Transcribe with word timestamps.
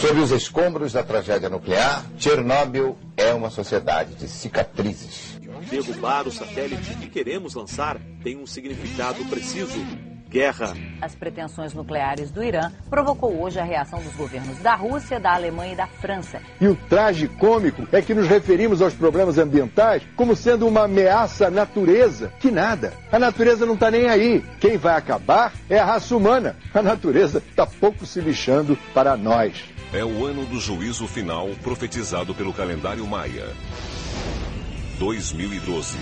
Sob 0.00 0.18
os 0.18 0.30
escombros 0.30 0.94
da 0.94 1.02
tragédia 1.02 1.50
nuclear, 1.50 2.02
Chernobyl 2.16 2.96
é 3.18 3.34
uma 3.34 3.50
sociedade 3.50 4.14
de 4.14 4.28
cicatrizes. 4.28 5.38
Derrubar 5.68 6.26
o 6.26 6.32
satélite 6.32 6.94
que 6.94 7.06
queremos 7.06 7.54
lançar 7.54 7.98
tem 8.22 8.38
um 8.38 8.46
significado 8.46 9.22
preciso 9.26 9.78
guerra. 10.26 10.72
As 11.02 11.14
pretensões 11.14 11.74
nucleares 11.74 12.30
do 12.30 12.42
Irã 12.42 12.72
provocou 12.88 13.42
hoje 13.42 13.58
a 13.58 13.64
reação 13.64 14.00
dos 14.00 14.14
governos 14.14 14.58
da 14.60 14.74
Rússia, 14.74 15.20
da 15.20 15.34
Alemanha 15.34 15.74
e 15.74 15.76
da 15.76 15.86
França. 15.86 16.40
E 16.58 16.66
o 16.66 16.74
traje 16.88 17.28
cômico 17.28 17.86
é 17.92 18.00
que 18.00 18.14
nos 18.14 18.26
referimos 18.26 18.80
aos 18.80 18.94
problemas 18.94 19.36
ambientais 19.36 20.02
como 20.16 20.34
sendo 20.34 20.66
uma 20.66 20.84
ameaça 20.84 21.48
à 21.48 21.50
natureza. 21.50 22.32
Que 22.40 22.50
nada. 22.50 22.94
A 23.12 23.18
natureza 23.18 23.66
não 23.66 23.74
está 23.74 23.90
nem 23.90 24.08
aí. 24.08 24.42
Quem 24.60 24.78
vai 24.78 24.96
acabar 24.96 25.52
é 25.68 25.78
a 25.78 25.84
raça 25.84 26.16
humana. 26.16 26.56
A 26.72 26.80
natureza 26.80 27.42
está 27.50 27.66
pouco 27.66 28.06
se 28.06 28.18
lixando 28.20 28.78
para 28.94 29.14
nós. 29.14 29.52
É 29.92 30.04
o 30.04 30.24
ano 30.24 30.46
do 30.46 30.60
juízo 30.60 31.08
final 31.08 31.48
profetizado 31.64 32.32
pelo 32.32 32.52
calendário 32.52 33.04
Maia. 33.08 33.48
2012. 35.00 35.98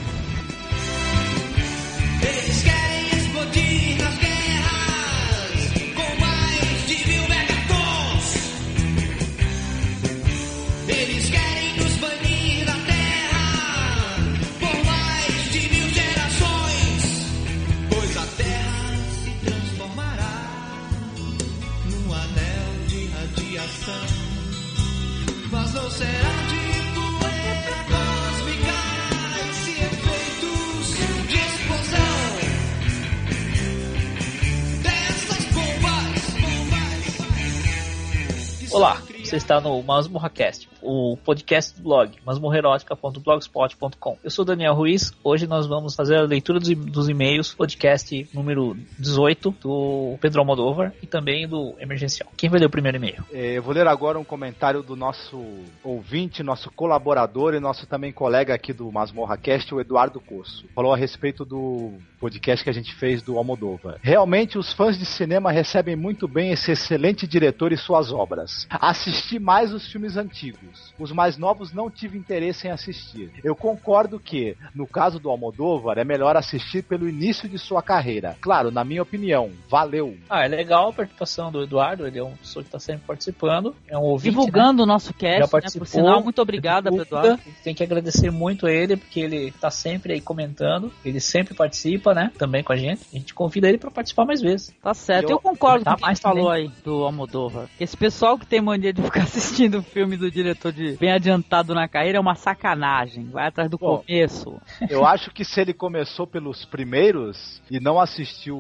Olá, 38.70 39.02
você 39.24 39.36
está 39.36 39.60
no 39.60 39.82
MasmorraCast, 39.82 40.67
o 40.82 41.16
podcast 41.24 41.76
do 41.76 41.82
blog 41.82 42.12
masmorrerótica.blogspot.com. 42.24 44.18
Eu 44.22 44.30
sou 44.30 44.44
Daniel 44.44 44.74
Ruiz, 44.74 45.12
hoje 45.22 45.46
nós 45.46 45.66
vamos 45.66 45.94
fazer 45.94 46.16
a 46.16 46.22
leitura 46.22 46.58
dos, 46.58 47.08
e-mails, 47.08 47.54
podcast 47.54 48.28
número 48.32 48.76
18 48.98 49.50
do 49.60 50.16
Pedro 50.20 50.40
Almodóvar 50.40 50.92
e 51.02 51.06
também 51.06 51.46
do 51.48 51.74
Emergencial. 51.78 52.30
Quem 52.36 52.50
vai 52.50 52.60
ler 52.60 52.66
o 52.66 52.70
primeiro 52.70 52.96
e-mail? 52.96 53.24
É, 53.32 53.58
Eu 53.58 53.62
vou 53.62 53.72
ler 53.74 53.86
agora 53.86 54.18
um 54.18 54.24
comentário 54.24 54.82
do 54.82 54.96
nosso 54.96 55.42
ouvinte, 55.82 56.42
nosso 56.42 56.70
colaborador 56.70 57.54
e 57.54 57.60
nosso 57.60 57.86
também 57.86 58.12
colega 58.12 58.54
aqui 58.54 58.72
do 58.72 58.90
MasmorraCast, 58.90 59.74
o 59.74 59.80
Eduardo 59.80 60.20
Coço. 60.20 60.66
Falou 60.74 60.92
a 60.92 60.96
respeito 60.96 61.44
do 61.44 61.92
podcast 62.20 62.64
que 62.64 62.70
a 62.70 62.74
gente 62.74 62.94
fez 62.94 63.22
do 63.22 63.38
Almodóvar. 63.38 63.98
Realmente 64.02 64.58
os 64.58 64.72
fãs 64.72 64.98
de 64.98 65.06
cinema 65.06 65.50
recebem 65.50 65.96
muito 65.96 66.26
bem 66.26 66.50
esse 66.50 66.72
excelente 66.72 67.26
diretor 67.26 67.72
e 67.72 67.76
suas 67.76 68.12
obras. 68.12 68.66
Assisti 68.70 69.38
mais 69.38 69.72
os 69.72 69.90
filmes 69.90 70.16
antigos. 70.16 70.67
Os 70.98 71.12
mais 71.12 71.36
novos 71.36 71.72
não 71.72 71.91
tive 71.91 72.19
interesse 72.19 72.66
em 72.66 72.70
assistir. 72.70 73.30
Eu 73.42 73.55
concordo 73.55 74.19
que, 74.19 74.56
no 74.74 74.86
caso 74.86 75.19
do 75.19 75.28
Almodóvar, 75.30 75.98
é 75.98 76.05
melhor 76.05 76.36
assistir 76.36 76.83
pelo 76.83 77.08
início 77.08 77.48
de 77.48 77.58
sua 77.58 77.83
carreira. 77.83 78.36
Claro, 78.41 78.70
na 78.70 78.84
minha 78.84 79.02
opinião, 79.02 79.50
valeu. 79.69 80.16
Ah, 80.28 80.44
é 80.44 80.48
legal 80.48 80.89
a 80.89 80.92
participação 80.92 81.50
do 81.52 81.62
Eduardo, 81.62 82.06
ele 82.06 82.19
é 82.19 82.22
uma 82.22 82.36
pessoa 82.36 82.62
que 82.62 82.68
está 82.68 82.79
sempre 82.79 83.02
participando, 83.06 83.74
é 83.86 83.96
um 83.96 84.02
ouvinte, 84.02 84.34
né? 84.36 84.42
Divulgando 84.42 84.83
o 84.83 84.86
nosso 84.86 85.08
Já 85.12 85.18
cast, 85.18 85.40
né? 85.40 85.46
participou, 85.46 85.86
Por 85.86 85.90
sinal, 85.92 86.23
muito 86.23 86.40
obrigada. 86.42 86.90
Eduardo. 86.95 87.40
Tem 87.62 87.74
que 87.74 87.83
agradecer 87.83 88.30
muito 88.30 88.67
a 88.67 88.73
ele, 88.73 88.96
porque 88.96 89.20
ele 89.20 89.50
tá 89.52 89.70
sempre 89.70 90.12
aí 90.14 90.20
comentando, 90.20 90.92
ele 91.05 91.20
sempre 91.20 91.55
participa, 91.55 92.14
né? 92.14 92.30
Também 92.39 92.62
com 92.62 92.73
a 92.73 92.77
gente. 92.77 93.02
A 93.12 93.17
gente 93.18 93.35
convida 93.35 93.68
ele 93.68 93.79
para 93.79 93.90
participar 93.90 94.24
mais 94.24 94.40
vezes. 94.40 94.74
Tá 94.83 94.92
certo. 94.95 95.30
Eu- 95.30 95.39
Eu, 95.39 95.40
concordo 95.40 95.85
Tá 95.85 95.92
com 95.92 95.95
o 95.95 95.98
que 96.00 96.02
mais 96.02 96.18
falou 96.20 96.50
aí 96.50 96.68
do 96.85 97.05
Almodóvar. 97.05 97.68
Esse 97.79 97.96
pessoal 97.96 98.36
que 98.39 98.45
tem 98.46 98.61
mania 98.61 98.92
de 98.92 99.00
ficar 99.02 99.23
assistindo 99.62 99.79
o 99.79 99.83
filme 99.83 100.17
do 100.17 100.30
diretor 100.30 100.58
de 100.73 100.96
bem 100.96 101.13
adiantado 101.13 101.74
na 101.74 101.86
carreira 101.89 102.19
é 102.19 102.20
uma 102.20 102.35
sacanagem. 102.35 103.27
Vai 103.27 103.46
atrás 103.48 103.70
do 103.70 103.79
Bom. 103.79 103.98
começo. 103.98 104.61
Eu 104.89 105.07
acho 105.07 105.30
que 105.30 105.45
se 105.45 105.61
ele 105.61 105.73
começou 105.73 106.27
pelos 106.27 106.64
primeiros 106.64 107.63
e 107.70 107.79
não 107.80 108.01
assistiu 108.01 108.57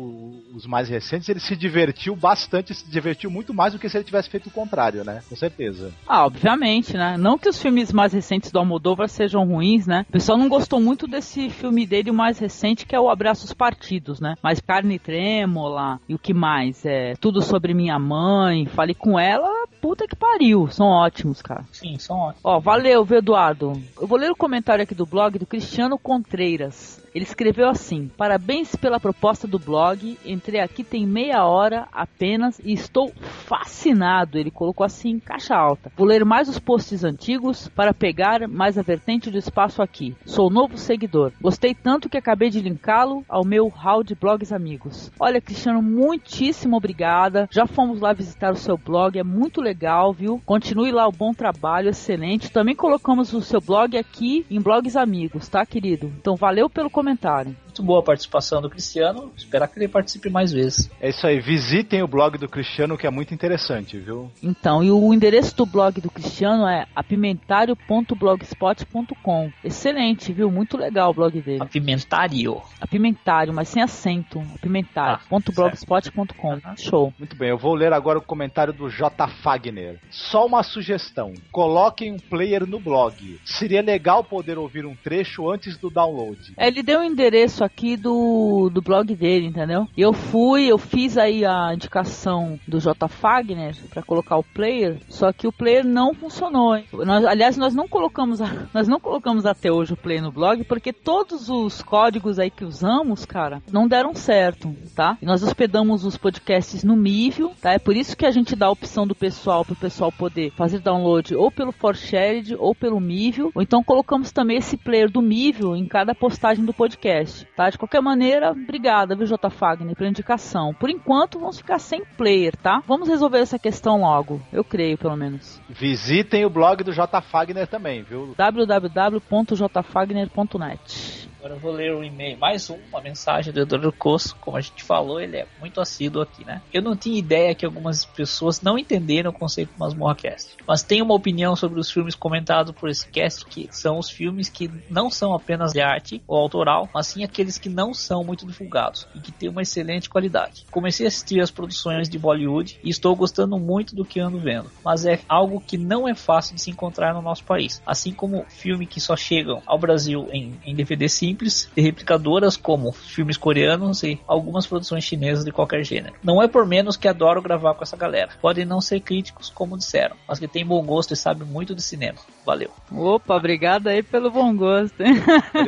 os 0.54 0.66
mais 0.66 0.88
recentes, 0.88 1.28
ele 1.28 1.40
se 1.40 1.56
divertiu 1.56 2.14
bastante, 2.14 2.74
se 2.74 2.88
divertiu 2.88 3.30
muito 3.30 3.52
mais 3.52 3.72
do 3.72 3.78
que 3.78 3.88
se 3.88 3.96
ele 3.96 4.04
tivesse 4.04 4.30
feito 4.30 4.48
o 4.48 4.52
contrário, 4.52 5.04
né? 5.04 5.22
Com 5.28 5.36
certeza. 5.36 5.92
Ah, 6.06 6.24
obviamente, 6.24 6.96
né? 6.96 7.16
Não 7.16 7.38
que 7.38 7.48
os 7.48 7.60
filmes 7.60 7.92
mais 7.92 8.12
recentes 8.12 8.52
do 8.52 8.58
Almodóvar 8.58 9.08
sejam 9.08 9.44
ruins, 9.44 9.86
né? 9.86 10.04
O 10.08 10.12
pessoal 10.12 10.38
não 10.38 10.48
gostou 10.48 10.80
muito 10.80 11.06
desse 11.06 11.50
filme 11.50 11.86
dele, 11.86 12.10
o 12.10 12.14
mais 12.14 12.38
recente, 12.38 12.86
que 12.86 12.94
é 12.94 13.00
o 13.00 13.10
Abraços 13.10 13.52
Partidos, 13.52 14.20
né? 14.20 14.34
Mas 14.42 14.60
Carne 14.60 14.98
Trêmula 14.98 16.00
e 16.08 16.14
o 16.14 16.18
que 16.18 16.34
mais? 16.34 16.84
É 16.84 17.14
Tudo 17.20 17.42
Sobre 17.42 17.74
Minha 17.74 17.98
Mãe, 17.98 18.66
Falei 18.66 18.94
Com 18.94 19.18
Ela, 19.18 19.66
puta 19.80 20.06
que 20.06 20.16
pariu. 20.16 20.68
São 20.68 20.86
ótimos, 20.86 21.40
cara. 21.40 21.64
Sim, 21.72 21.87
são 21.96 22.18
ótimos. 22.18 22.40
Ó, 22.42 22.58
valeu, 22.58 23.04
viu, 23.04 23.18
Eduardo? 23.18 23.80
Eu 24.00 24.06
vou 24.06 24.18
ler 24.18 24.30
o 24.30 24.36
comentário 24.36 24.82
aqui 24.82 24.94
do 24.94 25.06
blog 25.06 25.38
do 25.38 25.46
Cristiano 25.46 25.96
Contreiras. 25.96 27.00
Ele 27.18 27.24
escreveu 27.24 27.68
assim: 27.68 28.08
Parabéns 28.16 28.76
pela 28.76 29.00
proposta 29.00 29.44
do 29.48 29.58
blog. 29.58 30.16
Entrei 30.24 30.60
aqui 30.60 30.84
tem 30.84 31.04
meia 31.04 31.44
hora 31.44 31.88
apenas 31.92 32.60
e 32.60 32.72
estou 32.72 33.10
fascinado. 33.44 34.38
Ele 34.38 34.52
colocou 34.52 34.86
assim 34.86 35.10
em 35.10 35.18
caixa 35.18 35.56
alta. 35.56 35.90
Vou 35.96 36.06
ler 36.06 36.24
mais 36.24 36.48
os 36.48 36.60
posts 36.60 37.02
antigos 37.02 37.66
para 37.74 37.92
pegar 37.92 38.46
mais 38.46 38.78
a 38.78 38.82
vertente 38.82 39.32
do 39.32 39.36
espaço 39.36 39.82
aqui. 39.82 40.14
Sou 40.24 40.48
novo 40.48 40.78
seguidor. 40.78 41.32
Gostei 41.40 41.74
tanto 41.74 42.08
que 42.08 42.16
acabei 42.16 42.50
de 42.50 42.60
linká-lo 42.60 43.24
ao 43.28 43.44
meu 43.44 43.66
hall 43.66 44.04
de 44.04 44.14
blogs 44.14 44.52
amigos. 44.52 45.10
Olha, 45.18 45.40
Cristiano, 45.40 45.82
muitíssimo 45.82 46.76
obrigada. 46.76 47.48
Já 47.50 47.66
fomos 47.66 48.00
lá 48.00 48.12
visitar 48.12 48.52
o 48.52 48.56
seu 48.56 48.78
blog, 48.78 49.18
é 49.18 49.24
muito 49.24 49.60
legal, 49.60 50.12
viu? 50.12 50.40
Continue 50.46 50.92
lá 50.92 51.08
o 51.08 51.12
bom 51.12 51.32
trabalho, 51.32 51.88
excelente. 51.88 52.52
Também 52.52 52.76
colocamos 52.76 53.32
o 53.32 53.42
seu 53.42 53.60
blog 53.60 53.98
aqui 53.98 54.46
em 54.48 54.60
blogs 54.60 54.94
amigos, 54.94 55.48
tá, 55.48 55.66
querido? 55.66 56.12
Então 56.16 56.36
valeu 56.36 56.70
pelo 56.70 56.88
comentário 56.88 57.07
comentário. 57.08 57.67
Muito 57.78 57.86
boa 57.86 58.00
a 58.00 58.02
participação 58.02 58.60
do 58.60 58.68
Cristiano. 58.68 59.30
Esperar 59.36 59.68
que 59.68 59.78
ele 59.78 59.86
participe 59.86 60.28
mais 60.28 60.50
vezes. 60.50 60.90
É 61.00 61.10
isso 61.10 61.24
aí, 61.24 61.38
visitem 61.38 62.02
o 62.02 62.08
blog 62.08 62.36
do 62.36 62.48
Cristiano 62.48 62.98
que 62.98 63.06
é 63.06 63.10
muito 63.10 63.32
interessante, 63.32 63.96
viu? 63.96 64.28
Então, 64.42 64.82
e 64.82 64.90
o 64.90 65.14
endereço 65.14 65.56
do 65.56 65.64
blog 65.64 66.00
do 66.00 66.10
Cristiano 66.10 66.66
é 66.66 66.86
apimentario.blogspot.com. 66.92 69.52
Excelente, 69.62 70.32
viu? 70.32 70.50
Muito 70.50 70.76
legal 70.76 71.12
o 71.12 71.14
blog 71.14 71.40
dele. 71.40 71.62
Apimentário. 71.62 72.60
Apimentário, 72.80 73.54
mas 73.54 73.68
sem 73.68 73.80
acento. 73.80 74.42
Apimentário.blogspot.com. 74.56 76.58
Ah, 76.64 76.74
Show. 76.76 77.14
Muito 77.16 77.36
bem, 77.36 77.50
eu 77.50 77.58
vou 77.58 77.76
ler 77.76 77.92
agora 77.92 78.18
o 78.18 78.22
comentário 78.22 78.72
do 78.72 78.90
J. 78.90 79.28
Fagner. 79.28 80.00
Só 80.10 80.46
uma 80.46 80.64
sugestão: 80.64 81.32
coloquem 81.52 82.12
um 82.12 82.18
player 82.18 82.66
no 82.66 82.80
blog. 82.80 83.40
Seria 83.44 83.82
legal 83.82 84.24
poder 84.24 84.58
ouvir 84.58 84.84
um 84.84 84.96
trecho 84.96 85.48
antes 85.48 85.76
do 85.76 85.88
download. 85.88 86.54
É, 86.56 86.66
ele 86.66 86.82
deu 86.82 86.98
o 87.00 87.04
endereço 87.04 87.67
aqui 87.68 87.96
do, 87.96 88.70
do 88.72 88.80
blog 88.82 89.14
dele, 89.14 89.46
entendeu? 89.46 89.86
Eu 89.96 90.12
fui, 90.12 90.64
eu 90.66 90.78
fiz 90.78 91.16
aí 91.16 91.44
a 91.44 91.72
indicação 91.74 92.58
do 92.66 92.80
J. 92.80 93.06
Fagner 93.08 93.76
pra 93.90 94.02
colocar 94.02 94.36
o 94.36 94.42
player, 94.42 94.98
só 95.08 95.32
que 95.32 95.46
o 95.46 95.52
player 95.52 95.84
não 95.86 96.14
funcionou. 96.14 96.78
Nós, 96.92 97.24
aliás, 97.24 97.56
nós 97.56 97.74
não 97.74 97.86
colocamos 97.86 98.40
a- 98.40 98.50
nós 98.74 98.88
não 98.88 98.98
colocamos 98.98 99.46
até 99.46 99.70
hoje 99.70 99.92
o 99.92 99.96
player 99.96 100.22
no 100.22 100.32
blog 100.32 100.64
porque 100.64 100.92
todos 100.92 101.48
os 101.48 101.82
códigos 101.82 102.38
aí 102.38 102.50
que 102.50 102.64
usamos, 102.64 103.24
cara, 103.24 103.62
não 103.72 103.86
deram 103.86 104.14
certo, 104.14 104.74
tá? 104.94 105.16
E 105.20 105.26
nós 105.26 105.42
hospedamos 105.42 106.04
os 106.04 106.16
podcasts 106.16 106.82
no 106.82 106.96
Mivio, 106.96 107.52
tá? 107.60 107.72
É 107.72 107.78
por 107.78 107.96
isso 107.96 108.16
que 108.16 108.26
a 108.26 108.30
gente 108.30 108.56
dá 108.56 108.66
a 108.66 108.70
opção 108.70 109.06
do 109.06 109.14
pessoal 109.14 109.64
pro 109.64 109.76
pessoal 109.76 110.10
poder 110.10 110.50
fazer 110.52 110.78
download 110.80 111.34
ou 111.34 111.50
pelo 111.50 111.72
ForShared 111.72 112.56
ou 112.58 112.74
pelo 112.74 113.00
Mivio, 113.00 113.50
ou 113.54 113.62
então 113.62 113.82
colocamos 113.84 114.32
também 114.32 114.56
esse 114.58 114.76
player 114.76 115.10
do 115.10 115.20
Mivio 115.20 115.76
em 115.76 115.86
cada 115.86 116.14
postagem 116.14 116.64
do 116.64 116.72
podcast, 116.72 117.46
tá? 117.58 117.68
De 117.68 117.76
qualquer 117.76 118.00
maneira, 118.00 118.52
obrigada, 118.52 119.14
viu, 119.16 119.26
J. 119.26 119.50
Fagner, 119.50 119.96
pela 119.96 120.08
indicação. 120.08 120.72
Por 120.72 120.88
enquanto, 120.88 121.40
vamos 121.40 121.58
ficar 121.58 121.80
sem 121.80 122.04
player, 122.04 122.56
tá? 122.56 122.80
Vamos 122.86 123.08
resolver 123.08 123.40
essa 123.40 123.58
questão 123.58 124.02
logo, 124.02 124.40
eu 124.52 124.62
creio, 124.62 124.96
pelo 124.96 125.16
menos. 125.16 125.60
Visitem 125.68 126.44
o 126.44 126.50
blog 126.50 126.84
do 126.84 126.92
J. 126.92 127.20
Fagner 127.20 127.66
também, 127.66 128.04
viu? 128.04 128.32
www.jfagner.net 128.36 131.27
Agora 131.38 131.54
eu 131.54 131.60
vou 131.60 131.70
ler 131.70 131.94
um 131.94 132.02
e-mail, 132.02 132.36
mais 132.36 132.68
um, 132.68 132.76
uma 132.88 133.00
mensagem 133.00 133.52
do 133.52 133.60
Eduardo 133.60 133.92
Coço. 133.92 134.34
Como 134.40 134.56
a 134.56 134.60
gente 134.60 134.82
falou, 134.82 135.20
ele 135.20 135.36
é 135.36 135.46
muito 135.60 135.80
assíduo 135.80 136.20
aqui, 136.20 136.44
né? 136.44 136.60
Eu 136.72 136.82
não 136.82 136.96
tinha 136.96 137.16
ideia 137.16 137.54
que 137.54 137.64
algumas 137.64 138.04
pessoas 138.04 138.60
não 138.60 138.76
entenderam 138.76 139.30
o 139.30 139.32
conceito 139.32 139.72
do 139.72 139.78
Masmorra 139.78 140.16
Cast, 140.16 140.56
mas 140.66 140.82
tenho 140.82 141.04
uma 141.04 141.14
opinião 141.14 141.54
sobre 141.54 141.78
os 141.78 141.92
filmes 141.92 142.16
comentados 142.16 142.74
por 142.74 142.88
esse 142.88 143.06
cast, 143.08 143.44
que 143.46 143.68
são 143.70 143.98
os 144.00 144.10
filmes 144.10 144.48
que 144.48 144.68
não 144.90 145.08
são 145.10 145.32
apenas 145.32 145.72
de 145.72 145.80
arte 145.80 146.20
ou 146.26 146.36
autoral, 146.36 146.88
mas 146.92 147.06
sim 147.06 147.22
aqueles 147.22 147.56
que 147.56 147.68
não 147.68 147.94
são 147.94 148.24
muito 148.24 148.44
divulgados 148.44 149.06
e 149.14 149.20
que 149.20 149.30
têm 149.30 149.48
uma 149.48 149.62
excelente 149.62 150.10
qualidade. 150.10 150.66
Comecei 150.72 151.06
a 151.06 151.08
assistir 151.08 151.40
as 151.40 151.52
produções 151.52 152.08
de 152.08 152.18
Bollywood 152.18 152.80
e 152.82 152.90
estou 152.90 153.14
gostando 153.14 153.56
muito 153.60 153.94
do 153.94 154.04
que 154.04 154.18
ando 154.18 154.40
vendo, 154.40 154.68
mas 154.84 155.06
é 155.06 155.20
algo 155.28 155.60
que 155.64 155.78
não 155.78 156.08
é 156.08 156.16
fácil 156.16 156.56
de 156.56 156.62
se 156.62 156.70
encontrar 156.70 157.14
no 157.14 157.22
nosso 157.22 157.44
país, 157.44 157.80
assim 157.86 158.12
como 158.12 158.44
filme 158.48 158.86
que 158.86 159.00
só 159.00 159.14
chegam 159.14 159.62
ao 159.64 159.78
Brasil 159.78 160.28
em, 160.32 160.58
em 160.66 160.74
DVD 160.74 161.08
simples, 161.28 161.70
de 161.74 161.82
replicadoras 161.82 162.56
como 162.56 162.92
filmes 162.92 163.36
coreanos 163.36 164.02
e 164.02 164.18
algumas 164.26 164.66
produções 164.66 165.04
chinesas 165.04 165.44
de 165.44 165.52
qualquer 165.52 165.84
gênero. 165.84 166.14
Não 166.22 166.42
é 166.42 166.48
por 166.48 166.66
menos 166.66 166.96
que 166.96 167.08
adoro 167.08 167.42
gravar 167.42 167.74
com 167.74 167.82
essa 167.82 167.96
galera. 167.96 168.30
Podem 168.40 168.64
não 168.64 168.80
ser 168.80 169.00
críticos 169.00 169.50
como 169.50 169.76
disseram, 169.76 170.16
mas 170.26 170.38
que 170.38 170.48
tem 170.48 170.64
bom 170.64 170.82
gosto 170.84 171.12
e 171.12 171.16
sabe 171.16 171.44
muito 171.44 171.74
de 171.74 171.82
cinema. 171.82 172.18
Valeu. 172.48 172.70
Opa, 172.90 173.36
obrigado 173.36 173.88
aí 173.88 174.02
pelo 174.02 174.30
bom 174.30 174.56
gosto. 174.56 174.98
hein? 175.02 175.16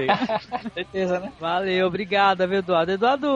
Certeza, 0.72 1.20
né? 1.20 1.30
Valeu, 1.38 1.86
obrigada, 1.86 2.46
viu, 2.46 2.60
Eduardo. 2.60 2.92
Eduardo, 2.92 3.26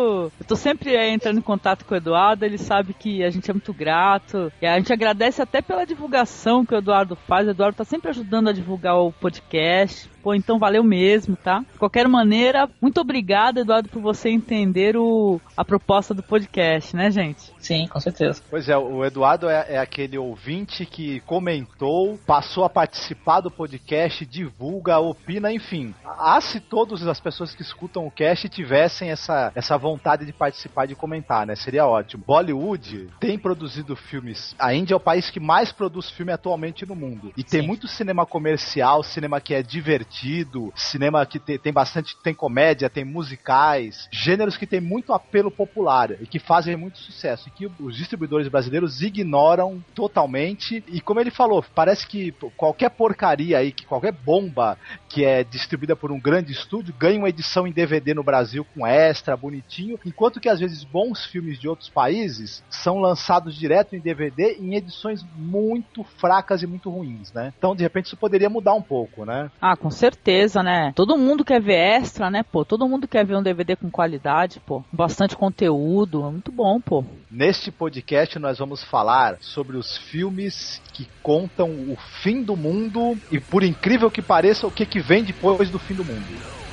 eu 0.40 0.46
tô 0.48 0.56
sempre 0.56 0.96
é, 0.96 1.10
entrando 1.10 1.36
em 1.36 1.42
contato 1.42 1.84
com 1.84 1.92
o 1.92 1.96
Eduardo, 1.98 2.42
ele 2.46 2.56
sabe 2.56 2.94
que 2.94 3.22
a 3.22 3.28
gente 3.28 3.50
é 3.50 3.52
muito 3.52 3.74
grato. 3.74 4.50
E 4.62 4.66
a 4.66 4.78
gente 4.78 4.94
agradece 4.94 5.42
até 5.42 5.60
pela 5.60 5.84
divulgação 5.84 6.64
que 6.64 6.74
o 6.74 6.78
Eduardo 6.78 7.14
faz. 7.14 7.46
O 7.46 7.50
Eduardo 7.50 7.76
tá 7.76 7.84
sempre 7.84 8.08
ajudando 8.08 8.48
a 8.48 8.52
divulgar 8.52 8.96
o 8.96 9.12
podcast. 9.12 10.08
Pô, 10.22 10.34
então 10.34 10.58
valeu 10.58 10.82
mesmo, 10.82 11.36
tá? 11.36 11.58
De 11.70 11.78
qualquer 11.78 12.08
maneira, 12.08 12.66
muito 12.80 12.98
obrigado, 12.98 13.58
Eduardo, 13.58 13.90
por 13.90 14.00
você 14.00 14.30
entender 14.30 14.96
o, 14.96 15.38
a 15.54 15.62
proposta 15.62 16.14
do 16.14 16.22
podcast, 16.22 16.96
né, 16.96 17.10
gente? 17.10 17.52
Sim, 17.58 17.86
com 17.88 18.00
certeza. 18.00 18.42
Pois 18.48 18.66
é, 18.70 18.76
o 18.78 19.04
Eduardo 19.04 19.50
é, 19.50 19.74
é 19.74 19.78
aquele 19.78 20.16
ouvinte 20.16 20.86
que 20.86 21.20
comentou, 21.20 22.18
passou 22.26 22.64
a 22.64 22.70
participar 22.70 23.33
do 23.40 23.50
podcast, 23.50 24.24
divulga, 24.26 24.98
opina, 24.98 25.52
enfim. 25.52 25.94
Ah, 26.04 26.40
se 26.40 26.60
todas 26.60 27.06
as 27.06 27.20
pessoas 27.20 27.54
que 27.54 27.62
escutam 27.62 28.06
o 28.06 28.10
cast 28.10 28.48
tivessem 28.48 29.10
essa, 29.10 29.52
essa 29.54 29.76
vontade 29.76 30.24
de 30.24 30.32
participar 30.32 30.84
e 30.84 30.88
de 30.88 30.94
comentar, 30.94 31.46
né? 31.46 31.54
Seria 31.54 31.86
ótimo. 31.86 32.24
Bollywood 32.26 33.08
tem 33.20 33.38
produzido 33.38 33.96
filmes. 33.96 34.54
A 34.58 34.72
Índia 34.72 34.94
é 34.94 34.96
o 34.96 35.00
país 35.00 35.30
que 35.30 35.40
mais 35.40 35.72
produz 35.72 36.10
filme 36.10 36.32
atualmente 36.32 36.86
no 36.86 36.94
mundo. 36.94 37.32
E 37.36 37.44
tem 37.44 37.60
Sim. 37.60 37.66
muito 37.66 37.88
cinema 37.88 38.24
comercial, 38.24 39.02
cinema 39.02 39.40
que 39.40 39.54
é 39.54 39.62
divertido, 39.62 40.72
cinema 40.74 41.24
que 41.26 41.38
tem, 41.38 41.58
tem 41.58 41.72
bastante, 41.72 42.16
tem 42.22 42.34
comédia, 42.34 42.88
tem 42.88 43.04
musicais, 43.04 44.08
gêneros 44.10 44.56
que 44.56 44.66
tem 44.66 44.80
muito 44.80 45.12
apelo 45.12 45.50
popular 45.50 46.12
e 46.20 46.26
que 46.26 46.38
fazem 46.38 46.76
muito 46.76 46.98
sucesso. 46.98 47.48
E 47.48 47.50
que 47.50 47.70
os 47.80 47.96
distribuidores 47.96 48.48
brasileiros 48.48 49.02
ignoram 49.02 49.84
totalmente. 49.94 50.82
E 50.88 51.00
como 51.00 51.20
ele 51.20 51.30
falou, 51.30 51.64
parece 51.74 52.06
que 52.06 52.32
qualquer 52.56 52.90
porcaria 52.90 53.23
aí, 53.24 53.72
que 53.72 53.86
qualquer 53.86 54.12
bomba 54.12 54.78
que 55.08 55.24
é 55.24 55.44
distribuída 55.44 55.94
por 55.94 56.10
um 56.10 56.18
grande 56.18 56.52
estúdio 56.52 56.94
ganha 56.98 57.18
uma 57.18 57.28
edição 57.28 57.66
em 57.66 57.72
DVD 57.72 58.14
no 58.14 58.22
Brasil 58.22 58.66
com 58.74 58.86
extra, 58.86 59.36
bonitinho, 59.36 59.98
enquanto 60.04 60.40
que 60.40 60.48
às 60.48 60.60
vezes 60.60 60.84
bons 60.84 61.24
filmes 61.26 61.58
de 61.58 61.68
outros 61.68 61.88
países 61.88 62.62
são 62.68 62.98
lançados 62.98 63.54
direto 63.54 63.94
em 63.94 64.00
DVD 64.00 64.56
em 64.58 64.74
edições 64.74 65.24
muito 65.36 66.02
fracas 66.18 66.62
e 66.62 66.66
muito 66.66 66.90
ruins, 66.90 67.32
né? 67.32 67.52
Então, 67.56 67.74
de 67.74 67.82
repente, 67.82 68.06
isso 68.06 68.16
poderia 68.16 68.50
mudar 68.50 68.74
um 68.74 68.82
pouco, 68.82 69.24
né? 69.24 69.50
Ah, 69.60 69.76
com 69.76 69.90
certeza, 69.90 70.62
né? 70.62 70.92
Todo 70.94 71.16
mundo 71.16 71.44
quer 71.44 71.60
ver 71.60 71.76
extra, 71.76 72.30
né, 72.30 72.42
pô? 72.42 72.64
Todo 72.64 72.88
mundo 72.88 73.06
quer 73.06 73.24
ver 73.24 73.36
um 73.36 73.42
DVD 73.42 73.76
com 73.76 73.90
qualidade, 73.90 74.60
pô. 74.60 74.82
Bastante 74.92 75.36
conteúdo, 75.36 76.26
é 76.26 76.30
muito 76.30 76.50
bom, 76.50 76.80
pô. 76.80 77.04
Neste 77.30 77.70
podcast 77.70 78.38
nós 78.38 78.58
vamos 78.58 78.82
falar 78.82 79.36
sobre 79.40 79.76
os 79.76 79.96
filmes 79.96 80.80
que 80.92 81.08
contam 81.22 81.70
o 81.70 81.96
fim 82.22 82.42
do 82.42 82.56
mundo 82.56 83.00
e, 83.30 83.40
por 83.40 83.62
incrível 83.62 84.10
que 84.10 84.22
pareça, 84.22 84.66
o 84.66 84.72
que, 84.72 84.86
que 84.86 85.00
vem 85.00 85.24
depois 85.24 85.70
do 85.70 85.78
fim 85.78 85.94
do 85.94 86.04
mundo. 86.04 86.63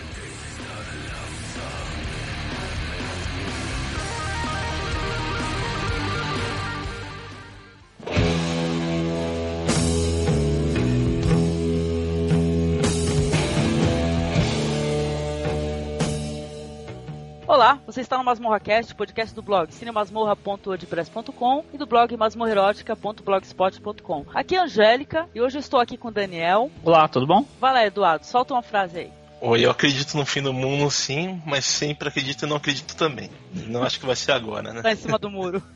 Olá, 17.51 17.77
você 17.86 18.00
está 18.00 18.18
no 18.18 18.24
MasmorraCast, 18.24 18.95
podcast 18.95 19.36
do 19.36 19.42
blog 19.42 19.74
cinemasmorra.wordpress.com 19.74 21.65
e 21.74 21.77
do 21.77 21.86
blog 21.86 22.15
masmorrerótica.blogspot.com. 22.15 24.25
Aqui 24.33 24.56
é 24.56 24.59
a 24.59 24.63
Angélica 24.63 25.27
e 25.36 25.42
hoje 25.42 25.57
eu 25.57 25.59
estou 25.59 25.81
aqui 25.81 25.98
com 25.98 26.07
o 26.07 26.12
Daniel. 26.12 26.71
Olá, 26.81 27.09
tudo 27.09 27.27
bom? 27.27 27.45
Vai 27.59 27.74
lá, 27.74 27.86
Eduardo, 27.86 28.25
solta 28.25 28.53
uma 28.53 28.63
frase 28.63 29.00
aí. 29.00 29.12
Oi, 29.42 29.65
eu 29.65 29.71
acredito 29.71 30.15
no 30.15 30.25
fim 30.25 30.42
do 30.42 30.53
mundo 30.53 30.89
sim, 30.89 31.42
mas 31.45 31.65
sempre 31.65 32.07
acredito 32.07 32.45
e 32.45 32.48
não 32.48 32.56
acredito 32.56 32.95
também. 32.95 33.30
Não 33.54 33.83
acho 33.83 34.00
que 34.00 34.06
vai 34.06 34.15
ser 34.15 34.31
agora, 34.31 34.71
né? 34.71 34.81
Tá 34.81 34.94
em 34.94 34.95
cima 34.95 35.19
do 35.19 35.30
muro. 35.30 35.62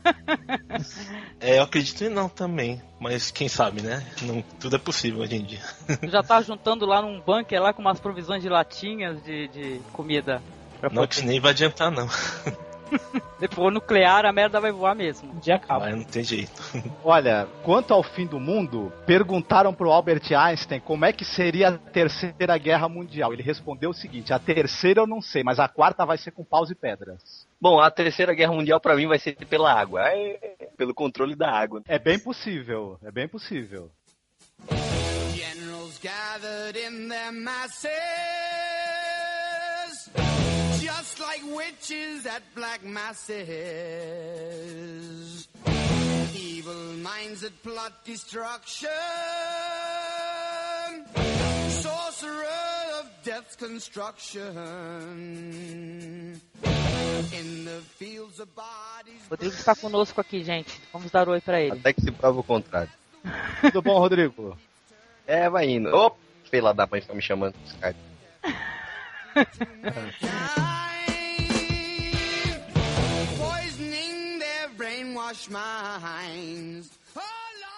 É, 1.38 1.58
eu 1.58 1.62
acredito 1.62 2.04
e 2.04 2.08
não 2.08 2.28
também, 2.28 2.82
mas 2.98 3.30
quem 3.30 3.48
sabe, 3.48 3.82
né? 3.82 4.04
Não, 4.22 4.42
tudo 4.58 4.76
é 4.76 4.78
possível 4.78 5.20
hoje 5.20 5.36
em 5.36 5.44
dia. 5.44 5.60
Já 6.04 6.22
tá 6.22 6.40
juntando 6.40 6.86
lá 6.86 7.00
num 7.00 7.20
bunker 7.20 7.62
lá 7.62 7.72
com 7.72 7.82
umas 7.82 8.00
provisões 8.00 8.42
de 8.42 8.48
latinhas 8.48 9.22
de, 9.22 9.46
de 9.48 9.80
comida. 9.92 10.42
Pra 10.80 10.88
Não 10.90 11.02
poder- 11.02 11.08
que 11.08 11.22
nem 11.26 11.40
vai 11.40 11.50
adiantar, 11.52 11.90
não. 11.90 12.06
Depois 13.40 13.74
nuclear, 13.74 14.24
a 14.24 14.32
merda 14.32 14.60
vai 14.60 14.70
voar 14.70 14.94
mesmo. 14.94 15.32
Um 15.32 15.38
dia 15.40 15.56
acaba. 15.56 15.86
Mas 15.86 15.96
não 15.96 16.04
tem 16.04 16.22
jeito. 16.22 16.52
Olha, 17.04 17.48
quanto 17.64 17.92
ao 17.92 18.02
fim 18.02 18.24
do 18.26 18.38
mundo, 18.38 18.92
perguntaram 19.04 19.74
pro 19.74 19.90
Albert 19.90 20.22
Einstein 20.32 20.78
como 20.80 21.04
é 21.04 21.12
que 21.12 21.24
seria 21.24 21.68
a 21.70 21.78
terceira 21.78 22.56
guerra 22.56 22.88
mundial. 22.88 23.32
Ele 23.32 23.42
respondeu 23.42 23.90
o 23.90 23.94
seguinte: 23.94 24.32
a 24.32 24.38
terceira 24.38 25.00
eu 25.00 25.06
não 25.06 25.20
sei, 25.20 25.42
mas 25.42 25.58
a 25.58 25.66
quarta 25.68 26.06
vai 26.06 26.16
ser 26.16 26.30
com 26.30 26.44
paus 26.44 26.70
e 26.70 26.74
pedras. 26.76 27.46
Bom, 27.60 27.80
a 27.80 27.90
terceira 27.90 28.32
guerra 28.32 28.52
mundial 28.52 28.78
pra 28.80 28.94
mim 28.94 29.08
vai 29.08 29.18
ser 29.18 29.34
pela 29.46 29.72
água, 29.72 30.02
é, 30.08 30.68
pelo 30.76 30.94
controle 30.94 31.34
da 31.34 31.50
água. 31.50 31.82
É 31.88 31.98
bem 31.98 32.18
possível, 32.20 32.98
é 33.04 33.10
bem 33.10 33.26
possível. 33.26 33.90
Generals 35.34 35.98
gathered 35.98 36.78
in 36.78 37.08
their 37.08 37.32
masses, 37.32 37.90
just 40.96 41.20
like 41.20 41.42
witches 41.54 42.26
at 42.26 42.42
black 42.54 42.82
masses. 42.84 43.36
Evil 46.34 46.96
minds 47.02 47.42
that 47.42 47.62
plot 47.62 47.92
destruction, 48.04 48.88
sorcerer 51.68 53.00
of 53.00 53.06
death's 53.22 53.56
construction. 53.56 54.40
In 57.32 57.64
the 57.64 57.80
fields 57.98 58.40
of 58.40 58.48
bodies. 58.54 59.20
Rodrigo 59.28 59.54
está 59.54 59.74
conosco 59.74 60.20
aqui, 60.20 60.42
gente. 60.44 60.80
Vamos 60.92 61.10
dar 61.10 61.28
oi 61.28 61.40
pra 61.40 61.60
ele. 61.60 61.72
Até 61.78 61.92
que 61.92 62.00
se 62.00 62.10
prova 62.10 62.40
o 62.40 62.44
contrário. 62.44 62.90
Tudo 63.60 63.82
bom, 63.82 63.98
Rodrigo? 63.98 64.56
É, 65.26 65.50
vai 65.50 65.68
indo. 65.68 65.94
Ô, 65.94 66.10
pela 66.50 66.72
da 66.72 66.86
mãe 66.86 67.02
tá 67.02 67.12
me 67.14 67.22
chamando 67.22 67.54
Skype. 67.66 67.98
their 75.16 75.24
brainwashed 75.24 75.50
minds. 75.50 76.90
Oh, 77.16 77.20
Lord, 77.20 77.24
yeah. 77.60 77.75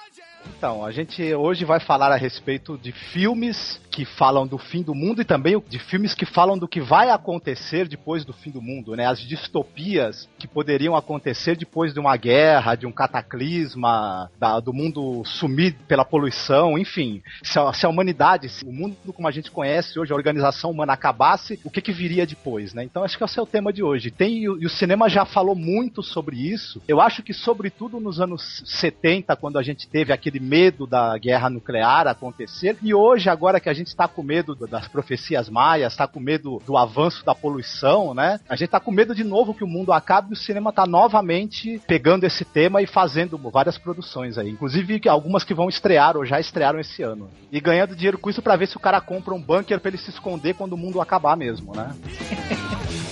Então, 0.59 0.85
a 0.85 0.91
gente 0.91 1.23
hoje 1.37 1.65
vai 1.65 1.79
falar 1.79 2.11
a 2.11 2.17
respeito 2.17 2.77
de 2.77 2.91
filmes 2.91 3.81
que 3.93 4.05
falam 4.05 4.45
do 4.45 4.59
fim 4.59 4.83
do 4.83 4.93
mundo 4.95 5.23
e 5.23 5.25
também 5.25 5.61
de 5.69 5.79
filmes 5.79 6.15
que 6.15 6.27
falam 6.27 6.59
do 6.59 6.67
que 6.69 6.81
vai 6.81 7.11
acontecer 7.11 7.87
depois 7.89 8.25
do 8.25 8.33
fim 8.33 8.51
do 8.51 8.61
mundo, 8.61 8.97
né? 8.97 9.07
As 9.07 9.21
distopias 9.21 10.29
que 10.37 10.49
poderiam 10.49 10.97
acontecer 10.97 11.57
depois 11.57 11.95
de 11.95 12.01
uma 12.01 12.17
guerra, 12.17 12.75
de 12.75 12.87
um 12.87 12.93
cataclisma, 12.93 14.31
da- 14.39 14.59
do 14.59 14.73
mundo 14.73 15.23
sumir 15.25 15.77
pela 15.87 16.05
poluição, 16.05 16.77
enfim. 16.77 17.23
Se 17.43 17.57
a, 17.59 17.73
se 17.73 17.87
a 17.87 17.89
humanidade, 17.89 18.49
se 18.49 18.65
o 18.65 18.73
mundo 18.73 18.97
como 19.13 19.29
a 19.29 19.33
gente 19.33 19.51
conhece 19.53 19.99
hoje, 19.99 20.13
a 20.13 20.17
organização 20.17 20.71
humana 20.73 20.93
acabasse, 20.93 21.59
o 21.65 21.71
que, 21.71 21.81
que 21.81 21.93
viria 21.93 22.27
depois, 22.27 22.75
né? 22.75 22.83
Então 22.83 23.05
acho 23.05 23.17
que 23.17 23.23
esse 23.25 23.39
é 23.39 23.43
o 23.43 23.47
tema 23.47 23.73
de 23.73 23.83
hoje. 23.83 24.11
Tem, 24.11 24.39
e 24.43 24.49
o 24.49 24.61
e 24.61 24.67
o 24.67 24.71
cinema 24.71 25.09
já 25.09 25.25
falou 25.25 25.55
muito 25.55 26.03
sobre 26.03 26.37
isso. 26.37 26.83
Eu 26.89 27.01
acho 27.01 27.23
que, 27.23 27.33
sobretudo 27.33 28.01
nos 28.01 28.21
anos 28.21 28.63
70, 28.65 29.37
quando 29.37 29.57
a 29.59 29.63
gente 29.63 29.89
teve 29.89 30.13
aquele 30.13 30.48
medo 30.49 30.87
da 30.87 31.17
guerra 31.19 31.51
nuclear 31.51 32.07
acontecer. 32.07 32.77
E 32.83 32.95
hoje, 32.95 33.29
agora 33.29 33.61
que 33.61 33.69
a 33.69 33.75
gente 33.75 33.89
está 33.89 34.09
com 34.09 34.23
medo 34.23 34.55
do- 34.55 34.67
das 34.67 34.89
profecias 34.89 35.49
maias, 35.49 35.93
está 35.93 36.07
com 36.07 36.19
medo 36.19 36.61
do 36.67 36.77
avanço 36.77 37.25
da 37.25 37.35
poluição, 37.35 38.15
né? 38.15 38.41
A 38.49 38.55
gente 38.57 38.67
está 38.67 38.81
com 38.81 38.91
medo 38.91 39.15
de 39.15 39.23
novo 39.25 39.53
que 39.55 39.63
o 39.65 39.69
mundo 39.69 39.93
acabe 39.93 40.31
e 40.31 40.33
o 40.33 40.37
cinema 40.37 40.71
está 40.71 40.87
novamente 40.87 41.81
pegando 41.87 42.25
esse 42.25 42.45
tema 42.45 42.81
e 42.81 42.87
fazendo 42.87 43.37
várias 43.51 43.77
produções 43.77 44.39
aí. 44.39 44.49
Inclusive 44.49 45.01
algumas 45.09 45.45
que 45.45 45.55
vão 45.55 45.69
estrear 45.69 46.17
ou 46.17 46.25
já 46.25 46.41
estrearam 46.41 46.81
esse 46.81 47.03
ano. 47.03 47.29
E 47.53 47.61
ganhando 47.61 47.95
dinheiro 47.95 48.19
com 48.19 48.31
isso 48.31 48.43
para 48.43 48.57
ver 48.57 48.69
se 48.69 48.77
o 48.77 48.81
cara 48.81 49.01
compra 49.01 49.35
um 49.35 49.41
bunker 49.41 49.79
para 49.81 49.89
ele 49.91 49.99
se 49.99 50.11
esconder 50.11 50.55
quando 50.55 50.73
o 50.73 50.77
mundo 50.79 51.01
acabar 51.01 51.37
mesmo, 51.37 51.75
né? 51.75 51.95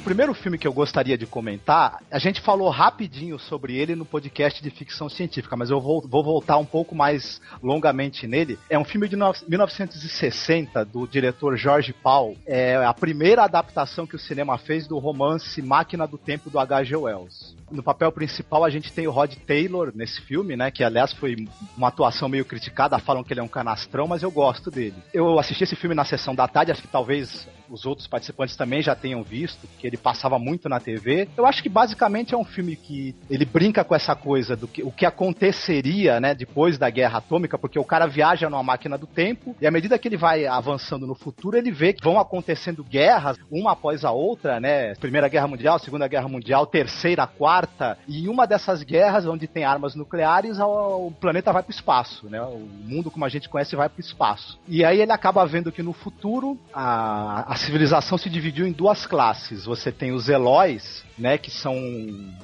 O 0.00 0.02
primeiro 0.02 0.32
filme 0.32 0.56
que 0.56 0.66
eu 0.66 0.72
gostaria 0.72 1.16
de 1.16 1.26
comentar, 1.26 2.02
a 2.10 2.18
gente 2.18 2.40
falou 2.40 2.70
rapidinho 2.70 3.38
sobre 3.38 3.76
ele 3.76 3.94
no 3.94 4.06
podcast 4.06 4.62
de 4.62 4.70
ficção 4.70 5.10
científica, 5.10 5.54
mas 5.56 5.68
eu 5.68 5.78
vou, 5.78 6.00
vou 6.00 6.24
voltar 6.24 6.56
um 6.56 6.64
pouco 6.64 6.94
mais 6.94 7.38
longamente 7.62 8.26
nele. 8.26 8.58
É 8.70 8.78
um 8.78 8.84
filme 8.84 9.06
de 9.10 9.14
no- 9.14 9.30
1960 9.46 10.86
do 10.86 11.06
diretor 11.06 11.54
George 11.58 11.92
Paul. 11.92 12.34
É 12.46 12.76
a 12.76 12.94
primeira 12.94 13.44
adaptação 13.44 14.06
que 14.06 14.16
o 14.16 14.18
cinema 14.18 14.56
fez 14.56 14.86
do 14.86 14.98
romance 14.98 15.60
Máquina 15.60 16.06
do 16.06 16.16
Tempo 16.16 16.48
do 16.48 16.58
H.G. 16.58 16.96
Wells. 16.96 17.54
No 17.70 17.82
papel 17.82 18.10
principal 18.10 18.64
a 18.64 18.70
gente 18.70 18.92
tem 18.92 19.06
o 19.06 19.10
Rod 19.10 19.34
Taylor 19.46 19.92
nesse 19.94 20.20
filme, 20.22 20.56
né? 20.56 20.70
Que 20.70 20.82
aliás 20.82 21.12
foi 21.12 21.36
uma 21.76 21.88
atuação 21.88 22.28
meio 22.28 22.44
criticada, 22.44 22.98
falam 22.98 23.22
que 23.22 23.32
ele 23.32 23.40
é 23.40 23.42
um 23.42 23.48
canastrão, 23.48 24.06
mas 24.06 24.22
eu 24.22 24.30
gosto 24.30 24.70
dele. 24.70 24.96
Eu 25.12 25.38
assisti 25.38 25.64
esse 25.64 25.76
filme 25.76 25.94
na 25.94 26.04
sessão 26.04 26.34
da 26.34 26.48
tarde, 26.48 26.72
acho 26.72 26.82
que 26.82 26.88
talvez 26.88 27.48
os 27.70 27.86
outros 27.86 28.08
participantes 28.08 28.56
também 28.56 28.82
já 28.82 28.94
tenham 28.94 29.22
visto, 29.22 29.68
que 29.78 29.86
ele 29.86 29.96
passava 29.96 30.38
muito 30.38 30.68
na 30.68 30.80
TV. 30.80 31.28
Eu 31.36 31.46
acho 31.46 31.62
que 31.62 31.68
basicamente 31.68 32.34
é 32.34 32.36
um 32.36 32.44
filme 32.44 32.74
que 32.74 33.14
ele 33.30 33.44
brinca 33.44 33.84
com 33.84 33.94
essa 33.94 34.14
coisa 34.14 34.56
do 34.56 34.66
que 34.66 34.82
o 34.82 34.90
que 34.90 35.06
aconteceria, 35.06 36.20
né, 36.20 36.34
depois 36.34 36.76
da 36.76 36.90
guerra 36.90 37.18
atômica, 37.18 37.56
porque 37.56 37.78
o 37.78 37.84
cara 37.84 38.06
viaja 38.06 38.50
numa 38.50 38.62
máquina 38.62 38.98
do 38.98 39.06
tempo 39.06 39.54
e 39.60 39.66
à 39.66 39.70
medida 39.70 39.98
que 39.98 40.08
ele 40.08 40.16
vai 40.16 40.46
avançando 40.46 41.06
no 41.06 41.14
futuro, 41.14 41.56
ele 41.56 41.70
vê 41.70 41.92
que 41.92 42.02
vão 42.02 42.18
acontecendo 42.18 42.82
guerras 42.82 43.38
uma 43.50 43.72
após 43.72 44.04
a 44.04 44.10
outra, 44.10 44.58
né? 44.58 44.94
Primeira 44.96 45.28
Guerra 45.28 45.46
Mundial, 45.46 45.78
Segunda 45.78 46.08
Guerra 46.08 46.28
Mundial, 46.28 46.66
Terceira, 46.66 47.26
Quarta, 47.26 47.59
e 48.06 48.24
em 48.24 48.28
uma 48.28 48.46
dessas 48.46 48.82
guerras 48.82 49.26
onde 49.26 49.46
tem 49.46 49.64
armas 49.64 49.94
nucleares, 49.94 50.58
o 50.60 51.12
planeta 51.20 51.52
vai 51.52 51.62
para 51.62 51.70
o 51.70 51.74
espaço, 51.74 52.28
né? 52.28 52.40
O 52.40 52.58
mundo 52.58 53.10
como 53.10 53.24
a 53.24 53.28
gente 53.28 53.48
conhece 53.48 53.76
vai 53.76 53.88
para 53.88 53.98
o 53.98 54.04
espaço. 54.04 54.58
E 54.68 54.84
aí 54.84 55.00
ele 55.00 55.12
acaba 55.12 55.44
vendo 55.46 55.72
que 55.72 55.82
no 55.82 55.92
futuro 55.92 56.58
a, 56.72 57.52
a 57.52 57.56
civilização 57.56 58.16
se 58.18 58.28
dividiu 58.28 58.66
em 58.66 58.72
duas 58.72 59.06
classes. 59.06 59.64
Você 59.64 59.90
tem 59.90 60.12
os 60.12 60.28
Eloys, 60.28 61.04
né, 61.18 61.36
que 61.36 61.50
são 61.50 61.74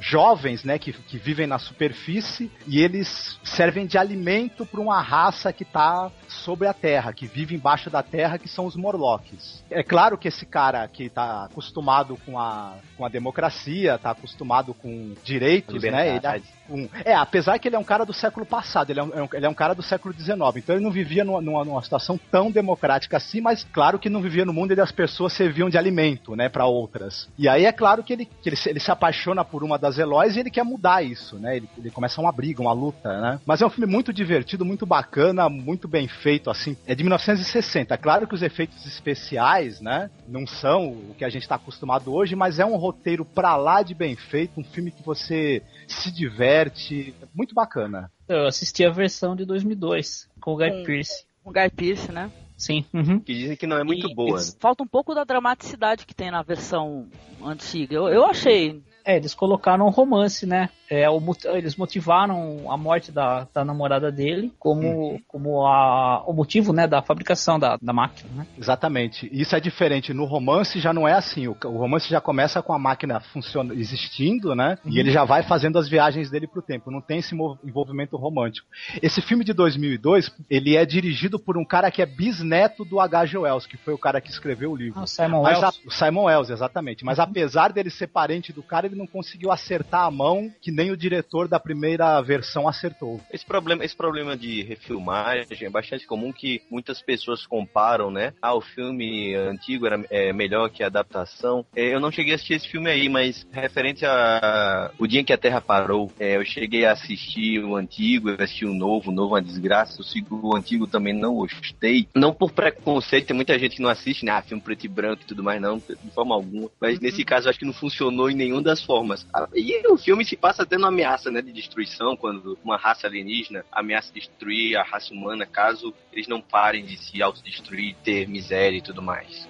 jovens, 0.01 0.65
né, 0.65 0.79
que, 0.79 0.93
que 0.93 1.19
vivem 1.19 1.47
na 1.47 1.59
superfície 1.59 2.51
e 2.67 2.81
eles 2.81 3.39
servem 3.43 3.87
de 3.87 3.97
alimento 3.97 4.67
para 4.67 4.81
uma 4.81 5.01
raça 5.01 5.53
que 5.53 5.63
está 5.63 6.11
sobre 6.29 6.69
a 6.69 6.75
Terra, 6.75 7.13
que 7.13 7.27
vive 7.27 7.55
embaixo 7.55 7.89
da 7.89 8.03
Terra, 8.03 8.39
que 8.39 8.49
são 8.49 8.67
os 8.67 8.77
Morlocks. 8.77 9.65
É 9.71 9.83
claro 9.83 10.19
que 10.19 10.29
esse 10.29 10.45
cara 10.45 10.87
que 10.89 11.05
está 11.05 11.45
acostumado 11.45 12.19
com 12.25 12.39
a, 12.39 12.75
com 12.97 13.05
a 13.05 13.09
democracia, 13.09 13.95
está 13.95 14.11
acostumado 14.11 14.75
com 14.75 15.06
direitos, 15.25 15.83
né, 15.83 16.07
ele, 16.07 16.15
Liberdade. 16.15 16.45
um- 16.69 16.89
é, 17.05 17.15
apesar 17.15 17.59
que 17.59 17.69
ele 17.69 17.77
é 17.77 17.79
um 17.79 17.85
cara 17.85 18.05
do 18.05 18.13
século 18.13 18.45
passado, 18.47 18.91
ele 18.91 19.01
é 19.01 19.03
um, 19.03 19.13
é 19.15 19.23
um- 19.23 19.29
ele 19.33 19.47
é 19.47 19.49
um 19.49 19.55
cara 19.55 19.75
do 19.75 19.83
século 19.83 20.13
XIX, 20.15 20.57
então 20.57 20.75
ele 20.77 20.85
não 20.85 20.91
vivia 20.91 21.25
numa, 21.25 21.41
numa- 21.41 21.65
numa 21.65 21.83
situação 21.83 22.19
tão 22.31 22.51
democrática 22.51 23.17
assim, 23.17 23.41
mas 23.41 23.65
claro 23.73 23.99
que 23.99 24.09
não 24.11 24.21
vivia 24.21 24.45
no 24.45 24.53
mundo 24.53 24.73
onde 24.73 24.81
as 24.81 24.93
pessoas 24.93 25.33
serviam 25.33 25.69
de 25.71 25.79
alimento, 25.79 26.35
né, 26.35 26.49
para 26.49 26.67
outras. 26.67 27.29
E 27.39 27.49
aí 27.49 27.65
é 27.65 27.73
claro 27.73 28.03
que 28.03 28.13
ele, 28.13 28.27
que 28.43 28.49
ele, 28.49 28.57
se- 28.57 28.69
ele 28.71 28.81
se 28.81 28.91
apaixona 28.91 29.45
por 29.45 29.63
uma 29.63 29.79
das 29.79 29.99
Eloys 29.99 30.37
e 30.37 30.41
ele 30.41 30.51
quer 30.51 30.65
mudar 30.65 31.03
isso, 31.03 31.37
né, 31.37 31.57
ele, 31.57 31.69
ele 31.79 31.91
começa 31.91 32.21
uma 32.21 32.33
briga, 32.33 32.61
uma 32.61 32.73
luta, 32.73 33.21
né. 33.21 33.41
Mas 33.47 33.63
é 33.63 33.67
um 33.67 33.71
filme 33.71 33.91
muito 33.91 34.13
divertido, 34.13 34.65
muito 34.65 34.85
bacana, 34.87 35.49
muito 35.49 35.87
bem 35.87 36.09
feito, 36.09 36.51
assim, 36.51 36.77
é 36.87 36.95
de 36.95 37.03
1960. 37.05 37.97
Claro 37.97 38.27
que 38.27 38.35
os 38.35 38.43
efeitos 38.43 38.85
especiais, 38.87 39.81
né, 39.81 40.11
não 40.29 40.47
são 40.47 40.89
o 40.89 41.15
que 41.17 41.25
a 41.25 41.29
gente 41.29 41.43
está 41.43 41.55
acostumado 41.57 42.13
hoje, 42.15 42.35
mas 42.35 42.59
é 42.59 42.65
um 42.65 42.77
roteiro 42.77 43.25
pra 43.25 43.57
lá 43.57 43.83
de 43.83 43.95
bem 43.95 44.17
feito, 44.17 44.59
um 44.61 44.65
filme 44.65 44.91
que 44.97 45.03
você 45.05 45.63
se 45.87 46.11
diverte, 46.11 47.15
muito 47.35 47.55
bacana. 47.55 48.11
Eu 48.29 48.47
assisti 48.47 48.85
a 48.85 48.91
versão 48.91 49.37
de 49.37 49.45
2002 49.45 50.29
com 50.41 50.55
o 50.55 50.57
Guy 50.57 50.71
Com- 50.71 50.83
Pearce. 50.85 51.25
O 51.45 51.53
Guy 51.53 51.71
Pearce, 51.71 52.11
né? 52.13 52.31
Sim. 52.57 52.85
uhum. 52.93 53.21
Que 53.21 53.35
dizem 53.35 53.57
que 53.57 53.67
não 53.67 53.77
é 53.77 53.85
muito 53.85 54.09
E 54.11 54.15
boa. 54.15 54.31
eles- 54.39 54.57
Falta 54.59 54.83
um 54.83 54.87
pouco 54.87 55.15
da 55.15 55.25
dramaticidade 55.25 56.07
que 56.07 56.15
tem 56.15 56.31
na 56.31 56.43
versão 56.43 57.07
antiga. 57.45 57.95
Eu, 57.95 58.09
eu 58.09 58.25
achei. 58.25 58.83
É, 59.07 59.17
eles 59.17 59.35
colocaram 59.35 59.87
um 59.87 59.91
romance, 59.91 60.45
né? 60.45 60.69
É, 60.91 61.09
o 61.09 61.21
eles 61.55 61.77
motivaram 61.77 62.71
a 62.71 62.77
morte 62.77 63.11
da, 63.11 63.47
da 63.53 63.65
namorada 63.65 64.11
dele 64.13 64.53
como, 64.59 65.21
como 65.27 65.67
a, 65.67 66.23
o 66.27 66.33
motivo 66.33 66.73
né, 66.73 66.87
da 66.87 67.03
fabricação 67.03 67.59
da, 67.59 67.77
da 67.81 67.93
máquina, 67.93 68.29
né? 68.35 68.47
Exatamente. 68.59 69.29
Isso 69.33 69.55
é 69.57 69.61
diferente. 69.61 70.13
No 70.13 70.25
romance 70.25 70.79
já 70.81 70.93
não 70.93 71.07
é 71.07 71.13
assim. 71.13 71.47
O, 71.49 71.57
o 71.65 71.77
romance 71.79 72.09
já 72.09 72.21
começa 72.21 72.63
com 72.63 72.73
a 72.73 72.79
máquina 72.79 73.21
funciona, 73.21 73.75
existindo, 73.75 74.55
né? 74.55 74.79
E 74.85 74.99
ele 74.99 75.11
já 75.11 75.25
vai 75.25 75.43
fazendo 75.43 75.79
as 75.79 75.89
viagens 75.89 76.31
dele 76.31 76.47
pro 76.47 76.63
tempo. 76.63 76.91
Não 76.91 77.01
tem 77.01 77.19
esse 77.19 77.35
envolvimento 77.65 78.17
romântico. 78.17 78.67
Esse 79.03 79.21
filme 79.21 79.45
de 79.45 79.53
2002, 79.53 80.33
ele 80.51 80.77
é 80.77 80.85
dirigido 80.85 81.39
por 81.39 81.57
um 81.57 81.65
cara 81.65 81.91
que 81.91 82.03
é 82.03 82.07
bisneto 82.07 82.85
do 82.85 83.01
H.G. 83.01 83.39
Wells, 83.39 83.67
que 83.67 83.77
foi 83.77 83.95
o 83.95 83.99
cara 83.99 84.21
que 84.21 84.31
escreveu 84.31 84.73
o 84.73 84.77
livro. 84.77 84.99
Ah, 84.99 85.05
o 85.05 85.07
Simon 85.07 85.43
Mas 85.43 85.59
Wells. 85.61 85.81
a- 85.87 85.91
Simon 85.91 86.25
Wells, 86.25 86.51
exatamente. 86.53 87.05
Mas 87.05 87.19
apesar 87.19 87.73
dele 87.73 87.91
ser 87.91 88.07
parente 88.09 88.53
do 88.53 88.63
cara, 88.63 88.87
ele 88.87 88.96
não 88.97 89.07
conseguiu 89.07 89.51
acertar 89.51 90.05
a 90.05 90.11
mão 90.11 90.53
que 90.61 90.73
nem 90.73 90.91
o 90.91 90.97
diretor 90.97 91.49
da 91.49 91.61
primeira 91.61 92.21
versão 92.23 92.69
acertou. 92.69 93.21
Esse 93.33 93.45
problema, 93.45 93.85
esse 93.85 93.97
problema 93.97 94.37
de 94.37 94.63
refilmagem 94.63 95.47
é 95.61 95.71
bastante 95.71 96.07
comum 96.07 96.33
que 96.33 96.63
muitas 96.71 97.01
pessoas 97.03 97.47
comparam, 97.47 98.11
né? 98.11 98.33
Ah, 98.41 98.55
o 98.55 98.61
filme 98.61 99.35
antigo 99.35 99.87
era 99.87 100.05
é, 100.11 100.33
melhor 100.33 100.71
que 100.71 100.83
a 100.83 100.87
adaptação. 100.87 101.65
É, 101.75 101.95
eu 101.95 102.01
não 102.01 102.11
cheguei 102.11 102.33
a 102.33 102.37
assistir 102.37 102.55
esse 102.55 102.69
filme 102.69 102.91
aí, 102.91 103.09
mas 103.09 103.47
referente 103.53 104.05
a 104.05 104.91
O 104.99 105.07
Dia 105.07 105.21
em 105.21 105.25
que 105.25 105.33
a 105.33 105.39
Terra 105.39 105.61
Parou, 105.61 106.11
é, 106.19 106.37
eu 106.37 106.45
cheguei 106.45 106.85
a 106.85 106.93
assistir 106.93 107.63
o 107.65 107.77
antigo, 107.77 108.31
eu 108.31 108.37
assisti 108.43 108.65
o 108.65 108.75
novo, 108.75 109.11
o 109.11 109.15
novo 109.15 109.37
é 109.37 109.41
uma 109.41 109.43
desgraça, 109.43 110.01
o, 110.01 110.49
o 110.49 110.57
antigo 110.57 110.87
também 110.87 111.13
não 111.13 111.35
gostei. 111.35 112.09
Não 112.15 112.33
por 112.33 112.53
preconceito, 112.53 113.27
tem 113.27 113.37
muita 113.37 113.59
gente 113.59 113.77
que 113.77 113.83
não 113.83 113.91
assiste, 113.91 114.25
né? 114.25 114.33
Ah, 114.33 114.43
filme 114.43 114.63
preto 114.63 114.85
e 114.85 114.89
branco 114.89 115.23
e 115.23 115.27
tudo 115.27 115.43
mais, 115.43 115.61
não, 115.61 115.79
de 115.79 116.11
forma 116.15 116.35
alguma. 116.35 116.71
Mas 116.81 117.01
nesse 117.01 117.25
caso, 117.25 117.49
acho 117.49 117.59
que 117.59 117.65
não 117.65 117.73
funcionou 117.73 118.31
em 118.31 118.35
nenhuma 118.35 118.63
das 118.63 118.83
formas. 118.87 119.27
Ah, 119.35 119.49
E 119.55 119.87
o 119.89 119.99
filme 119.99 120.25
se 120.25 120.37
passa 120.37 120.65
tendo 120.65 120.87
ameaça, 120.87 121.31
né, 121.31 121.43
de 121.43 121.53
destruição, 121.53 122.17
quando 122.17 122.57
uma 122.65 122.77
raça 122.77 123.07
alienígena 123.07 123.65
ameaça 123.71 124.13
destruir 124.13 124.77
a 124.77 124.83
raça 124.83 125.13
humana, 125.13 125.45
caso 125.45 125.93
eles 126.13 126.29
não 126.29 126.41
parem 126.41 126.85
de 126.85 126.97
se 126.97 127.21
autodestruir, 127.21 127.97
ter 128.03 128.29
miséria 128.29 128.79
e 128.79 128.83
tudo 128.83 129.03
mais. 129.03 129.47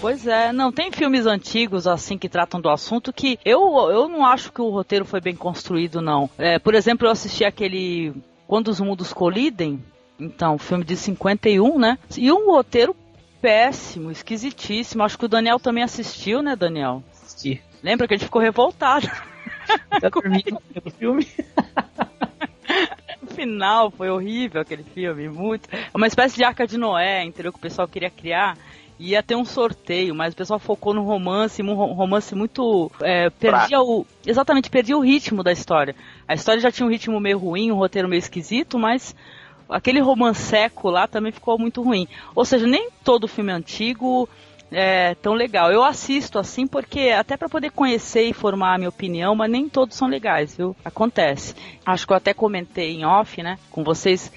Pois 0.00 0.26
é, 0.26 0.52
não, 0.52 0.70
tem 0.70 0.92
filmes 0.92 1.26
antigos 1.26 1.86
assim 1.88 2.16
que 2.16 2.28
tratam 2.28 2.60
do 2.60 2.68
assunto 2.68 3.12
que 3.12 3.38
eu, 3.44 3.60
eu 3.90 4.08
não 4.08 4.24
acho 4.24 4.52
que 4.52 4.60
o 4.60 4.68
roteiro 4.70 5.04
foi 5.04 5.20
bem 5.20 5.34
construído, 5.34 6.00
não. 6.00 6.30
É, 6.38 6.58
por 6.58 6.74
exemplo, 6.74 7.06
eu 7.06 7.10
assisti 7.10 7.44
aquele 7.44 8.12
Quando 8.46 8.68
os 8.68 8.78
Mundos 8.78 9.12
Colidem, 9.12 9.82
então, 10.20 10.58
filme 10.58 10.84
de 10.84 10.96
51, 10.96 11.78
né? 11.78 11.98
E 12.16 12.30
um 12.30 12.50
roteiro 12.50 12.94
péssimo, 13.40 14.10
esquisitíssimo. 14.10 15.02
Acho 15.02 15.18
que 15.18 15.24
o 15.24 15.28
Daniel 15.28 15.58
também 15.58 15.82
assistiu, 15.84 16.42
né, 16.42 16.54
Daniel? 16.56 17.02
Assisti. 17.12 17.62
Lembra 17.82 18.06
que 18.08 18.14
a 18.14 18.16
gente 18.16 18.26
ficou 18.26 18.42
revoltado? 18.42 19.06
Já 20.00 20.08
dormi 20.08 20.44
no 20.84 20.90
filme. 20.92 21.26
No 23.22 23.28
final 23.28 23.90
foi 23.90 24.10
horrível 24.10 24.60
aquele 24.60 24.82
filme, 24.84 25.28
muito. 25.28 25.68
É 25.72 25.90
uma 25.94 26.06
espécie 26.06 26.36
de 26.36 26.44
arca 26.44 26.66
de 26.66 26.76
Noé, 26.78 27.24
entendeu? 27.24 27.52
Que 27.52 27.58
o 27.58 27.62
pessoal 27.62 27.88
queria 27.88 28.10
criar. 28.10 28.56
Ia 28.98 29.22
ter 29.22 29.36
um 29.36 29.44
sorteio, 29.44 30.14
mas 30.14 30.34
o 30.34 30.36
pessoal 30.36 30.58
focou 30.58 30.92
no 30.92 31.02
romance, 31.04 31.62
um 31.62 31.72
ro- 31.74 31.92
romance 31.92 32.34
muito. 32.34 32.90
é, 33.00 33.30
perdia 33.30 33.80
o. 33.80 34.06
Exatamente, 34.26 34.68
perdia 34.70 34.96
o 34.96 35.00
ritmo 35.00 35.42
da 35.42 35.52
história. 35.52 35.94
A 36.26 36.34
história 36.34 36.60
já 36.60 36.70
tinha 36.70 36.84
um 36.86 36.90
ritmo 36.90 37.18
meio 37.20 37.38
ruim, 37.38 37.70
um 37.70 37.76
roteiro 37.76 38.08
meio 38.08 38.18
esquisito, 38.18 38.78
mas 38.78 39.14
aquele 39.68 40.00
romanceco 40.00 40.90
lá 40.90 41.06
também 41.06 41.32
ficou 41.32 41.58
muito 41.58 41.82
ruim. 41.82 42.08
Ou 42.34 42.44
seja, 42.44 42.66
nem 42.66 42.90
todo 43.04 43.28
filme 43.28 43.52
antigo 43.52 44.28
é 44.70 45.14
tão 45.16 45.34
legal. 45.34 45.70
Eu 45.72 45.82
assisto 45.82 46.38
assim 46.38 46.66
porque 46.66 47.10
até 47.10 47.36
para 47.36 47.48
poder 47.48 47.70
conhecer 47.70 48.24
e 48.24 48.32
formar 48.32 48.74
a 48.74 48.78
minha 48.78 48.88
opinião, 48.88 49.34
mas 49.34 49.50
nem 49.50 49.68
todos 49.68 49.96
são 49.96 50.08
legais, 50.08 50.56
viu? 50.56 50.76
Acontece. 50.84 51.54
Acho 51.84 52.06
que 52.06 52.12
eu 52.12 52.16
até 52.16 52.34
comentei 52.34 52.94
em 52.94 53.04
off, 53.04 53.42
né, 53.42 53.58
com 53.70 53.82
vocês. 53.82 54.32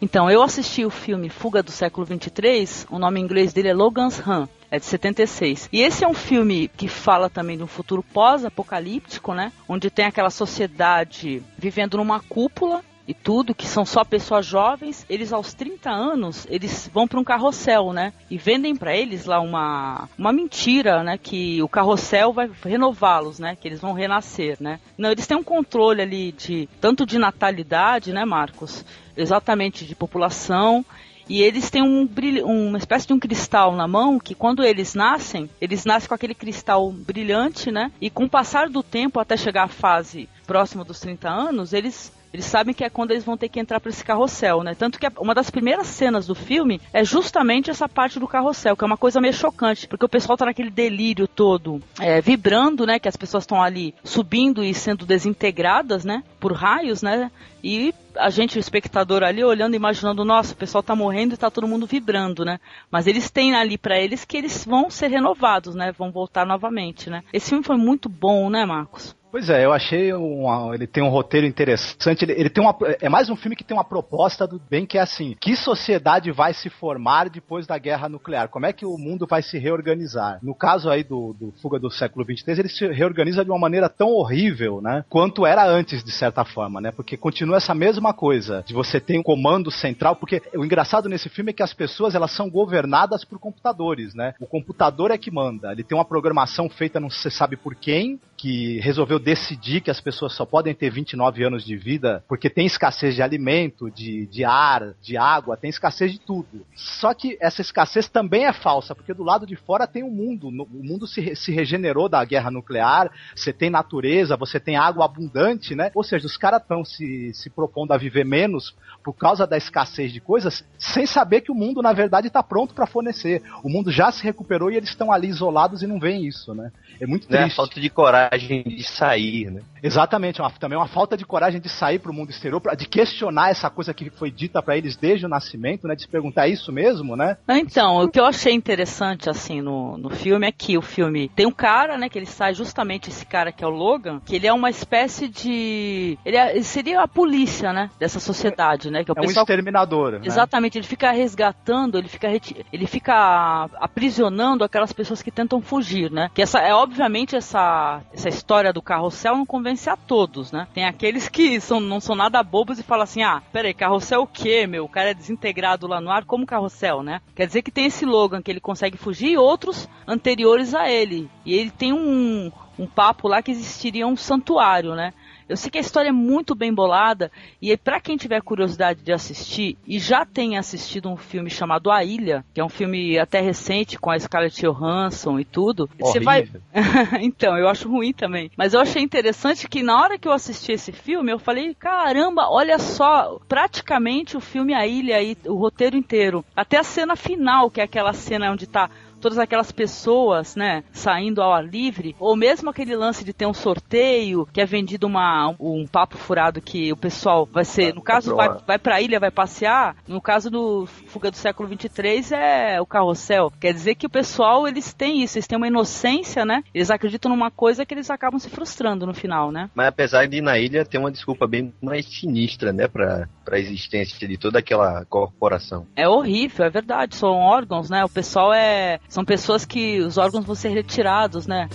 Então, 0.00 0.30
eu 0.30 0.42
assisti 0.42 0.84
o 0.84 0.90
filme 0.90 1.28
Fuga 1.28 1.60
do 1.60 1.72
Século 1.72 2.06
23, 2.06 2.86
o 2.88 3.00
nome 3.00 3.18
em 3.18 3.24
inglês 3.24 3.52
dele 3.52 3.68
é 3.68 3.74
Logan's 3.74 4.20
Run. 4.20 4.46
É 4.70 4.78
de 4.78 4.84
76. 4.84 5.68
E 5.72 5.80
esse 5.80 6.04
é 6.04 6.08
um 6.08 6.14
filme 6.14 6.68
que 6.68 6.88
fala 6.88 7.30
também 7.30 7.56
de 7.56 7.62
um 7.62 7.66
futuro 7.66 8.02
pós-apocalíptico, 8.02 9.32
né? 9.32 9.50
Onde 9.66 9.90
tem 9.90 10.04
aquela 10.04 10.28
sociedade 10.28 11.42
vivendo 11.56 11.96
numa 11.96 12.20
cúpula 12.20 12.84
e 13.08 13.14
tudo, 13.14 13.54
que 13.54 13.66
são 13.66 13.86
só 13.86 14.04
pessoas 14.04 14.44
jovens, 14.44 15.06
eles 15.08 15.32
aos 15.32 15.54
30 15.54 15.90
anos, 15.90 16.46
eles 16.50 16.90
vão 16.92 17.08
para 17.08 17.18
um 17.18 17.24
carrossel, 17.24 17.90
né? 17.90 18.12
E 18.30 18.36
vendem 18.36 18.76
para 18.76 18.94
eles 18.94 19.24
lá 19.24 19.40
uma, 19.40 20.06
uma 20.18 20.30
mentira, 20.30 21.02
né? 21.02 21.16
Que 21.16 21.62
o 21.62 21.68
carrossel 21.70 22.34
vai 22.34 22.50
renová-los, 22.62 23.38
né? 23.38 23.56
Que 23.58 23.66
eles 23.66 23.80
vão 23.80 23.94
renascer, 23.94 24.58
né? 24.60 24.78
Não, 24.98 25.10
eles 25.10 25.26
têm 25.26 25.38
um 25.38 25.42
controle 25.42 26.02
ali 26.02 26.32
de 26.32 26.68
tanto 26.82 27.06
de 27.06 27.16
natalidade, 27.16 28.12
né, 28.12 28.26
Marcos? 28.26 28.84
Exatamente 29.16 29.86
de 29.86 29.94
população 29.94 30.84
e 31.28 31.42
eles 31.42 31.68
têm 31.70 31.82
um 31.82 32.06
brilho, 32.06 32.46
uma 32.46 32.78
espécie 32.78 33.06
de 33.06 33.12
um 33.12 33.18
cristal 33.18 33.76
na 33.76 33.86
mão 33.86 34.18
que 34.18 34.34
quando 34.34 34.64
eles 34.64 34.94
nascem, 34.94 35.48
eles 35.60 35.84
nascem 35.84 36.08
com 36.08 36.14
aquele 36.14 36.34
cristal 36.34 36.90
brilhante, 36.90 37.70
né? 37.70 37.92
E 38.00 38.08
com 38.08 38.24
o 38.24 38.30
passar 38.30 38.68
do 38.70 38.82
tempo 38.82 39.20
até 39.20 39.36
chegar 39.36 39.64
à 39.64 39.68
fase 39.68 40.28
próxima 40.46 40.84
dos 40.84 41.00
30 41.00 41.28
anos, 41.28 41.74
eles 41.74 42.10
eles 42.32 42.44
sabem 42.44 42.74
que 42.74 42.84
é 42.84 42.90
quando 42.90 43.12
eles 43.12 43.24
vão 43.24 43.36
ter 43.36 43.48
que 43.48 43.60
entrar 43.60 43.80
para 43.80 43.90
esse 43.90 44.04
carrossel, 44.04 44.62
né? 44.62 44.74
Tanto 44.74 44.98
que 44.98 45.06
uma 45.18 45.34
das 45.34 45.50
primeiras 45.50 45.86
cenas 45.86 46.26
do 46.26 46.34
filme 46.34 46.80
é 46.92 47.04
justamente 47.04 47.70
essa 47.70 47.88
parte 47.88 48.18
do 48.18 48.28
carrossel, 48.28 48.76
que 48.76 48.84
é 48.84 48.86
uma 48.86 48.96
coisa 48.96 49.20
meio 49.20 49.34
chocante, 49.34 49.88
porque 49.88 50.04
o 50.04 50.08
pessoal 50.08 50.36
tá 50.36 50.44
naquele 50.44 50.70
delírio 50.70 51.26
todo, 51.26 51.82
é, 52.00 52.20
vibrando, 52.20 52.86
né? 52.86 52.98
Que 52.98 53.08
as 53.08 53.16
pessoas 53.16 53.44
estão 53.44 53.62
ali 53.62 53.94
subindo 54.04 54.62
e 54.62 54.74
sendo 54.74 55.06
desintegradas, 55.06 56.04
né? 56.04 56.22
Por 56.38 56.52
raios, 56.52 57.02
né? 57.02 57.30
E 57.62 57.94
a 58.16 58.30
gente, 58.30 58.58
o 58.58 58.60
espectador 58.60 59.22
ali, 59.22 59.42
olhando, 59.42 59.74
imaginando, 59.74 60.24
nossa, 60.24 60.52
o 60.52 60.56
pessoal 60.56 60.82
tá 60.82 60.94
morrendo 60.94 61.34
e 61.34 61.36
tá 61.36 61.50
todo 61.50 61.68
mundo 61.68 61.86
vibrando, 61.86 62.44
né? 62.44 62.60
Mas 62.90 63.06
eles 63.06 63.30
têm 63.30 63.54
ali 63.54 63.78
para 63.78 63.98
eles 63.98 64.24
que 64.24 64.36
eles 64.36 64.64
vão 64.64 64.90
ser 64.90 65.08
renovados, 65.08 65.74
né? 65.74 65.92
Vão 65.92 66.10
voltar 66.10 66.46
novamente, 66.46 67.10
né? 67.10 67.22
Esse 67.32 67.50
filme 67.50 67.64
foi 67.64 67.76
muito 67.76 68.08
bom, 68.08 68.50
né, 68.50 68.64
Marcos? 68.64 69.16
Pois 69.30 69.50
é, 69.50 69.64
eu 69.64 69.72
achei 69.72 70.12
uma, 70.14 70.74
ele 70.74 70.86
tem 70.86 71.02
um 71.02 71.10
roteiro 71.10 71.46
interessante. 71.46 72.24
Ele, 72.24 72.32
ele, 72.32 72.50
tem 72.50 72.64
uma, 72.64 72.74
é 73.00 73.08
mais 73.10 73.28
um 73.28 73.36
filme 73.36 73.54
que 73.54 73.64
tem 73.64 73.76
uma 73.76 73.84
proposta 73.84 74.46
do 74.46 74.58
bem 74.58 74.86
que 74.86 74.96
é 74.96 75.02
assim: 75.02 75.36
que 75.38 75.54
sociedade 75.54 76.30
vai 76.32 76.54
se 76.54 76.70
formar 76.70 77.28
depois 77.28 77.66
da 77.66 77.76
guerra 77.76 78.08
nuclear? 78.08 78.48
Como 78.48 78.64
é 78.64 78.72
que 78.72 78.86
o 78.86 78.96
mundo 78.96 79.26
vai 79.26 79.42
se 79.42 79.58
reorganizar? 79.58 80.38
No 80.42 80.54
caso 80.54 80.88
aí 80.88 81.04
do, 81.04 81.34
do 81.34 81.52
Fuga 81.60 81.78
do 81.78 81.90
século 81.90 82.24
23, 82.24 82.58
ele 82.58 82.68
se 82.68 82.86
reorganiza 82.88 83.44
de 83.44 83.50
uma 83.50 83.58
maneira 83.58 83.88
tão 83.88 84.08
horrível, 84.08 84.80
né? 84.80 85.04
Quanto 85.10 85.44
era 85.44 85.66
antes, 85.66 86.02
de 86.02 86.10
certa 86.10 86.44
forma, 86.44 86.80
né? 86.80 86.90
Porque 86.90 87.16
continua 87.16 87.58
essa 87.58 87.74
mesma 87.74 88.14
coisa 88.14 88.64
de 88.66 88.72
você 88.72 88.98
ter 88.98 89.18
um 89.18 89.22
comando 89.22 89.70
central. 89.70 90.16
Porque 90.16 90.40
o 90.54 90.64
engraçado 90.64 91.08
nesse 91.08 91.28
filme 91.28 91.50
é 91.50 91.54
que 91.54 91.62
as 91.62 91.74
pessoas 91.74 92.14
elas 92.14 92.30
são 92.30 92.48
governadas 92.48 93.24
por 93.24 93.38
computadores, 93.38 94.14
né? 94.14 94.34
O 94.40 94.46
computador 94.46 95.10
é 95.10 95.18
que 95.18 95.30
manda. 95.30 95.70
Ele 95.72 95.84
tem 95.84 95.96
uma 95.96 96.04
programação 96.04 96.68
feita 96.70 96.98
não 96.98 97.10
se 97.10 97.30
sabe 97.30 97.56
por 97.56 97.74
quem 97.74 98.18
que 98.38 98.78
resolveu 98.78 99.18
decidir 99.18 99.80
que 99.80 99.90
as 99.90 100.00
pessoas 100.00 100.32
só 100.32 100.46
podem 100.46 100.72
ter 100.72 100.90
29 100.90 101.42
anos 101.42 101.64
de 101.64 101.76
vida 101.76 102.24
porque 102.28 102.48
tem 102.48 102.66
escassez 102.66 103.16
de 103.16 103.20
alimento, 103.20 103.90
de, 103.90 104.26
de 104.26 104.44
ar, 104.44 104.94
de 105.02 105.16
água, 105.16 105.56
tem 105.56 105.68
escassez 105.68 106.12
de 106.12 106.20
tudo. 106.20 106.64
Só 106.74 107.12
que 107.12 107.36
essa 107.40 107.60
escassez 107.60 108.08
também 108.08 108.44
é 108.44 108.52
falsa, 108.52 108.94
porque 108.94 109.12
do 109.12 109.24
lado 109.24 109.44
de 109.44 109.56
fora 109.56 109.88
tem 109.88 110.04
o 110.04 110.06
um 110.06 110.10
mundo. 110.10 110.48
O 110.48 110.84
mundo 110.84 111.04
se, 111.04 111.34
se 111.34 111.50
regenerou 111.50 112.08
da 112.08 112.24
guerra 112.24 112.48
nuclear, 112.48 113.10
você 113.34 113.52
tem 113.52 113.68
natureza, 113.68 114.36
você 114.36 114.60
tem 114.60 114.76
água 114.76 115.04
abundante, 115.04 115.74
né? 115.74 115.90
Ou 115.92 116.04
seja, 116.04 116.24
os 116.24 116.36
caras 116.36 116.62
estão 116.62 116.84
se, 116.84 117.34
se 117.34 117.50
propondo 117.50 117.92
a 117.92 117.98
viver 117.98 118.24
menos 118.24 118.76
por 119.02 119.14
causa 119.14 119.48
da 119.48 119.56
escassez 119.56 120.12
de 120.12 120.20
coisas, 120.20 120.64
sem 120.78 121.06
saber 121.06 121.40
que 121.40 121.50
o 121.50 121.54
mundo, 121.56 121.82
na 121.82 121.92
verdade, 121.92 122.28
está 122.28 122.42
pronto 122.42 122.72
para 122.72 122.86
fornecer. 122.86 123.42
O 123.64 123.68
mundo 123.68 123.90
já 123.90 124.12
se 124.12 124.22
recuperou 124.22 124.70
e 124.70 124.76
eles 124.76 124.90
estão 124.90 125.10
ali 125.10 125.26
isolados 125.26 125.82
e 125.82 125.88
não 125.88 125.98
veem 125.98 126.24
isso, 126.24 126.54
né? 126.54 126.70
É 127.00 127.06
muito 127.06 127.30
Né? 127.30 127.40
triste. 127.42 127.56
Falta 127.56 127.80
de 127.80 127.90
coragem 127.90 128.62
de 128.62 128.82
sair, 128.84 129.50
né? 129.50 129.60
Exatamente, 129.82 130.40
é 130.40 130.44
uma, 130.44 130.50
também 130.50 130.76
uma 130.76 130.88
falta 130.88 131.16
de 131.16 131.24
coragem 131.24 131.60
de 131.60 131.68
sair 131.68 131.98
para 132.00 132.10
o 132.10 132.14
mundo 132.14 132.30
exterior, 132.30 132.60
pra, 132.60 132.74
de 132.74 132.86
questionar 132.88 133.50
essa 133.50 133.70
coisa 133.70 133.94
que 133.94 134.10
foi 134.10 134.30
dita 134.30 134.60
para 134.60 134.76
eles 134.76 134.96
desde 134.96 135.24
o 135.24 135.28
nascimento, 135.28 135.86
né? 135.86 135.94
De 135.94 136.02
se 136.02 136.08
perguntar 136.08 136.46
é 136.48 136.50
isso 136.50 136.72
mesmo, 136.72 137.14
né? 137.16 137.36
Então, 137.48 138.02
o 138.02 138.08
que 138.10 138.18
eu 138.18 138.24
achei 138.24 138.52
interessante, 138.52 139.30
assim, 139.30 139.60
no, 139.60 139.96
no 139.96 140.10
filme 140.10 140.46
é 140.48 140.52
que 140.52 140.76
o 140.76 140.82
filme 140.82 141.28
tem 141.28 141.46
um 141.46 141.52
cara, 141.52 141.96
né, 141.96 142.08
que 142.08 142.18
ele 142.18 142.26
sai 142.26 142.54
justamente 142.54 143.08
esse 143.08 143.24
cara 143.24 143.52
que 143.52 143.62
é 143.62 143.66
o 143.66 143.70
Logan, 143.70 144.20
que 144.24 144.34
ele 144.34 144.46
é 144.46 144.52
uma 144.52 144.68
espécie 144.70 145.28
de... 145.28 146.18
Ele, 146.24 146.36
é- 146.36 146.50
ele 146.56 146.64
seria 146.64 147.00
a 147.02 147.08
polícia, 147.08 147.72
né, 147.72 147.90
dessa 148.00 148.18
sociedade, 148.18 148.90
né? 148.90 149.04
Que 149.04 149.10
é 149.10 149.14
o 149.14 149.18
É 149.18 149.20
um 149.20 149.26
pessoal 149.26 149.44
exterminador. 149.44 150.12
né? 150.12 150.20
Exatamente, 150.24 150.76
ele 150.78 150.86
fica 150.86 151.12
resgatando, 151.12 151.96
ele 151.98 152.08
fica, 152.08 152.28
ele 152.72 152.86
fica 152.86 153.68
aprisionando 153.80 154.64
aquelas 154.64 154.92
pessoas 154.92 155.22
que 155.22 155.30
tentam 155.30 155.60
fugir, 155.60 156.10
né? 156.10 156.30
Que 156.34 156.42
essa 156.42 156.58
é 156.60 156.74
obviamente 156.88 157.36
essa, 157.36 158.00
essa 158.12 158.30
história 158.30 158.72
do 158.72 158.80
carrossel 158.80 159.36
não 159.36 159.44
convence 159.44 159.90
a 159.90 159.96
todos, 159.96 160.50
né? 160.50 160.66
Tem 160.72 160.86
aqueles 160.86 161.28
que 161.28 161.60
são, 161.60 161.78
não 161.80 162.00
são 162.00 162.16
nada 162.16 162.42
bobos 162.42 162.78
e 162.78 162.82
falam 162.82 163.04
assim: 163.04 163.22
ah, 163.22 163.42
peraí, 163.52 163.74
carrossel 163.74 164.22
o 164.22 164.26
quê, 164.26 164.66
meu? 164.66 164.84
O 164.84 164.88
cara 164.88 165.10
é 165.10 165.14
desintegrado 165.14 165.86
lá 165.86 166.00
no 166.00 166.10
ar 166.10 166.24
como 166.24 166.46
carrossel, 166.46 167.02
né? 167.02 167.20
Quer 167.36 167.46
dizer 167.46 167.62
que 167.62 167.70
tem 167.70 167.84
esse 167.84 168.06
Logan 168.06 168.40
que 168.40 168.50
ele 168.50 168.60
consegue 168.60 168.96
fugir 168.96 169.32
e 169.32 169.36
outros 169.36 169.88
anteriores 170.06 170.74
a 170.74 170.90
ele. 170.90 171.30
E 171.44 171.54
ele 171.54 171.70
tem 171.70 171.92
um, 171.92 172.50
um 172.78 172.86
papo 172.86 173.28
lá 173.28 173.42
que 173.42 173.50
existiria 173.50 174.06
um 174.06 174.16
santuário, 174.16 174.94
né? 174.94 175.12
Eu 175.48 175.56
sei 175.56 175.70
que 175.70 175.78
a 175.78 175.80
história 175.80 176.08
é 176.08 176.12
muito 176.12 176.54
bem 176.54 176.72
bolada 176.72 177.30
e 177.60 177.76
para 177.76 178.00
quem 178.00 178.16
tiver 178.16 178.42
curiosidade 178.42 179.02
de 179.02 179.12
assistir 179.12 179.78
e 179.86 179.98
já 179.98 180.24
tenha 180.24 180.60
assistido 180.60 181.08
um 181.08 181.16
filme 181.16 181.50
chamado 181.50 181.90
A 181.90 182.04
Ilha, 182.04 182.44
que 182.52 182.60
é 182.60 182.64
um 182.64 182.68
filme 182.68 183.18
até 183.18 183.40
recente 183.40 183.98
com 183.98 184.10
a 184.10 184.18
Scarlett 184.18 184.60
Johansson 184.60 185.38
e 185.38 185.44
tudo, 185.44 185.88
você 185.98 186.20
vai 186.20 186.38
Horrível. 186.40 186.62
então, 187.20 187.56
eu 187.56 187.68
acho 187.68 187.88
ruim 187.88 188.12
também. 188.12 188.50
Mas 188.56 188.74
eu 188.74 188.80
achei 188.80 189.02
interessante 189.02 189.68
que 189.68 189.82
na 189.82 190.00
hora 190.00 190.18
que 190.18 190.28
eu 190.28 190.32
assisti 190.32 190.72
esse 190.72 190.92
filme, 190.92 191.32
eu 191.32 191.38
falei, 191.38 191.74
caramba, 191.74 192.48
olha 192.48 192.78
só, 192.78 193.38
praticamente 193.48 194.36
o 194.36 194.40
filme 194.40 194.74
A 194.74 194.86
Ilha 194.86 195.16
aí, 195.16 195.36
o 195.46 195.54
roteiro 195.54 195.96
inteiro. 195.96 196.44
Até 196.54 196.78
a 196.78 196.84
cena 196.84 197.16
final, 197.16 197.70
que 197.70 197.80
é 197.80 197.84
aquela 197.84 198.12
cena 198.12 198.50
onde 198.50 198.66
tá 198.66 198.90
todas 199.20 199.38
aquelas 199.38 199.72
pessoas, 199.72 200.56
né, 200.56 200.84
saindo 200.92 201.42
ao 201.42 201.52
ar 201.52 201.64
livre, 201.64 202.14
ou 202.18 202.36
mesmo 202.36 202.70
aquele 202.70 202.96
lance 202.96 203.24
de 203.24 203.32
ter 203.32 203.46
um 203.46 203.54
sorteio, 203.54 204.46
que 204.52 204.60
é 204.60 204.66
vendido 204.66 205.06
uma, 205.06 205.54
um 205.58 205.86
papo 205.86 206.16
furado 206.16 206.60
que 206.60 206.92
o 206.92 206.96
pessoal 206.96 207.46
vai 207.46 207.64
ser, 207.64 207.94
no 207.94 208.02
caso, 208.02 208.34
vai, 208.34 208.48
vai 208.66 208.78
pra 208.78 209.00
ilha, 209.00 209.20
vai 209.20 209.30
passear, 209.30 209.96
no 210.06 210.20
caso 210.20 210.50
do 210.50 210.86
Fuga 210.86 211.30
do 211.30 211.36
século 211.36 211.68
23 211.68 212.32
é 212.32 212.80
o 212.80 212.86
carrossel. 212.86 213.52
Quer 213.60 213.72
dizer 213.72 213.94
que 213.94 214.06
o 214.06 214.10
pessoal, 214.10 214.66
eles 214.66 214.92
têm 214.92 215.22
isso, 215.22 215.38
eles 215.38 215.46
têm 215.46 215.56
uma 215.56 215.68
inocência, 215.68 216.44
né, 216.44 216.62
eles 216.74 216.90
acreditam 216.90 217.30
numa 217.30 217.50
coisa 217.50 217.84
que 217.84 217.94
eles 217.94 218.10
acabam 218.10 218.38
se 218.38 218.48
frustrando 218.48 219.06
no 219.06 219.14
final, 219.14 219.50
né. 219.50 219.70
Mas 219.74 219.88
apesar 219.88 220.26
de 220.26 220.40
na 220.40 220.58
ilha 220.58 220.84
ter 220.84 220.98
uma 220.98 221.10
desculpa 221.10 221.46
bem 221.46 221.72
mais 221.82 222.06
sinistra, 222.06 222.72
né, 222.72 222.88
pra, 222.88 223.28
pra 223.44 223.58
existência 223.58 224.26
de 224.26 224.36
toda 224.36 224.58
aquela 224.58 225.04
corporação. 225.06 225.86
É 225.96 226.08
horrível, 226.08 226.66
é 226.66 226.70
verdade. 226.70 227.16
São 227.16 227.30
órgãos, 227.30 227.90
né? 227.90 228.04
O 228.04 228.08
pessoal 228.08 228.52
é. 228.52 229.00
São 229.08 229.24
pessoas 229.24 229.64
que 229.64 230.00
os 230.00 230.18
órgãos 230.18 230.44
vão 230.44 230.54
ser 230.54 230.68
retirados, 230.68 231.46
né? 231.46 231.68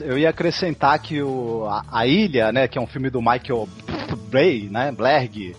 Eu 0.00 0.16
ia 0.16 0.30
acrescentar 0.30 0.98
que 1.00 1.20
o, 1.20 1.66
a, 1.66 1.84
a 1.92 2.06
Ilha, 2.06 2.50
né, 2.50 2.66
que 2.66 2.78
é 2.78 2.80
um 2.80 2.86
filme 2.86 3.10
do 3.10 3.20
Michael 3.20 3.68
Bay, 4.28 4.68
né, 4.70 4.92
Blerg, 4.92 5.56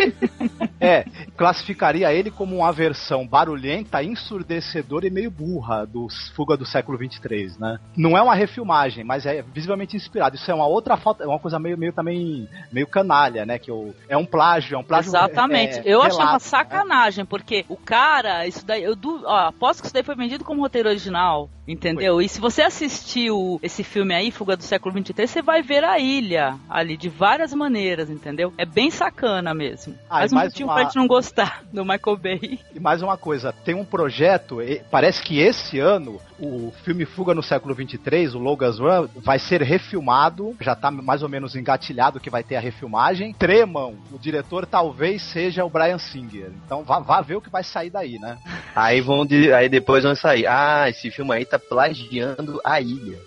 é, 0.80 1.04
classificaria 1.36 2.12
ele 2.12 2.30
como 2.30 2.56
uma 2.56 2.72
versão 2.72 3.26
barulhenta, 3.26 4.02
ensurdecedora 4.02 5.06
e 5.06 5.10
meio 5.10 5.30
burra 5.30 5.86
do 5.86 6.06
Fuga 6.34 6.56
do 6.56 6.66
século 6.66 6.98
23, 6.98 7.58
né? 7.58 7.78
Não 7.96 8.16
é 8.16 8.22
uma 8.22 8.34
refilmagem, 8.34 9.04
mas 9.04 9.26
é 9.26 9.42
visivelmente 9.42 9.96
inspirado. 9.96 10.36
Isso 10.36 10.50
é 10.50 10.54
uma 10.54 10.66
outra 10.66 10.96
falta, 10.96 11.24
é 11.24 11.26
uma 11.26 11.38
coisa 11.38 11.58
meio, 11.58 11.78
meio 11.78 11.92
também 11.92 12.48
meio 12.70 12.86
canalha, 12.86 13.46
né, 13.46 13.58
que 13.58 13.70
o, 13.70 13.94
é 14.08 14.16
um 14.16 14.26
plágio, 14.26 14.76
é 14.76 14.78
um 14.78 14.84
plágio 14.84 15.08
Exatamente. 15.08 15.78
é, 15.78 15.82
eu 15.84 16.02
achei 16.02 16.18
uma 16.18 16.24
relato, 16.24 16.44
né? 16.44 16.50
sacanagem, 16.50 17.24
porque 17.24 17.64
o 17.68 17.76
cara, 17.76 18.46
isso 18.46 18.64
daí, 18.64 18.82
eu 18.82 18.94
du... 18.94 19.22
ó, 19.24 19.48
aposto 19.48 19.80
que 19.80 19.86
isso 19.86 19.94
daí 19.94 20.02
foi 20.02 20.14
vendido 20.14 20.44
como 20.44 20.60
roteiro 20.60 20.88
original, 20.88 21.48
entendeu? 21.66 22.20
E 22.20 22.28
se 22.28 22.40
você 22.40 22.62
assistiu 22.62 23.58
esse 23.62 23.82
filme 23.82 24.14
aí, 24.14 24.30
Fuga 24.30 24.56
do 24.56 24.62
século 24.62 24.94
23, 24.94 25.30
você 25.30 25.42
vai 25.42 25.62
ver 25.62 25.84
a 25.84 25.98
ilha 25.98 26.58
ali 26.68 26.96
de 26.96 27.08
várias 27.08 27.52
maneiras, 27.52 27.93
entendeu? 28.02 28.52
É 28.58 28.64
bem 28.66 28.90
sacana 28.90 29.54
mesmo. 29.54 29.94
Ah, 30.10 30.20
Mas 30.20 30.32
um 30.32 30.34
mais 30.36 30.48
motivo 30.52 30.68
uma- 30.68 30.74
pra 30.74 30.84
gente 30.84 30.96
não 30.96 31.06
gostar 31.06 31.62
do 31.72 31.84
Michael 31.84 32.16
Bay. 32.16 32.58
E 32.74 32.80
mais 32.80 33.02
uma 33.02 33.16
coisa, 33.16 33.52
tem 33.64 33.74
um 33.74 33.84
projeto, 33.84 34.60
e- 34.62 34.82
parece 34.90 35.22
que 35.22 35.38
esse 35.38 35.78
ano 35.78 36.20
o 36.38 36.72
filme 36.84 37.04
Fuga 37.04 37.32
no 37.34 37.42
século 37.42 37.74
23, 37.74 38.34
o 38.34 38.38
Logan's 38.38 38.78
Run, 38.78 39.06
vai 39.16 39.38
ser 39.38 39.62
refilmado, 39.62 40.56
já 40.60 40.74
tá 40.74 40.90
mais 40.90 41.22
ou 41.22 41.28
menos 41.28 41.54
engatilhado 41.54 42.18
que 42.20 42.28
vai 42.30 42.42
ter 42.42 42.56
a 42.56 42.60
refilmagem. 42.60 43.32
Tremam, 43.34 43.94
o 44.12 44.18
diretor 44.18 44.66
talvez 44.66 45.22
seja 45.22 45.64
o 45.64 45.70
Brian 45.70 45.98
Singer. 45.98 46.50
Então 46.66 46.82
vá, 46.82 46.98
vá 46.98 47.20
ver 47.20 47.36
o 47.36 47.40
que 47.40 47.50
vai 47.50 47.62
sair 47.62 47.90
daí, 47.90 48.18
né? 48.18 48.36
Aí 48.74 49.00
vão 49.00 49.24
de- 49.24 49.52
aí 49.52 49.68
depois 49.68 50.02
vão 50.04 50.14
sair. 50.16 50.46
Ah, 50.46 50.88
esse 50.88 51.10
filme 51.10 51.32
aí 51.34 51.44
tá 51.44 51.58
plagiando 51.58 52.60
a 52.64 52.80
ilha. 52.80 53.18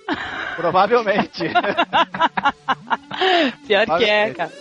Provavelmente. 0.55 1.43
Pior 3.67 3.85
que 3.97 4.05
é, 4.05 4.33
cara. 4.33 4.51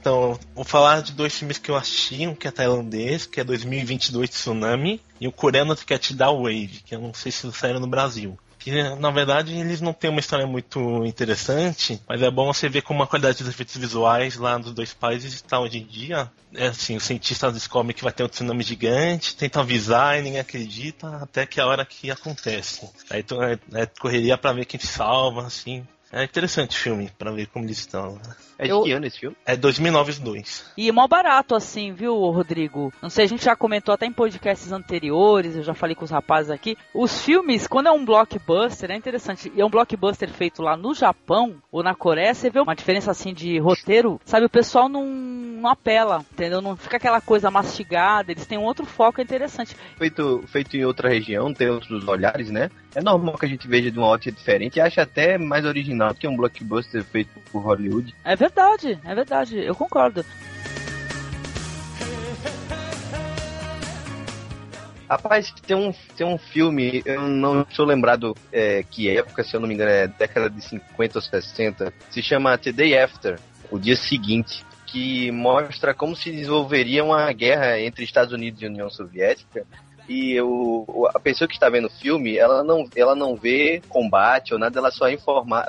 Então, 0.00 0.38
vou 0.54 0.64
falar 0.64 1.02
de 1.02 1.12
dois 1.12 1.36
filmes 1.36 1.58
que 1.58 1.68
eu 1.68 1.74
assisti, 1.74 2.28
um 2.28 2.34
que 2.34 2.46
é 2.46 2.50
tailandês, 2.52 3.26
que 3.26 3.40
é 3.40 3.44
2022 3.44 4.30
Tsunami, 4.30 5.00
e 5.20 5.26
o 5.26 5.32
coreano 5.32 5.74
que 5.74 5.92
é 5.92 5.98
Tidal 5.98 6.42
Wave, 6.42 6.80
que 6.86 6.94
eu 6.94 7.00
não 7.00 7.12
sei 7.12 7.32
se 7.32 7.50
saíram 7.52 7.80
no 7.80 7.88
Brasil. 7.88 8.38
Que, 8.66 8.82
na 8.96 9.12
verdade, 9.12 9.56
eles 9.56 9.80
não 9.80 9.92
têm 9.92 10.10
uma 10.10 10.18
história 10.18 10.44
muito 10.44 11.06
interessante, 11.06 12.02
mas 12.08 12.20
é 12.20 12.28
bom 12.28 12.52
você 12.52 12.68
ver 12.68 12.82
como 12.82 13.00
a 13.00 13.06
qualidade 13.06 13.38
dos 13.38 13.46
efeitos 13.46 13.76
visuais 13.76 14.34
lá 14.34 14.58
dos 14.58 14.72
dois 14.72 14.92
países 14.92 15.34
está 15.34 15.60
hoje 15.60 15.78
em 15.78 15.86
dia. 15.86 16.28
É 16.52 16.66
assim, 16.66 16.96
os 16.96 17.04
cientistas 17.04 17.54
descobrem 17.54 17.94
que 17.94 18.02
vai 18.02 18.12
ter 18.12 18.24
um 18.24 18.28
tsunami 18.28 18.64
gigante, 18.64 19.36
tentam 19.36 19.62
avisar 19.62 20.18
e 20.18 20.22
ninguém 20.22 20.40
acredita, 20.40 21.18
até 21.18 21.46
que 21.46 21.60
é 21.60 21.62
a 21.62 21.66
hora 21.68 21.86
que 21.86 22.10
acontece. 22.10 22.90
Aí 23.08 23.24
é, 23.72 23.82
é 23.82 23.86
correria 23.86 24.36
para 24.36 24.52
ver 24.52 24.64
quem 24.64 24.80
se 24.80 24.88
salva, 24.88 25.46
assim. 25.46 25.86
É 26.12 26.22
interessante 26.22 26.76
o 26.76 26.80
filme, 26.80 27.10
pra 27.18 27.32
ver 27.32 27.46
como 27.48 27.64
eles 27.64 27.78
estão. 27.78 28.18
É 28.58 28.64
de 28.64 28.70
Eu- 28.70 28.82
que 28.84 28.92
ano 28.92 29.06
esse 29.06 29.18
filme? 29.18 29.36
É 29.44 29.56
2009 29.56 30.12
os 30.12 30.18
dois. 30.18 30.64
E 30.76 30.88
é 30.88 30.92
mó 30.92 31.06
barato 31.08 31.54
assim, 31.54 31.92
viu, 31.92 32.14
Rodrigo? 32.30 32.92
Não 33.02 33.10
sei, 33.10 33.24
a 33.24 33.28
gente 33.28 33.44
já 33.44 33.56
comentou 33.56 33.92
até 33.92 34.06
em 34.06 34.12
podcasts 34.12 34.70
anteriores, 34.72 35.56
eu 35.56 35.62
já 35.62 35.74
falei 35.74 35.94
com 35.96 36.04
os 36.04 36.10
rapazes 36.10 36.50
aqui. 36.50 36.76
Os 36.94 37.20
filmes, 37.22 37.66
quando 37.66 37.88
é 37.88 37.92
um 37.92 38.04
blockbuster, 38.04 38.90
é 38.90 38.96
interessante. 38.96 39.52
E 39.54 39.60
é 39.60 39.66
um 39.66 39.68
blockbuster 39.70 40.30
feito 40.30 40.62
lá 40.62 40.76
no 40.76 40.94
Japão 40.94 41.56
ou 41.72 41.82
na 41.82 41.94
Coreia, 41.94 42.32
você 42.32 42.48
vê 42.50 42.60
uma 42.60 42.74
diferença 42.76 43.10
assim 43.10 43.34
de 43.34 43.58
roteiro, 43.58 44.20
sabe? 44.24 44.46
O 44.46 44.50
pessoal 44.50 44.88
não, 44.88 45.04
não 45.04 45.68
apela, 45.68 46.24
entendeu? 46.32 46.62
Não 46.62 46.76
fica 46.76 46.96
aquela 46.98 47.20
coisa 47.20 47.50
mastigada, 47.50 48.30
eles 48.30 48.46
têm 48.46 48.56
um 48.58 48.64
outro 48.64 48.86
foco 48.86 49.20
interessante. 49.20 49.76
Feito, 49.98 50.42
feito 50.46 50.76
em 50.76 50.84
outra 50.84 51.08
região, 51.08 51.52
tem 51.52 51.68
outros 51.68 52.06
olhares, 52.06 52.48
né? 52.50 52.70
É 52.96 53.02
normal 53.02 53.36
que 53.36 53.44
a 53.44 53.48
gente 53.48 53.68
veja 53.68 53.90
de 53.90 53.98
uma 53.98 54.06
ótica 54.06 54.32
diferente 54.32 54.76
e 54.76 54.80
acha 54.80 55.02
até 55.02 55.36
mais 55.36 55.66
original 55.66 56.14
que 56.14 56.26
um 56.26 56.34
blockbuster 56.34 57.04
feito 57.04 57.28
por 57.52 57.60
Hollywood. 57.60 58.14
É 58.24 58.34
verdade, 58.34 58.98
é 59.04 59.14
verdade, 59.14 59.58
eu 59.58 59.74
concordo. 59.74 60.24
Rapaz, 65.06 65.52
tem 65.66 65.76
um, 65.76 65.92
tem 66.16 66.26
um 66.26 66.38
filme, 66.38 67.02
eu 67.04 67.20
não 67.20 67.60
estou 67.60 67.84
lembrado 67.84 68.34
é, 68.50 68.82
que 68.82 69.14
época, 69.14 69.44
se 69.44 69.54
eu 69.54 69.60
não 69.60 69.68
me 69.68 69.74
engano, 69.74 69.90
é 69.90 70.08
década 70.08 70.48
de 70.48 70.62
50 70.62 71.18
ou 71.18 71.22
60, 71.22 71.92
se 72.08 72.22
chama 72.22 72.56
The 72.56 72.72
Day 72.72 72.98
After, 72.98 73.38
o 73.70 73.78
dia 73.78 73.94
seguinte, 73.94 74.64
que 74.86 75.30
mostra 75.30 75.92
como 75.92 76.16
se 76.16 76.30
desenvolveria 76.30 77.04
uma 77.04 77.30
guerra 77.34 77.78
entre 77.78 78.04
Estados 78.04 78.32
Unidos 78.32 78.62
e 78.62 78.66
União 78.66 78.88
Soviética. 78.88 79.66
E 80.08 80.40
o, 80.40 81.08
a 81.14 81.18
pessoa 81.18 81.48
que 81.48 81.54
está 81.54 81.68
vendo 81.68 81.86
o 81.86 81.90
filme, 81.90 82.36
ela 82.36 82.62
não, 82.62 82.88
ela 82.94 83.14
não 83.16 83.34
vê 83.34 83.82
combate 83.88 84.52
ou 84.52 84.58
nada, 84.58 84.78
ela 84.78 84.90
só 84.90 85.08
é. 85.08 85.16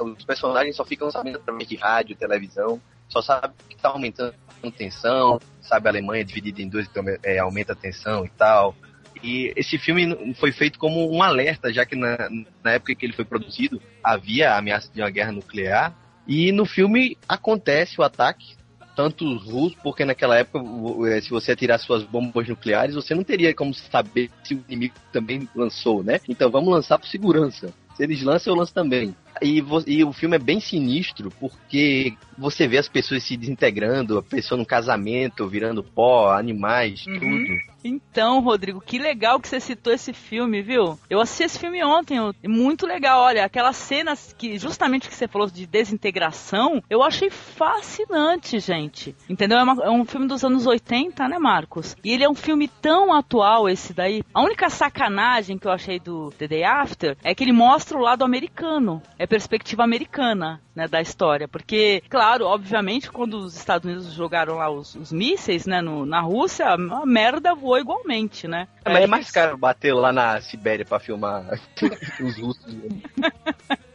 Os 0.01 0.25
personagens 0.25 0.75
só 0.75 0.85
ficam 0.85 1.09
sabendo 1.09 1.37
através 1.37 1.67
de 1.67 1.75
rádio, 1.75 2.15
televisão, 2.15 2.79
só 3.09 3.21
sabe 3.21 3.53
que 3.67 3.75
está 3.75 3.89
aumentando 3.89 4.35
a 4.63 4.71
tensão, 4.71 5.39
sabe 5.61 5.87
a 5.87 5.91
Alemanha 5.91 6.23
dividida 6.23 6.61
em 6.61 6.69
dois, 6.69 6.87
então 6.87 7.03
é, 7.23 7.39
aumenta 7.39 7.73
a 7.73 7.75
tensão 7.75 8.25
e 8.25 8.29
tal. 8.29 8.75
E 9.23 9.51
esse 9.55 9.77
filme 9.77 10.35
foi 10.35 10.51
feito 10.51 10.77
como 10.77 11.11
um 11.11 11.23
alerta, 11.23 11.73
já 11.73 11.85
que 11.85 11.95
na, 11.95 12.29
na 12.63 12.73
época 12.73 12.93
que 12.93 13.05
ele 13.05 13.13
foi 13.13 13.25
produzido 13.25 13.81
havia 14.03 14.51
a 14.51 14.57
ameaça 14.57 14.91
de 14.93 15.01
uma 15.01 15.09
guerra 15.09 15.31
nuclear. 15.31 15.95
E 16.27 16.51
no 16.51 16.65
filme 16.65 17.17
acontece 17.27 17.99
o 17.99 18.03
ataque, 18.03 18.55
tanto 18.97 19.31
os 19.31 19.43
russos, 19.43 19.77
porque 19.83 20.03
naquela 20.03 20.35
época, 20.35 20.59
eh, 21.07 21.21
se 21.21 21.29
você 21.29 21.51
atirar 21.51 21.79
suas 21.79 22.03
bombas 22.03 22.49
nucleares, 22.49 22.95
você 22.95 23.13
não 23.13 23.23
teria 23.23 23.53
como 23.53 23.71
saber 23.71 24.31
se 24.43 24.55
o 24.55 24.63
inimigo 24.67 24.95
também 25.13 25.47
lançou, 25.55 26.03
né? 26.03 26.19
Então 26.27 26.49
vamos 26.49 26.73
lançar 26.73 26.97
por 26.97 27.07
segurança. 27.07 27.71
Se 27.95 28.03
eles 28.03 28.23
lançam, 28.23 28.51
eu 28.51 28.57
lanço 28.57 28.73
também. 28.73 29.15
E, 29.41 29.63
e 29.87 30.03
o 30.03 30.13
filme 30.13 30.35
é 30.35 30.39
bem 30.39 30.59
sinistro, 30.59 31.29
porque 31.39 32.13
você 32.37 32.67
vê 32.67 32.77
as 32.77 32.87
pessoas 32.87 33.23
se 33.23 33.35
desintegrando, 33.35 34.17
a 34.17 34.23
pessoa 34.23 34.57
no 34.57 34.65
casamento, 34.65 35.47
virando 35.47 35.83
pó, 35.83 36.31
animais, 36.31 37.03
tudo. 37.03 37.67
Então, 37.83 38.41
Rodrigo, 38.41 38.81
que 38.81 38.97
legal 38.97 39.39
que 39.39 39.47
você 39.47 39.59
citou 39.59 39.93
esse 39.93 40.11
filme, 40.11 40.61
viu? 40.61 40.99
Eu 41.09 41.21
assisti 41.21 41.43
esse 41.43 41.59
filme 41.59 41.83
ontem, 41.83 42.17
eu- 42.17 42.33
muito 42.47 42.85
legal. 42.85 43.21
Olha, 43.21 43.45
aquelas 43.45 43.75
cenas 43.77 44.35
que, 44.37 44.57
justamente 44.57 45.07
que 45.07 45.15
você 45.15 45.27
falou 45.27 45.47
de 45.49 45.65
desintegração, 45.65 46.81
eu 46.89 47.01
achei 47.03 47.29
fascinante, 47.29 48.59
gente. 48.59 49.15
Entendeu? 49.29 49.57
É, 49.59 49.63
uma- 49.63 49.83
é 49.83 49.89
um 49.89 50.05
filme 50.05 50.27
dos 50.27 50.43
anos 50.43 50.65
80, 50.65 51.27
né, 51.27 51.37
Marcos? 51.37 51.95
E 52.03 52.11
ele 52.11 52.23
é 52.23 52.29
um 52.29 52.35
filme 52.35 52.67
tão 52.67 53.13
atual, 53.13 53.69
esse 53.69 53.93
daí. 53.93 54.21
A 54.33 54.41
única 54.41 54.69
sacanagem 54.69 55.57
que 55.57 55.67
eu 55.67 55.71
achei 55.71 55.99
do 55.99 56.31
The 56.31 56.47
Day 56.47 56.63
After 56.63 57.15
é 57.23 57.33
que 57.35 57.43
ele 57.43 57.51
mostra 57.53 57.97
o 57.97 58.01
lado 58.01 58.23
americano. 58.23 59.01
É 59.17 59.26
perspectiva 59.27 59.83
americana, 59.83 60.59
né, 60.75 60.87
da 60.87 61.01
história. 61.01 61.47
Porque, 61.47 62.01
claro, 62.09 62.45
obviamente, 62.45 63.11
quando 63.11 63.35
os 63.39 63.55
Estados 63.55 63.85
Unidos 63.85 64.13
jogaram 64.13 64.55
lá 64.55 64.69
os, 64.69 64.95
os 64.95 65.11
mísseis, 65.11 65.65
né, 65.65 65.81
no- 65.81 66.05
na 66.05 66.21
Rússia, 66.21 66.67
a 66.69 67.05
merda 67.05 67.53
voou 67.53 67.77
igualmente, 67.77 68.47
né? 68.47 68.67
É, 68.85 68.91
mas 68.93 69.03
é 69.03 69.07
mais 69.07 69.29
caro 69.31 69.57
bater 69.57 69.93
lá 69.93 70.11
na 70.13 70.39
Sibéria 70.41 70.85
pra 70.85 70.99
filmar 70.99 71.43
os 72.21 72.37
russos. 72.39 72.75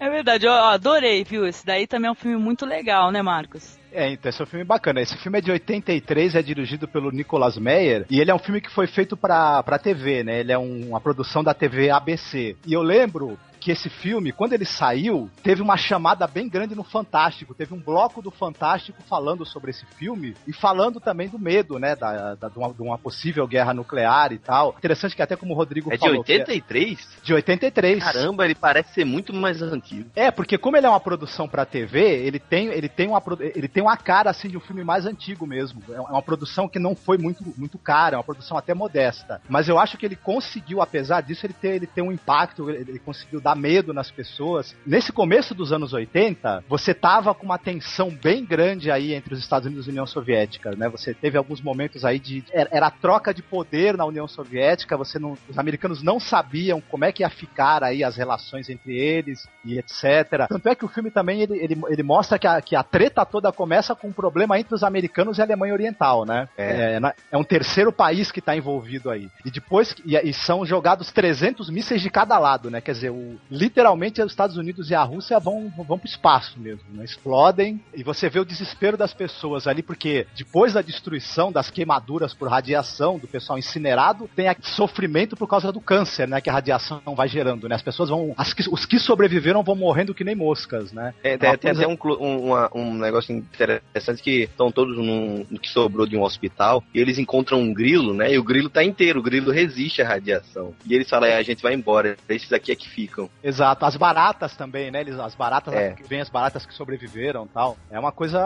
É 0.00 0.10
verdade, 0.10 0.46
eu 0.46 0.52
adorei, 0.52 1.22
viu? 1.24 1.46
Esse 1.46 1.64
daí 1.64 1.86
também 1.86 2.08
é 2.08 2.10
um 2.10 2.14
filme 2.14 2.36
muito 2.36 2.66
legal, 2.66 3.10
né, 3.12 3.22
Marcos? 3.22 3.78
É, 3.92 4.10
então 4.10 4.28
esse 4.28 4.40
é 4.40 4.44
um 4.44 4.46
filme 4.48 4.64
bacana. 4.64 5.00
Esse 5.00 5.16
filme 5.18 5.38
é 5.38 5.40
de 5.40 5.50
83, 5.50 6.34
é 6.34 6.42
dirigido 6.42 6.86
pelo 6.88 7.10
Nicolas 7.10 7.56
Meyer, 7.56 8.04
e 8.10 8.20
ele 8.20 8.30
é 8.30 8.34
um 8.34 8.38
filme 8.38 8.60
que 8.60 8.70
foi 8.70 8.86
feito 8.88 9.16
pra, 9.16 9.62
pra 9.62 9.78
TV, 9.78 10.24
né? 10.24 10.40
Ele 10.40 10.52
é 10.52 10.58
um- 10.58 10.88
uma 10.88 11.00
produção 11.00 11.42
da 11.44 11.54
TV 11.54 11.88
ABC. 11.90 12.56
E 12.66 12.72
eu 12.72 12.82
lembro 12.82 13.38
que 13.68 13.72
esse 13.72 13.90
filme, 13.90 14.32
quando 14.32 14.54
ele 14.54 14.64
saiu, 14.64 15.28
teve 15.42 15.60
uma 15.60 15.76
chamada 15.76 16.26
bem 16.26 16.48
grande 16.48 16.74
no 16.74 16.82
Fantástico. 16.82 17.54
Teve 17.54 17.74
um 17.74 17.78
bloco 17.78 18.22
do 18.22 18.30
Fantástico 18.30 19.02
falando 19.06 19.44
sobre 19.44 19.72
esse 19.72 19.84
filme 19.84 20.34
e 20.46 20.54
falando 20.54 20.98
também 20.98 21.28
do 21.28 21.38
medo, 21.38 21.78
né? 21.78 21.94
Da, 21.94 22.34
da- 22.34 22.48
de, 22.48 22.58
uma, 22.58 22.72
de 22.72 22.80
uma 22.80 22.96
possível 22.96 23.46
guerra 23.46 23.74
nuclear 23.74 24.32
e 24.32 24.38
tal. 24.38 24.74
Interessante 24.78 25.14
que 25.14 25.20
até 25.20 25.36
como 25.36 25.52
o 25.52 25.56
Rodrigo 25.56 25.92
É 25.92 25.96
de 25.96 26.00
falou. 26.00 26.24
que 26.24 26.32
83? 26.32 27.08
De 27.22 27.34
83. 27.34 28.02
Caramba, 28.02 28.46
ele 28.46 28.54
parece 28.54 28.94
ser 28.94 29.04
muito 29.04 29.34
mais 29.34 29.60
antigo. 29.60 30.08
É, 30.16 30.30
porque 30.30 30.56
como 30.56 30.78
ele 30.78 30.86
é 30.86 30.88
uma 30.88 30.98
produção 30.98 31.46
pra 31.46 31.66
TV, 31.66 32.00
ele 32.24 32.38
tem, 32.38 32.68
ele 32.68 32.88
tem 32.88 33.06
uma 33.08 33.22
ele 33.54 33.68
tem 33.68 33.82
uma 33.82 33.98
cara 33.98 34.30
assim 34.30 34.48
de 34.48 34.56
um 34.56 34.60
filme 34.60 34.82
mais 34.82 35.04
antigo 35.04 35.46
mesmo. 35.46 35.82
É 35.90 36.00
uma 36.00 36.22
produção 36.22 36.66
que 36.70 36.78
não 36.78 36.96
foi 36.96 37.18
muito, 37.18 37.44
muito 37.58 37.76
cara, 37.76 38.14
é 38.14 38.18
uma 38.18 38.24
produção 38.24 38.56
até 38.56 38.72
modesta. 38.72 39.42
Mas 39.46 39.68
eu 39.68 39.78
acho 39.78 39.98
que 39.98 40.06
ele 40.06 40.16
conseguiu, 40.16 40.80
apesar 40.80 41.20
disso, 41.20 41.44
ele 41.44 41.52
ter, 41.52 41.74
ele 41.74 41.86
ter 41.86 42.00
um 42.00 42.10
impacto, 42.10 42.70
ele 42.70 42.98
conseguiu 42.98 43.42
dar 43.42 43.57
medo 43.58 43.92
nas 43.92 44.10
pessoas. 44.10 44.74
Nesse 44.86 45.12
começo 45.12 45.54
dos 45.54 45.72
anos 45.72 45.92
80, 45.92 46.64
você 46.68 46.94
tava 46.94 47.34
com 47.34 47.44
uma 47.44 47.58
tensão 47.58 48.10
bem 48.10 48.44
grande 48.44 48.90
aí 48.90 49.12
entre 49.12 49.34
os 49.34 49.40
Estados 49.40 49.66
Unidos 49.66 49.86
e 49.86 49.90
a 49.90 49.92
União 49.92 50.06
Soviética, 50.06 50.70
né? 50.76 50.88
Você 50.88 51.12
teve 51.12 51.36
alguns 51.36 51.60
momentos 51.60 52.04
aí 52.04 52.18
de 52.18 52.44
era, 52.52 52.86
a 52.86 52.90
troca 52.90 53.34
de 53.34 53.42
poder 53.42 53.96
na 53.96 54.04
União 54.06 54.26
Soviética, 54.26 54.96
você 54.96 55.18
não, 55.18 55.36
os 55.48 55.58
americanos 55.58 56.02
não 56.02 56.18
sabiam 56.20 56.80
como 56.80 57.04
é 57.04 57.12
que 57.12 57.22
ia 57.22 57.28
ficar 57.30 57.82
aí 57.82 58.02
as 58.04 58.16
relações 58.16 58.68
entre 58.70 58.96
eles 58.96 59.46
e 59.64 59.78
etc. 59.78 60.46
Tanto 60.48 60.68
é 60.68 60.74
que 60.74 60.84
o 60.84 60.88
filme 60.88 61.10
também 61.10 61.42
ele, 61.42 61.58
ele, 61.58 61.80
ele 61.88 62.02
mostra 62.02 62.38
que 62.38 62.46
a, 62.46 62.60
que 62.62 62.76
a 62.76 62.82
treta 62.82 63.24
toda 63.26 63.52
começa 63.52 63.94
com 63.94 64.08
um 64.08 64.12
problema 64.12 64.58
entre 64.58 64.74
os 64.74 64.82
americanos 64.82 65.38
e 65.38 65.40
a 65.40 65.44
Alemanha 65.44 65.74
Oriental, 65.74 66.24
né? 66.24 66.48
É. 66.56 66.94
É, 66.94 67.00
na- 67.00 67.14
é 67.30 67.36
um 67.36 67.44
terceiro 67.44 67.92
país 67.92 68.30
que 68.30 68.38
está 68.38 68.56
envolvido 68.56 69.10
aí. 69.10 69.28
E 69.44 69.50
depois 69.50 69.94
e, 70.04 70.16
e 70.16 70.32
são 70.32 70.64
jogados 70.64 71.10
300 71.12 71.70
mísseis 71.70 72.00
de 72.00 72.10
cada 72.10 72.38
lado, 72.38 72.70
né? 72.70 72.80
Quer 72.80 72.92
dizer, 72.92 73.10
o, 73.10 73.37
literalmente 73.50 74.20
os 74.22 74.32
Estados 74.32 74.56
Unidos 74.56 74.90
e 74.90 74.94
a 74.94 75.02
Rússia 75.02 75.38
vão 75.38 75.72
vão 75.86 75.98
pro 75.98 76.08
espaço 76.08 76.58
mesmo, 76.58 76.82
né? 76.92 77.04
Explodem 77.04 77.80
e 77.94 78.02
você 78.02 78.28
vê 78.28 78.38
o 78.40 78.44
desespero 78.44 78.96
das 78.96 79.12
pessoas 79.14 79.66
ali 79.66 79.82
porque 79.82 80.26
depois 80.36 80.72
da 80.74 80.82
destruição 80.82 81.50
das 81.52 81.70
queimaduras 81.70 82.34
por 82.34 82.48
radiação 82.48 83.18
do 83.18 83.26
pessoal 83.28 83.58
incinerado, 83.58 84.28
tem 84.34 84.46
sofrimento 84.62 85.36
por 85.36 85.46
causa 85.46 85.72
do 85.72 85.80
câncer, 85.80 86.26
né? 86.28 86.40
Que 86.40 86.50
a 86.50 86.52
radiação 86.52 87.00
vai 87.16 87.28
gerando, 87.28 87.68
né? 87.68 87.74
As 87.74 87.82
pessoas 87.82 88.08
vão 88.08 88.34
as 88.36 88.52
que- 88.52 88.68
os 88.70 88.84
que 88.86 88.98
sobreviveram 88.98 89.62
vão 89.62 89.74
morrendo 89.76 90.14
que 90.14 90.24
nem 90.24 90.34
moscas, 90.34 90.92
né? 90.92 91.14
É, 91.22 91.36
tem, 91.36 91.50
tem 91.58 91.72
coisa- 91.72 91.84
até 91.84 91.88
um, 91.92 91.98
um, 92.20 92.44
uma- 92.46 92.70
um 92.74 92.94
negócio 92.94 93.32
interessante 93.34 94.22
que 94.22 94.42
estão 94.44 94.70
todos 94.70 94.96
num, 94.96 95.46
no 95.50 95.58
que 95.58 95.68
sobrou 95.68 96.06
de 96.06 96.16
um 96.16 96.22
hospital 96.22 96.82
e 96.94 97.00
eles 97.00 97.18
encontram 97.18 97.60
um 97.60 97.72
grilo, 97.72 98.14
né? 98.14 98.32
E 98.32 98.38
o 98.38 98.42
grilo 98.44 98.68
tá 98.70 98.82
inteiro, 98.84 99.20
o 99.20 99.22
grilo 99.22 99.50
resiste 99.50 100.02
à 100.02 100.08
radiação. 100.08 100.74
E 100.86 100.94
eles 100.94 101.08
falam, 101.08 101.28
é, 101.28 101.36
a 101.36 101.42
gente 101.42 101.62
vai 101.62 101.74
embora, 101.74 102.16
esses 102.28 102.52
aqui 102.52 102.72
é 102.72 102.76
que 102.76 102.88
ficam. 102.88 103.27
Exato, 103.42 103.84
as 103.84 103.96
baratas 103.96 104.56
também, 104.56 104.90
né? 104.90 105.00
Eles, 105.00 105.18
as 105.18 105.34
baratas, 105.34 105.72
É. 105.74 105.94
vem 106.08 106.20
as 106.20 106.28
baratas 106.28 106.66
que 106.66 106.74
sobreviveram 106.74 107.44
e 107.44 107.48
tal. 107.48 107.76
É 107.90 107.98
uma 107.98 108.10
coisa 108.12 108.40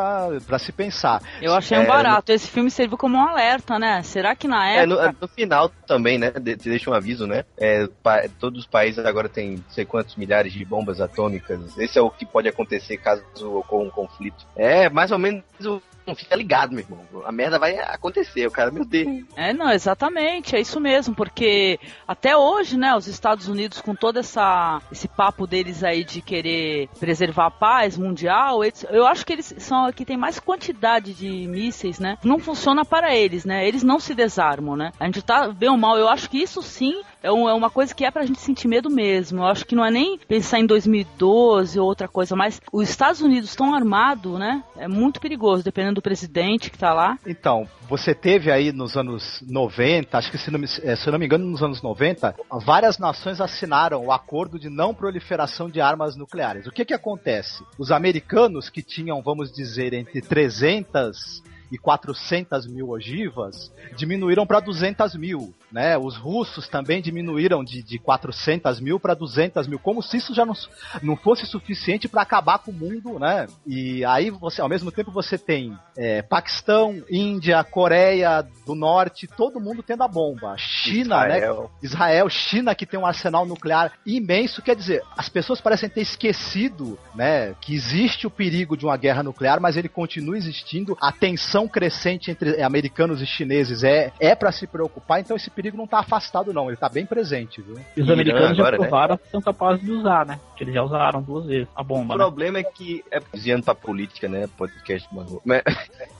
pra 0.47 0.59
se 0.59 0.71
pensar. 0.73 1.23
Eu 1.41 1.55
achei 1.55 1.79
um 1.79 1.83
É, 1.83 1.87
barato. 1.87 2.31
Esse 2.33 2.49
filme 2.49 2.71
serviu 2.71 2.99
como 2.99 3.17
um 3.17 3.23
alerta, 3.27 3.79
né? 3.79 4.03
Será 4.03 4.35
que 4.37 4.47
na 4.47 4.69
É, 4.69 4.85
no, 4.87 4.99
época. 5.01 5.17
no 5.23 5.29
final 5.29 5.69
também, 5.87 6.19
né? 6.19 6.31
de- 6.31 6.57
Te 6.57 6.69
deixa 6.69 6.91
um 6.91 6.95
aviso, 6.95 7.27
né? 7.27 7.45
É, 7.59 7.87
pa- 8.03 8.25
todos 8.39 8.61
os 8.61 8.67
países 8.67 9.05
agora 9.05 9.29
têm 9.29 9.57
não 9.57 9.65
sei 9.71 9.85
quantos 9.85 10.17
milhares 10.17 10.53
de 10.53 10.65
bombas 10.65 11.01
atômicas. 11.01 11.77
Esse 11.79 11.99
é 11.99 12.03
o 12.03 12.11
que 12.11 12.27
pode 12.27 12.49
acontecer 12.49 12.97
caso 12.99 13.23
ocorra 13.57 13.85
um 13.85 13.91
conflito. 13.91 14.47
É 14.55 14.89
mais 14.91 15.11
ou 15.11 15.19
menos 15.19 15.43
o 15.65 15.81
não 16.07 16.15
fica 16.15 16.35
ligado, 16.37 16.71
meu 16.73 16.81
irmão. 16.81 17.01
A 17.25 17.33
merda 17.33 17.59
vai 17.59 17.79
acontecer, 17.79 18.47
o 18.47 18.51
cara, 18.51 18.71
meu 18.71 18.85
Deus. 18.85 19.25
É, 19.37 19.53
não, 19.53 19.71
exatamente, 19.71 20.57
é 20.57 20.61
isso 20.61 20.81
mesmo, 20.81 21.15
porque 21.15 21.79
até 22.07 22.37
hoje, 22.37 22.77
né, 22.77 22.95
os 22.97 23.07
Estados 23.07 23.49
Unidos 23.49 23.81
com 23.81 23.95
todo 23.95 24.19
essa, 24.19 24.81
esse 24.91 25.07
papo 25.09 25.47
deles 25.47 25.85
aí 25.85 26.05
de 26.05 26.21
querer 26.21 26.89
preservar 26.99 27.47
a 27.47 27.51
paz 27.51 27.97
mundial, 27.97 28.65
eles- 28.65 28.85
eu 28.91 29.07
acho 29.07 29.25
que 29.25 29.33
eles 29.33 29.55
são 29.59 29.91
que 29.93 30.05
tem 30.05 30.17
mais 30.17 30.39
quantidade 30.41 31.15
de 31.15 31.29
mísseis, 31.47 31.99
né? 31.99 32.19
Não 32.25 32.39
funciona 32.39 32.85
para 32.85 33.15
eles, 33.15 33.45
né? 33.45 33.67
Eles 33.67 33.83
não 33.83 34.01
se 34.01 34.15
desarmam, 34.15 34.77
né? 34.77 34.93
A 34.99 35.05
gente 35.07 35.23
tá 35.23 35.49
bem 35.49 35.69
ou 35.71 35.77
mal, 35.77 35.99
eu 35.99 36.09
acho 36.09 36.29
que 36.29 36.39
isso 36.43 36.63
sim 36.63 37.03
é, 37.23 37.29
é 37.29 37.33
uma 37.33 37.71
coisa 37.71 37.95
que 37.95 38.05
é 38.05 38.11
pra 38.11 38.27
gente 38.27 38.41
sentir 38.41 38.69
medo 38.69 38.91
mesmo. 38.91 39.41
Eu 39.41 39.47
acho 39.47 39.65
que 39.65 39.75
não 39.75 39.85
é 39.85 39.91
nem 39.91 40.19
pensar 40.19 40.59
em 40.59 40.67
2012 40.67 41.79
ou 41.79 41.87
outra 41.87 42.09
coisa, 42.09 42.35
mas 42.35 42.61
os 42.73 42.89
Estados 42.89 43.21
Unidos 43.21 43.55
tão 43.55 43.75
armado, 43.75 44.39
né? 44.39 44.63
É 44.77 44.89
muito 44.89 45.21
perigoso, 45.21 45.63
dependendo 45.63 45.97
do 45.97 46.03
presidente 46.03 46.71
que 46.71 46.79
tá 46.79 46.93
lá. 46.93 47.19
Então, 47.27 47.69
você 47.89 48.15
teve 48.15 48.51
aí 48.51 48.73
nos 48.73 48.97
anos 48.97 49.43
90, 49.49 50.17
acho 50.17 50.31
que 50.31 50.39
se 50.39 50.51
não, 50.51 50.61
eh, 50.83 50.97
se 50.97 51.11
não 51.11 51.19
me 51.19 51.27
engano, 51.27 51.45
nos 51.45 51.63
anos 51.63 51.83
90, 51.83 52.35
várias 52.65 52.99
nações 52.99 53.41
assinaram 53.41 54.05
o 54.07 54.13
acordo 54.13 54.59
de 54.59 54.69
não 54.69 54.95
proliferação 54.95 55.69
de 55.69 55.81
armas 55.81 56.17
nucleares. 56.17 56.67
O 56.67 56.71
que 56.71 56.85
que 56.85 56.95
acontece? 56.95 57.65
Os 57.79 57.91
americanos 57.91 58.69
que 58.69 58.83
tinham, 58.83 59.23
vamos 59.23 59.53
dizer, 59.53 59.93
entre 59.93 60.21
300 60.21 61.43
e 61.71 61.79
400 61.79 62.67
mil 62.67 62.91
ogivas 62.91 63.73
diminuíram 63.97 64.47
para 64.47 64.61
200 64.61 65.17
mil, 65.17 65.55
né? 65.73 65.97
Os 65.97 66.17
russos 66.17 66.69
também 66.69 67.01
diminuíram 67.01 67.65
de, 67.65 67.83
de 67.83 67.99
400 67.99 68.81
mil 68.81 69.01
para 69.01 69.15
200 69.15 69.67
mil, 69.67 69.79
como 69.79 70.03
se 70.03 70.17
isso 70.17 70.35
já 70.35 70.45
não, 70.45 70.55
não 71.03 71.17
fosse 71.17 71.47
suficiente 71.47 72.09
para 72.09 72.23
acabar 72.23 72.59
com 72.59 72.71
o 72.71 72.75
mundo, 72.75 73.19
né? 73.19 73.47
E 73.67 74.05
aí 74.05 74.31
você, 74.31 74.61
ao 74.61 74.69
mesmo 74.69 74.93
tempo, 74.93 75.11
você 75.11 75.39
tem 75.39 75.77
é, 75.97 76.23
Paquistão, 76.23 77.03
Índia, 77.11 77.63
Coreia 77.65 78.47
do 78.67 78.75
Norte, 78.75 79.27
todo 79.27 79.61
mundo 79.61 79.83
tendo 79.83 80.03
a 80.03 80.09
bomba. 80.09 80.57
China, 80.59 81.27
Israel. 81.27 81.63
né? 81.63 81.79
Israel, 81.83 82.29
China 82.29 82.75
que 82.75 82.87
tem 82.87 82.99
um 82.99 83.07
arsenal 83.07 83.47
nuclear 83.47 83.93
imenso, 84.05 84.63
quer 84.63 84.77
dizer, 84.77 85.03
as 85.17 85.29
pessoas 85.29 85.61
parecem 85.61 85.89
ter 85.89 86.01
esquecido, 86.01 86.99
né, 87.15 87.55
que 87.61 87.75
existe 87.75 88.27
o 88.27 88.31
perigo 88.31 88.77
de 88.77 88.85
uma 88.85 88.97
guerra 88.97 89.23
nuclear, 89.23 89.61
mas 89.61 89.77
ele 89.77 89.89
continua 89.89 90.37
existindo. 90.37 90.97
A 91.01 91.13
tensão 91.13 91.67
crescente 91.67 92.31
entre 92.31 92.63
americanos 92.63 93.21
e 93.21 93.27
chineses 93.27 93.83
é 93.83 94.13
é 94.21 94.35
para 94.35 94.53
se 94.53 94.67
preocupar, 94.67 95.21
então 95.21 95.37
esse 95.37 95.51
perigo 95.63 95.77
não 95.77 95.87
tá 95.87 96.01
afastado 96.01 96.53
não, 96.53 96.69
ele 96.69 96.77
tá 96.77 96.89
bem 96.89 97.07
presente, 97.07 97.63
viu? 97.63 97.77
E 97.97 98.03
os 98.03 98.11
americanos 98.11 98.59
agora, 98.59 98.77
já 98.77 98.83
né? 98.83 98.89
provaram 98.89 99.17
que 99.17 99.31
são 99.31 99.41
capazes 99.41 99.85
de 99.85 99.93
usar, 99.93 100.27
né? 100.27 100.41
Que 100.57 100.65
eles 100.65 100.75
já 100.75 100.83
usaram 100.83 101.23
duas 101.23 101.47
vezes 101.47 101.69
a 101.75 101.83
O 101.83 101.85
bomba, 101.85 102.15
né? 102.15 102.25
problema 102.25 102.59
é 102.59 102.65
que, 102.65 103.05
é 103.11 103.21
desviando 103.33 103.63
pra 103.65 103.75
política, 103.75 104.29
né, 104.29 104.49
podcast, 104.59 105.09
mas, 105.13 105.27
mas 105.45 105.63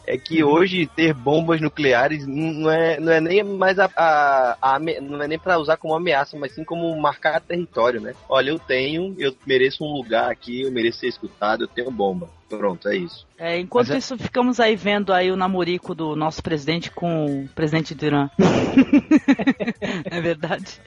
é 0.07 0.17
que 0.17 0.43
hoje 0.45 0.87
ter 0.87 1.13
bombas 1.13 1.61
nucleares 1.61 2.25
não 2.27 2.71
é, 2.71 3.01
não 3.01 3.13
é 3.13 3.21
nem 3.21 3.43
mais 3.43 3.79
a, 3.79 3.91
a- 3.97 4.57
a 4.63 4.79
não 4.79 5.23
é 5.23 5.27
nem 5.29 5.39
pra 5.39 5.59
usar 5.59 5.77
como 5.77 5.95
ameaça, 5.95 6.37
mas 6.39 6.53
sim 6.55 6.63
como 6.65 6.95
marcar 7.01 7.41
território, 7.41 8.01
né? 8.01 8.15
Olha, 8.29 8.51
eu 8.51 8.59
tenho, 8.59 9.15
eu 9.19 9.35
mereço 9.47 9.85
um 9.85 9.93
lugar 9.93 10.31
aqui, 10.31 10.63
eu 10.63 10.71
mereço 10.73 11.01
ser 11.01 11.09
escutado, 11.09 11.65
eu 11.65 11.69
tenho 11.69 11.91
bomba. 11.91 12.29
Pronto, 12.57 12.89
é 12.89 12.97
isso. 12.97 13.27
É, 13.39 13.59
enquanto 13.59 13.89
Mas 13.89 13.97
é- 13.97 13.99
isso, 13.99 14.17
ficamos 14.19 14.61
aí 14.61 14.77
vendo 14.77 15.13
aí 15.13 15.31
o 15.33 15.37
namorico 15.37 15.95
do 15.95 16.15
nosso 16.15 16.43
presidente 16.43 16.91
com 16.91 17.45
o 17.45 17.49
presidente 17.55 17.95
do 17.95 18.05
Irã. 18.07 18.31
é 20.11 20.21
verdade? 20.21 20.81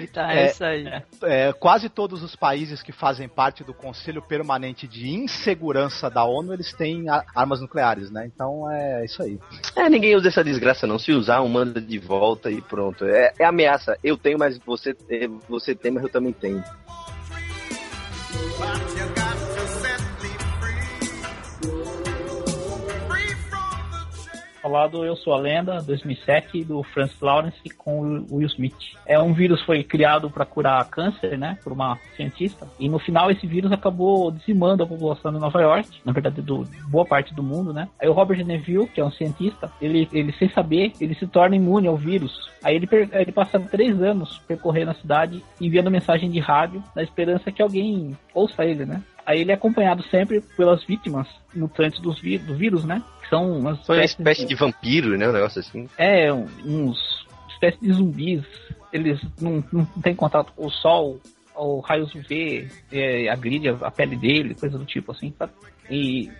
Então, 0.00 0.24
é, 0.28 0.42
É, 0.44 0.50
isso 0.50 0.64
aí. 0.64 0.86
É, 1.22 1.52
quase 1.52 1.88
todos 1.88 2.22
os 2.22 2.34
países 2.34 2.82
que 2.82 2.92
fazem 2.92 3.28
parte 3.28 3.62
do 3.62 3.74
Conselho 3.74 4.22
Permanente 4.22 4.86
de 4.88 5.08
Insegurança 5.08 6.08
da 6.08 6.24
ONU, 6.24 6.52
eles 6.54 6.72
têm 6.72 7.08
a- 7.10 7.24
armas 7.34 7.60
nucleares, 7.60 8.10
né? 8.10 8.24
Então 8.32 8.70
é 8.70 9.04
isso 9.04 9.22
aí. 9.22 9.38
É, 9.76 9.88
ninguém 9.90 10.16
usa 10.16 10.28
essa 10.28 10.42
desgraça 10.44 10.86
não. 10.86 10.98
Se 10.98 11.12
usar, 11.12 11.42
um 11.42 11.48
manda 11.48 11.80
de 11.80 11.98
volta 11.98 12.50
e 12.50 12.60
pronto. 12.62 13.04
É, 13.04 13.32
é 13.38 13.44
ameaça. 13.44 13.98
Eu 14.02 14.16
tenho, 14.16 14.38
mas 14.38 14.58
você, 14.58 14.96
é, 15.10 15.28
você 15.48 15.74
tem, 15.74 15.90
mas 15.90 16.02
eu 16.04 16.08
também 16.08 16.32
tenho. 16.32 16.62
Falado 24.68 25.02
Eu 25.02 25.16
Sou 25.16 25.32
a 25.32 25.38
Lenda, 25.38 25.80
2007, 25.80 26.62
do 26.62 26.82
Francis 26.82 27.18
Lawrence 27.22 27.70
com 27.78 28.26
o 28.30 28.36
Will 28.36 28.48
Smith. 28.48 28.74
É 29.06 29.18
um 29.18 29.32
vírus 29.32 29.62
foi 29.62 29.82
criado 29.82 30.28
para 30.28 30.44
curar 30.44 30.84
câncer, 30.90 31.38
né, 31.38 31.56
por 31.64 31.72
uma 31.72 31.98
cientista. 32.14 32.68
E 32.78 32.86
no 32.86 32.98
final 32.98 33.30
esse 33.30 33.46
vírus 33.46 33.72
acabou 33.72 34.30
dizimando 34.30 34.82
a 34.82 34.86
população 34.86 35.32
de 35.32 35.38
Nova 35.38 35.58
York, 35.62 35.88
na 36.04 36.12
verdade 36.12 36.42
do 36.42 36.66
boa 36.86 37.06
parte 37.06 37.32
do 37.32 37.42
mundo, 37.42 37.72
né. 37.72 37.88
Aí 37.98 38.10
o 38.10 38.12
Robert 38.12 38.44
Neville, 38.44 38.86
que 38.88 39.00
é 39.00 39.04
um 39.04 39.10
cientista, 39.10 39.72
ele, 39.80 40.06
ele 40.12 40.34
sem 40.34 40.50
saber, 40.50 40.92
ele 41.00 41.14
se 41.14 41.26
torna 41.26 41.56
imune 41.56 41.88
ao 41.88 41.96
vírus. 41.96 42.50
Aí 42.62 42.76
ele, 42.76 42.86
ele 42.92 43.32
passa 43.32 43.58
três 43.58 44.02
anos 44.02 44.36
percorrendo 44.46 44.90
a 44.90 44.94
cidade, 44.94 45.42
enviando 45.58 45.90
mensagem 45.90 46.30
de 46.30 46.40
rádio, 46.40 46.82
na 46.94 47.02
esperança 47.02 47.50
que 47.50 47.62
alguém 47.62 48.14
ouça 48.34 48.66
ele, 48.66 48.84
né. 48.84 49.02
Aí 49.28 49.42
ele 49.42 49.50
é 49.52 49.54
acompanhado 49.54 50.02
sempre 50.04 50.40
pelas 50.56 50.82
vítimas 50.84 51.28
mutantes 51.54 52.00
dos 52.00 52.18
vi- 52.18 52.38
do 52.38 52.54
vírus, 52.56 52.84
né? 52.86 53.02
Que 53.22 53.28
são 53.28 53.58
umas 53.58 53.84
Foi 53.84 53.96
uma 53.98 54.04
espécies 54.04 54.18
espécie 54.44 54.46
de 54.46 54.54
vampiro, 54.54 55.18
né? 55.18 55.28
Um 55.28 55.32
negócio 55.32 55.60
assim. 55.60 55.86
é, 55.98 56.32
uns 56.32 57.26
espécie 57.50 57.78
de 57.78 57.92
zumbis. 57.92 58.42
Eles 58.90 59.20
não, 59.38 59.62
não 59.70 59.84
têm 60.00 60.14
contato 60.14 60.50
com 60.54 60.64
o 60.64 60.70
sol, 60.70 61.20
o 61.54 61.80
raios 61.80 62.14
UV 62.14 62.68
é, 62.90 63.28
agride 63.28 63.68
a, 63.68 63.90
pele 63.90 64.16
dele, 64.16 64.54
coisa 64.54 64.78
do 64.78 64.86
tipo 64.86 65.12
assim. 65.12 65.30
sabe? 65.38 65.52
E 65.90 66.30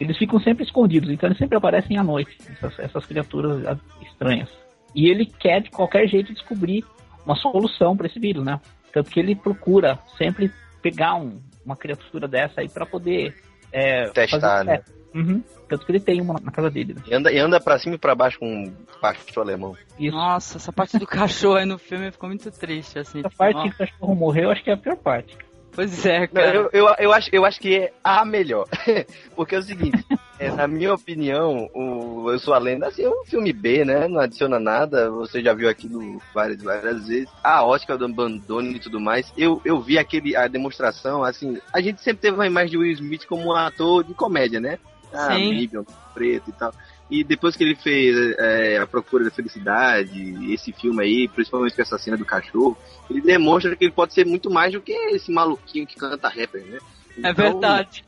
eles 0.00 0.16
ficam 0.16 0.40
sempre 0.40 0.64
escondidos, 0.64 1.10
então 1.10 1.28
eles 1.28 1.38
sempre 1.38 1.58
aparecem 1.58 1.98
à 1.98 2.02
noite, 2.02 2.34
essas, 2.50 2.78
essas 2.78 3.04
criaturas 3.04 3.78
estranhas. 4.02 4.48
E 4.94 5.10
ele 5.10 5.26
quer 5.26 5.60
de 5.60 5.70
qualquer 5.70 6.06
jeito 6.08 6.32
descobrir 6.32 6.82
uma 7.26 7.36
solução 7.36 7.94
para 7.94 8.06
esse 8.06 8.18
vírus, 8.18 8.42
né? 8.42 8.58
Tanto 8.90 9.10
que 9.10 9.20
ele 9.20 9.34
procura 9.34 9.98
sempre 10.16 10.50
pegar 10.80 11.14
um- 11.16 11.40
uma 11.64 11.76
criatura 11.76 12.26
dessa 12.28 12.60
aí 12.60 12.68
para 12.68 12.86
poder 12.86 13.34
é, 13.72 14.08
Testar, 14.10 14.40
fazer 14.40 14.64
né? 14.64 14.82
Uhum. 15.14 15.42
Tanto 15.68 15.84
que 15.84 15.92
ele 15.92 16.00
tem 16.00 16.20
uma 16.20 16.34
na 16.42 16.50
casa 16.50 16.70
dele. 16.70 16.94
Né? 16.94 17.02
E 17.06 17.14
anda, 17.14 17.32
e 17.32 17.38
anda 17.38 17.60
pra 17.60 17.78
cima 17.78 17.94
e 17.94 17.98
pra 17.98 18.14
baixo 18.14 18.38
com 18.38 18.46
um 18.46 18.74
pastor 19.00 19.42
alemão. 19.42 19.76
Isso. 19.98 20.16
Nossa, 20.16 20.58
essa 20.58 20.72
parte 20.72 20.98
do 20.98 21.06
cachorro 21.06 21.56
aí 21.56 21.66
no 21.66 21.78
filme 21.78 22.10
ficou 22.10 22.28
muito 22.28 22.50
triste, 22.50 22.98
assim. 22.98 23.20
Essa 23.20 23.30
parte 23.30 23.56
Nossa, 23.56 23.68
que 23.68 23.74
o 23.74 23.78
cachorro 23.78 24.14
morreu, 24.14 24.50
acho 24.50 24.62
que 24.62 24.70
é 24.70 24.74
a 24.74 24.78
pior 24.78 24.96
parte. 24.96 25.36
Pois 25.74 26.04
é, 26.04 26.20
Não, 26.20 26.28
cara. 26.28 26.54
eu, 26.54 26.70
eu, 26.72 26.94
eu, 26.98 27.12
acho, 27.12 27.30
eu 27.32 27.44
acho 27.44 27.58
que 27.58 27.76
é 27.76 27.92
a 28.04 28.24
melhor. 28.24 28.66
Porque 29.34 29.54
é 29.54 29.58
o 29.58 29.62
seguinte, 29.62 30.04
é, 30.42 30.50
na 30.50 30.66
minha 30.66 30.92
opinião, 30.92 31.70
o 31.72 32.30
Eu 32.30 32.38
Sou 32.38 32.52
a 32.52 32.58
Lenda 32.58 32.88
assim, 32.88 33.04
é 33.04 33.08
um 33.08 33.24
filme 33.24 33.52
B, 33.52 33.84
né? 33.84 34.08
Não 34.08 34.20
adiciona 34.20 34.58
nada. 34.58 35.10
Você 35.10 35.40
já 35.40 35.54
viu 35.54 35.68
aquilo 35.68 36.20
várias, 36.34 36.60
várias 36.62 37.06
vezes. 37.06 37.28
A 37.44 37.64
Oscar 37.64 37.96
do 37.96 38.06
abandono 38.06 38.68
e 38.72 38.80
tudo 38.80 39.00
mais. 39.00 39.32
Eu, 39.36 39.60
eu 39.64 39.80
vi 39.80 39.98
aquele, 39.98 40.34
a 40.34 40.48
demonstração, 40.48 41.22
assim. 41.22 41.58
A 41.72 41.80
gente 41.80 42.02
sempre 42.02 42.22
teve 42.22 42.36
uma 42.36 42.46
imagem 42.46 42.72
de 42.72 42.78
Will 42.78 42.92
Smith 42.92 43.26
como 43.26 43.46
um 43.48 43.52
ator 43.52 44.02
de 44.02 44.14
comédia, 44.14 44.58
né? 44.60 44.78
Ah. 45.12 45.28
Vivian, 45.34 45.84
preto 46.12 46.50
e 46.50 46.52
tal. 46.52 46.74
E 47.10 47.22
depois 47.22 47.54
que 47.54 47.62
ele 47.62 47.74
fez 47.76 48.16
é, 48.38 48.78
A 48.78 48.86
Procura 48.86 49.24
da 49.24 49.30
Felicidade, 49.30 50.52
esse 50.52 50.72
filme 50.72 51.02
aí, 51.04 51.28
principalmente 51.28 51.76
com 51.76 51.82
essa 51.82 51.98
cena 51.98 52.16
do 52.16 52.24
cachorro, 52.24 52.76
ele 53.10 53.20
demonstra 53.20 53.76
que 53.76 53.84
ele 53.84 53.92
pode 53.92 54.14
ser 54.14 54.24
muito 54.24 54.50
mais 54.50 54.72
do 54.72 54.80
que 54.80 54.92
esse 54.92 55.30
maluquinho 55.30 55.86
que 55.86 55.96
canta 55.96 56.28
rapper, 56.28 56.64
né? 56.64 56.78
É 57.22 57.30
Então, 57.30 57.34
verdade. 57.34 58.04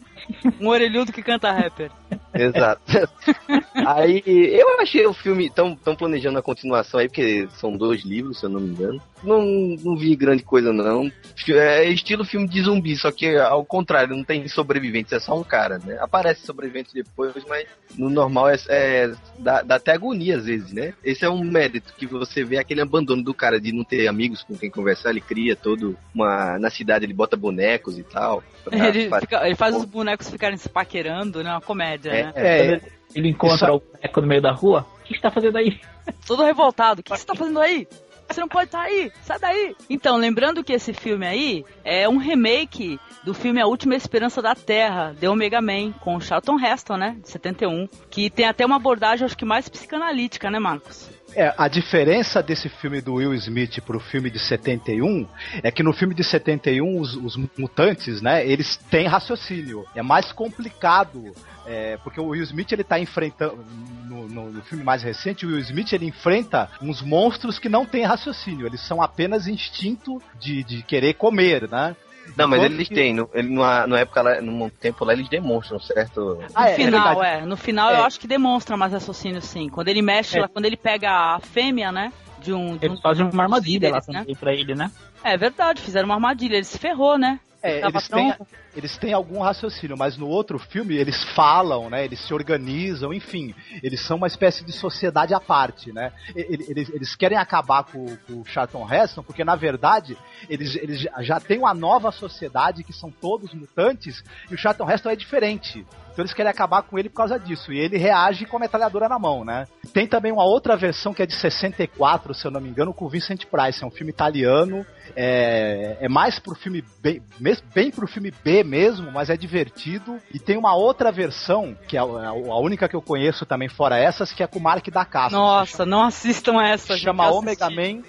Um 0.60 0.68
orelhudo 0.68 1.12
que 1.12 1.22
canta 1.22 1.50
rapper. 1.52 1.90
Exato. 2.34 2.82
aí 3.86 4.22
eu 4.26 4.80
achei 4.80 5.06
o 5.06 5.12
filme. 5.12 5.46
Estão 5.46 5.76
planejando 5.96 6.38
a 6.38 6.42
continuação 6.42 7.00
aí, 7.00 7.08
porque 7.08 7.48
são 7.58 7.76
dois 7.76 8.04
livros, 8.04 8.40
se 8.40 8.46
eu 8.46 8.50
não 8.50 8.60
me 8.60 8.70
engano. 8.70 9.00
Não, 9.22 9.40
não 9.82 9.96
vi 9.96 10.14
grande 10.14 10.42
coisa, 10.42 10.72
não. 10.72 11.10
É 11.48 11.84
estilo 11.88 12.24
filme 12.24 12.46
de 12.46 12.60
zumbi, 12.62 12.94
só 12.96 13.10
que 13.10 13.36
ao 13.38 13.64
contrário, 13.64 14.14
não 14.14 14.22
tem 14.22 14.46
sobreviventes, 14.48 15.12
é 15.12 15.18
só 15.20 15.38
um 15.38 15.42
cara, 15.42 15.78
né? 15.78 15.96
Aparece 16.00 16.44
sobrevivente 16.44 16.92
depois, 16.92 17.32
mas 17.48 17.66
no 17.96 18.10
normal 18.10 18.50
é, 18.50 18.56
é 18.68 19.12
dá, 19.38 19.62
dá 19.62 19.76
até 19.76 19.92
agonia 19.92 20.36
às 20.36 20.44
vezes, 20.44 20.72
né? 20.72 20.92
Esse 21.02 21.24
é 21.24 21.30
um 21.30 21.42
mérito 21.42 21.94
que 21.96 22.06
você 22.06 22.44
vê 22.44 22.58
aquele 22.58 22.82
abandono 22.82 23.22
do 23.22 23.32
cara 23.32 23.58
de 23.58 23.72
não 23.72 23.82
ter 23.82 24.06
amigos 24.08 24.42
com 24.42 24.56
quem 24.56 24.70
conversar, 24.70 25.10
ele 25.10 25.20
cria 25.22 25.56
todo 25.56 25.96
uma. 26.14 26.58
Na 26.58 26.68
cidade 26.70 27.06
ele 27.06 27.14
bota 27.14 27.36
bonecos 27.36 27.98
e 27.98 28.02
tal. 28.02 28.42
pra- 28.62 28.88
Ele, 28.88 29.08
pra- 29.08 29.20
fica- 29.20 29.46
ele 29.46 29.56
faz 29.56 29.74
os 29.74 29.84
bonecos 29.86 30.13
ficarem 30.22 30.56
se 30.56 30.68
paquerando, 30.68 31.42
né? 31.42 31.50
Uma 31.50 31.60
comédia, 31.60 32.10
É, 32.10 32.22
né? 32.24 32.32
É, 32.36 32.80
Ele 33.14 33.28
encontra 33.28 33.68
Isso- 33.68 33.76
o 33.76 33.80
boneco 33.80 34.20
no 34.20 34.26
meio 34.26 34.42
da 34.42 34.52
rua. 34.52 34.86
O 35.00 35.04
que 35.04 35.14
está 35.14 35.30
fazendo 35.30 35.56
aí? 35.58 35.80
Todo 36.26 36.42
revoltado. 36.44 37.00
O 37.00 37.04
que 37.04 37.10
você 37.16 37.24
tá 37.24 37.34
fazendo 37.34 37.60
aí? 37.60 37.86
Você 38.28 38.40
não 38.40 38.48
pode 38.48 38.66
estar 38.66 38.80
aí, 38.80 39.12
sai 39.22 39.38
daí. 39.38 39.76
Então, 39.88 40.16
lembrando 40.16 40.64
que 40.64 40.72
esse 40.72 40.94
filme 40.94 41.26
aí 41.26 41.64
é 41.84 42.08
um 42.08 42.16
remake 42.16 42.98
do 43.22 43.34
filme 43.34 43.60
A 43.60 43.66
Última 43.66 43.94
Esperança 43.94 44.40
da 44.40 44.54
Terra, 44.54 45.14
The 45.20 45.28
Omega 45.28 45.60
Man, 45.60 45.92
com 46.00 46.16
o 46.16 46.20
Charlton 46.22 46.58
Heston, 46.58 46.96
né, 46.96 47.16
de 47.22 47.28
71, 47.28 47.86
que 48.10 48.30
tem 48.30 48.46
até 48.46 48.64
uma 48.64 48.76
abordagem, 48.76 49.26
acho 49.26 49.36
que 49.36 49.44
mais 49.44 49.68
psicanalítica, 49.68 50.50
né, 50.50 50.58
Marcos? 50.58 51.10
É, 51.36 51.52
a 51.58 51.66
diferença 51.68 52.42
desse 52.42 52.68
filme 52.68 53.00
do 53.00 53.14
Will 53.14 53.34
Smith 53.34 53.80
pro 53.80 53.98
filme 53.98 54.30
de 54.30 54.38
71 54.38 55.26
é 55.62 55.70
que 55.70 55.82
no 55.82 55.92
filme 55.92 56.14
de 56.14 56.22
71 56.22 57.00
os, 57.00 57.14
os 57.16 57.36
mutantes, 57.58 58.20
né, 58.22 58.46
eles 58.46 58.76
têm 58.76 59.06
raciocínio. 59.06 59.84
É 59.94 60.02
mais 60.02 60.30
complicado, 60.32 61.32
é, 61.66 61.96
porque 62.04 62.20
o 62.20 62.26
Will 62.28 62.42
Smith 62.44 62.70
ele 62.72 62.84
tá 62.84 62.98
enfrentando 63.00 63.64
no, 64.04 64.28
no- 64.28 64.50
no 64.52 64.62
filme 64.62 64.84
mais 64.84 65.02
recente, 65.02 65.44
o 65.44 65.48
Will 65.48 65.58
Smith 65.60 65.92
ele 65.92 66.06
enfrenta 66.06 66.70
uns 66.80 67.02
monstros 67.02 67.58
que 67.58 67.68
não 67.68 67.84
têm 67.84 68.04
raciocínio, 68.04 68.66
eles 68.66 68.80
são 68.80 69.02
apenas 69.02 69.46
instinto 69.48 70.22
de, 70.38 70.62
de 70.62 70.82
querer 70.82 71.14
comer, 71.14 71.68
né? 71.68 71.96
Não, 72.36 72.48
mas 72.48 72.62
eles 72.62 72.88
que- 72.88 72.94
têm. 72.94 73.14
No, 73.14 73.28
ele, 73.32 73.48
numa, 73.48 73.86
numa 73.86 74.00
época 74.00 74.22
lá, 74.22 74.40
num 74.40 74.68
tempo 74.68 75.04
lá, 75.04 75.12
eles 75.12 75.28
demonstram, 75.28 75.78
certo? 75.78 76.20
No 76.20 76.46
Ah, 76.54 76.68
é, 76.68 76.72
é 76.72 76.74
final, 76.76 77.14
verdade. 77.16 77.42
é, 77.42 77.46
No 77.46 77.56
final 77.56 77.90
É. 77.90 77.98
eu 77.98 78.04
acho 78.04 78.18
que 78.18 78.26
demonstra 78.26 78.76
mais 78.76 78.92
raciocínio, 78.92 79.40
sim. 79.42 79.68
Quando 79.68 79.88
ele 79.88 80.02
mexe, 80.02 80.38
É. 80.38 80.40
lá, 80.42 80.48
quando 80.48 80.64
ele 80.64 80.76
pega 80.76 81.10
a 81.10 81.40
fêmea, 81.40 81.92
né? 81.92 82.12
De 82.40 82.52
um. 82.52 82.76
De 82.76 82.86
um 82.86 82.90
Eles 82.92 83.00
fazem 83.00 83.28
uma 83.32 83.42
armadilha 83.44 83.88
lá 83.90 83.98
deles, 84.00 84.08
né? 84.08 84.18
também 84.20 84.34
pra 84.36 84.52
ele, 84.52 84.74
né? 84.74 84.90
É 85.22 85.36
verdade, 85.36 85.80
fizeram 85.80 86.06
uma 86.06 86.14
armadilha, 86.16 86.56
ele 86.56 86.64
se 86.64 86.78
ferrou, 86.78 87.16
né? 87.16 87.38
É, 87.64 87.86
eles, 87.86 88.08
tão- 88.08 88.18
têm, 88.18 88.46
eles 88.76 88.96
têm 88.98 89.12
algum 89.14 89.40
raciocínio, 89.40 89.96
mas 89.96 90.16
no 90.16 90.28
outro 90.28 90.58
filme 90.58 90.94
eles 90.96 91.24
falam, 91.24 91.88
né? 91.88 92.04
Eles 92.04 92.20
se 92.20 92.34
organizam, 92.34 93.12
enfim. 93.12 93.54
Eles 93.82 94.00
são 94.00 94.16
uma 94.18 94.26
espécie 94.26 94.64
de 94.64 94.70
sociedade 94.72 95.32
à 95.32 95.40
parte, 95.40 95.92
né? 95.92 96.12
Eles, 96.36 96.88
eles 96.90 97.16
querem 97.16 97.38
acabar 97.38 97.84
com, 97.84 98.04
com 98.26 98.40
o 98.40 98.44
Charlton 98.44 98.86
Heston, 98.92 99.22
porque 99.22 99.42
na 99.44 99.56
verdade 99.56 100.16
eles, 100.48 100.74
eles 100.76 101.00
já- 101.00 101.22
já 101.22 101.40
têm 101.40 101.58
uma 101.58 101.72
nova 101.74 102.12
sociedade 102.12 102.84
que 102.84 102.92
são 102.92 103.10
todos 103.10 103.54
mutantes 103.54 104.22
e 104.50 104.54
o 104.54 104.58
Charlton 104.58 104.90
Heston 104.90 105.10
é 105.10 105.16
diferente. 105.16 105.86
Então 106.14 106.22
eles 106.22 106.32
querem 106.32 106.48
acabar 106.50 106.82
com 106.82 106.96
ele 106.96 107.08
por 107.08 107.16
causa 107.16 107.38
disso. 107.38 107.72
E 107.72 107.78
ele 107.78 107.98
reage 107.98 108.46
com 108.46 108.56
a 108.56 108.60
metralhadora 108.60 109.08
na 109.08 109.18
mão, 109.18 109.44
né? 109.44 109.66
Tem 109.92 110.06
também 110.06 110.30
uma 110.30 110.44
outra 110.44 110.76
versão 110.76 111.12
que 111.12 111.20
é 111.22 111.26
de 111.26 111.34
64, 111.34 112.32
se 112.32 112.46
eu 112.46 112.52
não 112.52 112.60
me 112.60 112.68
engano, 112.68 112.94
com 112.94 113.04
o 113.04 113.08
Vincent 113.08 113.44
Price. 113.46 113.82
É 113.82 113.86
um 113.86 113.90
filme 113.90 114.10
italiano. 114.12 114.86
É, 115.16 115.96
é 116.00 116.08
mais 116.08 116.38
pro 116.38 116.54
filme 116.54 116.84
bem, 117.02 117.20
mes- 117.40 117.62
bem 117.74 117.90
pro 117.90 118.06
filme 118.06 118.32
B 118.44 118.62
mesmo, 118.62 119.10
mas 119.10 119.28
é 119.28 119.36
divertido. 119.36 120.18
E 120.32 120.38
tem 120.38 120.56
uma 120.56 120.74
outra 120.74 121.10
versão, 121.10 121.76
que 121.88 121.96
é 121.96 122.00
a, 122.00 122.04
única 122.04 122.88
que 122.88 122.94
eu 122.94 123.02
conheço 123.02 123.44
também 123.44 123.68
fora 123.68 123.98
essas, 123.98 124.32
que 124.32 124.42
é 124.42 124.46
com 124.46 124.58
o 124.58 124.62
Mark 124.62 124.86
da 124.90 125.04
Casta. 125.04 125.36
Nossa, 125.36 125.84
não 125.84 126.04
assistam 126.04 126.62
essa, 126.62 126.96
chama 126.96 127.28
Omega. 127.30 127.68
Man, 127.70 128.02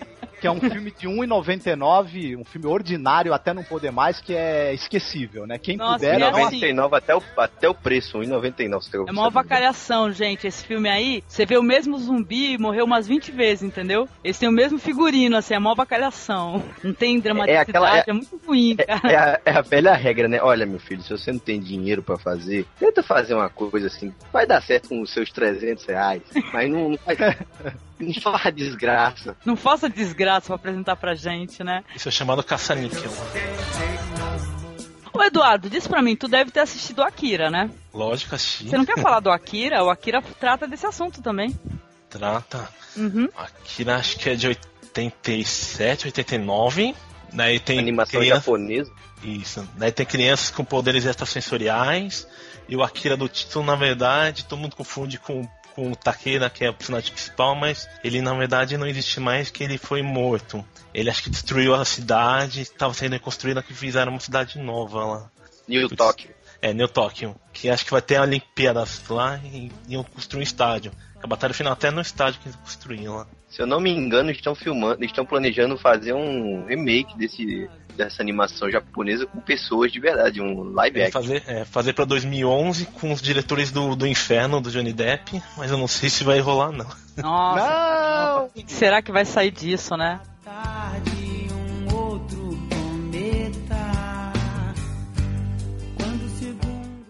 que 0.45 0.47
é 0.47 0.51
um 0.51 0.60
filme 0.60 0.91
de 0.91 1.08
1,99, 1.08 2.38
um 2.38 2.45
filme 2.45 2.67
ordinário 2.67 3.34
até 3.34 3.51
não 3.51 3.63
poder 3.63 3.91
mais, 3.91 4.21
que 4.21 4.36
é 4.36 4.73
esquecível, 4.75 5.47
né? 5.47 5.58
Quem 5.58 5.75
Nossa, 5.75 5.95
puder, 5.95 6.17
e 6.17 6.19
dá 6.19 6.29
uma- 6.29 6.47
assim- 6.47 6.55
99 6.62 6.95
até 6.95 7.15
o, 7.15 7.23
até 7.38 7.67
o 7.69 7.73
preço, 7.73 8.19
1,99. 8.19 8.84
você 8.84 8.97
É 8.97 9.12
uma 9.12 9.25
avacalhação, 9.25 10.12
gente. 10.12 10.45
Esse 10.45 10.63
filme 10.63 10.88
aí, 10.88 11.23
você 11.27 11.47
vê 11.47 11.58
o 11.58 11.63
mesmo 11.63 11.97
zumbi 11.97 12.53
e 12.53 12.58
morreu 12.60 12.86
umas 12.86 13.08
20 13.08 13.31
vezes, 13.31 13.63
entendeu? 13.63 14.08
Eles 14.23 14.38
têm 14.38 14.47
o 14.47 14.51
mesmo 14.51 14.77
figurino, 14.77 15.36
assim, 15.36 15.55
é 15.55 15.58
uma 15.58 15.71
avacalhação. 15.71 16.62
Não 16.84 16.93
tem 16.93 17.19
dramaticidade, 17.19 17.58
é, 17.58 17.71
aquela- 17.71 17.97
é- 18.08 18.13
muito 18.13 18.39
ruim, 18.45 18.75
cara. 18.75 19.12
É 19.12 19.15
a, 19.15 19.39
é 19.45 19.51
a 19.51 19.62
velha 19.62 19.93
regra, 19.95 20.27
né? 20.27 20.39
Olha, 20.43 20.65
meu 20.67 20.79
filho, 20.79 21.01
se 21.01 21.10
você 21.10 21.31
não 21.31 21.39
tem 21.39 21.60
dinheiro 21.60 22.03
pra 22.03 22.17
fazer, 22.19 22.67
tenta 22.79 23.01
fazer 23.01 23.34
uma 23.34 23.49
coisa 23.49 23.88
assim. 23.88 24.13
Vai 24.31 24.45
dar 24.45 24.62
certo 24.62 24.89
com 24.89 25.01
os 25.01 25.12
seus 25.12 25.31
300 25.31 25.84
reais, 25.86 26.21
mas 26.53 26.69
não, 26.69 26.89
não 26.89 26.97
faz. 26.99 27.17
Não 27.99 28.13
faz 28.21 28.53
desgraça. 28.55 29.38
Não 29.45 29.55
faça 29.55 29.89
desgraça 29.89 30.47
pra 30.47 30.55
apresentar 30.55 30.95
pra 30.97 31.13
gente, 31.15 31.63
né? 31.63 31.84
Isso 31.95 32.08
é 32.10 32.12
chamado 32.12 32.43
caça-níquel. 32.43 33.12
Ô 35.13 35.23
Eduardo, 35.23 35.69
diz 35.69 35.88
pra 35.88 36.01
mim, 36.01 36.15
tu 36.15 36.27
deve 36.27 36.51
ter 36.51 36.60
assistido 36.60 36.99
o 36.99 37.03
Akira, 37.03 37.49
né? 37.49 37.69
Lógico, 37.93 38.36
assim. 38.36 38.67
Você 38.67 38.77
não 38.77 38.86
quer 38.86 38.99
falar 39.01 39.21
do 39.21 39.31
Akira? 39.31 39.81
O 39.84 39.89
Akira 39.89 40.21
trata 40.21 40.67
desse 40.67 40.86
assunto 40.86 41.21
também. 41.21 41.58
Trata. 42.10 42.67
Uhum. 42.97 43.29
Aqui 43.38 43.89
acho 43.89 44.17
que 44.19 44.29
é 44.29 44.36
de 44.36 44.47
87, 44.47 46.08
89. 46.08 46.93
Daí 47.31 47.60
tem 47.60 47.79
Animação 47.79 48.19
criança- 48.19 48.39
japonesa. 48.41 48.91
Isso. 49.23 49.67
Daí 49.77 49.91
tem 49.91 50.05
crianças 50.05 50.51
com 50.51 50.63
poderes 50.65 51.05
extrasensoriais. 51.05 52.27
E 52.67 52.75
o 52.75 52.84
Akira 52.84 53.15
do 53.15 53.29
título, 53.29 53.63
na 53.65 53.75
verdade, 53.75 54.43
todo 54.45 54.60
mundo 54.60 54.75
confunde 54.75 55.17
com, 55.17 55.47
com 55.75 55.91
o 55.91 55.95
Takeda, 55.95 56.49
que 56.49 56.63
é 56.63 56.69
o 56.69 56.73
personagem 56.73 57.11
principal, 57.11 57.53
mas 57.53 57.88
ele 58.03 58.21
na 58.21 58.33
verdade 58.33 58.77
não 58.77 58.88
existe 58.88 59.19
mais, 59.19 59.51
que 59.51 59.63
ele 59.63 59.77
foi 59.77 60.01
morto. 60.01 60.65
Ele 60.93 61.09
acho 61.09 61.21
que 61.21 61.29
destruiu 61.29 61.75
a 61.75 61.83
cidade, 61.83 62.61
estava 62.61 62.93
sendo 62.93 63.13
reconstruída, 63.13 63.61
que 63.61 63.73
fizeram 63.73 64.13
uma 64.13 64.19
cidade 64.21 64.57
nova 64.57 65.05
lá. 65.05 65.31
New. 65.67 65.89
Tóquio. 65.89 66.33
É, 66.61 66.73
New 66.73 66.88
Tóquio. 66.88 67.35
Que 67.51 67.69
acho 67.69 67.83
que 67.83 67.91
vai 67.91 68.01
ter 68.01 68.19
Olimpíadas 68.19 69.01
lá 69.09 69.39
e 69.43 69.71
iam 69.89 70.03
construir 70.03 70.39
um 70.39 70.43
estádio. 70.43 70.91
A 71.21 71.27
batalha 71.27 71.53
final 71.53 71.73
até 71.73 71.91
no 71.91 72.01
estádio 72.01 72.39
que 72.39 72.47
eles 72.47 72.57
construíram 72.57 73.17
lá. 73.17 73.27
Se 73.49 73.62
eu 73.62 73.67
não 73.67 73.79
me 73.79 73.89
engano, 73.91 74.31
estão 74.31 74.53
filmando, 74.55 75.03
estão 75.05 75.25
planejando 75.25 75.77
fazer 75.77 76.13
um 76.13 76.65
remake 76.65 77.17
desse, 77.17 77.69
dessa 77.95 78.21
animação 78.21 78.69
japonesa 78.69 79.25
com 79.25 79.39
pessoas 79.39 79.91
de 79.91 79.99
verdade, 79.99 80.41
um 80.41 80.63
live 80.73 80.99
É, 80.99 81.05
action. 81.05 81.21
fazer, 81.21 81.43
é, 81.47 81.63
fazer 81.65 81.93
pra 81.93 82.03
2011 82.05 82.86
com 82.88 83.13
os 83.13 83.21
diretores 83.21 83.71
do, 83.71 83.95
do 83.95 84.05
Inferno, 84.05 84.60
do 84.60 84.69
Johnny 84.69 84.91
Depp, 84.91 85.41
mas 85.58 85.71
eu 85.71 85.77
não 85.77 85.88
sei 85.88 86.10
se 86.10 86.23
vai 86.23 86.39
rolar, 86.39 86.71
não. 86.71 86.88
Nossa, 87.17 88.36
Não! 88.36 88.45
o 88.47 88.49
que 88.49 88.71
será 88.73 89.01
que 89.01 89.12
vai 89.12 89.23
sair 89.25 89.51
disso, 89.51 89.95
né? 89.95 90.19
tarde 90.43 91.14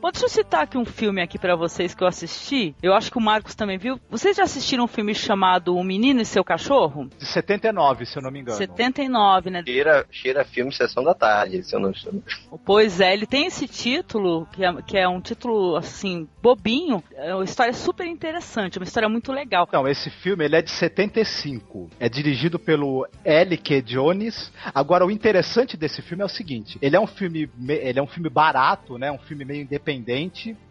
Bom, 0.06 0.12
deixa 0.12 0.26
eu 0.28 0.30
citar 0.30 0.62
aqui 0.62 0.78
um 0.78 0.86
filme 0.86 1.20
aqui 1.20 1.40
pra 1.40 1.56
vocês 1.56 1.96
que 1.96 2.04
eu 2.04 2.08
assisti. 2.08 2.76
Eu 2.80 2.94
acho 2.94 3.10
que 3.12 3.18
o 3.18 3.22
Marcos 3.22 3.56
também 3.56 3.80
viu. 3.80 4.00
Vocês 4.08 4.38
já 4.38 4.44
assistiram 4.44 4.84
um 4.84 4.88
filme 4.88 5.16
chamado 5.16 5.76
O 5.76 5.84
Menino 5.84 6.22
e 6.22 6.26
Seu 6.26 6.44
Cachorro? 6.44 7.10
De 7.18 7.26
79, 7.26 8.06
se 8.06 8.16
eu 8.16 8.22
não 8.22 8.30
me 8.30 8.42
engano. 8.42 8.56
79, 8.56 9.50
né? 9.50 9.64
Cheira, 9.66 10.06
cheira 10.12 10.46
filme 10.46 10.72
Sessão 10.72 11.04
da 11.04 11.16
Tarde, 11.16 11.64
se 11.64 11.76
eu 11.76 11.80
não 11.80 11.90
estou. 11.90 12.22
Pois 12.64 13.02
é, 13.02 13.14
ele 13.14 13.26
tem 13.26 13.48
esse 13.48 13.68
título, 13.68 14.46
que 14.54 14.64
é, 14.64 14.74
que 14.84 14.96
é 14.96 15.08
um 15.10 15.20
título, 15.20 15.76
assim, 15.76 16.30
bobinho. 16.40 17.04
É 17.16 17.34
uma 17.34 17.44
história 17.44 17.74
super 17.74 18.06
interessante, 18.06 18.78
uma 18.78 18.86
história 18.86 19.10
muito 19.10 19.32
legal. 19.32 19.66
Então, 19.68 19.88
esse 19.88 20.12
filme 20.12 20.46
ele 20.46 20.56
é 20.56 20.62
de 20.62 20.70
75. 20.70 21.90
É 22.00 22.08
dirigido 22.08 22.60
pelo 22.60 23.08
L.K. 23.24 23.82
Jones. 23.82 24.54
Agora, 24.72 25.04
o 25.04 25.10
interessante 25.10 25.76
desse 25.76 26.04
filme 26.04 26.22
é 26.22 26.26
o 26.28 26.30
seguinte: 26.30 26.78
ele 26.80 26.96
é 26.96 27.00
um 27.00 27.08
filme, 27.08 27.50
me- 27.58 27.74
ele 27.74 27.98
é 27.98 28.04
um 28.04 28.08
filme 28.08 28.30
barato, 28.30 29.00
né? 29.00 29.12
Um 29.12 29.18
filme 29.18 29.44
meio 29.44 29.64
independente. 29.64 29.95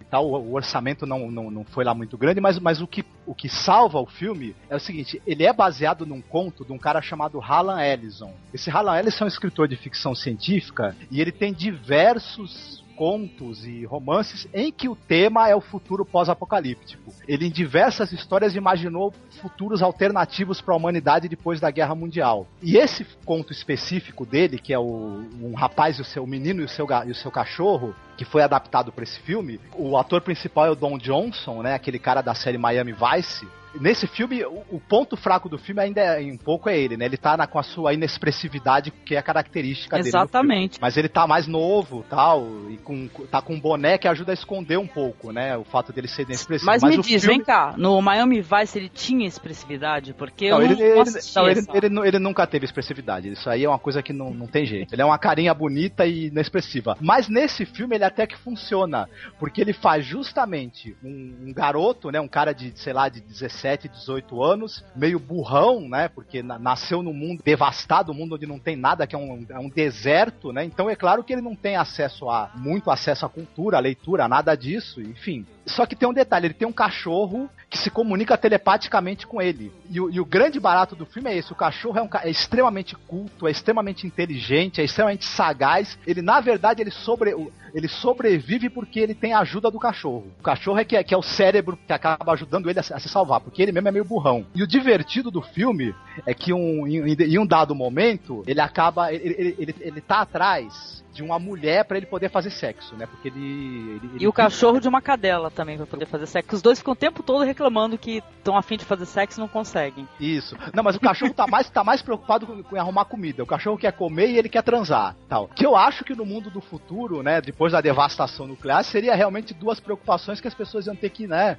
E 0.01 0.05
tal. 0.05 0.27
O, 0.27 0.37
o 0.37 0.55
orçamento 0.55 1.07
não, 1.07 1.31
não, 1.31 1.51
não 1.51 1.65
foi 1.65 1.85
lá 1.85 1.95
muito 1.95 2.17
grande, 2.19 2.41
mas, 2.41 2.59
mas 2.59 2.81
o, 2.81 2.87
que, 2.87 3.05
o 3.27 3.35
que 3.35 3.49
salva 3.49 4.01
o 4.01 4.07
filme 4.07 4.55
é 4.69 4.77
o 4.77 4.81
seguinte: 4.81 5.21
ele 5.27 5.45
é 5.45 5.53
baseado 5.53 6.05
num 6.05 6.21
conto 6.21 6.65
de 6.65 6.73
um 6.73 6.79
cara 6.79 7.01
chamado 7.01 7.41
Harlan 7.41 7.83
Ellison. 7.83 8.33
Esse 8.53 8.71
Harlan 8.71 8.99
Ellison 8.99 9.25
é 9.25 9.27
um 9.27 9.29
escritor 9.29 9.67
de 9.67 9.77
ficção 9.77 10.15
científica 10.15 10.95
e 11.11 11.21
ele 11.21 11.33
tem 11.33 11.53
diversos 11.53 12.84
contos 12.97 13.67
e 13.67 13.85
romances 13.85 14.49
em 14.53 14.73
que 14.73 14.89
o 14.89 14.97
tema 14.97 15.49
é 15.49 15.55
o 15.55 15.61
futuro 15.61 16.05
pós-apocalíptico. 16.05 17.13
Ele 17.27 17.47
em 17.47 17.51
diversas 17.51 18.13
histórias 18.13 18.55
imaginou 18.55 19.13
futuros 19.41 19.83
alternativos 19.83 20.61
para 20.61 20.75
a 20.75 20.77
humanidade 20.77 21.29
depois 21.29 21.61
da 21.61 21.71
Guerra 21.71 21.95
Mundial. 21.95 22.47
E 22.63 22.77
esse 22.77 23.07
conto 23.25 23.53
específico 23.53 24.25
dele, 24.25 24.59
que 24.59 24.73
é 24.73 24.79
o 24.79 25.25
um 25.41 25.55
rapaz 25.55 25.99
e 25.99 26.03
o 26.03 26.05
seu 26.05 26.27
menino 26.27 26.61
e 26.61 26.65
o 26.65 26.69
seu, 26.69 26.87
e 27.07 27.11
o 27.11 27.15
seu 27.15 27.31
cachorro, 27.31 27.95
que 28.17 28.25
foi 28.25 28.43
adaptado 28.43 28.93
para 28.93 29.05
esse 29.05 29.19
filme, 29.21 29.61
o 29.77 29.97
ator 29.97 30.21
principal 30.21 30.67
é 30.67 30.71
o 30.71 30.77
Don 30.77 30.99
Johnson, 30.99 31.63
né, 31.63 31.75
aquele 31.75 31.99
cara 31.99 32.23
da 32.23 32.35
série 32.35 32.59
Miami 32.59 32.93
Vice. 32.93 33.47
Nesse 33.81 34.07
filme, 34.07 34.45
o, 34.45 34.63
o 34.71 34.81
ponto 34.81 35.17
fraco 35.17 35.49
do 35.49 35.59
filme 35.59 35.81
ainda 35.81 36.01
é, 36.01 36.21
um 36.23 36.37
pouco 36.37 36.69
é 36.69 36.79
ele, 36.79 36.97
né? 36.97 37.05
Ele 37.07 37.17
tá 37.17 37.37
na- 37.37 37.47
com 37.47 37.59
a 37.59 37.63
sua 37.63 37.93
inexpressividade, 37.93 38.91
que 38.91 39.15
é 39.15 39.19
a 39.19 39.23
característica 39.23 39.97
dele. 39.97 40.09
no 40.09 40.13
filme. 40.13 40.25
Exatamente. 40.25 40.79
Mas 40.81 40.97
ele 40.97 41.09
tá 41.09 41.27
mais 41.27 41.47
novo 41.47 42.05
tal, 42.09 42.47
e 42.71 42.77
com, 42.79 43.09
tá 43.31 43.41
com 43.43 43.55
um 43.55 43.61
boné 43.61 43.99
que 43.99 44.07
ajuda 44.09 44.33
a 44.33 44.35
esconder 44.35 44.79
um 44.79 44.87
pouco, 44.87 45.33
né? 45.33 45.57
O 45.57 45.65
fato 45.65 45.93
dele 45.93 46.09
ser 46.09 46.23
inexpressivo. 46.23 46.71
Mas, 46.71 46.83
me 46.83 46.99
o 46.99 47.03
diz, 47.03 47.23
filme- 47.23 47.39
vem 47.39 47.45
cá, 47.45 47.75
no 47.77 48.01
Miami 48.01 48.41
Vice 48.41 48.79
ele 48.79 48.89
tinha 48.89 49.27
expressividade? 49.27 50.15
Porque 50.15 50.51
Não, 50.51 50.61
eu 50.61 50.71
ele, 50.71 50.75
não, 50.75 50.83
ele- 50.85 51.21
não, 51.35 51.49
ele, 51.49 51.61
ele 51.73 52.09
ele 52.09 52.19
nunca 52.19 52.47
teve 52.47 52.65
expressividade. 52.65 53.31
Isso 53.33 53.49
aí 53.51 53.65
é 53.65 53.69
uma 53.69 53.79
coisa 53.79 54.03
que 54.03 54.13
não, 54.13 54.33
não 54.33 54.47
tem 54.47 54.65
jeito. 54.67 54.95
Ele 54.95 55.03
é 55.03 55.05
uma 55.05 55.19
carinha 55.19 55.53
bonita 55.55 56.07
e 56.07 56.27
inexpressiva. 56.27 56.97
Mas 57.01 57.29
nesse 57.29 57.65
filme 57.65 57.97
ele 57.97 58.05
até 58.05 58.27
que 58.27 58.37
funciona. 58.37 59.09
Porque 59.39 59.61
ele 59.61 59.73
faz 59.73 60.05
justamente 60.05 60.97
um, 61.03 61.35
um 61.49 61.53
garoto, 61.53 62.11
né? 62.11 62.21
Um 62.21 62.29
cara 62.29 62.53
de, 62.53 62.73
sei 62.79 62.93
lá, 62.93 63.09
de 63.09 63.21
17, 63.21 63.64
18 63.89 64.43
anos, 64.43 64.85
meio 64.95 65.19
burrão, 65.19 65.89
né? 65.89 66.09
Porque 66.09 66.43
na- 66.43 66.59
nasceu 66.59 67.03
num 67.03 67.13
mundo 67.15 67.43
devastado, 67.45 68.13
um 68.13 68.15
mundo 68.15 68.35
onde 68.35 68.47
não 68.47 68.59
tem 68.59 68.77
nada, 68.77 69.07
que 69.07 69.15
é 69.15 69.19
um, 69.19 69.47
é 69.49 69.59
um 69.59 69.69
deserto, 69.69 70.53
né? 70.53 70.65
Então 70.65 70.89
é 70.91 70.95
claro 70.97 71.25
que 71.25 71.33
ele 71.33 71.43
não 71.43 71.55
tem 71.57 71.77
acesso 71.77 72.29
a 72.29 72.51
muito 72.55 72.91
acesso 72.91 73.25
à 73.25 73.29
cultura, 73.29 73.77
à 73.79 73.81
leitura, 73.81 74.29
nada 74.29 74.55
disso, 74.55 75.01
enfim. 75.01 75.47
Só 75.67 75.87
que 75.87 75.97
tem 75.97 76.09
um 76.09 76.13
detalhe, 76.13 76.47
ele 76.47 76.55
tem 76.55 76.69
um 76.69 76.73
cachorro 76.73 77.49
que 77.75 77.79
se 77.79 77.91
comunica 77.91 78.39
telepaticamente 78.39 79.27
com 79.27 79.43
ele. 79.43 79.73
E 79.91 80.01
o, 80.01 80.09
e 80.09 80.21
o 80.21 80.25
grande 80.25 80.61
barato 80.61 80.95
do 80.95 81.05
filme 81.05 81.29
é 81.29 81.37
esse: 81.37 81.51
o 81.51 81.57
cachorro 81.57 81.99
é, 81.99 82.03
um, 82.03 82.09
é 82.23 82.31
extremamente 82.31 82.95
culto, 82.95 83.49
é 83.49 83.51
extremamente 83.51 84.07
inteligente, 84.07 84.81
é 84.81 84.85
extremamente 84.85 85.25
sagaz. 85.25 85.99
Ele, 86.07 86.23
na 86.23 86.41
verdade, 86.41 86.81
ele, 86.81 86.93
sobre, 86.93 87.35
ele 87.75 87.89
sobrevive 87.89 88.71
porque 88.71 89.01
ele 89.01 89.13
tem 89.13 89.33
a 89.33 89.41
ajuda 89.41 89.73
do 89.73 89.81
cachorro. 89.81 90.29
O 90.39 90.43
cachorro 90.43 90.79
é 90.79 90.85
que, 90.85 90.97
é 90.97 91.03
que 91.03 91.13
é 91.13 91.17
o 91.17 91.23
cérebro 91.23 91.77
que 91.85 91.93
acaba 91.93 92.33
ajudando 92.33 92.71
ele 92.71 92.79
a, 92.79 92.83
se- 92.83 92.95
a 92.95 93.01
se 93.01 93.09
salvar, 93.09 93.41
porque 93.41 93.61
ele 93.61 93.73
mesmo 93.73 93.89
é 93.89 93.91
meio 93.91 94.05
burrão. 94.05 94.47
E 94.55 94.63
o 94.63 94.69
divertido 94.69 95.29
do 95.29 95.43
filme 95.43 95.93
é 96.25 96.33
que 96.33 96.53
um, 96.53 96.87
em, 96.87 97.13
em 97.13 97.39
um 97.41 97.47
dado 97.47 97.75
momento, 97.75 98.45
ele 98.47 98.61
acaba. 98.61 99.13
Ele, 99.13 99.35
ele, 99.37 99.57
ele, 99.59 99.75
ele 99.81 100.01
tá 100.01 100.21
atrás 100.21 101.03
de 101.15 101.23
uma 101.23 101.39
mulher 101.39 101.85
pra 101.85 101.97
ele 101.97 102.07
poder 102.07 102.29
fazer 102.29 102.51
sexo, 102.51 102.95
né? 102.97 103.07
Porque 103.07 103.29
ele. 103.29 103.39
ele- 103.41 104.11
E 104.15 104.17
ele 104.17 104.27
o 104.27 104.33
cachorro 104.33 104.81
de 104.81 104.89
uma 104.89 105.01
cadela 105.01 105.51
também 105.51 105.77
pra 105.77 105.87
poder 105.87 106.07
fazer 106.07 106.27
sexo. 106.27 106.57
Os 106.57 106.61
dois 106.61 106.79
ficam 106.81 106.93
o 106.93 106.97
tempo 106.97 107.23
todo 107.23 107.45
reclamando 107.45 107.97
que 107.97 108.23
estão 108.39 108.57
afim 108.57 108.77
de 108.77 108.85
fazer 108.85 109.07
sexo 109.07 109.39
e 109.39 109.41
não 109.41 109.49
conseguem. 109.49 110.09
Isso. 110.19 110.57
Não, 110.75 110.83
mas 110.83 110.97
o 110.97 111.01
cachorro 111.01 111.33
tá 111.33 111.47
mais, 111.47 111.71
tá 111.71 111.85
mais 111.85 112.03
preocupado 112.03 112.47
com, 112.47 112.63
com 112.63 112.77
arrumar 112.77 113.05
comida. 113.05 113.43
O 113.43 113.47
cachorro 113.47 113.79
quer 113.79 113.93
comer 113.93 114.31
e 114.31 114.39
ele 114.39 114.49
quer 114.49 114.63
transar. 114.63 115.15
Tal. 115.29 115.49
Que 115.49 115.65
eu 115.65 115.77
acho 115.77 116.05
que 116.05 116.15
no 116.15 116.27
mundo 116.27 116.51
do 116.51 116.61
futuro, 116.61 117.23
né, 117.23 117.41
depois 117.41 117.73
da 117.73 117.81
devastação 117.81 118.47
nuclear, 118.47 118.83
seria 118.83 119.15
realmente 119.15 119.55
duas 119.55 119.79
preocupações 119.79 120.41
que 120.41 120.49
as 120.49 120.55
pessoas 120.55 120.87
iam 120.87 120.97
ter 120.97 121.11
que, 121.11 121.27
né? 121.29 121.57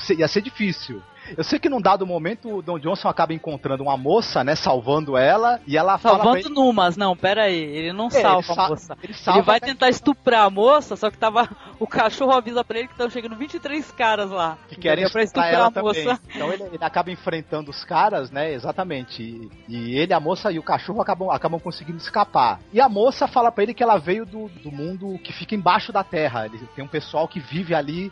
Ser, 0.00 0.18
ia 0.18 0.26
ser 0.26 0.40
difícil. 0.42 1.00
Eu 1.36 1.44
sei 1.44 1.58
que 1.58 1.68
num 1.68 1.80
dado 1.80 2.06
momento 2.06 2.56
o 2.56 2.62
Don 2.62 2.78
Johnson 2.78 3.08
acaba 3.08 3.32
encontrando 3.32 3.82
uma 3.82 3.96
moça, 3.96 4.44
né, 4.44 4.54
salvando 4.54 5.16
ela, 5.16 5.60
e 5.66 5.76
ela 5.76 5.96
fala. 5.98 6.16
Salvando 6.18 6.38
ele- 6.38 6.48
numas, 6.54 6.96
não, 6.96 7.16
pera 7.16 7.44
aí, 7.44 7.56
ele 7.58 7.92
não 7.92 8.08
É, 8.08 8.10
salva 8.10 8.52
ele 8.52 8.60
a 8.60 8.68
moça. 8.68 8.96
ele 9.02 9.14
Ele, 9.26 9.42
vai 9.42 9.60
tentar 9.60 9.88
estuprar 9.88 10.44
a 10.44 10.50
moça, 10.50 10.96
só 10.96 11.10
que 11.10 11.18
tava. 11.18 11.48
O 11.78 11.86
cachorro 11.86 12.32
avisa 12.32 12.64
pra 12.64 12.78
ele 12.78 12.88
que 12.88 12.94
estão 12.94 13.10
chegando 13.10 13.36
23 13.36 13.90
caras 13.92 14.30
lá. 14.30 14.56
que 14.66 14.76
querem 14.76 15.04
estuprar 15.04 15.24
estuprar 15.24 15.52
ela 15.52 15.66
a 15.66 15.82
moça. 15.82 16.00
também. 16.00 16.18
Então 16.34 16.50
ele, 16.52 16.62
ele 16.72 16.84
acaba 16.84 17.10
enfrentando 17.10 17.70
os 17.70 17.84
caras, 17.84 18.30
né? 18.30 18.50
Exatamente. 18.50 19.22
E, 19.22 19.50
e 19.68 19.94
ele, 19.98 20.14
a 20.14 20.18
moça 20.18 20.50
e 20.50 20.58
o 20.58 20.62
cachorro 20.62 21.02
acabam, 21.02 21.30
acabam 21.30 21.60
conseguindo 21.60 21.98
escapar. 21.98 22.60
E 22.72 22.80
a 22.80 22.88
moça 22.88 23.28
fala 23.28 23.52
pra 23.52 23.62
ele 23.62 23.74
que 23.74 23.82
ela 23.82 23.98
veio 23.98 24.24
do, 24.24 24.48
do 24.62 24.72
mundo 24.72 25.18
que 25.22 25.34
fica 25.34 25.54
embaixo 25.54 25.92
da 25.92 26.02
terra. 26.02 26.46
Ele 26.46 26.58
tem 26.74 26.82
um 26.82 26.88
pessoal 26.88 27.28
que 27.28 27.40
vive 27.40 27.74
ali 27.74 28.10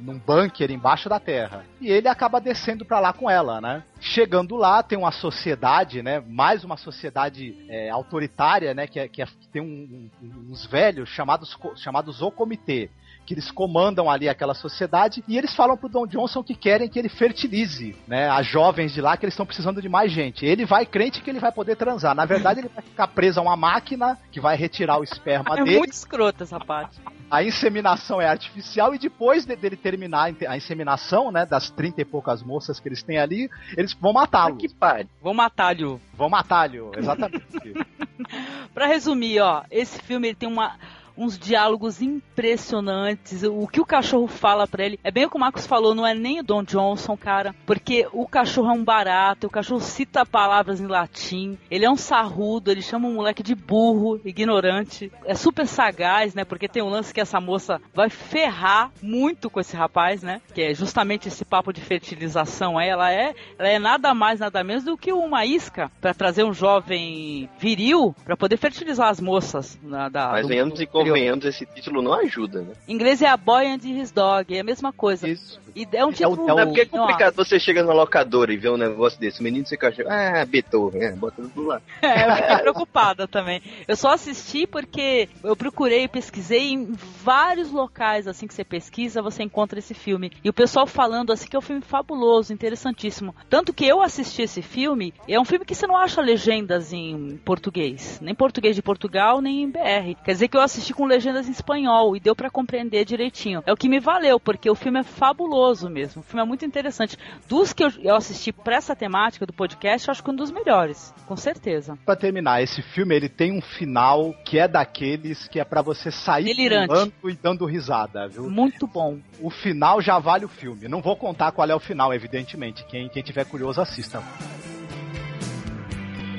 num 0.00 0.18
bunker 0.18 0.70
embaixo 0.70 1.08
da 1.08 1.18
terra. 1.18 1.64
E 1.80 1.90
ele 1.90 2.08
acaba 2.08 2.40
descendo 2.40 2.84
pra 2.84 3.00
lá 3.00 3.12
com 3.12 3.28
ela, 3.28 3.60
né? 3.60 3.82
Chegando 4.00 4.56
lá, 4.56 4.82
tem 4.82 4.96
uma 4.96 5.10
sociedade, 5.10 6.02
né? 6.02 6.20
Mais 6.26 6.62
uma 6.64 6.76
sociedade 6.76 7.66
é, 7.68 7.90
autoritária, 7.90 8.72
né? 8.74 8.86
Que, 8.86 9.00
é- 9.00 9.08
que, 9.08 9.22
é- 9.22 9.26
que 9.26 9.48
tem 9.48 9.60
um- 9.62 10.10
um- 10.22 10.52
uns 10.52 10.64
velhos 10.66 11.08
chamados, 11.08 11.56
chamados 11.76 12.22
O 12.22 12.30
Comitê 12.30 12.90
que 13.24 13.34
eles 13.34 13.50
comandam 13.50 14.10
ali 14.10 14.28
aquela 14.28 14.54
sociedade 14.54 15.24
e 15.26 15.36
eles 15.38 15.54
falam 15.54 15.76
pro 15.76 15.88
Don 15.88 16.06
Johnson 16.06 16.42
que 16.42 16.54
querem 16.54 16.88
que 16.88 16.98
ele 16.98 17.08
fertilize, 17.08 17.96
né, 18.06 18.28
as 18.28 18.46
jovens 18.46 18.92
de 18.92 19.00
lá 19.00 19.16
que 19.16 19.24
eles 19.24 19.32
estão 19.34 19.46
precisando 19.46 19.80
de 19.80 19.88
mais 19.88 20.12
gente. 20.12 20.44
Ele 20.44 20.64
vai 20.64 20.84
crente 20.86 21.22
que 21.22 21.30
ele 21.30 21.40
vai 21.40 21.52
poder 21.52 21.76
transar. 21.76 22.14
Na 22.14 22.24
verdade, 22.24 22.60
ele 22.60 22.68
vai 22.74 22.82
ficar 22.82 23.06
preso 23.08 23.40
a 23.40 23.42
uma 23.42 23.56
máquina 23.56 24.18
que 24.30 24.40
vai 24.40 24.56
retirar 24.56 24.98
o 24.98 25.04
esperma 25.04 25.54
É 25.58 25.64
dele. 25.64 25.78
muito 25.78 25.92
escrota 25.92 26.44
essa 26.44 26.58
parte. 26.60 26.98
A 27.30 27.42
inseminação 27.42 28.20
é 28.20 28.28
artificial 28.28 28.94
e 28.94 28.98
depois 28.98 29.44
de- 29.46 29.56
dele 29.56 29.76
terminar 29.76 30.30
a 30.46 30.56
inseminação, 30.56 31.32
né, 31.32 31.46
das 31.46 31.70
30 31.70 32.02
e 32.02 32.04
poucas 32.04 32.42
moças 32.42 32.78
que 32.78 32.86
eles 32.88 33.02
têm 33.02 33.18
ali, 33.18 33.48
eles 33.76 33.94
vão 33.94 34.12
matá-lo. 34.12 34.56
Que 34.56 34.68
pare. 34.68 35.08
Vão 35.22 35.32
matar-lhe. 35.34 35.98
Vão 36.14 36.28
matá-lo, 36.28 36.92
exatamente. 36.96 37.44
Pra 38.74 38.86
resumir, 38.86 39.40
ó, 39.40 39.62
esse 39.70 39.98
filme 40.02 40.28
ele 40.28 40.34
tem 40.36 40.48
uma 40.48 40.76
uns 41.16 41.38
diálogos 41.38 42.00
impressionantes. 42.02 43.42
O 43.42 43.66
que 43.66 43.80
o 43.80 43.86
cachorro 43.86 44.26
fala 44.26 44.66
pra 44.66 44.84
ele 44.84 44.98
é 45.02 45.10
bem 45.10 45.24
o 45.26 45.30
que 45.30 45.36
o 45.36 45.40
Marcos 45.40 45.66
falou, 45.66 45.94
não 45.94 46.06
é 46.06 46.14
nem 46.14 46.40
o 46.40 46.42
Don 46.42 46.62
Johnson, 46.62 47.16
cara, 47.16 47.54
porque 47.66 48.06
o 48.12 48.26
cachorro 48.26 48.68
é 48.70 48.72
um 48.72 48.84
barato, 48.84 49.46
o 49.46 49.50
cachorro 49.50 49.80
cita 49.80 50.24
palavras 50.26 50.80
em 50.80 50.86
latim, 50.86 51.58
ele 51.70 51.84
é 51.84 51.90
um 51.90 51.96
sarrudo, 51.96 52.70
ele 52.70 52.82
chama 52.82 53.08
um 53.08 53.14
moleque 53.14 53.42
de 53.42 53.54
burro, 53.54 54.20
ignorante, 54.24 55.10
é 55.24 55.34
super 55.34 55.66
sagaz, 55.66 56.34
né? 56.34 56.44
Porque 56.44 56.68
tem 56.68 56.82
um 56.82 56.88
lance 56.88 57.12
que 57.12 57.20
essa 57.20 57.40
moça 57.40 57.80
vai 57.94 58.10
ferrar 58.10 58.90
muito 59.02 59.48
com 59.50 59.60
esse 59.60 59.76
rapaz, 59.76 60.22
né? 60.22 60.40
Que 60.54 60.62
é 60.62 60.74
justamente 60.74 61.28
esse 61.28 61.44
papo 61.44 61.72
de 61.72 61.80
fertilização. 61.80 62.80
Ela 62.80 63.12
é, 63.12 63.34
ela 63.58 63.68
é 63.68 63.78
nada 63.78 64.14
mais, 64.14 64.40
nada 64.40 64.62
menos 64.64 64.84
do 64.84 64.96
que 64.96 65.12
uma 65.12 65.44
isca 65.46 65.90
pra 66.00 66.14
trazer 66.14 66.44
um 66.44 66.52
jovem 66.52 67.48
viril 67.58 68.14
pra 68.24 68.36
poder 68.36 68.56
fertilizar 68.56 69.08
as 69.08 69.20
moças 69.20 69.78
na, 69.82 70.08
da, 70.08 70.28
Mas 70.30 70.42
do- 70.42 70.48
venhamos 70.48 70.80
e. 70.80 70.86
convenhamos, 71.04 71.44
esse 71.44 71.66
título 71.66 72.02
não 72.02 72.14
ajuda, 72.14 72.62
né? 72.62 72.72
Em 72.88 72.94
inglês 72.94 73.22
é 73.22 73.28
a 73.28 73.36
Boy 73.36 73.66
and 73.66 73.80
His 73.82 74.10
Dog, 74.10 74.56
é 74.56 74.60
a 74.60 74.64
mesma 74.64 74.92
coisa. 74.92 75.28
Isso. 75.28 75.60
E 75.74 75.86
é 75.92 76.04
um 76.04 76.12
título. 76.12 76.58
É 76.58 76.64
porque 76.64 76.82
é 76.82 76.88
não, 76.92 77.00
complicado 77.00 77.34
você 77.34 77.58
chega 77.58 77.82
na 77.82 77.92
locadora 77.92 78.52
e 78.52 78.56
ver 78.56 78.70
um 78.70 78.76
negócio 78.76 79.18
desse. 79.18 79.40
O 79.40 79.42
menino 79.42 79.66
se 79.66 79.76
cachorro. 79.76 80.08
Ah, 80.08 80.44
Beethoven, 80.46 81.02
é, 81.02 81.12
bota 81.12 81.42
tudo 81.42 81.66
lá. 81.66 81.80
É, 82.04 82.28
eu 82.28 82.36
fiquei 82.36 82.56
preocupada 82.58 83.26
também. 83.26 83.62
Eu 83.88 83.96
só 83.96 84.12
assisti 84.12 84.66
porque 84.66 85.28
eu 85.42 85.56
procurei, 85.56 86.06
pesquisei 86.06 86.72
em 86.72 86.92
vários 86.92 87.70
locais 87.72 88.28
assim 88.28 88.46
que 88.46 88.54
você 88.54 88.62
pesquisa, 88.62 89.22
você 89.22 89.42
encontra 89.42 89.78
esse 89.78 89.94
filme. 89.94 90.30
E 90.44 90.48
o 90.48 90.52
pessoal 90.52 90.86
falando 90.86 91.32
assim 91.32 91.48
que 91.48 91.56
é 91.56 91.58
um 91.58 91.62
filme 91.62 91.82
fabuloso, 91.82 92.52
interessantíssimo. 92.52 93.34
Tanto 93.48 93.72
que 93.72 93.86
eu 93.86 94.00
assisti 94.02 94.42
esse 94.42 94.62
filme, 94.62 95.12
é 95.26 95.40
um 95.40 95.44
filme 95.44 95.64
que 95.64 95.74
você 95.74 95.86
não 95.86 95.96
acha 95.96 96.20
legendas 96.20 96.92
em 96.92 97.36
português, 97.44 98.20
nem 98.20 98.34
português 98.34 98.76
de 98.76 98.82
Portugal, 98.82 99.40
nem 99.40 99.62
em 99.62 99.70
BR. 99.70 100.14
Quer 100.24 100.32
dizer 100.32 100.48
que 100.48 100.56
eu 100.56 100.60
assisti 100.60 100.93
com 100.94 101.04
legendas 101.06 101.48
em 101.48 101.52
espanhol 101.52 102.16
e 102.16 102.20
deu 102.20 102.34
pra 102.34 102.50
compreender 102.50 103.04
direitinho. 103.04 103.62
É 103.66 103.72
o 103.72 103.76
que 103.76 103.88
me 103.88 104.00
valeu, 104.00 104.38
porque 104.38 104.70
o 104.70 104.74
filme 104.74 105.00
é 105.00 105.02
fabuloso 105.02 105.88
mesmo. 105.88 106.20
O 106.20 106.24
filme 106.24 106.42
é 106.42 106.46
muito 106.46 106.64
interessante. 106.64 107.18
Dos 107.48 107.72
que 107.72 107.84
eu, 107.84 108.14
assisti 108.14 108.52
pra 108.52 108.76
essa 108.76 108.94
temática 108.94 109.44
do 109.44 109.52
podcast, 109.52 110.08
eu 110.08 110.12
acho 110.12 110.22
que 110.22 110.30
um 110.30 110.36
dos 110.36 110.50
melhores, 110.50 111.12
com 111.26 111.36
certeza. 111.36 111.98
Pra 112.04 112.16
terminar, 112.16 112.62
esse 112.62 112.82
filme 112.82 113.14
ele 113.14 113.28
tem 113.28 113.52
um 113.52 113.60
final 113.60 114.34
que 114.44 114.58
é 114.58 114.68
daqueles 114.68 115.48
que 115.48 115.60
é 115.60 115.64
pra 115.64 115.82
você 115.82 116.10
sair 116.10 116.44
Delirante. 116.44 116.88
pulando 116.88 117.12
e 117.24 117.34
dando 117.34 117.66
risada, 117.66 118.28
viu? 118.28 118.48
Muito 118.48 118.86
bom. 118.86 119.18
O 119.40 119.50
final 119.50 120.00
já 120.00 120.18
vale 120.18 120.44
o 120.44 120.48
filme. 120.48 120.88
Não 120.88 121.00
vou 121.00 121.16
contar 121.16 121.52
qual 121.52 121.68
é 121.68 121.74
o 121.74 121.80
final, 121.80 122.12
evidentemente. 122.14 122.84
Quem, 122.86 123.08
quem 123.08 123.22
tiver 123.22 123.44
curioso, 123.44 123.80
assista. 123.80 124.22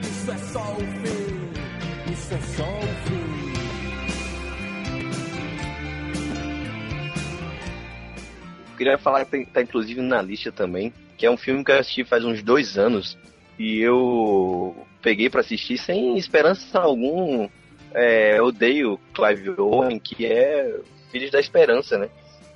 Isso 0.01 0.31
é 0.31 0.37
só 0.37 0.59
o 0.59 0.79
fim. 0.79 2.11
Isso 2.11 2.33
é 2.33 2.41
só 2.41 2.63
o 2.63 3.09
fim. 3.09 3.24
Queria 8.75 8.97
falar 8.97 9.25
que 9.25 9.45
tá, 9.45 9.61
inclusive 9.61 10.01
na 10.01 10.21
lista 10.21 10.51
também, 10.51 10.93
que 11.17 11.25
é 11.25 11.31
um 11.31 11.37
filme 11.37 11.63
que 11.63 11.71
eu 11.71 11.79
assisti 11.79 12.03
faz 12.03 12.25
uns 12.25 12.43
dois 12.43 12.77
anos 12.77 13.17
e 13.57 13.79
eu 13.79 14.75
peguei 15.01 15.29
pra 15.29 15.41
assistir 15.41 15.77
sem 15.77 16.17
esperança 16.17 16.79
algum. 16.79 17.47
É, 17.93 18.41
odeio 18.41 18.99
Clive 19.13 19.51
Owen, 19.57 19.97
que 19.99 20.25
é 20.25 20.79
Filhos 21.11 21.31
da 21.31 21.39
Esperança, 21.39 21.97
né? 21.97 22.09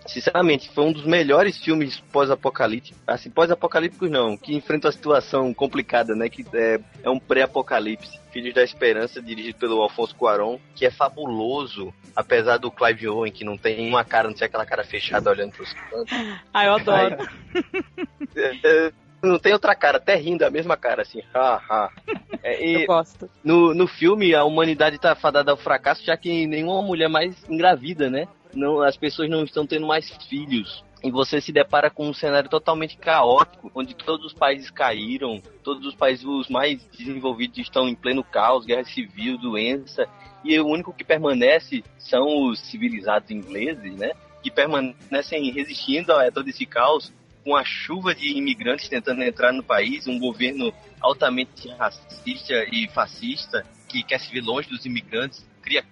Sinceramente, 0.09 0.69
foi 0.71 0.85
um 0.85 0.91
dos 0.91 1.05
melhores 1.05 1.57
filmes 1.57 1.99
pós-apocalípticos, 2.11 2.99
assim, 3.05 3.29
pós-apocalípticos 3.29 4.09
não, 4.09 4.35
que 4.35 4.55
enfrenta 4.55 4.87
uma 4.87 4.91
situação 4.91 5.53
complicada, 5.53 6.15
né? 6.15 6.27
Que 6.29 6.45
é, 6.53 6.79
é 7.03 7.09
um 7.09 7.19
pré-apocalipse. 7.19 8.19
Filhos 8.31 8.53
da 8.53 8.63
Esperança, 8.63 9.21
dirigido 9.21 9.57
pelo 9.57 9.81
Alfonso 9.81 10.15
Cuarón, 10.15 10.57
que 10.75 10.85
é 10.85 10.91
fabuloso, 10.91 11.93
apesar 12.15 12.57
do 12.57 12.71
Clive 12.71 13.07
Owen, 13.07 13.31
que 13.31 13.43
não 13.43 13.57
tem 13.57 13.87
uma 13.87 14.03
cara, 14.03 14.29
não 14.29 14.37
sei 14.37 14.45
aquela 14.47 14.65
cara 14.65 14.83
fechada 14.83 15.29
olhando 15.29 15.51
pros 15.53 15.73
cantos. 15.73 16.11
Ah, 16.53 16.65
eu 16.65 16.73
adoro. 16.73 17.29
É, 18.35 18.55
é, 18.63 18.93
não 19.21 19.37
tem 19.37 19.53
outra 19.53 19.75
cara, 19.75 19.97
até 19.97 20.15
rindo 20.15 20.45
a 20.45 20.49
mesma 20.49 20.77
cara, 20.77 21.01
assim. 21.01 21.21
Ha, 21.33 21.61
ha. 21.69 21.89
É, 22.41 22.65
e 22.65 22.81
Eu 22.81 22.87
gosto. 22.87 23.29
no, 23.43 23.73
no 23.73 23.87
filme, 23.87 24.33
a 24.33 24.43
humanidade 24.43 24.97
tá 24.97 25.13
fadada 25.15 25.51
ao 25.51 25.57
fracasso, 25.57 26.05
já 26.05 26.15
que 26.15 26.47
nenhuma 26.47 26.81
mulher 26.81 27.09
mais 27.09 27.35
engravida, 27.49 28.09
né? 28.09 28.27
Não, 28.53 28.81
as 28.81 28.97
pessoas 28.97 29.29
não 29.29 29.43
estão 29.43 29.65
tendo 29.65 29.85
mais 29.85 30.09
filhos. 30.27 30.83
E 31.01 31.09
você 31.09 31.39
se 31.39 31.51
depara 31.51 31.89
com 31.89 32.09
um 32.09 32.13
cenário 32.13 32.49
totalmente 32.49 32.97
caótico, 32.97 33.71
onde 33.73 33.95
todos 33.95 34.25
os 34.25 34.33
países 34.33 34.69
caíram, 34.69 35.41
todos 35.63 35.85
os 35.85 35.95
países 35.95 36.25
os 36.25 36.49
mais 36.49 36.83
desenvolvidos 36.87 37.57
estão 37.57 37.87
em 37.87 37.95
pleno 37.95 38.21
caos, 38.21 38.65
guerra 38.65 38.83
civil, 38.83 39.37
doença, 39.37 40.05
e 40.43 40.59
o 40.59 40.67
único 40.67 40.93
que 40.93 41.05
permanece 41.05 41.83
são 41.97 42.49
os 42.49 42.59
civilizados 42.59 43.31
ingleses, 43.31 43.95
né? 43.95 44.11
Que 44.43 44.51
permanecem 44.51 45.51
resistindo 45.51 46.11
a 46.11 46.29
todo 46.29 46.49
esse 46.49 46.65
caos, 46.65 47.13
com 47.45 47.55
a 47.55 47.63
chuva 47.63 48.13
de 48.13 48.37
imigrantes 48.37 48.89
tentando 48.89 49.23
entrar 49.23 49.53
no 49.53 49.63
país, 49.63 50.05
um 50.05 50.19
governo 50.19 50.73
altamente 50.99 51.69
racista 51.69 52.65
e 52.71 52.89
fascista 52.89 53.65
que 53.87 54.03
quer 54.03 54.19
se 54.19 54.31
ver 54.31 54.41
longe 54.41 54.69
dos 54.69 54.85
imigrantes, 54.85 55.47
cria 55.61 55.83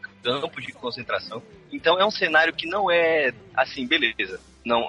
campos 0.42 0.66
de 0.66 0.72
concentração. 0.74 1.42
Então 1.72 2.00
é 2.00 2.06
um 2.06 2.12
cenário 2.12 2.54
que 2.54 2.68
não 2.68 2.90
é 2.92 3.34
assim, 3.56 3.88
beleza, 3.88 4.40
não 4.66 4.82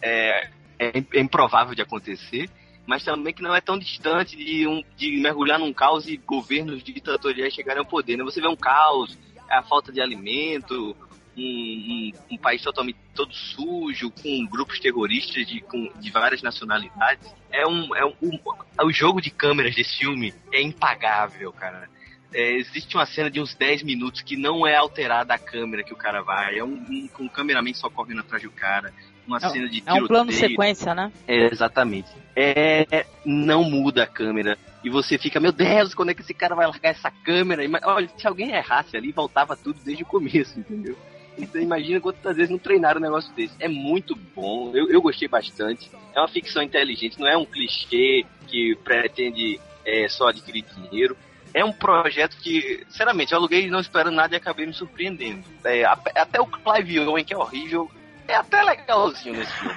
é, 0.00 0.48
é, 0.78 0.98
é 1.14 1.20
improvável 1.20 1.74
de 1.74 1.82
acontecer, 1.82 2.48
mas 2.86 3.04
também 3.04 3.34
que 3.34 3.42
não 3.42 3.54
é 3.54 3.60
tão 3.60 3.78
distante 3.78 4.36
de, 4.36 4.66
um, 4.66 4.82
de 4.96 5.18
mergulhar 5.18 5.58
num 5.58 5.72
caos 5.72 6.08
e 6.08 6.16
governos 6.16 6.82
ditatoriais 6.82 7.52
chegarem 7.52 7.80
ao 7.80 7.86
poder. 7.86 8.16
Né? 8.16 8.24
Você 8.24 8.40
vê 8.40 8.48
um 8.48 8.56
caos, 8.56 9.18
a 9.50 9.62
falta 9.62 9.92
de 9.92 10.00
alimento, 10.00 10.96
um, 11.36 11.40
um, 11.40 12.12
um 12.32 12.38
país 12.38 12.62
totalmente 12.62 12.98
todo 13.14 13.32
sujo, 13.34 14.10
com 14.10 14.46
grupos 14.46 14.80
terroristas 14.80 15.46
de, 15.46 15.60
com, 15.60 15.92
de 16.00 16.10
várias 16.10 16.40
nacionalidades. 16.42 17.30
É 17.50 17.66
um, 17.66 17.94
é 17.94 18.04
um, 18.04 18.14
um- 18.22 18.40
o 18.82 18.90
jogo 18.92 19.20
de 19.20 19.30
câmeras 19.30 19.74
desse 19.74 19.98
filme 19.98 20.32
é 20.52 20.62
impagável, 20.62 21.52
cara. 21.52 21.88
É, 22.32 22.52
existe 22.56 22.94
uma 22.96 23.06
cena 23.06 23.30
de 23.30 23.40
uns 23.40 23.54
10 23.54 23.82
minutos 23.82 24.20
que 24.20 24.36
não 24.36 24.66
é 24.66 24.76
alterada 24.76 25.32
a 25.34 25.38
câmera 25.38 25.82
que 25.82 25.92
o 25.92 25.96
cara 25.96 26.22
vai. 26.22 26.58
É 26.58 26.64
um, 26.64 26.74
um, 26.74 27.08
um 27.20 27.28
cameraman 27.28 27.72
só 27.72 27.88
correndo 27.88 28.20
atrás 28.20 28.42
do 28.42 28.50
cara. 28.50 28.92
Uma 29.26 29.38
É, 29.38 29.48
cena 29.48 29.68
de 29.68 29.82
é 29.86 29.92
um 29.94 30.06
plano 30.06 30.32
sequência, 30.32 30.94
né? 30.94 31.12
É, 31.26 31.46
exatamente. 31.52 32.08
É, 32.36 33.06
não 33.24 33.64
muda 33.64 34.02
a 34.02 34.06
câmera. 34.06 34.58
E 34.84 34.90
você 34.90 35.18
fica, 35.18 35.40
meu 35.40 35.52
Deus, 35.52 35.94
quando 35.94 36.10
é 36.10 36.14
que 36.14 36.20
esse 36.22 36.32
cara 36.34 36.54
vai 36.54 36.66
largar 36.66 36.90
essa 36.90 37.10
câmera? 37.10 37.64
Ima- 37.64 37.80
Olha, 37.84 38.08
se 38.16 38.26
alguém 38.26 38.50
errasse 38.50 38.96
ali, 38.96 39.10
voltava 39.10 39.56
tudo 39.56 39.80
desde 39.84 40.02
o 40.02 40.06
começo, 40.06 40.58
entendeu? 40.58 40.96
Então 41.36 41.60
imagina 41.60 42.00
quantas 42.00 42.36
vezes 42.36 42.50
não 42.50 42.58
treinaram 42.58 42.98
um 42.98 43.02
negócio 43.02 43.32
desse. 43.34 43.54
É 43.60 43.68
muito 43.68 44.14
bom, 44.34 44.72
eu, 44.74 44.90
eu 44.90 45.00
gostei 45.00 45.28
bastante. 45.28 45.90
É 46.14 46.18
uma 46.20 46.28
ficção 46.28 46.62
inteligente, 46.62 47.18
não 47.18 47.28
é 47.28 47.36
um 47.36 47.44
clichê 47.46 48.24
que 48.48 48.76
pretende 48.82 49.60
é, 49.84 50.08
só 50.08 50.28
adquirir 50.28 50.64
dinheiro. 50.74 51.16
É 51.58 51.64
um 51.64 51.72
projeto 51.72 52.36
que, 52.36 52.84
sinceramente, 52.88 53.32
eu 53.32 53.38
aluguei 53.38 53.68
não 53.68 53.80
esperando 53.80 54.14
nada 54.14 54.32
e 54.32 54.36
acabei 54.36 54.64
me 54.64 54.72
surpreendendo. 54.72 55.42
É, 55.64 55.84
até 55.84 56.40
o 56.40 56.46
Clive 56.46 57.00
Owen, 57.00 57.24
que 57.24 57.34
é 57.34 57.36
horrível, 57.36 57.90
é 58.28 58.36
até 58.36 58.62
legalzinho 58.62 59.36
nesse 59.36 59.52
filme. 59.52 59.74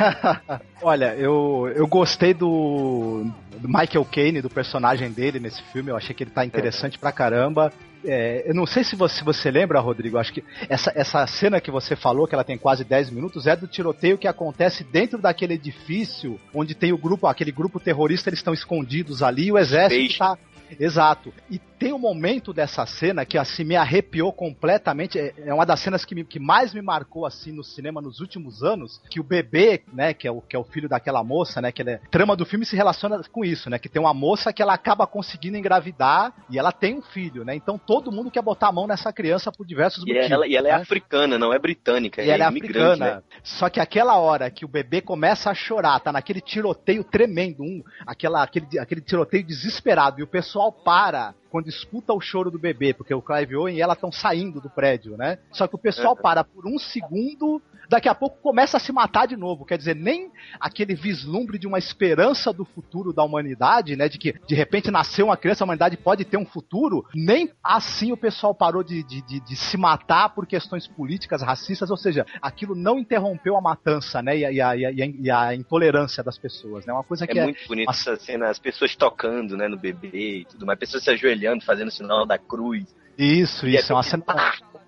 Olha, 0.80 1.14
eu, 1.16 1.70
eu 1.76 1.86
gostei 1.86 2.32
do, 2.32 3.26
do 3.58 3.68
Michael 3.68 4.06
Caine, 4.10 4.40
do 4.40 4.48
personagem 4.48 5.10
dele 5.10 5.38
nesse 5.38 5.62
filme. 5.64 5.90
Eu 5.90 5.96
achei 5.96 6.14
que 6.14 6.24
ele 6.24 6.30
tá 6.30 6.42
interessante 6.42 6.98
pra 6.98 7.12
caramba. 7.12 7.70
É, 8.04 8.44
eu 8.46 8.54
não 8.54 8.64
sei 8.64 8.82
se 8.82 8.96
você, 8.96 9.22
você 9.22 9.50
lembra, 9.50 9.80
Rodrigo, 9.80 10.16
acho 10.16 10.32
que 10.32 10.42
essa, 10.68 10.90
essa 10.94 11.26
cena 11.26 11.60
que 11.60 11.70
você 11.70 11.94
falou, 11.94 12.26
que 12.26 12.34
ela 12.34 12.44
tem 12.44 12.56
quase 12.56 12.82
10 12.82 13.10
minutos, 13.10 13.46
é 13.46 13.54
do 13.54 13.66
tiroteio 13.66 14.16
que 14.16 14.26
acontece 14.26 14.82
dentro 14.84 15.18
daquele 15.18 15.54
edifício 15.54 16.40
onde 16.54 16.74
tem 16.74 16.92
o 16.92 16.98
grupo, 16.98 17.26
aquele 17.26 17.52
grupo 17.52 17.78
terrorista, 17.78 18.30
eles 18.30 18.38
estão 18.38 18.54
escondidos 18.54 19.22
ali 19.22 19.46
e 19.46 19.52
o 19.52 19.58
exército 19.58 20.12
Space. 20.12 20.18
tá. 20.18 20.38
Exato. 20.78 21.32
E 21.50 21.58
tem 21.58 21.92
um 21.92 21.98
momento 21.98 22.52
dessa 22.52 22.84
cena 22.84 23.24
que 23.24 23.38
assim 23.38 23.64
me 23.64 23.74
arrepiou 23.76 24.32
completamente. 24.32 25.18
É, 25.18 25.32
é 25.46 25.54
uma 25.54 25.64
das 25.64 25.80
cenas 25.80 26.04
que, 26.04 26.14
me- 26.14 26.24
que 26.24 26.38
mais 26.38 26.74
me 26.74 26.82
marcou 26.82 27.24
assim 27.24 27.52
no 27.52 27.64
cinema 27.64 28.00
nos 28.02 28.20
últimos 28.20 28.62
anos, 28.62 29.00
que 29.08 29.18
o 29.18 29.24
bebê, 29.24 29.82
né, 29.92 30.12
que 30.12 30.28
é 30.28 30.30
o, 30.30 30.40
que 30.42 30.54
é 30.54 30.58
o 30.58 30.64
filho 30.64 30.88
daquela 30.88 31.24
moça, 31.24 31.60
né, 31.60 31.72
que 31.72 31.80
ele 31.80 31.92
é, 31.92 32.00
trama 32.10 32.36
do 32.36 32.44
filme 32.44 32.66
se 32.66 32.76
relaciona 32.76 33.20
com 33.32 33.44
isso, 33.44 33.70
né, 33.70 33.78
que 33.78 33.88
tem 33.88 34.00
uma 34.00 34.12
moça 34.12 34.52
que 34.52 34.60
ela 34.60 34.74
acaba 34.74 35.06
conseguindo 35.06 35.56
engravidar 35.56 36.34
e 36.50 36.58
ela 36.58 36.70
tem 36.70 36.94
um 36.98 37.02
filho, 37.02 37.44
né? 37.44 37.54
Então 37.54 37.78
todo 37.78 38.12
mundo 38.12 38.30
quer 38.30 38.42
botar 38.42 38.68
a 38.68 38.72
mão 38.72 38.86
nessa 38.86 39.10
criança 39.12 39.50
por 39.50 39.66
diversos 39.66 40.04
E 40.04 40.08
motivos. 40.08 40.30
ela, 40.30 40.46
e 40.46 40.56
ela 40.56 40.68
é 40.68 40.72
né? 40.72 40.82
africana, 40.82 41.38
não 41.38 41.52
é 41.54 41.58
britânica. 41.58 42.22
E 42.22 42.28
ela 42.28 42.44
é 42.44 42.48
imigrante, 42.48 43.02
africana. 43.02 43.16
né? 43.16 43.22
Só 43.42 43.70
que 43.70 43.80
aquela 43.80 44.18
hora 44.18 44.50
que 44.50 44.66
o 44.66 44.68
bebê 44.68 45.00
começa 45.00 45.50
a 45.50 45.54
chorar, 45.54 45.98
tá 46.00 46.12
naquele 46.12 46.40
tiroteio 46.42 47.02
tremendo, 47.02 47.62
um, 47.62 47.82
aquela, 48.06 48.42
aquele, 48.42 48.78
aquele 48.78 49.00
tiroteio 49.00 49.42
desesperado, 49.44 50.20
e 50.20 50.22
o 50.22 50.26
pessoal 50.26 50.59
para 50.68 51.34
quando 51.50 51.68
escuta 51.68 52.12
o 52.12 52.20
choro 52.20 52.50
do 52.50 52.58
bebê, 52.58 52.94
porque 52.94 53.12
o 53.12 53.20
Clive 53.20 53.56
Owen 53.56 53.76
e 53.76 53.82
ela 53.82 53.94
estão 53.94 54.12
saindo 54.12 54.60
do 54.60 54.70
prédio, 54.70 55.16
né? 55.16 55.38
Só 55.52 55.66
que 55.66 55.74
o 55.74 55.78
pessoal 55.78 56.16
para 56.16 56.44
por 56.44 56.66
um 56.66 56.78
segundo, 56.78 57.60
daqui 57.88 58.08
a 58.08 58.14
pouco 58.14 58.38
começa 58.40 58.76
a 58.76 58.80
se 58.80 58.92
matar 58.92 59.26
de 59.26 59.36
novo. 59.36 59.64
Quer 59.64 59.76
dizer, 59.76 59.96
nem 59.96 60.30
aquele 60.60 60.94
vislumbre 60.94 61.58
de 61.58 61.66
uma 61.66 61.78
esperança 61.78 62.52
do 62.52 62.64
futuro 62.64 63.12
da 63.12 63.24
humanidade, 63.24 63.96
né? 63.96 64.08
De 64.08 64.18
que 64.18 64.34
de 64.46 64.54
repente 64.54 64.90
nasceu 64.90 65.26
uma 65.26 65.36
criança, 65.36 65.64
a 65.64 65.66
humanidade 65.66 65.96
pode 65.96 66.24
ter 66.24 66.36
um 66.36 66.46
futuro, 66.46 67.04
nem 67.14 67.50
assim 67.62 68.12
o 68.12 68.16
pessoal 68.16 68.54
parou 68.54 68.84
de, 68.84 69.02
de, 69.02 69.20
de, 69.22 69.40
de 69.40 69.56
se 69.56 69.76
matar 69.76 70.28
por 70.30 70.46
questões 70.46 70.86
políticas, 70.86 71.42
racistas, 71.42 71.90
ou 71.90 71.96
seja, 71.96 72.24
aquilo 72.40 72.74
não 72.74 72.98
interrompeu 72.98 73.56
a 73.56 73.60
matança, 73.60 74.22
né? 74.22 74.38
E 74.38 74.44
a, 74.44 74.52
e 74.52 74.60
a, 74.60 74.76
e 74.76 74.84
a, 74.84 75.06
e 75.06 75.30
a 75.30 75.54
intolerância 75.54 76.22
das 76.22 76.38
pessoas, 76.38 76.86
né? 76.86 76.92
Uma 76.92 77.04
coisa 77.04 77.26
que 77.26 77.38
É 77.38 77.40
é, 77.40 77.44
muito 77.44 77.66
bonita 77.66 77.90
essa 77.90 78.16
cena, 78.16 78.48
as 78.48 78.58
pessoas 78.58 78.94
tocando, 78.94 79.56
né, 79.56 79.68
no 79.68 79.76
bebê 79.76 80.10
e 80.12 80.44
tudo 80.44 80.66
mais, 80.66 80.78
pessoas 80.78 81.02
se 81.02 81.10
ajoelhando, 81.10 81.39
fazendo 81.64 81.88
o 81.88 81.92
sinal 81.92 82.26
da 82.26 82.38
cruz. 82.38 82.84
Isso, 83.18 83.66
E 83.66 83.74
isso, 83.76 83.92
é 83.92 83.96
uma 83.96 84.02
cena. 84.02 84.24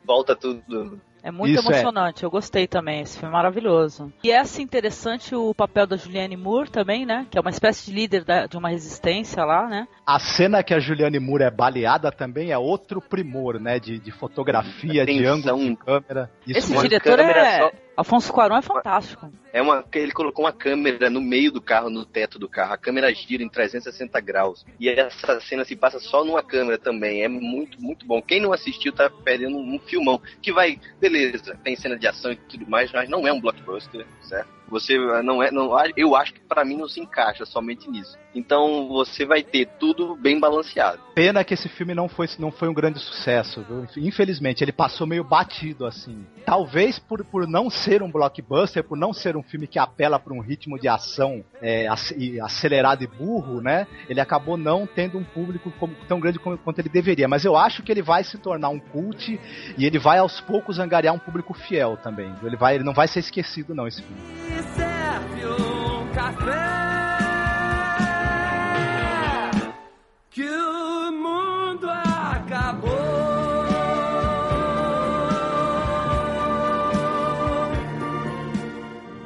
Volta 0.04 0.34
tudo. 0.34 1.00
É 1.24 1.30
muito 1.30 1.54
Isso, 1.56 1.70
é. 1.70 1.74
emocionante, 1.76 2.24
eu 2.24 2.30
gostei 2.30 2.66
também, 2.66 3.00
esse 3.00 3.16
filme 3.16 3.32
é 3.32 3.36
maravilhoso. 3.36 4.12
E 4.24 4.32
é 4.32 4.40
assim 4.40 4.60
interessante 4.62 5.36
o 5.36 5.54
papel 5.54 5.86
da 5.86 5.96
Julianne 5.96 6.36
Moore 6.36 6.68
também, 6.68 7.06
né? 7.06 7.28
Que 7.30 7.38
é 7.38 7.40
uma 7.40 7.50
espécie 7.50 7.86
de 7.88 7.92
líder 7.96 8.24
da- 8.24 8.46
de 8.46 8.56
uma 8.56 8.70
resistência 8.70 9.44
lá, 9.44 9.68
né? 9.68 9.86
A 10.04 10.18
cena 10.18 10.64
que 10.64 10.74
a 10.74 10.80
Juliane 10.80 11.20
Moore 11.20 11.44
é 11.44 11.50
baleada 11.52 12.10
também 12.10 12.50
é 12.50 12.58
outro 12.58 13.00
primor, 13.00 13.60
né? 13.60 13.78
De, 13.78 14.00
de 14.00 14.10
fotografia, 14.10 15.06
de 15.06 15.24
Atenção. 15.24 15.54
ângulo 15.54 15.70
de 15.70 15.76
câmera. 15.76 16.30
Isso 16.44 16.58
Esse 16.58 16.82
diretor 16.82 17.16
câmera 17.16 17.40
é. 17.46 17.58
só- 17.60 17.70
Afonso 17.96 18.32
Cuarón 18.32 18.56
é 18.56 18.62
fantástico. 18.62 19.30
É 19.52 19.60
uma, 19.60 19.84
ele 19.94 20.12
colocou 20.12 20.44
uma 20.44 20.52
câmera 20.52 21.10
no 21.10 21.20
meio 21.20 21.52
do 21.52 21.60
carro, 21.60 21.90
no 21.90 22.06
teto 22.06 22.38
do 22.38 22.48
carro. 22.48 22.72
A 22.72 22.78
câmera 22.78 23.12
gira 23.14 23.42
em 23.42 23.48
360 23.48 24.18
graus. 24.20 24.64
E 24.80 24.88
essa 24.88 25.40
cena 25.40 25.64
se 25.64 25.76
passa 25.76 25.98
só 26.00 26.24
numa 26.24 26.42
câmera 26.42 26.78
também. 26.78 27.22
É 27.22 27.28
muito, 27.28 27.80
muito 27.80 28.06
bom. 28.06 28.22
Quem 28.22 28.40
não 28.40 28.52
assistiu 28.52 28.92
tá 28.92 29.10
perdendo 29.10 29.58
um 29.58 29.78
filmão. 29.78 30.20
Que 30.40 30.52
vai, 30.52 30.80
beleza, 30.98 31.58
tem 31.62 31.76
cena 31.76 31.98
de 31.98 32.06
ação 32.06 32.32
e 32.32 32.36
tudo 32.36 32.68
mais, 32.68 32.90
mas 32.92 33.10
não 33.10 33.26
é 33.26 33.32
um 33.32 33.40
blockbuster, 33.40 34.06
certo? 34.22 34.61
Você 34.72 34.96
não 35.22 35.42
é, 35.42 35.50
não, 35.50 35.70
eu 35.96 36.16
acho 36.16 36.32
que 36.32 36.40
pra 36.40 36.64
mim 36.64 36.76
não 36.78 36.88
se 36.88 36.98
encaixa 36.98 37.44
somente 37.44 37.88
nisso. 37.90 38.16
Então 38.34 38.88
você 38.88 39.26
vai 39.26 39.42
ter 39.42 39.66
tudo 39.78 40.16
bem 40.16 40.40
balanceado. 40.40 40.98
Pena 41.14 41.44
que 41.44 41.52
esse 41.52 41.68
filme 41.68 41.94
não 41.94 42.08
foi, 42.08 42.26
não 42.38 42.50
foi 42.50 42.68
um 42.68 42.72
grande 42.72 42.98
sucesso? 42.98 43.62
Infelizmente, 43.98 44.64
ele 44.64 44.72
passou 44.72 45.06
meio 45.06 45.22
batido, 45.22 45.84
assim. 45.84 46.24
Talvez 46.46 46.98
por, 46.98 47.22
por 47.26 47.46
não 47.46 47.68
ser 47.68 48.02
um 48.02 48.10
blockbuster, 48.10 48.82
por 48.82 48.96
não 48.96 49.12
ser 49.12 49.36
um 49.36 49.42
filme 49.42 49.66
que 49.66 49.78
apela 49.78 50.18
para 50.18 50.32
um 50.32 50.40
ritmo 50.40 50.78
de 50.78 50.88
ação 50.88 51.44
é, 51.60 51.86
ac- 51.86 52.40
acelerado 52.40 53.04
e 53.04 53.06
burro, 53.06 53.60
né? 53.60 53.86
Ele 54.08 54.20
acabou 54.20 54.56
não 54.56 54.86
tendo 54.86 55.18
um 55.18 55.24
público 55.24 55.70
como- 55.78 55.94
tão 56.08 56.18
grande 56.18 56.38
como- 56.38 56.56
quanto 56.56 56.78
ele 56.78 56.88
deveria. 56.88 57.28
Mas 57.28 57.44
eu 57.44 57.54
acho 57.54 57.82
que 57.82 57.92
ele 57.92 58.02
vai 58.02 58.24
se 58.24 58.38
tornar 58.38 58.70
um 58.70 58.78
cult 58.80 59.38
e 59.76 59.84
ele 59.84 59.98
vai 59.98 60.16
aos 60.18 60.40
poucos 60.40 60.78
angariar 60.78 61.14
um 61.14 61.18
público 61.18 61.52
fiel 61.52 61.98
também. 62.02 62.34
Ele, 62.42 62.56
vai, 62.56 62.76
ele 62.76 62.84
não 62.84 62.94
vai 62.94 63.06
ser 63.06 63.20
esquecido, 63.20 63.74
não, 63.74 63.86
esse 63.86 64.00
filme. 64.00 64.61
Serve 64.62 65.46
um 65.46 66.08
café 66.14 66.70
que 70.30 70.48
o 70.48 71.12
mundo 71.12 71.88
acabou. 71.90 73.12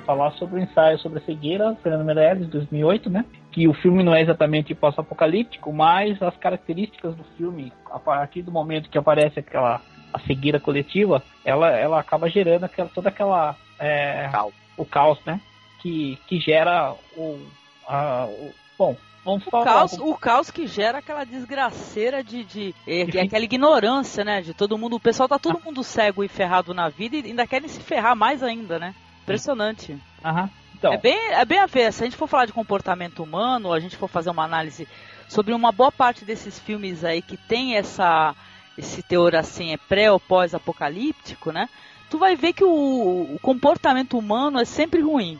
falar 0.07 0.31
sobre 0.33 0.61
o 0.61 0.63
ensaio 0.63 0.99
sobre 1.01 1.19
a 1.19 1.23
cegueira, 1.23 1.77
Fernando 1.83 2.05
Meirelles, 2.05 2.47
de 2.47 2.53
2008, 2.53 3.11
né? 3.11 3.25
Que 3.51 3.67
o 3.67 3.75
filme 3.75 4.05
não 4.05 4.15
é 4.15 4.23
exatamente 4.23 4.73
pós-apocalíptico, 4.73 5.73
mas 5.73 6.23
as 6.23 6.37
características 6.37 7.17
do 7.17 7.25
filme, 7.37 7.73
a 7.91 7.99
partir 7.99 8.43
do 8.43 8.53
momento 8.53 8.89
que 8.89 8.97
aparece 8.97 9.41
aquela 9.41 9.81
a 10.13 10.21
cegueira 10.21 10.61
coletiva, 10.61 11.23
ela, 11.45 11.71
ela 11.71 12.01
acaba 12.01 12.31
gerando 12.31 12.65
aquela, 12.65 12.89
toda 12.89 13.09
aquela 13.09 13.57
é. 13.79 14.31
O 14.77 14.85
caos, 14.85 15.19
né? 15.25 15.41
Que, 15.81 16.19
que 16.27 16.41
gera 16.41 16.95
o, 17.17 17.39
a, 17.87 18.27
o 18.27 18.53
bom, 18.79 18.97
vamos 19.25 19.47
O 19.47 19.51
falar 19.51 19.65
caos, 19.65 19.93
o 19.95 20.15
caos 20.17 20.51
que 20.51 20.67
gera 20.67 20.99
aquela 20.99 21.25
desgraceira 21.25 22.23
de, 22.23 22.45
de 22.45 22.75
é, 22.87 23.05
que 23.07 23.19
é 23.19 23.23
aquela 23.23 23.45
ignorância, 23.45 24.25
né? 24.25 24.41
De 24.41 24.55
todo 24.55 24.79
mundo. 24.79 24.97
O 24.97 25.01
pessoal 25.01 25.29
tá 25.29 25.39
todo 25.39 25.63
mundo 25.65 25.83
cego 25.85 26.25
e 26.25 26.29
ferrado 26.29 26.75
na 26.75 26.89
vida 26.89 27.17
e 27.17 27.25
ainda 27.27 27.47
querem 27.47 27.69
se 27.69 27.81
ferrar 27.81 28.17
mais 28.17 28.43
ainda, 28.43 28.79
né? 28.79 28.95
Impressionante. 29.23 29.97
Aham. 30.25 30.51
Então, 30.79 30.93
É 30.93 30.99
bem, 30.99 31.19
é 31.33 31.45
bem 31.45 31.59
a 31.59 31.67
ver. 31.67 31.93
Se 31.93 32.03
a 32.03 32.07
gente 32.07 32.17
for 32.17 32.29
falar 32.29 32.47
de 32.47 32.53
comportamento 32.53 33.23
humano, 33.23 33.73
a 33.73 33.81
gente 33.81 33.97
for 33.97 34.09
fazer 34.09 34.31
uma 34.31 34.45
análise 34.45 34.87
sobre 35.29 35.55
uma 35.55 35.73
boa 35.73 35.91
parte 35.91 36.25
desses 36.25 36.59
filmes 36.59 37.03
aí 37.03 37.23
que 37.23 37.37
tem 37.37 37.77
essa 37.77 38.35
esse 38.77 39.03
teor 39.03 39.35
assim, 39.35 39.73
é 39.73 39.79
pré 39.79 40.13
ou 40.13 40.21
pós-apocalíptico, 40.21 41.51
né? 41.51 41.67
Tu 42.09 42.19
vai 42.19 42.37
ver 42.37 42.53
que 42.53 42.65
o, 42.65 43.35
o 43.35 43.39
comportamento 43.41 44.17
humano 44.17 44.59
é 44.61 44.65
sempre 44.65 45.01
ruim. 45.01 45.39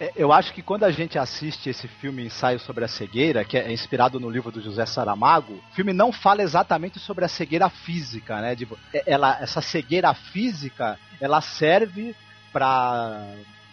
É, 0.00 0.12
Eu 0.16 0.32
acho 0.32 0.52
que 0.52 0.62
quando 0.62 0.84
a 0.84 0.90
gente 0.90 1.16
assiste 1.18 1.70
esse 1.70 1.86
filme 1.86 2.24
Ensaio 2.26 2.58
sobre 2.58 2.84
a 2.84 2.88
Cegueira, 2.88 3.44
que 3.44 3.56
é 3.56 3.72
inspirado 3.72 4.18
no 4.18 4.28
livro 4.28 4.50
do 4.50 4.60
José 4.60 4.84
Saramago, 4.84 5.54
o 5.54 5.74
filme 5.74 5.92
não 5.92 6.10
fala 6.10 6.42
exatamente 6.42 6.98
sobre 6.98 7.24
a 7.24 7.28
cegueira 7.28 7.68
física, 7.68 8.40
né? 8.40 8.56
Tipo, 8.56 8.76
é- 8.92 9.04
ela, 9.06 9.38
essa 9.40 9.60
cegueira 9.60 10.12
física, 10.14 10.98
ela 11.20 11.40
serve 11.40 12.14
para 12.52 13.24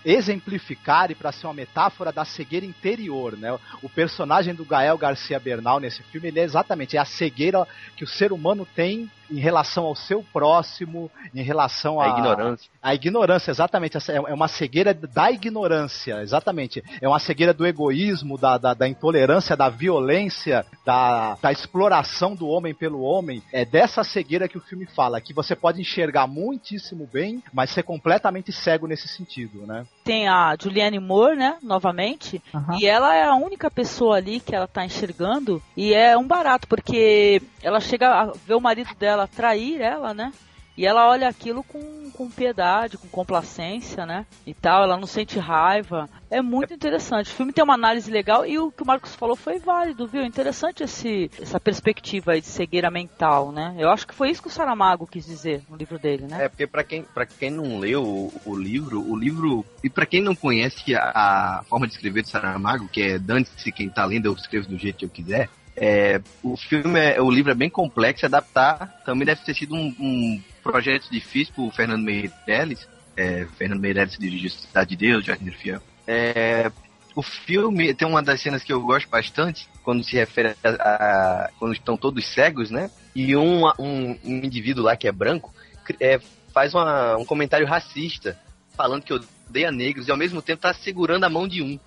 exemplificar 0.05 1.11
e 1.11 1.15
para 1.15 1.31
ser 1.31 1.47
uma 1.47 1.53
metáfora 1.53 2.11
da 2.11 2.23
cegueira 2.23 2.65
interior, 2.65 3.35
né? 3.35 3.57
O 3.81 3.89
personagem 3.89 4.53
do 4.53 4.63
Gael 4.63 4.97
Garcia 4.97 5.39
Bernal 5.39 5.79
nesse 5.79 6.03
filme, 6.03 6.27
ele 6.27 6.39
é 6.39 6.43
exatamente 6.43 6.95
é 6.95 6.99
a 6.99 7.05
cegueira 7.05 7.67
que 7.95 8.03
o 8.03 8.07
ser 8.07 8.31
humano 8.31 8.65
tem 8.75 9.09
em 9.29 9.39
relação 9.39 9.85
ao 9.85 9.95
seu 9.95 10.23
próximo, 10.33 11.09
em 11.33 11.41
relação 11.41 11.99
A 11.99 12.05
à 12.05 12.09
ignorância. 12.09 12.69
A 12.81 12.93
ignorância, 12.93 13.51
exatamente. 13.51 13.97
É 13.97 14.27
é 14.27 14.33
uma 14.33 14.47
cegueira 14.47 14.93
da 14.93 15.31
ignorância, 15.31 16.21
exatamente. 16.21 16.83
É 17.01 17.07
uma 17.07 17.19
cegueira 17.19 17.53
do 17.53 17.65
egoísmo, 17.65 18.37
da, 18.37 18.57
da, 18.57 18.73
da 18.73 18.87
intolerância, 18.87 19.55
da 19.55 19.69
violência, 19.69 20.65
da, 20.85 21.37
da 21.41 21.51
exploração 21.51 22.35
do 22.35 22.47
homem 22.47 22.73
pelo 22.73 23.01
homem. 23.01 23.41
É 23.51 23.65
dessa 23.65 24.03
cegueira 24.03 24.47
que 24.47 24.57
o 24.57 24.61
filme 24.61 24.85
fala, 24.85 25.21
que 25.21 25.33
você 25.33 25.55
pode 25.55 25.81
enxergar 25.81 26.27
muitíssimo 26.27 27.07
bem, 27.11 27.43
mas 27.53 27.71
ser 27.71 27.83
completamente 27.83 28.51
cego 28.51 28.87
nesse 28.87 29.07
sentido, 29.07 29.65
né? 29.65 29.85
Tem 30.03 30.27
a 30.27 30.55
Julianne 30.59 30.99
Moore, 30.99 31.37
né? 31.37 31.57
Novamente. 31.61 32.41
E 32.79 32.85
ela 32.85 33.15
é 33.15 33.23
a 33.23 33.35
única 33.35 33.69
pessoa 33.69 34.17
ali 34.17 34.39
que 34.39 34.55
ela 34.55 34.67
tá 34.67 34.85
enxergando. 34.85 35.61
E 35.75 35.93
é 35.93 36.17
um 36.17 36.27
barato, 36.27 36.67
porque 36.67 37.41
ela 37.61 37.79
chega 37.79 38.07
a 38.09 38.25
ver 38.45 38.55
o 38.55 38.61
marido 38.61 38.93
dela 38.95 39.16
trair 39.25 39.81
ela, 39.81 40.13
né? 40.13 40.33
E 40.77 40.85
ela 40.85 41.09
olha 41.09 41.27
aquilo 41.27 41.63
com, 41.63 42.11
com 42.11 42.29
piedade, 42.29 42.99
com 42.99 43.07
complacência, 43.07 44.05
né? 44.05 44.27
E 44.45 44.53
tal, 44.53 44.83
ela 44.83 44.95
não 44.95 45.07
sente 45.07 45.39
raiva. 45.39 46.07
É 46.29 46.39
muito 46.39 46.71
interessante. 46.71 47.31
O 47.31 47.35
filme 47.35 47.51
tem 47.51 47.63
uma 47.63 47.73
análise 47.73 48.11
legal 48.11 48.45
e 48.45 48.59
o 48.59 48.71
que 48.71 48.83
o 48.83 48.85
Marcos 48.85 49.15
falou 49.15 49.35
foi 49.35 49.57
válido, 49.57 50.05
viu? 50.05 50.23
Interessante 50.23 50.83
esse, 50.83 51.31
essa 51.41 51.59
perspectiva 51.59 52.33
aí 52.33 52.41
de 52.41 52.47
cegueira 52.47 52.91
mental, 52.91 53.51
né? 53.51 53.75
Eu 53.79 53.89
acho 53.89 54.05
que 54.05 54.13
foi 54.13 54.29
isso 54.29 54.41
que 54.41 54.49
o 54.49 54.51
Saramago 54.51 55.07
quis 55.07 55.25
dizer 55.25 55.63
no 55.67 55.75
livro 55.75 55.97
dele, 55.97 56.27
né? 56.27 56.45
É, 56.45 56.47
porque 56.47 56.67
pra 56.67 56.83
quem, 56.83 57.01
pra 57.01 57.25
quem 57.25 57.49
não 57.49 57.79
leu 57.79 58.03
o, 58.03 58.41
o 58.45 58.55
livro, 58.55 59.01
o 59.01 59.17
livro. 59.17 59.65
E 59.83 59.89
pra 59.89 60.05
quem 60.05 60.21
não 60.21 60.35
conhece 60.35 60.93
a, 60.95 61.59
a 61.59 61.63
forma 61.63 61.87
de 61.87 61.93
escrever 61.93 62.21
do 62.21 62.27
Saramago, 62.27 62.87
que 62.87 63.01
é 63.01 63.17
dane-se 63.17 63.71
quem 63.71 63.89
tá 63.89 64.05
lendo, 64.05 64.27
eu 64.27 64.33
escrevo 64.33 64.67
do 64.67 64.77
jeito 64.77 64.99
que 64.99 65.05
eu 65.05 65.09
quiser. 65.09 65.49
É, 65.79 66.19
o 66.41 66.57
filme, 66.57 66.99
é, 66.99 67.21
o 67.21 67.29
livro 67.29 67.51
é 67.51 67.55
bem 67.55 67.69
complexo, 67.69 68.25
adaptar 68.25 68.99
também 69.05 69.27
deve 69.27 69.41
ter 69.43 69.53
sido 69.53 69.75
um, 69.75 69.93
um 69.99 70.41
projeto 70.63 71.07
difícil 71.11 71.53
pro 71.53 71.69
Fernando 71.69 72.03
Meirelles. 72.03 72.87
É, 73.15 73.45
Fernando 73.57 73.79
Meirelles 73.79 74.17
dirigiu 74.17 74.49
Cidade 74.49 74.89
de 74.89 74.95
Deus, 74.95 75.23
Jardim 75.23 75.51
Fiel. 75.51 75.79
É, 76.07 76.71
o 77.15 77.21
filme 77.21 77.93
tem 77.93 78.07
uma 78.07 78.23
das 78.23 78.41
cenas 78.41 78.63
que 78.63 78.73
eu 78.73 78.81
gosto 78.81 79.07
bastante, 79.07 79.67
quando 79.83 80.03
se 80.03 80.15
refere 80.15 80.55
a, 80.63 80.69
a- 80.69 81.49
quando 81.59 81.73
estão 81.73 81.95
todos 81.95 82.25
cegos, 82.33 82.71
né? 82.71 82.89
E 83.15 83.35
um, 83.35 83.65
um, 83.79 84.17
um 84.23 84.35
indivíduo 84.37 84.83
lá 84.83 84.95
que 84.95 85.07
é 85.07 85.11
branco 85.11 85.53
é, 85.99 86.19
faz 86.53 86.73
uma- 86.73 87.17
um 87.17 87.25
comentário 87.25 87.67
racista, 87.67 88.37
falando 88.75 89.03
que 89.03 89.13
odeia 89.13 89.71
negros 89.71 90.07
e 90.07 90.11
ao 90.11 90.17
mesmo 90.17 90.41
tempo 90.41 90.61
tá 90.61 90.73
segurando 90.73 91.23
a 91.23 91.29
mão 91.29 91.47
de 91.47 91.61
um. 91.61 91.79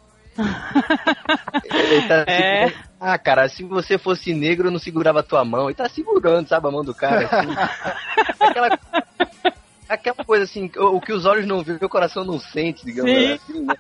Ele 1.65 2.03
tá 2.09 2.25
É. 2.29 2.59
segurando- 2.67 2.91
Ah, 3.01 3.19
cara, 3.19 3.49
se 3.49 3.63
você 3.65 3.97
fosse 3.99 4.35
negro, 4.35 4.69
eu 4.69 4.73
não 4.73 4.79
segurava 4.79 5.21
a 5.21 5.23
tua 5.25 5.45
mão. 5.45 5.67
Ele 5.69 5.75
tá 5.75 5.89
segurando, 5.89 6.47
sabe, 6.49 6.69
a 6.69 6.71
mão 6.71 6.85
do 6.85 6.95
cara. 6.95 7.27
assim. 7.31 7.49
aquela, 8.41 8.79
aquela 9.89 10.25
coisa 10.25 10.45
assim, 10.45 10.71
o, 10.77 11.01
que 11.01 11.13
os 11.13 11.25
olhos 11.25 11.47
não 11.47 11.63
veem, 11.63 11.79
o 11.81 11.89
coração 11.89 12.25
não 12.25 12.39
sente, 12.39 12.85
digamos 12.85 13.13
Sim. 13.13 13.33
assim, 13.33 13.61
né? 13.65 13.75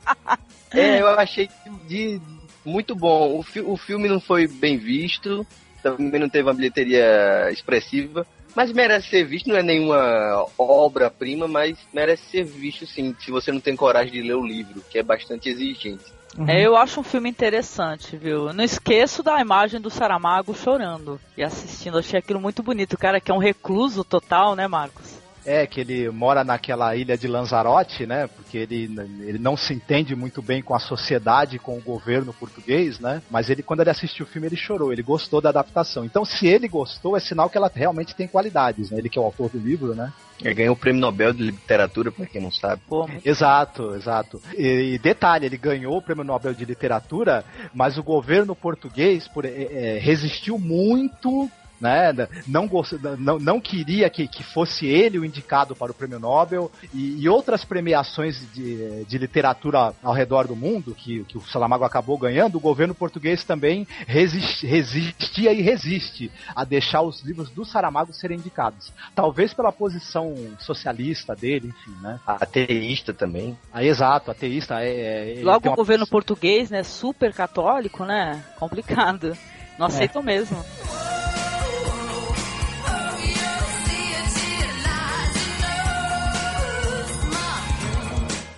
É, 0.73 1.01
eu 1.03 1.09
achei 1.09 1.49
de, 1.87 2.21
muito 2.65 2.95
bom. 2.95 3.39
O, 3.39 3.43
fi- 3.43 3.61
o 3.61 3.77
filme 3.77 4.09
não 4.09 4.21
foi 4.21 4.47
bem 4.47 4.79
visto, 4.79 5.47
também 5.83 6.21
não 6.21 6.29
teve 6.29 6.49
uma 6.49 6.55
bilheteria 6.55 7.51
expressiva, 7.51 8.27
mas 8.55 8.73
merece 8.73 9.09
ser 9.11 9.25
visto. 9.25 9.49
Não 9.49 9.57
é 9.57 9.63
nenhuma 9.63 10.47
obra-prima, 10.57 11.47
mas 11.47 11.77
merece 11.93 12.23
ser 12.31 12.45
visto 12.45 12.87
sim, 12.87 13.15
se 13.21 13.31
você 13.31 13.53
não 13.53 13.61
tem 13.61 13.77
coragem 13.77 14.13
de 14.13 14.23
ler 14.23 14.35
o 14.37 14.47
livro, 14.47 14.83
que 14.89 14.99
é 14.99 15.03
bastante 15.03 15.49
exigente. 15.51 16.05
É, 16.47 16.65
eu 16.65 16.77
acho 16.77 17.01
um 17.01 17.03
filme 17.03 17.29
interessante, 17.29 18.17
viu? 18.17 18.49
Eu 18.49 18.53
não 18.53 18.65
esqueço 18.65 19.23
da 19.23 19.41
imagem 19.41 19.81
do 19.81 19.91
Saramago 19.91 20.55
chorando 20.55 21.21
e 21.37 21.43
assistindo. 21.43 21.99
Achei 21.99 22.19
aquilo 22.19 22.41
muito 22.41 22.63
bonito. 22.63 22.95
O 22.95 22.99
cara 22.99 23.21
que 23.21 23.31
é 23.31 23.35
um 23.35 23.39
recluso 23.39 24.05
total, 24.05 24.55
né, 24.55 24.69
Marcos? 24.69 25.20
É, 25.45 25.67
que 25.67 25.81
ele 25.81 26.11
mora 26.11 26.45
naquela 26.45 26.95
ilha 26.95 27.17
de 27.17 27.27
Lanzarote, 27.27 28.07
né? 28.07 28.27
Porque 28.27 28.59
ele, 28.59 28.85
ele 29.27 29.39
não 29.39 29.57
se 29.57 29.73
entende 29.73 30.15
muito 30.15 30.43
bem 30.43 30.63
com 30.63 30.75
a 30.75 30.79
sociedade, 30.79 31.59
com 31.59 31.77
o 31.79 31.83
governo 31.83 32.33
português, 32.33 32.99
né? 33.01 33.23
Mas 33.31 33.49
ele, 33.51 33.63
quando 33.63 33.81
ele 33.81 33.91
assistiu 33.91 34.27
o 34.27 34.29
filme, 34.29 34.47
ele 34.49 34.57
chorou, 34.57 34.93
ele 34.93 35.03
gostou 35.03 35.41
da 35.41 35.49
adaptação. 35.49 36.05
Então, 36.05 36.25
se 36.25 36.47
ele 36.47 36.69
gostou, 36.69 37.17
é 37.17 37.21
sinal 37.21 37.49
que 37.49 37.57
ela 37.57 37.71
realmente 37.75 38.15
tem 38.15 38.27
qualidades, 38.29 38.91
né? 38.91 38.99
Ele 38.99 39.09
que 39.09 39.19
é 39.19 39.23
o 39.23 39.25
autor 39.25 39.49
do 39.51 39.59
livro, 39.59 39.95
né? 39.95 40.13
Ele 40.43 40.55
ganhou 40.55 40.75
o 40.75 40.79
prêmio 40.79 41.01
Nobel 41.01 41.33
de 41.35 41.43
Literatura, 41.43 42.11
pra 42.11 42.25
quem 42.27 42.41
não 42.41 42.51
sabe. 42.51 42.81
Exato, 43.25 43.95
exato. 43.95 44.41
E, 44.57 44.95
e 44.95 44.99
detalhe, 44.99 45.45
ele 45.47 45.59
ganhou 45.59 45.97
o 45.99 46.03
prêmio 46.03 46.25
Nobel 46.25 46.55
de 46.55 46.65
Literatura, 46.65 47.45
mas 47.75 47.99
o 47.99 48.03
governo 48.03 48.57
português 48.57 49.29
por- 49.29 49.45
é, 49.45 49.49
é, 49.51 49.99
resistiu 49.99 50.59
muito. 50.59 51.51
Né, 51.81 52.13
não, 52.47 52.69
gost- 52.69 52.99
não, 53.19 53.39
não 53.39 53.59
queria 53.59 54.11
que, 54.11 54.29
que 54.29 54.43
fosse 54.43 54.85
ele 54.87 55.19
o 55.19 55.25
indicado 55.25 55.75
para 55.75 55.91
o 55.91 55.95
prêmio 55.95 56.21
Nobel 56.21 56.71
e, 56.93 57.23
e 57.23 57.27
outras 57.27 57.65
premiações 57.65 58.39
de, 58.53 59.05
de 59.07 59.17
literatura 59.17 59.95
ao 60.03 60.13
redor 60.13 60.47
do 60.47 60.55
mundo 60.55 60.95
que, 60.95 61.25
que 61.25 61.39
o 61.39 61.41
Salamago 61.41 61.83
acabou 61.85 62.19
ganhando, 62.19 62.57
o 62.57 62.61
governo 62.61 62.95
português 62.95 63.45
também 63.45 63.89
resist- 64.07 64.63
resistia 64.63 65.55
e 65.55 65.63
resiste 65.63 66.31
a 66.55 66.65
deixar 66.65 67.01
os 67.01 67.23
livros 67.23 67.49
do 67.49 67.65
Saramago 67.65 68.13
serem 68.13 68.37
indicados. 68.37 68.93
Talvez 69.15 69.55
pela 69.55 69.73
posição 69.73 70.35
socialista 70.59 71.35
dele, 71.35 71.69
enfim, 71.69 71.97
né? 72.03 72.21
Ateísta 72.27 73.15
também. 73.15 73.57
Ah, 73.73 73.83
exato, 73.83 74.31
ateísta. 74.31 74.83
É, 74.85 75.39
é, 75.39 75.43
Logo 75.43 75.71
o 75.71 75.75
governo 75.77 76.07
português, 76.07 76.69
né, 76.69 76.83
super 76.83 77.33
católico, 77.33 78.05
né? 78.05 78.45
Complicado. 78.59 79.35
Não 79.79 79.87
aceitam 79.87 80.23
mesmo. 80.23 80.63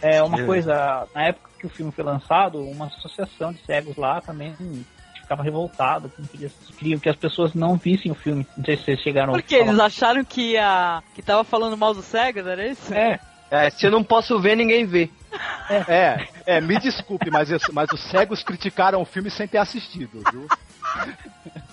É 0.03 0.21
uma 0.23 0.41
É. 0.41 0.45
coisa, 0.45 1.07
na 1.15 1.23
época 1.29 1.49
que 1.61 1.67
o 1.67 1.71
filme 1.71 1.93
foi 1.93 2.03
lançado, 2.05 2.59
uma 2.69 2.87
associação 2.87 3.53
de 3.53 3.65
cegos 3.65 3.97
lá 3.97 4.21
também 4.21 4.57
ficava 5.15 5.43
revoltada, 5.45 6.09
que 6.09 6.21
não 6.21 6.47
assistir, 6.47 6.75
queriam 6.75 6.99
que 6.99 7.09
as 7.09 7.15
pessoas 7.17 7.55
não 7.55 7.77
vissem 7.77 8.11
o 8.11 8.15
filme. 8.17 8.45
Não 8.57 8.65
sei 8.65 8.77
se 8.77 8.85
vocês 8.85 9.01
chegaram 9.01 9.33
Porque 9.33 9.55
a 9.55 9.59
falar. 9.59 9.71
eles 9.71 9.81
acharam 9.81 10.25
que 10.25 10.53
ia, 10.55 11.03
que 11.15 11.23
tava 11.23 11.45
falando 11.45 11.77
mal 11.77 11.95
dos 11.95 12.05
cegos, 12.05 12.45
era 12.47 12.67
isso? 12.67 12.93
É. 12.93 13.21
É, 13.49 13.69
se 13.71 13.87
eu 13.87 13.91
não 13.91 14.03
posso 14.03 14.41
ver, 14.41 14.57
ninguém 14.57 14.85
vê. 14.87 15.11
É, 15.87 16.27
é, 16.47 16.61
me 16.61 16.79
desculpe, 16.79 17.31
mas, 17.31 17.51
eu- 17.51 17.59
mas 17.73 17.91
os 17.93 18.01
cegos 18.01 18.43
criticaram 18.43 19.01
o 19.01 19.05
filme 19.05 19.31
sem 19.31 19.47
ter 19.47 19.59
assistido, 19.59 20.23
viu? 20.33 20.49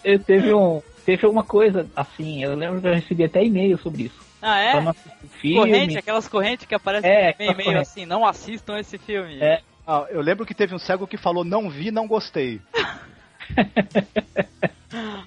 Eu 0.03 0.19
teve 0.19 0.53
um, 0.53 0.81
teve 1.05 1.25
uma 1.25 1.43
coisa 1.43 1.89
assim, 1.95 2.43
eu 2.43 2.53
lembro 2.55 2.81
que 2.81 2.87
eu 2.87 2.93
recebi 2.93 3.23
até 3.23 3.43
e-mail 3.43 3.77
sobre 3.79 4.03
isso. 4.03 4.28
Ah, 4.41 4.57
é? 4.59 4.71
Pra 4.71 4.81
não 4.81 4.93
filme. 5.39 5.55
Corrente, 5.57 5.97
aquelas 5.97 6.27
correntes 6.27 6.65
que 6.65 6.75
aparecem 6.75 7.09
É, 7.09 7.35
e-mail 7.39 7.55
correntes. 7.55 7.89
assim, 7.89 8.05
não 8.05 8.25
assistam 8.25 8.77
esse 8.79 8.97
filme. 8.97 9.39
É. 9.41 9.61
Ah, 9.85 10.05
eu 10.09 10.21
lembro 10.21 10.45
que 10.45 10.53
teve 10.53 10.73
um 10.75 10.79
cego 10.79 11.07
que 11.07 11.17
falou 11.17 11.43
não 11.43 11.69
vi, 11.69 11.91
não 11.91 12.07
gostei. 12.07 12.61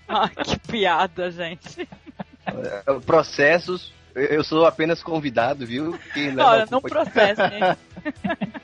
Ah, 0.08 0.28
que 0.28 0.58
piada, 0.58 1.30
gente. 1.30 1.88
É, 2.46 2.92
Processos, 3.06 3.92
eu- 4.14 4.42
sou 4.42 4.66
apenas 4.66 5.02
convidado, 5.02 5.64
viu? 5.64 5.96
Quem 6.12 6.30
leva 6.30 6.48
Olha, 6.50 6.66
não 6.68 6.80
processa, 6.80 7.46
hein? 7.46 7.76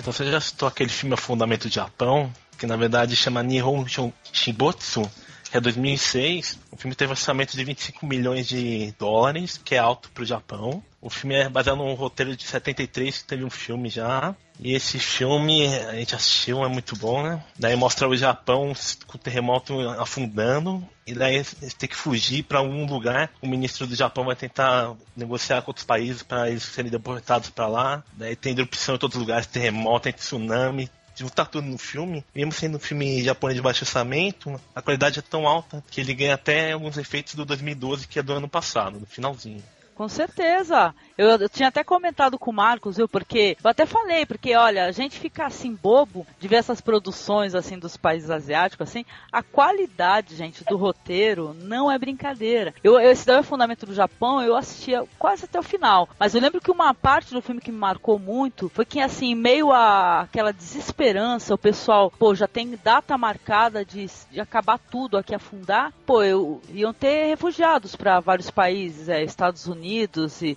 Então 0.00 0.12
você 0.12 0.30
já 0.30 0.40
citou 0.40 0.68
aquele 0.68 0.88
filme 0.90 1.14
A 1.14 1.16
Fundamento 1.16 1.68
do 1.68 1.74
Japão, 1.74 2.32
que 2.58 2.66
na 2.66 2.76
verdade 2.76 3.14
chama 3.16 3.42
Nihon 3.42 3.84
Shibotsu, 4.32 5.02
que 5.48 5.56
é 5.56 5.60
2006. 5.60 6.58
O 6.70 6.76
filme 6.76 6.94
teve 6.94 7.10
um 7.10 7.12
orçamento 7.12 7.56
de 7.56 7.64
25 7.64 8.06
milhões 8.06 8.46
de 8.46 8.94
dólares, 8.98 9.60
que 9.62 9.74
é 9.74 9.78
alto 9.78 10.10
pro 10.10 10.24
Japão. 10.24 10.82
O 11.00 11.08
filme 11.08 11.36
é 11.36 11.48
baseado 11.48 11.78
num 11.78 11.94
roteiro 11.94 12.36
de 12.36 12.44
73, 12.44 13.18
que 13.18 13.24
teve 13.24 13.44
um 13.44 13.50
filme 13.50 13.88
já. 13.88 14.34
E 14.60 14.74
esse 14.74 14.98
filme 14.98 15.66
a 15.66 15.94
gente 15.94 16.14
assistiu, 16.14 16.64
é 16.64 16.68
muito 16.68 16.96
bom, 16.96 17.22
né? 17.22 17.42
Daí 17.56 17.76
mostra 17.76 18.08
o 18.08 18.16
Japão 18.16 18.72
com 19.06 19.16
o 19.16 19.20
terremoto 19.20 19.78
afundando. 19.90 20.84
E 21.06 21.14
daí 21.14 21.36
eles 21.36 21.54
têm 21.78 21.88
que 21.88 21.96
fugir 21.96 22.42
para 22.42 22.58
algum 22.58 22.84
lugar. 22.84 23.30
O 23.40 23.46
ministro 23.46 23.86
do 23.86 23.94
Japão 23.94 24.24
vai 24.24 24.34
tentar 24.34 24.94
negociar 25.16 25.62
com 25.62 25.70
outros 25.70 25.86
países 25.86 26.22
para 26.22 26.50
eles 26.50 26.64
serem 26.64 26.90
deportados 26.90 27.48
para 27.48 27.68
lá. 27.68 28.04
Daí 28.12 28.34
tem 28.34 28.52
erupção 28.52 28.96
em 28.96 28.98
todos 28.98 29.16
os 29.16 29.22
lugares, 29.22 29.46
terremoto, 29.46 30.04
tem 30.04 30.12
tsunami. 30.12 30.90
Juntar 31.18 31.46
tudo 31.46 31.66
no 31.66 31.78
filme, 31.78 32.24
mesmo 32.34 32.52
sendo 32.52 32.76
um 32.76 32.80
filme 32.80 33.22
japonês 33.22 33.56
de 33.56 33.62
baixo 33.62 33.84
orçamento, 33.84 34.60
a 34.74 34.80
qualidade 34.80 35.18
é 35.18 35.22
tão 35.22 35.46
alta 35.46 35.82
que 35.90 36.00
ele 36.00 36.14
ganha 36.14 36.34
até 36.34 36.72
alguns 36.72 36.96
efeitos 36.96 37.34
do 37.34 37.44
2012, 37.44 38.06
que 38.06 38.18
é 38.18 38.22
do 38.22 38.32
ano 38.32 38.48
passado, 38.48 39.00
no 39.00 39.06
finalzinho. 39.06 39.62
Com 39.98 40.08
certeza. 40.08 40.94
Eu, 41.18 41.30
eu 41.30 41.48
tinha 41.48 41.68
até 41.68 41.82
comentado 41.82 42.38
com 42.38 42.52
o 42.52 42.54
Marcos, 42.54 42.98
viu? 42.98 43.08
Porque 43.08 43.56
eu 43.62 43.68
até 43.68 43.84
falei, 43.84 44.24
porque 44.24 44.54
olha, 44.54 44.84
a 44.84 44.92
gente 44.92 45.18
fica 45.18 45.44
assim 45.44 45.74
bobo 45.74 46.24
de 46.38 46.46
ver 46.46 46.54
essas 46.54 46.80
produções 46.80 47.52
assim 47.52 47.76
dos 47.76 47.96
países 47.96 48.30
asiáticos, 48.30 48.88
assim, 48.88 49.04
a 49.32 49.42
qualidade, 49.42 50.36
gente, 50.36 50.62
do 50.62 50.76
roteiro 50.76 51.52
não 51.62 51.90
é 51.90 51.98
brincadeira. 51.98 52.72
Eu, 52.84 53.00
eu 53.00 53.10
esse 53.10 53.26
daí 53.26 53.38
é 53.38 53.40
o 53.40 53.42
fundamento 53.42 53.86
do 53.86 53.92
Japão, 53.92 54.40
eu 54.40 54.54
assistia 54.54 55.04
quase 55.18 55.46
até 55.46 55.58
o 55.58 55.64
final. 55.64 56.08
Mas 56.16 56.32
eu 56.32 56.40
lembro 56.40 56.60
que 56.60 56.70
uma 56.70 56.94
parte 56.94 57.34
do 57.34 57.42
filme 57.42 57.60
que 57.60 57.72
me 57.72 57.78
marcou 57.78 58.20
muito 58.20 58.68
foi 58.68 58.84
que 58.84 59.00
assim, 59.00 59.34
meio 59.34 59.72
a 59.72 60.20
aquela 60.20 60.52
desesperança, 60.52 61.54
o 61.54 61.58
pessoal, 61.58 62.12
pô, 62.16 62.36
já 62.36 62.46
tem 62.46 62.78
data 62.84 63.18
marcada 63.18 63.84
de, 63.84 64.08
de 64.30 64.40
acabar 64.40 64.78
tudo 64.78 65.18
aqui 65.18 65.34
afundar. 65.34 65.92
Pô, 66.06 66.22
eu, 66.22 66.62
iam 66.72 66.92
ter 66.92 67.26
refugiados 67.26 67.96
para 67.96 68.20
vários 68.20 68.48
países, 68.48 69.08
é, 69.08 69.24
Estados 69.24 69.66
Unidos 69.66 69.87
e, 69.88 70.08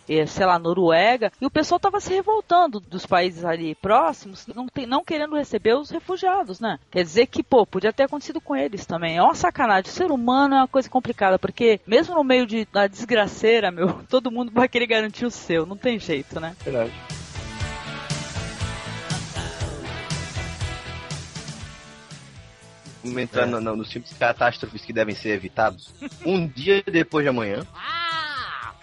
e, 0.08 0.28
sei 0.28 0.46
lá, 0.46 0.58
Noruega, 0.60 1.32
e 1.40 1.46
o 1.46 1.50
pessoal 1.52 1.80
tava 1.80 2.00
se 2.00 2.14
revoltando 2.14 2.80
dos 2.80 3.06
países 3.06 3.44
ali 3.46 3.76
próximos, 3.76 4.46
não, 4.48 4.68
tem, 4.68 4.86
não 4.86 5.04
querendo 5.04 5.36
receber 5.36 5.74
os 5.76 5.90
refugiados, 5.90 6.60
né? 6.60 6.80
Quer 6.92 7.04
dizer 7.04 7.26
que, 7.28 7.42
pô, 7.44 7.66
podia 7.66 7.94
ter 7.94 8.04
acontecido 8.04 8.42
com 8.42 8.56
eles 8.56 8.86
também. 8.86 9.18
É 9.18 9.22
uma 9.24 9.36
sacanagem. 9.36 9.90
O 9.90 9.94
ser 9.94 10.12
humano 10.12 10.56
é 10.56 10.58
uma 10.60 10.68
coisa 10.68 10.90
complicada, 10.90 11.38
porque 11.40 11.80
mesmo 11.88 12.16
no 12.16 12.24
meio 12.24 12.46
de, 12.46 12.66
da 12.72 12.88
desgraceira, 12.88 13.72
meu, 13.72 14.02
todo 14.10 14.32
mundo 14.32 14.52
vai 14.54 14.68
querer 14.68 14.88
garantir 14.88 15.26
o 15.26 15.32
seu. 15.32 15.66
Não 15.66 15.78
tem 15.78 16.00
jeito, 16.00 16.40
né? 16.40 16.56
Verdade. 16.64 16.92
Vamos 23.04 23.18
entrar 23.18 23.48
no- 23.48 23.60
no- 23.60 23.76
nos 23.76 23.92
filmes 23.92 24.10
de 24.12 24.16
catástrofes 24.16 24.86
que 24.86 24.94
devem 24.94 25.16
ser 25.16 25.30
evitados. 25.30 25.92
Um 26.26 26.48
dia 26.48 26.84
depois 26.86 27.24
de 27.26 27.30
amanhã. 27.30 27.66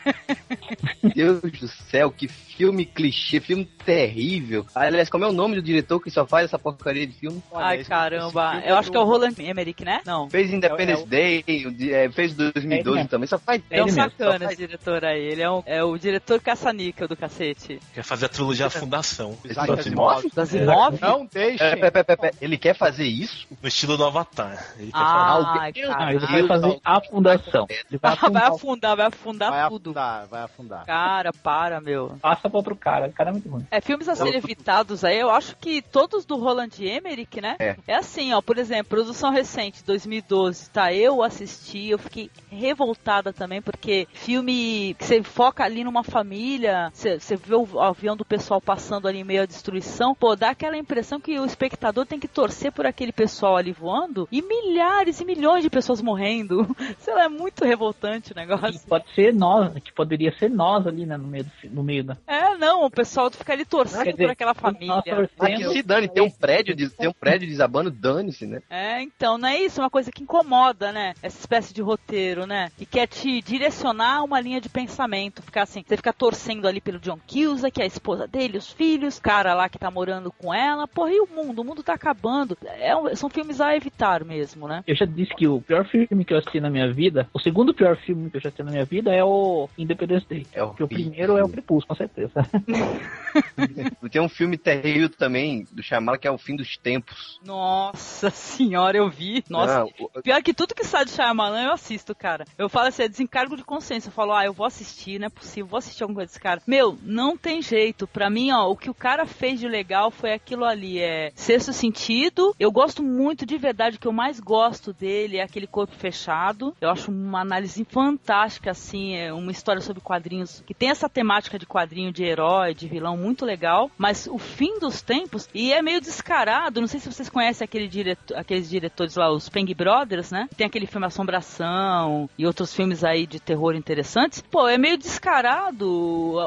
Deus 1.14 1.40
do 1.40 1.68
céu, 1.90 2.10
que 2.10 2.28
filme 2.28 2.84
clichê, 2.84 3.40
filme 3.40 3.64
terrível. 3.64 4.66
Aliás, 4.74 5.08
como 5.08 5.24
é 5.24 5.28
o 5.28 5.32
nome 5.32 5.54
do 5.56 5.62
diretor 5.62 6.00
que 6.00 6.10
só 6.10 6.26
faz 6.26 6.46
essa 6.46 6.58
porcaria 6.58 7.06
de 7.06 7.12
filme? 7.14 7.42
Ai, 7.54 7.84
caramba. 7.84 8.62
Eu 8.64 8.76
acho 8.76 8.90
que 8.90 8.96
é 8.96 9.00
o 9.00 9.04
Roland 9.04 9.34
Emmerich, 9.38 9.84
né? 9.84 10.00
Não. 10.04 10.28
Fez 10.28 10.52
Independence 10.52 11.06
Day, 11.06 11.44
o 11.66 11.70
di- 11.70 11.92
é, 11.92 12.10
fez 12.10 12.34
2012 12.34 13.08
também, 13.08 13.26
só 13.26 13.38
faz 13.38 13.62
É 13.70 13.82
um 13.82 13.88
sacana 13.88 14.38
faz- 14.40 14.52
esse 14.52 14.56
diretor 14.66 15.04
aí. 15.04 15.20
Ele 15.28 15.42
é, 15.42 15.50
um, 15.50 15.62
é 15.66 15.82
o 15.84 15.96
diretor 15.98 16.40
caça-níquel 16.40 17.08
do 17.08 17.16
cacete. 17.16 17.80
Quer 17.94 18.02
fazer 18.02 18.26
a 18.26 18.28
trilogia 18.28 18.66
A 18.66 18.70
Fundação. 18.70 19.36
Asimov? 19.78 20.26
Das 20.34 20.54
Asimov? 20.54 20.98
Não. 21.00 21.28
É, 21.34 21.76
pé. 21.90 22.30
Ele 22.40 22.56
quer 22.58 22.74
fazer 22.74 23.04
isso? 23.04 23.46
No 23.62 23.68
estilo 23.68 23.96
do 23.96 24.04
Avatar. 24.04 24.74
Ele 24.78 24.90
quer 24.92 24.98
Ai, 24.98 25.72
fazer... 25.72 25.86
Não, 25.88 26.10
ele 26.10 26.18
vai 26.26 26.46
fazer 26.46 26.80
a 26.84 27.00
fundação. 27.00 27.66
Ele 27.68 27.98
vai 27.98 28.12
Ah, 28.12 28.14
vai 28.28 28.42
afundar. 28.42 28.52
afundar, 28.52 28.96
vai 28.96 29.06
afundar 29.06 29.50
Vai 29.50 29.68
tudo. 29.68 29.87
Afundar, 29.88 30.26
vai 30.28 30.42
afundar. 30.42 30.86
Cara, 30.86 31.32
para, 31.32 31.80
meu. 31.80 32.16
Passa 32.20 32.48
pra 32.48 32.58
outro 32.58 32.76
cara. 32.76 33.08
O 33.08 33.12
cara 33.12 33.30
é 33.30 33.32
muito 33.32 33.48
ruim. 33.48 33.66
É, 33.70 33.80
filmes 33.80 34.08
a 34.08 34.14
serem 34.14 34.36
evitados 34.36 35.04
aí, 35.04 35.18
eu 35.18 35.30
acho 35.30 35.56
que 35.56 35.82
todos 35.82 36.24
do 36.24 36.36
Roland 36.36 36.70
Emmerich, 36.78 37.40
né? 37.40 37.56
É. 37.58 37.94
assim, 37.94 38.32
ó, 38.32 38.40
por 38.40 38.58
exemplo, 38.58 38.88
produção 38.88 39.30
recente, 39.30 39.84
2012, 39.84 40.70
tá? 40.70 40.92
Eu 40.92 41.22
assisti, 41.22 41.88
eu 41.88 41.98
fiquei 41.98 42.30
revoltada 42.50 43.32
também, 43.32 43.60
porque 43.60 44.06
filme 44.12 44.94
que 44.94 45.04
você 45.04 45.22
foca 45.22 45.64
ali 45.64 45.84
numa 45.84 46.02
família, 46.02 46.90
você 46.92 47.18
você 47.18 47.36
vê 47.36 47.54
o 47.54 47.80
avião 47.80 48.16
do 48.16 48.24
pessoal 48.24 48.60
passando 48.60 49.06
ali 49.06 49.18
em 49.20 49.24
meio 49.24 49.42
à 49.42 49.46
destruição, 49.46 50.14
pô, 50.14 50.34
dá 50.34 50.50
aquela 50.50 50.76
impressão 50.76 51.20
que 51.20 51.38
o 51.38 51.44
espectador 51.44 52.06
tem 52.06 52.18
que 52.18 52.28
torcer 52.28 52.72
por 52.72 52.86
aquele 52.86 53.12
pessoal 53.12 53.56
ali 53.56 53.72
voando 53.72 54.28
e 54.30 54.42
milhares 54.42 55.20
e 55.20 55.24
milhões 55.24 55.62
de 55.62 55.70
pessoas 55.70 56.00
morrendo. 56.00 56.66
Sei 56.98 57.14
lá, 57.14 57.24
é 57.24 57.28
muito 57.28 57.64
revoltante 57.64 58.32
o 58.32 58.34
negócio. 58.34 58.80
E 58.84 58.88
pode 58.88 59.12
ser 59.14 59.34
nós, 59.34 59.74
que 59.80 59.92
poderia 59.92 60.32
ser 60.38 60.48
nós 60.50 60.86
ali, 60.86 61.06
né, 61.06 61.16
no 61.16 61.26
meio, 61.28 61.44
do, 61.44 61.50
no 61.70 61.82
meio 61.82 62.04
da. 62.04 62.16
É, 62.26 62.56
não, 62.56 62.84
o 62.84 62.90
pessoal 62.90 63.30
fica 63.30 63.52
ali 63.52 63.64
torcendo 63.64 64.04
dizer, 64.04 64.16
por 64.24 64.30
aquela 64.30 64.54
família. 64.54 64.94
Ah, 65.38 65.46
que 65.46 65.68
se 65.68 65.82
dane, 65.82 66.08
tem 66.08 66.22
um 66.22 66.30
prédio, 66.30 66.74
de- 66.74 66.90
tem 66.90 67.08
um 67.08 67.12
prédio 67.12 67.48
desabando, 67.48 67.90
dane-se, 67.90 68.46
né? 68.46 68.60
É, 68.70 69.00
então, 69.02 69.38
não 69.38 69.48
é 69.48 69.58
isso, 69.60 69.80
é 69.80 69.84
uma 69.84 69.90
coisa 69.90 70.10
que 70.10 70.22
incomoda, 70.22 70.92
né? 70.92 71.14
Essa 71.22 71.38
espécie 71.38 71.72
de 71.74 71.82
roteiro, 71.82 72.46
né? 72.46 72.70
Que 72.76 72.84
quer 72.86 73.06
te 73.06 73.40
direcionar 73.42 74.22
uma 74.24 74.40
linha 74.40 74.60
de 74.60 74.68
pensamento. 74.68 75.42
Ficar 75.42 75.62
assim, 75.62 75.84
você 75.86 75.96
fica 75.96 76.12
torcendo 76.12 76.66
ali 76.66 76.80
pelo 76.80 76.98
John 76.98 77.18
Cusack, 77.26 77.72
que 77.74 77.80
é 77.80 77.84
a 77.84 77.86
esposa 77.88 78.26
dele, 78.26 78.58
os 78.58 78.70
filhos, 78.72 79.18
cara 79.18 79.54
lá 79.54 79.68
que 79.68 79.78
tá 79.78 79.90
morando 79.90 80.32
com 80.32 80.52
ela. 80.52 80.86
Porra, 80.88 81.12
e 81.12 81.20
o 81.20 81.26
mundo? 81.26 81.60
O 81.60 81.64
mundo 81.64 81.82
tá 81.82 81.94
acabando. 81.94 82.56
É 82.80 82.94
um- 82.96 83.14
são 83.14 83.28
filmes 83.28 83.60
a 83.60 83.74
evitar 83.76 84.24
mesmo, 84.24 84.66
né? 84.66 84.82
Eu 84.86 84.94
já 84.94 85.04
disse 85.04 85.34
que 85.34 85.46
o 85.46 85.60
pior 85.60 85.84
filme 85.86 86.24
que 86.24 86.32
eu 86.32 86.38
assisti 86.38 86.60
na 86.60 86.70
minha 86.70 86.92
vida, 86.92 87.28
o 87.32 87.38
segundo 87.38 87.74
pior 87.74 87.96
filme 87.96 88.30
que 88.30 88.36
eu 88.36 88.40
já 88.40 88.48
assisti 88.48 88.62
na 88.62 88.70
minha 88.70 88.84
vida 88.84 89.14
é 89.14 89.22
o 89.22 89.67
Independence 89.76 90.26
Day. 90.28 90.46
É 90.52 90.64
Porque 90.64 90.82
o 90.82 90.88
primeiro 90.88 91.36
é 91.36 91.44
o 91.44 91.48
Crepúsculo, 91.48 91.88
com 91.88 91.94
certeza. 91.94 92.32
Tem 94.10 94.20
um 94.22 94.28
filme 94.28 94.56
terrível 94.56 95.08
também 95.08 95.66
do 95.70 95.82
Shyamalan 95.82 96.18
que 96.18 96.26
é 96.26 96.30
O 96.30 96.38
Fim 96.38 96.56
dos 96.56 96.76
Tempos. 96.76 97.38
Nossa 97.44 98.30
senhora, 98.30 98.96
eu 98.96 99.08
vi. 99.10 99.44
Nossa, 99.48 99.80
Não, 99.80 99.90
o- 100.00 100.22
Pior 100.22 100.42
que 100.42 100.54
tudo 100.54 100.74
que 100.74 100.84
sai 100.84 101.04
do 101.04 101.10
Shyamalan 101.10 101.62
eu 101.64 101.72
assisto, 101.72 102.14
cara. 102.14 102.44
Eu 102.56 102.68
falo 102.68 102.88
assim, 102.88 103.02
é 103.02 103.08
desencargo 103.08 103.56
de 103.56 103.64
consciência. 103.64 104.08
Eu 104.08 104.12
falo, 104.12 104.32
ah, 104.32 104.44
eu 104.44 104.52
vou 104.52 104.66
assistir, 104.66 105.18
não 105.18 105.26
é 105.26 105.30
possível, 105.30 105.66
vou 105.66 105.78
assistir 105.78 106.02
alguma 106.02 106.16
coisa 106.18 106.28
desse 106.30 106.40
cara. 106.40 106.62
Meu, 106.66 106.98
não 107.02 107.36
tem 107.36 107.60
jeito. 107.62 108.06
Pra 108.06 108.30
mim, 108.30 108.50
ó, 108.52 108.68
o 108.70 108.76
que 108.76 108.90
o 108.90 108.94
cara 108.94 109.26
fez 109.26 109.60
de 109.60 109.68
legal 109.68 110.10
foi 110.10 110.32
aquilo 110.32 110.64
ali, 110.64 110.98
é 110.98 111.30
sexto 111.34 111.72
sentido. 111.72 112.54
Eu 112.58 112.70
gosto 112.72 113.02
muito, 113.02 113.44
de 113.46 113.56
verdade, 113.58 113.96
o 113.96 114.00
que 114.00 114.06
eu 114.08 114.12
mais 114.12 114.40
gosto 114.40 114.92
dele 114.92 115.36
é 115.38 115.42
aquele 115.42 115.66
corpo 115.66 115.94
fechado. 115.94 116.74
Eu 116.80 116.90
acho 116.90 117.10
uma 117.10 117.40
análise 117.40 117.84
fantástica, 117.84 118.70
assim, 118.70 119.14
é 119.16 119.32
uma 119.32 119.50
história 119.58 119.82
sobre 119.82 120.00
quadrinhos 120.00 120.62
que 120.66 120.74
tem 120.74 120.90
essa 120.90 121.08
temática 121.08 121.58
de 121.58 121.66
quadrinho 121.66 122.12
de 122.12 122.24
herói, 122.24 122.74
de 122.74 122.88
vilão 122.88 123.16
muito 123.16 123.44
legal. 123.44 123.90
Mas 123.98 124.26
o 124.26 124.38
fim 124.38 124.78
dos 124.78 125.02
tempos, 125.02 125.48
e 125.54 125.72
é 125.72 125.82
meio 125.82 126.00
descarado, 126.00 126.80
não 126.80 126.88
sei 126.88 127.00
se 127.00 127.12
vocês 127.12 127.28
conhecem 127.28 127.64
aquele 127.64 127.88
direto, 127.88 128.34
aqueles 128.36 128.68
diretores 128.70 129.16
lá, 129.16 129.30
os 129.30 129.48
Peng 129.48 129.72
Brothers, 129.74 130.30
né? 130.30 130.48
Tem 130.56 130.66
aquele 130.66 130.86
filme 130.86 131.06
Assombração 131.06 132.28
e 132.38 132.46
outros 132.46 132.74
filmes 132.74 133.04
aí 133.04 133.26
de 133.26 133.40
terror 133.40 133.74
interessantes. 133.74 134.40
Pô, 134.50 134.68
é 134.68 134.78
meio 134.78 134.96
descarado, 134.98 135.86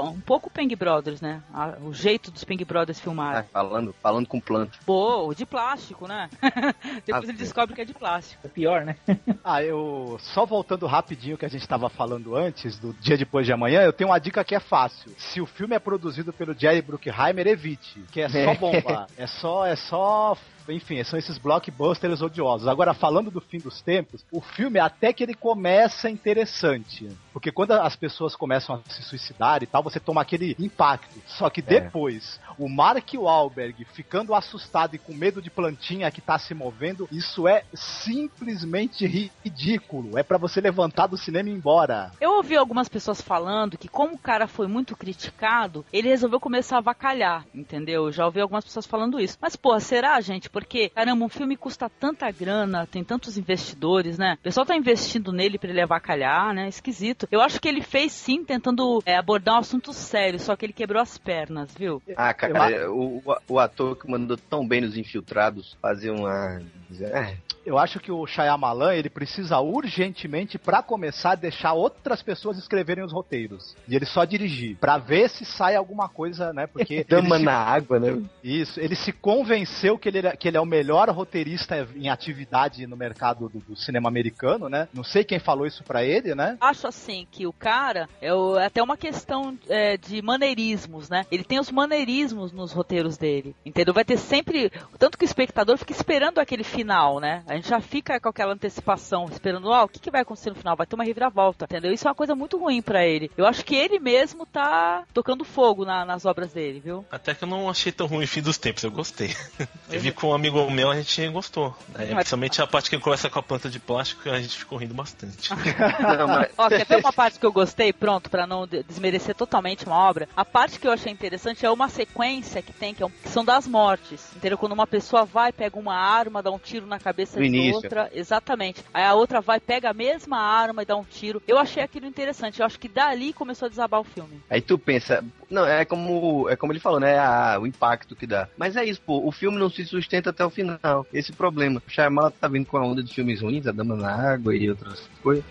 um 0.03 0.20
pouco 0.22 0.49
Peng 0.49 0.74
Brothers, 0.76 1.22
né? 1.22 1.41
A- 1.53 1.78
o 1.82 1.93
jeito 1.93 2.32
dos 2.32 2.43
Peng 2.43 2.64
Brothers 2.66 2.99
ah, 2.99 3.01
filmarem. 3.03 3.43
falando, 3.51 3.93
falando 4.01 4.28
com 4.28 4.39
planta. 4.39 4.78
Pô, 4.86 5.34
de 5.36 5.45
plástico, 5.45 6.07
né? 6.07 6.30
Depois 7.05 7.28
Ah, 7.30 7.32
ele 7.32 7.38
descobre 7.38 7.76
que 7.76 7.82
é 7.82 7.86
de 7.86 7.93
plástico. 7.93 8.45
É 8.45 8.49
pior, 8.49 8.84
né? 8.86 8.95
Ah, 9.43 9.64
eu. 9.64 10.18
Só 10.20 10.45
voltando 10.45 10.86
rapidinho 10.86 11.38
que 11.38 11.45
a 11.45 11.49
gente 11.49 11.62
estava 11.62 11.89
falando 11.89 12.36
antes, 12.36 12.78
do 12.78 12.93
dia 13.02 13.18
depois 13.18 13.45
de 13.45 13.52
amanhã, 13.52 13.82
eu 13.82 13.91
tenho 13.91 14.12
uma 14.12 14.20
dica 14.20 14.43
que 14.43 14.56
é 14.56 14.60
fácil. 14.60 15.12
Se 15.18 15.41
o 15.41 15.45
filme 15.45 15.76
é 15.76 15.80
produzido 15.80 16.32
pelo 16.32 16.58
Jerry 16.58 16.82
Bruckheimer, 16.82 17.47
evite. 17.47 17.99
Que 18.12 18.22
é 18.22 18.30
só 18.30 18.54
bomba. 18.54 19.08
é 19.18 19.28
só. 19.28 19.66
É 19.66 19.76
só. 19.76 20.38
Enfim, 20.72 21.03
são 21.03 21.17
esses 21.17 21.38
blockbusters 21.38 22.22
odiosos. 22.22 22.67
Agora, 22.67 22.93
falando 22.93 23.30
do 23.30 23.41
fim 23.41 23.57
dos 23.57 23.82
tempos, 23.82 24.26
o 24.32 24.41
filme 24.41 24.80
até 24.80 25.13
que 25.13 25.24
ele 25.24 25.34
começa 25.34 26.09
interessante. 26.09 27.09
Porque 27.34 27.51
quando 27.51 27.72
as 27.72 27.95
pessoas 27.95 28.36
começam 28.36 28.76
a 28.76 28.91
se 28.91 29.03
suicidar 29.03 29.63
e 29.63 29.65
tal, 29.65 29.84
você 29.84 29.99
toma 29.99 30.22
aquele 30.22 30.55
impacto. 30.59 31.22
Só 31.28 31.49
que 31.49 31.61
depois, 31.61 32.39
o 32.57 32.67
Mark 32.67 33.13
Wahlberg 33.13 33.86
ficando 33.86 34.34
assustado 34.34 34.95
e 34.95 34.99
com 34.99 35.13
medo 35.13 35.41
de 35.41 35.49
plantinha 35.49 36.11
que 36.11 36.22
tá 36.22 36.38
se 36.38 36.53
movendo, 36.53 37.07
isso 37.11 37.47
é 37.47 37.63
simplesmente 37.74 39.05
ridículo. 39.43 40.17
É 40.17 40.24
pra 40.24 40.38
você 40.38 40.59
levantar 40.61 41.07
do 41.07 41.17
cinema 41.17 41.49
e 41.49 41.51
ir 41.51 41.55
embora. 41.55 42.11
Eu 42.19 42.32
ouvi 42.32 42.55
algumas 42.55 42.89
pessoas 42.89 43.22
falando 43.22 43.78
que, 43.78 43.88
como 43.88 44.15
o 44.15 44.19
cara 44.19 44.47
foi 44.47 44.67
muito 44.67 44.95
criticado, 44.95 45.86
ele 45.91 46.09
resolveu 46.09 46.39
começar 46.39 46.76
a 46.78 46.80
avacalhar, 46.80 47.45
entendeu? 47.53 48.05
Eu 48.05 48.11
já 48.11 48.26
ouvi 48.26 48.41
algumas 48.41 48.63
pessoas 48.63 48.86
falando 48.86 49.19
isso. 49.19 49.38
Mas, 49.41 49.55
porra, 49.55 49.80
será, 49.80 50.19
gente? 50.22 50.49
Porque, 50.62 50.89
caramba, 50.89 51.26
um 51.26 51.30
filme 51.30 51.57
custa 51.57 51.89
tanta 51.89 52.30
grana, 52.30 52.86
tem 52.86 53.03
tantos 53.03 53.36
investidores, 53.36 54.18
né? 54.18 54.36
O 54.39 54.43
pessoal 54.43 54.64
tá 54.66 54.76
investindo 54.76 55.32
nele 55.32 55.57
pra 55.57 55.72
ele 55.72 55.82
avacalhar, 55.82 56.53
né? 56.53 56.68
Esquisito. 56.68 57.28
Eu 57.32 57.41
acho 57.41 57.59
que 57.59 57.68
ele 57.68 57.82
fez 57.82 58.12
sim, 58.12 58.45
tentando 58.45 59.01
é, 59.05 59.16
abordar 59.18 59.55
um 59.55 59.59
assunto 59.59 59.91
sério, 59.91 60.39
só 60.39 60.55
que 60.55 60.66
ele 60.68 60.74
quebrou 60.74 61.01
as 61.01 61.18
pernas, 61.18 61.74
viu? 61.76 62.01
Ah, 62.16 62.32
cara, 62.34 62.91
o, 62.91 63.18
o- 63.26 63.36
o 63.49 63.59
ator 63.59 63.95
que 63.97 64.09
mandou 64.09 64.38
tão 64.38 64.66
bem 64.68 64.82
nos 64.82 64.95
infiltrados 64.95 65.76
fazer 65.82 66.12
uma. 66.12 66.62
É, 67.01 67.36
Eu 67.66 67.78
acho 67.78 67.99
que 67.99 68.12
o 68.12 68.26
Shyamalan, 68.26 68.93
ele 68.95 69.09
precisa 69.09 69.59
urgentemente, 69.59 70.57
pra 70.57 70.82
começar, 70.82 71.36
deixar 71.36 71.74
outras 71.74 72.22
pessoas 72.22 72.57
escreverem 72.57 73.03
os 73.03 73.12
roteiros. 73.14 73.76
E 73.88 73.95
ele 73.95 74.05
só 74.05 74.24
dirigir, 74.26 74.78
Pra 74.78 74.97
ver 74.97 75.30
se 75.30 75.45
sai 75.45 75.76
alguma 75.76 76.07
coisa, 76.09 76.51
né? 76.53 76.66
Porque 76.68 77.03
Dama 77.09 77.36
ele 77.36 77.38
se- 77.39 77.43
na 77.45 77.57
água, 77.57 77.99
né? 77.99 78.22
Isso, 78.43 78.80
ele 78.80 78.95
se 78.95 79.12
convenceu 79.12 79.97
que 79.97 80.07
ele, 80.09 80.20
era- 80.20 80.36
que 80.36 80.47
ele 80.47 80.57
é 80.57 80.62
o 80.62 80.66
melhor 80.66 81.09
roteirista 81.09 81.88
em 81.95 82.09
atividade 82.09 82.86
no 82.88 82.95
mercado 82.97 83.49
do, 83.49 83.59
do 83.59 83.76
cinema 83.76 84.07
americano, 84.09 84.68
né? 84.70 84.88
Não 84.93 85.03
sei 85.03 85.24
quem 85.24 85.39
falou 85.39 85.66
isso 85.68 85.84
pra 85.84 86.03
ele, 86.03 86.34
né? 86.36 86.57
Acho 86.62 86.88
assim 86.88 87.28
que 87.32 87.45
o 87.45 87.53
cara 87.53 88.07
é 88.22 88.34
o- 88.34 88.57
é 88.57 88.66
até 88.66 88.82
uma 88.82 88.97
questão 88.97 89.57
é, 89.70 89.97
de 89.97 90.22
maneirismos, 90.22 91.09
né? 91.09 91.26
Ele 91.32 91.43
tem 91.43 91.59
os 91.59 91.72
maneirismos 91.72 92.51
nos 92.51 92.72
roteiros 92.72 93.18
dele, 93.18 93.55
entendeu? 93.66 93.93
Vai 93.93 94.05
ter 94.05 94.18
sempre 94.18 94.72
tanto 94.97 95.18
que 95.18 95.24
o 95.24 95.26
espectador 95.26 95.78
fica 95.78 95.91
esperando 95.91 96.39
aquele 96.39 96.64
final, 96.64 97.20
né? 97.20 97.43
A 97.52 97.56
gente 97.56 97.68
já 97.68 97.82
fica 97.82 98.20
com 98.20 98.30
aquela 98.30 98.54
antecipação, 98.54 99.26
esperando, 99.30 99.68
ó, 99.70 99.84
o 99.84 99.88
que, 99.89 99.99
que 99.99 100.10
vai 100.10 100.22
acontecer 100.22 100.49
no 100.49 100.56
final? 100.56 100.76
Vai 100.76 100.88
ter 100.88 100.95
uma 100.95 101.04
reviravolta, 101.04 101.66
entendeu? 101.66 101.91
Isso 101.91 102.08
é 102.08 102.10
uma 102.10 102.16
coisa 102.16 102.34
muito 102.34 102.58
ruim 102.58 102.82
pra 102.82 103.06
ele. 103.06 103.30
Eu 103.38 103.45
acho 103.45 103.66
que 103.66 103.76
ele 103.76 103.99
mesmo 103.99 104.45
tá 104.45 105.04
tocando 105.14 105.43
fogo 105.43 105.84
na- 105.84 106.06
nas 106.06 106.26
obras 106.26 106.54
dele, 106.54 106.80
viu? 106.80 107.06
Até 107.12 107.34
que 107.34 107.43
eu 107.43 107.47
não 107.49 107.70
achei 107.70 107.91
tão 107.91 108.08
ruim 108.08 108.24
o 108.24 108.28
fim 108.28 108.41
dos 108.41 108.58
tempos, 108.58 108.84
eu 108.84 108.91
gostei. 108.91 109.36
Eu 109.91 109.99
vi 109.99 110.14
com 110.14 110.28
um 110.30 110.34
amigo 110.34 110.70
meu, 110.72 110.89
a 110.89 110.95
gente 110.95 111.28
gostou. 111.28 111.76
É, 111.95 112.06
Mas- 112.06 112.14
principalmente 112.16 112.62
a 112.62 112.68
parte 112.68 112.89
que 112.89 112.95
ele 112.95 113.04
conversa 113.04 113.30
com 113.30 113.39
a 113.39 113.43
planta 113.43 113.70
de 113.70 113.78
plástico, 113.78 114.30
a 114.30 114.39
gente 114.39 114.58
ficou 114.58 114.78
rindo 114.78 114.93
bastante. 114.93 115.49
Não, 116.18 116.28
mas- 116.28 116.49
Ó, 116.58 116.70
quer 116.70 116.86
ver 116.86 116.99
uma 116.99 117.12
parte 117.12 117.38
que 117.38 117.45
eu 117.45 117.52
gostei? 117.52 117.91
Pronto, 117.91 118.30
pra 118.30 118.47
não 118.47 118.66
de- 118.66 118.84
desmerecer 118.84 119.36
totalmente 119.36 119.86
uma 119.86 119.97
obra. 119.97 120.30
A 120.36 120.45
parte 120.45 120.80
que 120.80 120.88
eu 120.88 120.91
achei 120.93 121.12
interessante 121.12 121.66
é 121.66 121.70
uma 121.70 121.89
sequência 121.89 122.62
que 122.62 122.72
tem, 122.72 122.93
que, 122.93 123.04
é 123.04 123.06
um- 123.06 123.10
que 123.10 123.28
são 123.28 123.43
das 123.43 123.68
mortes. 123.68 124.34
Entendeu? 124.36 124.58
Quando 124.58 124.72
uma 124.72 124.88
pessoa 124.88 125.26
vai, 125.26 125.52
pega 125.52 125.78
uma 125.78 125.93
arma, 125.95 126.41
dá 126.41 126.52
um 126.52 126.58
tiro 126.60 126.86
na 126.86 126.97
cabeça 126.99 127.41
No 127.50 127.58
início. 127.58 127.76
outra. 127.76 128.10
Exatamente. 128.14 128.84
Aí 128.94 129.04
a 129.04 129.14
outra 129.14 129.42
vai, 129.42 129.60
pega 129.60 129.89
a 129.89 129.94
mesma 129.94 130.38
arma 130.38 130.84
e 130.84 130.86
dá 130.86 130.96
um 130.96 131.04
tiro. 131.04 131.42
Eu 131.48 131.58
achei 131.58 131.82
aquilo 131.84 132.06
interessante. 132.06 132.60
Eu 132.60 132.66
acho 132.66 132.80
que 132.80 132.88
dali 132.88 133.34
começou 133.34 133.66
a 133.66 133.70
desabar 133.70 134.00
o 134.00 134.04
filme. 134.04 134.42
Aí 134.50 134.62
tu 134.62 134.78
pensa, 134.78 135.24
não, 135.50 135.66
é 135.66 135.86
como, 135.86 136.48
é 136.50 136.56
como 136.56 136.72
ele 136.72 136.80
falou, 136.80 137.00
né? 137.00 137.18
Ah, 137.18 137.58
o 137.60 137.68
impacto 137.68 138.16
que 138.16 138.28
dá. 138.28 138.48
Mas 138.58 138.76
é 138.76 138.84
isso, 138.86 139.02
pô, 139.02 139.26
o 139.26 139.32
filme 139.32 139.58
não 139.58 139.70
se 139.70 139.86
sustenta 139.86 140.30
até 140.30 140.46
o 140.46 140.50
final. 140.50 141.06
Esse 141.14 141.32
problema. 141.32 141.82
O 141.82 142.32
tá 142.32 142.48
vindo 142.48 142.66
com 142.66 142.78
a 142.78 142.86
onda 142.86 143.04
de 143.04 143.14
filmes 143.14 143.42
ruins, 143.42 143.68
A 143.68 143.72
Dama 143.72 143.96
na 143.96 144.34
Água 144.34 144.56
e 144.56 144.70
outras 144.70 145.08
coisas. 145.22 145.44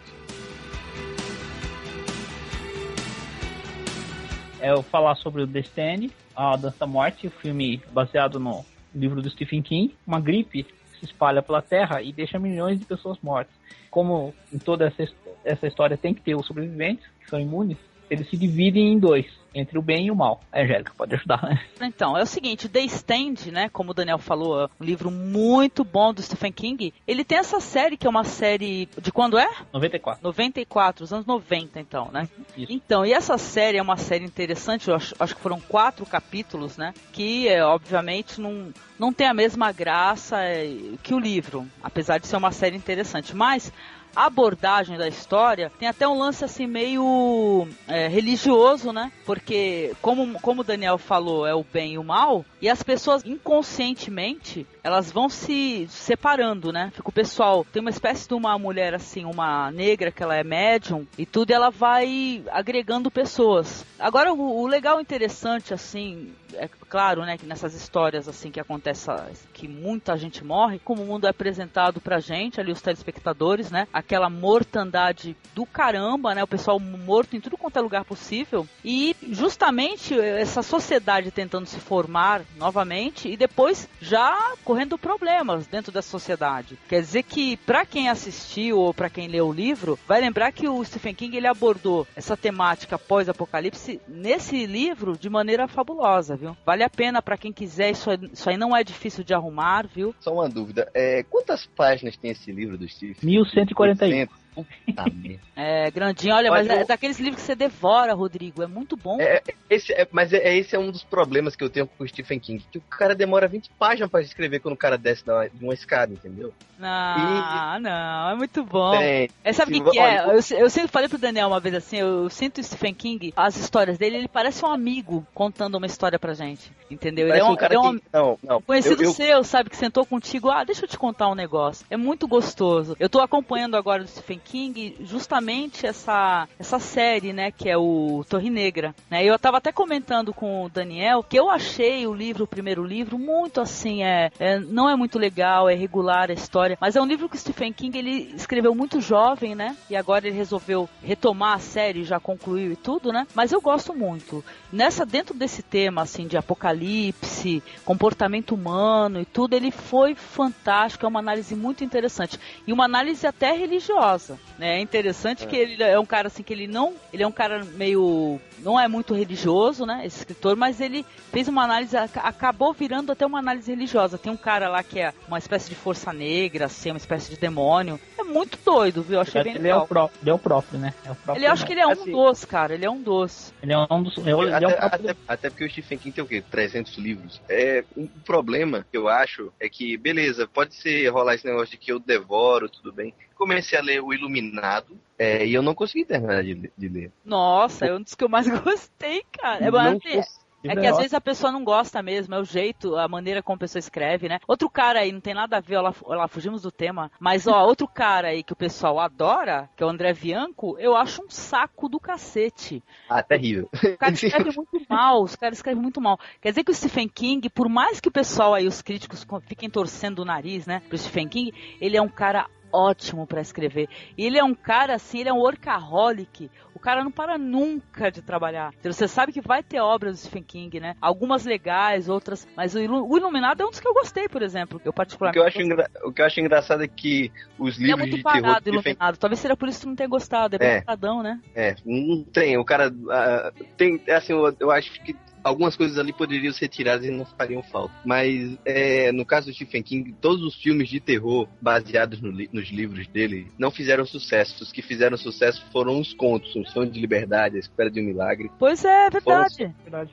É 4.60 4.70
eu 4.70 4.82
falar 4.82 5.14
sobre 5.14 5.42
o 5.42 5.46
The 5.46 5.60
Stand, 5.60 6.10
A 6.36 6.54
Dança 6.56 6.76
da 6.80 6.86
Morte, 6.86 7.26
o 7.26 7.30
filme 7.30 7.82
baseado 7.92 8.38
no 8.38 8.64
livro 8.94 9.22
do 9.22 9.30
Stephen 9.30 9.62
King. 9.62 9.94
Uma 10.06 10.20
gripe 10.20 10.66
se 11.00 11.06
espalha 11.06 11.42
pela 11.42 11.62
Terra 11.62 12.02
e 12.02 12.12
deixa 12.12 12.38
milhões 12.38 12.78
de 12.78 12.84
pessoas 12.84 13.18
mortas. 13.22 13.52
Como 13.90 14.32
em 14.52 14.58
toda 14.58 14.86
essa, 14.86 15.12
essa 15.44 15.66
história 15.66 15.96
tem 15.96 16.14
que 16.14 16.20
ter 16.20 16.36
os 16.36 16.46
sobreviventes, 16.46 17.04
que 17.18 17.28
são 17.28 17.40
imunes, 17.40 17.78
eles 18.10 18.28
se 18.28 18.36
dividem 18.36 18.92
em 18.92 18.98
dois, 18.98 19.24
entre 19.54 19.78
o 19.78 19.82
bem 19.82 20.06
e 20.06 20.10
o 20.10 20.16
mal. 20.16 20.40
A 20.52 20.60
Angélica 20.60 20.92
pode 20.96 21.14
ajudar, 21.14 21.42
né? 21.42 21.60
Então, 21.80 22.16
é 22.16 22.22
o 22.22 22.26
seguinte, 22.26 22.68
The 22.68 22.80
Stand, 22.80 23.50
né, 23.52 23.68
como 23.68 23.92
o 23.92 23.94
Daniel 23.94 24.18
falou, 24.18 24.62
é 24.62 24.68
um 24.80 24.84
livro 24.84 25.10
muito 25.10 25.84
bom 25.84 26.12
do 26.12 26.20
Stephen 26.20 26.52
King. 26.52 26.92
Ele 27.06 27.24
tem 27.24 27.38
essa 27.38 27.60
série 27.60 27.96
que 27.96 28.06
é 28.06 28.10
uma 28.10 28.24
série 28.24 28.88
de 29.00 29.12
quando 29.12 29.38
é? 29.38 29.48
94. 29.72 30.22
94, 30.22 31.04
os 31.04 31.12
anos 31.12 31.26
90, 31.26 31.80
então, 31.80 32.10
né? 32.12 32.28
Isso. 32.56 32.72
Então, 32.72 33.06
e 33.06 33.12
essa 33.12 33.38
série 33.38 33.78
é 33.78 33.82
uma 33.82 33.96
série 33.96 34.24
interessante, 34.24 34.88
eu 34.88 34.96
acho, 34.96 35.14
acho 35.18 35.34
que 35.34 35.40
foram 35.40 35.60
quatro 35.60 36.04
capítulos, 36.04 36.76
né? 36.76 36.92
Que, 37.12 37.48
é, 37.48 37.64
obviamente, 37.64 38.40
não, 38.40 38.72
não 38.98 39.12
tem 39.12 39.26
a 39.26 39.34
mesma 39.34 39.70
graça 39.72 40.42
é, 40.42 40.68
que 41.02 41.14
o 41.14 41.18
livro, 41.18 41.66
apesar 41.82 42.18
de 42.18 42.26
ser 42.26 42.36
uma 42.36 42.50
série 42.50 42.76
interessante. 42.76 43.34
Mas 43.34 43.72
abordagem 44.14 44.96
da 44.96 45.08
história 45.08 45.70
tem 45.78 45.88
até 45.88 46.06
um 46.06 46.18
lance 46.18 46.44
assim 46.44 46.66
meio 46.66 47.66
é, 47.86 48.08
religioso, 48.08 48.92
né? 48.92 49.12
Porque, 49.24 49.94
como, 50.02 50.38
como 50.40 50.62
o 50.62 50.64
Daniel 50.64 50.98
falou, 50.98 51.46
é 51.46 51.54
o 51.54 51.64
bem 51.64 51.94
e 51.94 51.98
o 51.98 52.04
mal, 52.04 52.44
e 52.60 52.68
as 52.68 52.82
pessoas 52.82 53.24
inconscientemente 53.24 54.66
elas 54.82 55.10
vão 55.10 55.28
se 55.28 55.86
separando, 55.88 56.72
né? 56.72 56.90
Fica 56.94 57.08
o 57.08 57.12
pessoal, 57.12 57.64
tem 57.64 57.80
uma 57.80 57.90
espécie 57.90 58.28
de 58.28 58.34
uma 58.34 58.58
mulher 58.58 58.94
assim, 58.94 59.24
uma 59.24 59.70
negra 59.70 60.10
que 60.10 60.22
ela 60.22 60.36
é 60.36 60.44
médium 60.44 61.06
e 61.16 61.26
tudo, 61.26 61.50
e 61.50 61.54
ela 61.54 61.70
vai 61.70 62.42
agregando 62.50 63.10
pessoas. 63.10 63.84
Agora 63.98 64.32
o, 64.32 64.62
o 64.62 64.66
legal 64.66 65.00
interessante 65.00 65.74
assim, 65.74 66.32
é 66.54 66.68
claro, 66.88 67.24
né, 67.24 67.36
que 67.38 67.46
nessas 67.46 67.74
histórias 67.74 68.28
assim 68.28 68.50
que 68.50 68.60
acontece 68.60 69.10
que 69.52 69.68
muita 69.68 70.16
gente 70.16 70.44
morre, 70.44 70.78
como 70.78 71.02
o 71.02 71.06
mundo 71.06 71.26
é 71.26 71.30
apresentado 71.30 72.00
pra 72.00 72.20
gente, 72.20 72.60
ali 72.60 72.72
os 72.72 72.80
telespectadores, 72.80 73.70
né? 73.70 73.86
Aquela 73.92 74.28
mortandade 74.28 75.36
do 75.54 75.64
caramba, 75.64 76.34
né? 76.34 76.42
O 76.42 76.48
pessoal 76.48 76.78
morto 76.78 77.36
em 77.36 77.40
tudo 77.40 77.56
quanto 77.56 77.78
é 77.78 77.80
lugar 77.80 78.04
possível. 78.04 78.66
E 78.84 79.16
justamente 79.30 80.18
essa 80.18 80.62
sociedade 80.62 81.30
tentando 81.30 81.66
se 81.66 81.78
formar 81.78 82.42
novamente 82.56 83.28
e 83.28 83.36
depois 83.36 83.88
já 84.00 84.54
ocorrendo 84.70 84.96
problemas 84.96 85.66
dentro 85.66 85.90
da 85.90 86.00
sociedade. 86.00 86.78
Quer 86.88 87.00
dizer 87.00 87.24
que, 87.24 87.56
para 87.56 87.84
quem 87.84 88.08
assistiu 88.08 88.78
ou 88.78 88.94
para 88.94 89.10
quem 89.10 89.26
leu 89.26 89.48
o 89.48 89.52
livro, 89.52 89.98
vai 90.06 90.20
lembrar 90.20 90.52
que 90.52 90.68
o 90.68 90.84
Stephen 90.84 91.12
King 91.12 91.36
ele 91.36 91.48
abordou 91.48 92.06
essa 92.14 92.36
temática 92.36 92.96
pós-apocalipse 92.96 94.00
nesse 94.06 94.64
livro 94.66 95.18
de 95.18 95.28
maneira 95.28 95.66
fabulosa, 95.66 96.36
viu? 96.36 96.56
Vale 96.64 96.84
a 96.84 96.88
pena 96.88 97.20
para 97.20 97.36
quem 97.36 97.52
quiser, 97.52 97.90
isso, 97.90 98.10
isso 98.32 98.48
aí 98.48 98.56
não 98.56 98.76
é 98.76 98.84
difícil 98.84 99.24
de 99.24 99.34
arrumar, 99.34 99.88
viu? 99.88 100.14
Só 100.20 100.32
uma 100.32 100.48
dúvida, 100.48 100.88
é, 100.94 101.24
quantas 101.24 101.66
páginas 101.66 102.16
tem 102.16 102.30
esse 102.30 102.52
livro 102.52 102.78
do 102.78 102.88
Stephen? 102.88 103.28
1141. 103.28 104.28
100. 104.28 104.28
É 105.62 105.90
grandinho, 105.90 106.34
olha, 106.34 106.50
mas, 106.50 106.66
mas 106.66 106.76
é 106.76 106.80
eu... 106.80 106.84
é 106.84 106.86
daqueles 106.86 107.20
livros 107.20 107.42
que 107.42 107.46
você 107.46 107.54
devora, 107.54 108.14
Rodrigo. 108.14 108.62
É 108.62 108.66
muito 108.66 108.96
bom. 108.96 109.20
É, 109.20 109.36
é 109.36 109.42
esse, 109.68 109.92
é, 109.92 110.08
mas 110.10 110.32
é, 110.32 110.38
é, 110.38 110.56
esse 110.56 110.74
é 110.74 110.78
um 110.78 110.90
dos 110.90 111.04
problemas 111.04 111.54
que 111.54 111.62
eu 111.62 111.68
tenho 111.68 111.86
com 111.86 112.02
o 112.02 112.08
Stephen 112.08 112.40
King, 112.40 112.64
que 112.72 112.78
o 112.78 112.80
cara 112.80 113.14
demora 113.14 113.46
20 113.46 113.70
páginas 113.78 114.10
para 114.10 114.22
escrever 114.22 114.60
quando 114.60 114.72
o 114.72 114.78
cara 114.78 114.96
desce 114.96 115.22
de 115.22 115.30
uma, 115.62 115.74
escada, 115.74 116.14
entendeu? 116.14 116.54
Não, 116.78 117.76
e... 117.76 117.80
não, 117.80 118.30
é 118.30 118.34
muito 118.36 118.64
bom. 118.64 118.96
Tem, 118.98 119.28
é, 119.44 119.52
sabe 119.52 119.78
o 119.78 119.84
que, 119.84 119.90
que, 119.90 119.98
é? 119.98 120.22
Olha, 120.22 120.32
eu, 120.32 120.58
eu, 120.58 120.70
sempre 120.70 120.88
falei 120.88 121.10
pro 121.10 121.18
Daniel 121.18 121.48
uma 121.48 121.60
vez 121.60 121.74
assim, 121.74 121.98
eu, 121.98 122.24
eu 122.24 122.30
sinto 122.30 122.58
o 122.58 122.64
Stephen 122.64 122.94
King, 122.94 123.32
as 123.36 123.56
histórias 123.56 123.98
dele, 123.98 124.16
ele 124.16 124.28
parece 124.28 124.64
um 124.64 124.68
amigo 124.68 125.26
contando 125.34 125.74
uma 125.74 125.86
história 125.86 126.18
pra 126.18 126.32
gente. 126.32 126.72
Entendeu? 126.90 127.28
Ele 127.28 127.38
é 127.38 127.44
um, 127.44 127.52
um 127.52 127.56
cara 127.56 127.74
ele 127.74 127.84
é 127.84 127.88
um, 127.88 127.98
que... 127.98 128.04
não, 128.12 128.38
não, 128.42 128.62
conhecido 128.62 129.02
eu, 129.02 129.12
seu, 129.12 129.44
sabe, 129.44 129.70
que 129.70 129.76
sentou 129.76 130.04
contigo, 130.06 130.50
ah, 130.50 130.64
deixa 130.64 130.84
eu 130.84 130.88
te 130.88 130.98
contar 130.98 131.28
um 131.28 131.34
negócio. 131.34 131.86
É 131.90 131.96
muito 131.96 132.26
gostoso. 132.26 132.96
Eu 132.98 133.08
tô 133.08 133.20
acompanhando 133.20 133.76
agora 133.76 134.02
o 134.02 134.08
Stephen 134.08 134.39
King 134.40 134.96
justamente 135.00 135.86
essa, 135.86 136.48
essa 136.58 136.78
série, 136.78 137.32
né, 137.32 137.50
que 137.50 137.68
é 137.68 137.76
o 137.76 138.24
Torre 138.28 138.50
Negra, 138.50 138.94
né? 139.10 139.24
Eu 139.24 139.38
tava 139.38 139.58
até 139.58 139.70
comentando 139.72 140.32
com 140.32 140.64
o 140.64 140.68
Daniel 140.68 141.22
que 141.22 141.38
eu 141.38 141.48
achei 141.48 142.06
o 142.06 142.14
livro, 142.14 142.44
o 142.44 142.48
primeiro 142.48 142.84
livro, 142.84 143.18
muito 143.18 143.60
assim, 143.60 144.02
é, 144.02 144.30
é 144.38 144.58
não 144.58 144.88
é 144.88 144.96
muito 144.96 145.18
legal, 145.18 145.68
é 145.68 145.74
regular 145.74 146.30
a 146.30 146.34
história, 146.34 146.76
mas 146.80 146.96
é 146.96 147.00
um 147.00 147.06
livro 147.06 147.28
que 147.28 147.36
o 147.36 147.38
Stephen 147.38 147.72
King 147.72 147.98
ele 147.98 148.32
escreveu 148.34 148.74
muito 148.74 149.00
jovem, 149.00 149.54
né? 149.54 149.76
E 149.88 149.96
agora 149.96 150.26
ele 150.26 150.36
resolveu 150.36 150.88
retomar 151.02 151.54
a 151.54 151.60
série, 151.60 152.04
já 152.04 152.18
concluiu 152.18 152.72
e 152.72 152.76
tudo, 152.76 153.12
né? 153.12 153.26
Mas 153.34 153.52
eu 153.52 153.60
gosto 153.60 153.94
muito. 153.94 154.44
Nessa 154.72 155.04
dentro 155.04 155.34
desse 155.34 155.62
tema 155.62 156.02
assim 156.02 156.26
de 156.26 156.36
apocalipse, 156.36 157.62
comportamento 157.84 158.54
humano 158.54 159.20
e 159.20 159.24
tudo, 159.24 159.54
ele 159.54 159.70
foi 159.70 160.14
fantástico, 160.14 161.04
é 161.04 161.08
uma 161.08 161.20
análise 161.20 161.54
muito 161.54 161.84
interessante 161.84 162.38
e 162.66 162.72
uma 162.72 162.84
análise 162.84 163.26
até 163.26 163.52
religiosa, 163.52 164.29
né? 164.58 164.78
É 164.78 164.80
interessante 164.80 165.46
que 165.46 165.56
ele 165.56 165.82
é 165.82 165.98
um 165.98 166.06
cara 166.06 166.28
assim 166.28 166.42
que 166.42 166.52
ele 166.52 166.66
não, 166.66 166.94
ele 167.12 167.22
é 167.22 167.26
um 167.26 167.32
cara 167.32 167.64
meio 167.64 168.40
não 168.58 168.78
é 168.78 168.86
muito 168.86 169.14
religioso, 169.14 169.86
né? 169.86 170.02
Esse 170.04 170.18
escritor, 170.18 170.54
mas 170.56 170.80
ele 170.80 171.04
fez 171.32 171.48
uma 171.48 171.64
análise, 171.64 171.96
aca- 171.96 172.20
acabou 172.20 172.72
virando 172.74 173.10
até 173.12 173.24
uma 173.24 173.38
análise 173.38 173.70
religiosa. 173.70 174.18
Tem 174.18 174.30
um 174.30 174.36
cara 174.36 174.68
lá 174.68 174.82
que 174.82 174.98
é 175.00 175.14
uma 175.26 175.38
espécie 175.38 175.68
de 175.68 175.74
força 175.74 176.12
negra, 176.12 176.66
assim, 176.66 176.90
uma 176.90 176.98
espécie 176.98 177.30
de 177.30 177.40
demônio. 177.40 177.98
É 178.18 178.22
muito 178.22 178.58
doido, 178.64 179.02
viu? 179.02 179.14
Eu 179.16 179.20
achei 179.22 179.42
bem 179.42 179.52
Ele 179.54 179.60
é, 179.60 179.62
legal. 179.72 179.84
o 179.84 179.88
próprio, 179.88 180.18
ele 180.22 180.30
é 180.30 180.34
o 180.34 180.38
próprio, 180.38 180.78
né? 180.78 180.94
É 181.06 181.10
o 181.10 181.14
próprio, 181.16 181.40
Ele 181.42 181.46
acho 181.46 181.64
que 181.66 181.72
ele 181.72 181.80
é 181.80 181.86
um 181.86 181.90
Assim- 181.92 182.12
dos, 182.12 182.44
cara. 182.44 182.74
Ele 182.74 182.84
é 182.84 182.90
um 182.90 183.00
dos. 183.00 183.52
Ele 183.62 183.72
é 183.72 183.78
um 183.90 184.02
dos. 184.02 184.18
Ele 184.18 184.30
é 184.30 184.54
até, 184.54 184.66
próprio- 184.76 185.10
até, 185.10 185.16
até 185.26 185.50
porque 185.50 185.64
o 185.64 185.70
Stephen 185.70 185.98
King 185.98 186.14
tem 186.14 186.24
o 186.24 186.26
quê? 186.26 186.44
300 186.50 186.96
livros. 186.98 187.40
É, 187.48 187.82
um 187.96 188.06
problema 188.06 188.84
que 188.90 188.96
eu 188.96 189.08
acho 189.08 189.50
é 189.58 189.68
que, 189.68 189.96
beleza, 189.96 190.46
pode 190.46 190.74
ser 190.74 191.08
rolar 191.08 191.34
esse 191.34 191.46
negócio 191.46 191.70
de 191.70 191.76
que 191.78 191.90
eu 191.90 191.98
devoro, 191.98 192.68
tudo 192.68 192.92
bem. 192.92 193.14
Comecei 193.40 193.78
a 193.78 193.82
ler 193.82 194.02
O 194.02 194.12
Iluminado 194.12 194.98
é, 195.18 195.46
e 195.46 195.54
eu 195.54 195.62
não 195.62 195.74
consegui 195.74 196.04
terminar 196.04 196.42
de, 196.44 196.70
de 196.76 196.88
ler. 196.88 197.10
Nossa, 197.24 197.86
é 197.86 197.94
um 197.94 198.02
dos 198.02 198.14
que 198.14 198.22
eu 198.22 198.28
mais 198.28 198.46
gostei, 198.62 199.22
cara. 199.32 199.64
É, 199.64 199.70
Não 199.70 199.78
assim, 199.80 199.98
consegui. 200.00 200.26
é 200.64 200.76
que 200.76 200.86
às 200.86 200.96
vezes 200.98 201.14
a 201.14 201.20
pessoa 201.22 201.50
não 201.50 201.64
gosta 201.64 202.02
mesmo, 202.02 202.34
é 202.34 202.38
o 202.38 202.44
jeito, 202.44 202.94
a 202.96 203.08
maneira 203.08 203.42
como 203.42 203.56
a 203.56 203.60
pessoa 203.60 203.80
escreve, 203.80 204.28
né? 204.28 204.38
Outro 204.46 204.68
cara 204.68 205.00
aí, 205.00 205.10
não 205.10 205.20
tem 205.20 205.32
nada 205.32 205.56
a 205.56 205.60
ver, 205.60 205.76
ó 205.76 205.92
lá, 206.14 206.28
fugimos 206.28 206.60
do 206.60 206.70
tema, 206.70 207.10
mas 207.18 207.46
ó, 207.46 207.64
outro 207.64 207.88
cara 207.88 208.28
aí 208.28 208.42
que 208.42 208.52
o 208.52 208.56
pessoal 208.56 208.98
adora, 209.00 209.70
que 209.74 209.82
é 209.82 209.86
o 209.86 209.88
André 209.88 210.12
Bianco, 210.12 210.76
eu 210.78 210.94
acho 210.94 211.22
um 211.22 211.30
saco 211.30 211.88
do 211.88 211.98
cacete. 211.98 212.82
Ah, 213.08 213.22
terrível. 213.22 213.70
O 213.72 213.96
cara 213.96 214.12
escreve 214.12 214.50
muito 214.54 214.84
mal, 214.88 215.22
os 215.22 215.34
caras 215.34 215.56
escrevem 215.58 215.82
muito 215.82 215.98
mal. 216.00 216.18
Quer 216.42 216.50
dizer 216.50 216.62
que 216.64 216.70
o 216.72 216.74
Stephen 216.74 217.08
King, 217.08 217.48
por 217.48 217.68
mais 217.70 218.00
que 218.00 218.08
o 218.08 218.12
pessoal 218.12 218.52
aí, 218.52 218.66
os 218.66 218.82
críticos, 218.82 219.24
co- 219.24 219.40
fiquem 219.40 219.70
torcendo 219.70 220.18
o 220.20 220.24
nariz, 220.26 220.66
né, 220.66 220.82
pro 220.88 220.98
Stephen 220.98 221.26
King, 221.28 221.54
ele 221.80 221.96
é 221.96 222.02
um 222.02 222.08
cara 222.08 222.46
ótimo 222.72 223.26
pra 223.26 223.40
escrever. 223.40 223.88
E 224.16 224.24
ele 224.26 224.38
é 224.38 224.44
um 224.44 224.54
cara 224.54 224.94
assim, 224.94 225.20
ele 225.20 225.28
é 225.28 225.32
um 225.32 225.38
workaholic. 225.38 226.50
O 226.74 226.78
cara 226.78 227.02
não 227.04 227.10
para 227.10 227.36
nunca 227.36 228.10
de 228.10 228.22
trabalhar. 228.22 228.72
Então, 228.78 228.92
Você 228.92 229.06
sabe 229.08 229.32
que 229.32 229.40
vai 229.40 229.62
ter 229.62 229.80
obras 229.80 230.14
do 230.14 230.18
Stephen 230.20 230.42
King, 230.42 230.80
né? 230.80 230.94
Algumas 231.00 231.44
legais, 231.44 232.08
outras. 232.08 232.46
Mas 232.56 232.74
o, 232.74 232.78
Ilu- 232.78 233.06
o 233.08 233.16
Iluminado 233.16 233.62
é 233.62 233.66
um 233.66 233.70
dos 233.70 233.80
que 233.80 233.86
eu 233.88 233.92
gostei, 233.94 234.28
por 234.28 234.42
exemplo. 234.42 234.80
Eu 234.84 234.90
O 234.90 234.94
particularmente. 234.94 235.34
que 235.34 235.40
eu, 235.40 235.46
acho 235.46 235.60
engra- 235.62 235.90
o 236.04 236.12
que 236.12 236.22
eu 236.22 236.26
acho 236.26 236.40
engraçado 236.40 236.82
é 236.82 236.88
que 236.88 237.30
os 237.58 237.76
Ele 237.76 237.84
é 237.84 237.86
livros 237.88 238.06
muito 238.08 238.16
de 238.16 238.22
terror 238.22 238.42
parado, 238.42 238.64
do 238.64 238.70
Stephen 238.78 238.92
Iluminado. 238.92 239.16
Talvez 239.18 239.40
seja 239.40 239.56
por 239.56 239.68
isso 239.68 239.78
que 239.80 239.84
tu 239.84 239.88
não 239.88 239.96
tenha 239.96 240.08
gostado. 240.08 240.56
É 240.56 240.58
bem 240.58 240.68
É. 240.68 240.80
paradão, 240.82 241.22
né? 241.22 241.40
É, 241.54 241.74
não 241.84 242.24
tem. 242.24 242.56
O 242.56 242.64
cara. 242.64 242.90
ah, 243.10 243.52
tem. 243.76 244.00
Assim, 244.10 244.32
eu, 244.32 244.56
eu 244.60 244.70
acho 244.70 244.90
que 245.02 245.14
algumas 245.44 245.76
coisas 245.76 245.98
ali 245.98 246.12
poderiam 246.12 246.52
ser 246.52 246.68
tiradas 246.68 247.06
e 247.06 247.10
não 247.10 247.24
fariam 247.24 247.62
falta. 247.62 247.92
Mas 248.04 248.58
é, 248.64 249.10
no 249.12 249.24
caso 249.24 249.46
do 249.48 249.54
Stephen 249.54 249.82
King, 249.82 250.12
todos 250.20 250.42
os 250.44 250.54
filmes 250.54 250.88
de 250.88 251.00
terror 251.00 251.48
baseados 251.60 252.20
no 252.20 252.30
li- 252.30 252.48
nos 252.52 252.68
livros 252.70 253.06
dele 253.08 253.50
não 253.58 253.70
fizeram 253.70 254.04
sucesso. 254.06 254.62
Os 254.62 254.72
que 254.72 254.82
fizeram 254.82 255.16
sucesso 255.16 255.64
foram 255.72 255.98
os 256.00 256.12
contos, 256.14 256.54
O 256.56 256.64
Sonho 256.66 256.90
de 256.90 257.00
Liberdade, 257.00 257.56
A 257.56 257.60
Espera 257.60 257.90
de 257.90 258.00
um 258.00 258.04
Milagre. 258.04 258.50
Pois 258.58 258.84
é, 258.84 259.06
é 259.06 259.10
verdade. 259.10 259.68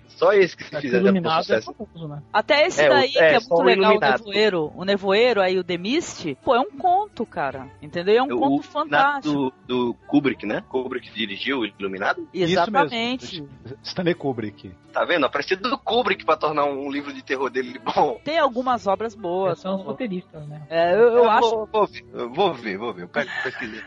Só 0.07 0.33
esses 0.33 0.55
que 0.55 0.63
Aqui, 0.63 0.81
fizeram 0.87 1.05
Iluminado 1.05 1.39
é 1.39 1.43
sucesso. 1.43 1.73
famoso, 1.73 2.07
né? 2.07 2.21
Até 2.31 2.65
esse 2.67 2.81
É, 2.81 2.87
o- 2.87 2.93
daí, 2.93 3.09
é, 3.09 3.11
que 3.11 3.21
é 3.35 3.39
muito 3.39 3.53
o 3.53 3.61
legal, 3.63 3.91
o 3.91 3.93
Iluminado. 3.93 4.17
Nevoeiro, 4.25 4.71
o 4.75 4.85
Nevoeiro, 4.85 5.41
aí 5.41 5.57
o 5.57 5.63
The 5.63 5.77
Mist, 5.77 6.35
pô, 6.43 6.55
é 6.55 6.59
um 6.59 6.71
conto, 6.71 7.25
cara. 7.25 7.67
Entendeu? 7.81 8.15
É 8.17 8.23
um 8.23 8.35
O 8.35 8.39
conto 8.39 8.63
fantástico. 8.63 9.53
do, 9.67 9.87
do 9.87 9.93
Kubrick, 10.07 10.45
né? 10.45 10.63
Kubrick 10.69 11.11
dirigiu 11.13 11.59
o 11.59 11.65
Iluminado. 11.65 12.27
Exatamente. 12.33 13.43
Stanley 13.83 14.13
Kubrick. 14.15 14.71
Tá 14.93 15.05
vendo? 15.05 15.16
A 15.25 15.29
precisa 15.29 15.61
do 15.61 15.77
Kubrick 15.77 16.25
pra 16.25 16.37
tornar 16.37 16.65
um 16.65 16.89
livro 16.91 17.13
de 17.13 17.23
terror 17.23 17.49
dele 17.49 17.79
bom. 17.79 18.19
Tem 18.23 18.37
algumas 18.37 18.87
obras 18.87 19.15
boas. 19.15 19.59
São 19.59 19.75
os 19.75 19.83
roteiristas, 19.83 20.47
né? 20.47 20.61
É, 20.69 20.93
eu, 20.93 21.17
eu 21.17 21.29
acho. 21.29 21.49
Vou, 21.49 21.67
vou 21.67 21.85
ver, 21.87 22.05
eu 22.13 22.29
vou 22.33 22.53
ver, 22.53 22.77
vou 22.77 22.93
ver. 22.93 23.03
Eu 23.03 23.07
pego 23.07 23.29
pesquisar. 23.43 23.83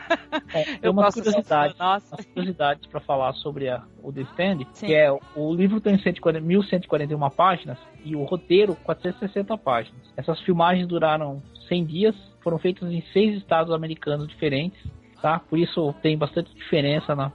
É, 0.52 0.78
Eu 0.82 0.92
curiosidades, 0.94 1.42
história, 1.42 1.74
nossa. 1.78 2.14
umas 2.14 2.26
curiosidades 2.26 2.86
para 2.86 3.00
falar 3.00 3.32
sobre 3.34 3.68
a, 3.68 3.82
o 4.02 4.12
The 4.12 4.22
Stand, 4.22 4.58
Sim. 4.72 4.86
que 4.86 4.94
é 4.94 5.10
o 5.36 5.54
livro 5.54 5.80
tem 5.80 5.98
140, 5.98 6.44
1141 6.44 7.30
páginas 7.30 7.78
e 8.04 8.16
o 8.16 8.24
roteiro 8.24 8.74
460 8.76 9.56
páginas. 9.58 10.00
Essas 10.16 10.40
filmagens 10.40 10.86
duraram 10.86 11.42
100 11.68 11.84
dias, 11.86 12.16
foram 12.42 12.58
feitas 12.58 12.90
em 12.90 13.02
seis 13.12 13.36
estados 13.36 13.72
americanos 13.72 14.26
diferentes, 14.26 14.80
tá? 15.20 15.38
Por 15.38 15.58
isso 15.58 15.94
tem 16.02 16.16
bastante 16.16 16.54
diferença 16.54 17.14
na 17.14 17.30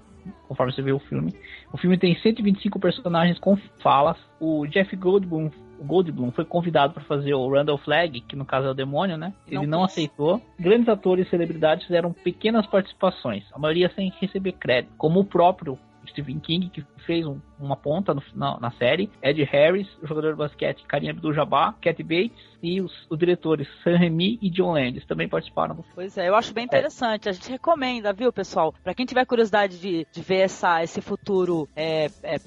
conforme 0.48 0.72
você 0.72 0.82
vê 0.82 0.92
o 0.92 1.00
filme. 1.00 1.34
O 1.72 1.78
filme 1.78 1.98
tem 1.98 2.16
125 2.16 2.80
personagens 2.80 3.40
com 3.40 3.58
falas. 3.82 4.18
O 4.40 4.66
Jeff 4.68 4.96
Goldblum, 4.96 5.50
Goldblum 5.80 6.32
foi 6.32 6.46
convidado 6.46 6.94
para 6.94 7.04
fazer 7.04 7.34
o 7.34 7.50
Randall 7.50 7.78
Flagg, 7.78 8.22
que 8.22 8.36
no 8.36 8.46
caso 8.46 8.68
é 8.68 8.72
o 8.72 8.76
demônio, 8.76 9.18
né? 9.18 9.34
Ele 9.48 9.68
Não 9.68 9.80
não 9.80 9.84
aceitou. 9.84 10.42
Grandes 10.60 10.88
atores 10.90 11.28
e 11.28 11.30
celebridades 11.30 11.86
fizeram 11.86 12.14
pequenas 12.14 12.66
participações, 12.68 13.44
a 13.54 13.60
maioria 13.60 13.92
sem 13.96 14.12
receber 14.20 14.54
crédito, 14.54 14.94
como 14.98 15.20
o 15.20 15.26
próprio 15.26 15.78
Stephen 16.12 16.40
King, 16.40 16.70
que 16.70 16.84
fez 17.06 17.26
um- 17.26 17.40
uma 17.60 17.76
ponta 17.76 18.14
no- 18.14 18.24
na, 18.34 18.60
na 18.60 18.72
série, 18.72 19.10
Ed 19.22 19.42
Harris, 19.44 19.88
o 20.02 20.08
jogador 20.08 20.32
de 20.32 20.38
basquete 20.38 20.84
Karim 20.88 21.10
Abdul-Jabbar, 21.10 21.76
Cat 21.82 22.02
Bates 22.04 22.32
e 22.62 22.82
os, 22.82 22.92
os 23.10 23.18
diretores 23.18 23.68
Sam 23.84 23.98
Raimi 23.98 24.40
e 24.42 24.50
John 24.50 24.74
Landis 24.74 25.06
também 25.06 25.30
participaram 25.30 25.76
do 25.76 25.86
Pois 25.94 26.18
é, 26.18 26.28
eu 26.28 26.36
acho 26.36 26.54
bem 26.54 26.66
interessante. 26.66 27.30
A 27.30 27.32
gente 27.32 27.50
recomenda, 27.50 28.12
viu, 28.12 28.34
pessoal? 28.34 28.74
Pra 28.84 28.94
quem 28.94 29.06
tiver 29.06 29.26
curiosidade 29.26 29.80
de, 29.80 30.06
de 30.12 30.22
ver 30.22 30.42
essa, 30.42 30.84
esse 30.84 31.00
futuro 31.02 31.70
é, 31.76 32.10
é, 32.24 32.40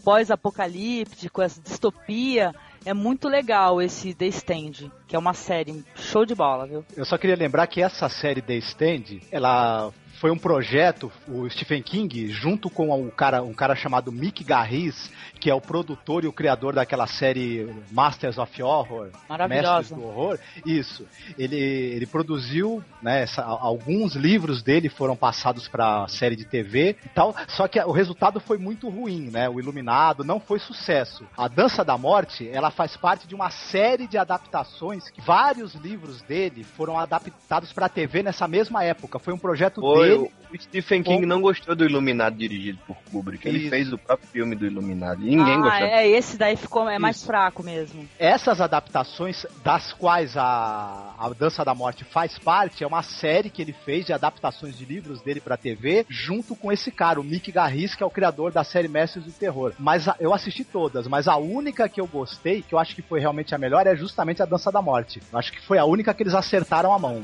pós-apocalíptico, 0.52 1.42
essa 1.42 1.60
distopia, 1.60 2.52
é 2.84 2.92
muito 2.94 3.28
legal 3.28 3.80
esse 3.82 4.14
The 4.14 4.26
Stand, 4.26 4.90
que 5.06 5.14
é 5.16 5.18
uma 5.18 5.34
série 5.34 5.84
show 5.96 6.24
de 6.24 6.34
bola, 6.34 6.66
viu? 6.66 6.84
Eu 6.96 7.04
só 7.04 7.16
queria 7.18 7.36
lembrar 7.36 7.66
que 7.66 7.82
essa 7.82 8.08
série 8.08 8.40
The 8.42 8.56
Stand, 8.56 9.20
ela 9.30 9.92
foi 10.20 10.30
um 10.30 10.38
projeto, 10.38 11.10
o 11.28 11.48
Stephen 11.48 11.82
King, 11.82 12.28
junto 12.28 12.68
com 12.68 12.90
um 12.90 13.08
cara, 13.10 13.42
um 13.42 13.54
cara 13.54 13.74
chamado 13.76 14.10
Mick 14.10 14.42
Garris, 14.42 15.10
que 15.40 15.48
é 15.48 15.54
o 15.54 15.60
produtor 15.60 16.24
e 16.24 16.26
o 16.26 16.32
criador 16.32 16.74
daquela 16.74 17.06
série 17.06 17.72
Masters 17.92 18.36
of 18.38 18.60
Horror, 18.62 19.10
Maravilhosa. 19.28 19.78
Mestres 19.78 19.98
do 19.98 20.04
Horror. 20.04 20.38
Isso. 20.66 21.06
Ele, 21.38 21.56
ele 21.56 22.06
produziu, 22.06 22.82
né, 23.00 23.22
essa- 23.22 23.44
alguns 23.44 24.14
livros 24.16 24.62
dele 24.62 24.88
foram 24.88 25.14
passados 25.14 25.68
para 25.68 26.02
a 26.04 26.08
série 26.08 26.34
de 26.34 26.44
TV 26.44 26.96
e 27.04 27.08
tal, 27.10 27.34
só 27.46 27.68
que 27.68 27.78
o 27.80 27.92
resultado 27.92 28.40
foi 28.40 28.58
muito 28.58 28.88
ruim, 28.88 29.30
né? 29.30 29.48
O 29.48 29.60
Iluminado 29.60 30.24
não 30.24 30.40
foi 30.40 30.58
sucesso. 30.58 31.24
A 31.36 31.46
Dança 31.46 31.84
da 31.84 31.96
Morte, 31.96 32.48
ela 32.52 32.70
faz 32.72 32.96
parte 32.96 33.28
de 33.28 33.34
uma 33.34 33.50
série 33.50 34.08
de 34.08 34.18
adaptações 34.18 35.08
que 35.10 35.20
vários 35.20 35.74
livros 35.74 36.20
dele 36.22 36.64
foram 36.64 36.98
adaptados 36.98 37.72
para 37.72 37.86
a 37.86 37.88
TV 37.88 38.22
nessa 38.22 38.48
mesma 38.48 38.82
época. 38.82 39.18
Foi 39.20 39.32
um 39.32 39.38
projeto 39.38 39.80
Foi, 39.80 40.07
dele. 40.16 40.30
o 40.52 40.58
Stephen 40.62 41.02
King 41.02 41.26
não 41.26 41.40
gostou 41.42 41.76
do 41.76 41.84
Iluminado 41.84 42.36
dirigido 42.36 42.78
por 42.86 42.96
Kubrick. 43.10 43.46
Ele 43.46 43.58
Isso. 43.58 43.68
fez 43.70 43.92
o 43.92 43.98
próprio 43.98 44.28
filme 44.30 44.54
do 44.56 44.64
Iluminado. 44.66 45.22
E 45.22 45.36
ninguém 45.36 45.54
ah, 45.56 45.60
gostou. 45.60 45.86
é, 45.86 46.08
esse 46.08 46.36
daí 46.38 46.56
ficou 46.56 46.88
é 46.88 46.98
mais 46.98 47.16
Isso. 47.16 47.26
fraco 47.26 47.62
mesmo. 47.62 48.08
Essas 48.18 48.60
adaptações, 48.60 49.44
das 49.62 49.92
quais 49.92 50.36
a, 50.36 51.14
a 51.18 51.28
Dança 51.38 51.64
da 51.64 51.74
Morte 51.74 52.02
faz 52.04 52.38
parte, 52.38 52.82
é 52.82 52.86
uma 52.86 53.02
série 53.02 53.50
que 53.50 53.60
ele 53.60 53.74
fez 53.84 54.06
de 54.06 54.12
adaptações 54.12 54.76
de 54.78 54.84
livros 54.86 55.20
dele 55.20 55.40
pra 55.40 55.56
TV, 55.56 56.06
junto 56.08 56.56
com 56.56 56.72
esse 56.72 56.90
cara, 56.90 57.20
o 57.20 57.24
Mick 57.24 57.52
Garris, 57.52 57.94
que 57.94 58.02
é 58.02 58.06
o 58.06 58.10
criador 58.10 58.50
da 58.50 58.64
série 58.64 58.88
Mestres 58.88 59.24
do 59.24 59.32
Terror. 59.32 59.72
Mas 59.78 60.08
a- 60.08 60.16
eu 60.18 60.32
assisti 60.32 60.64
todas, 60.64 61.06
mas 61.06 61.28
a 61.28 61.36
única 61.36 61.88
que 61.88 62.00
eu 62.00 62.06
gostei, 62.06 62.62
que 62.62 62.74
eu 62.74 62.78
acho 62.78 62.94
que 62.94 63.02
foi 63.02 63.20
realmente 63.20 63.54
a 63.54 63.58
melhor, 63.58 63.86
é 63.86 63.94
justamente 63.94 64.42
a 64.42 64.46
Dança 64.46 64.72
da 64.72 64.80
Morte. 64.80 65.20
Eu 65.30 65.38
acho 65.38 65.52
que 65.52 65.60
foi 65.60 65.76
a 65.78 65.84
única 65.84 66.14
que 66.14 66.22
eles 66.22 66.34
acertaram 66.34 66.92
a 66.92 66.98
mão. 66.98 67.20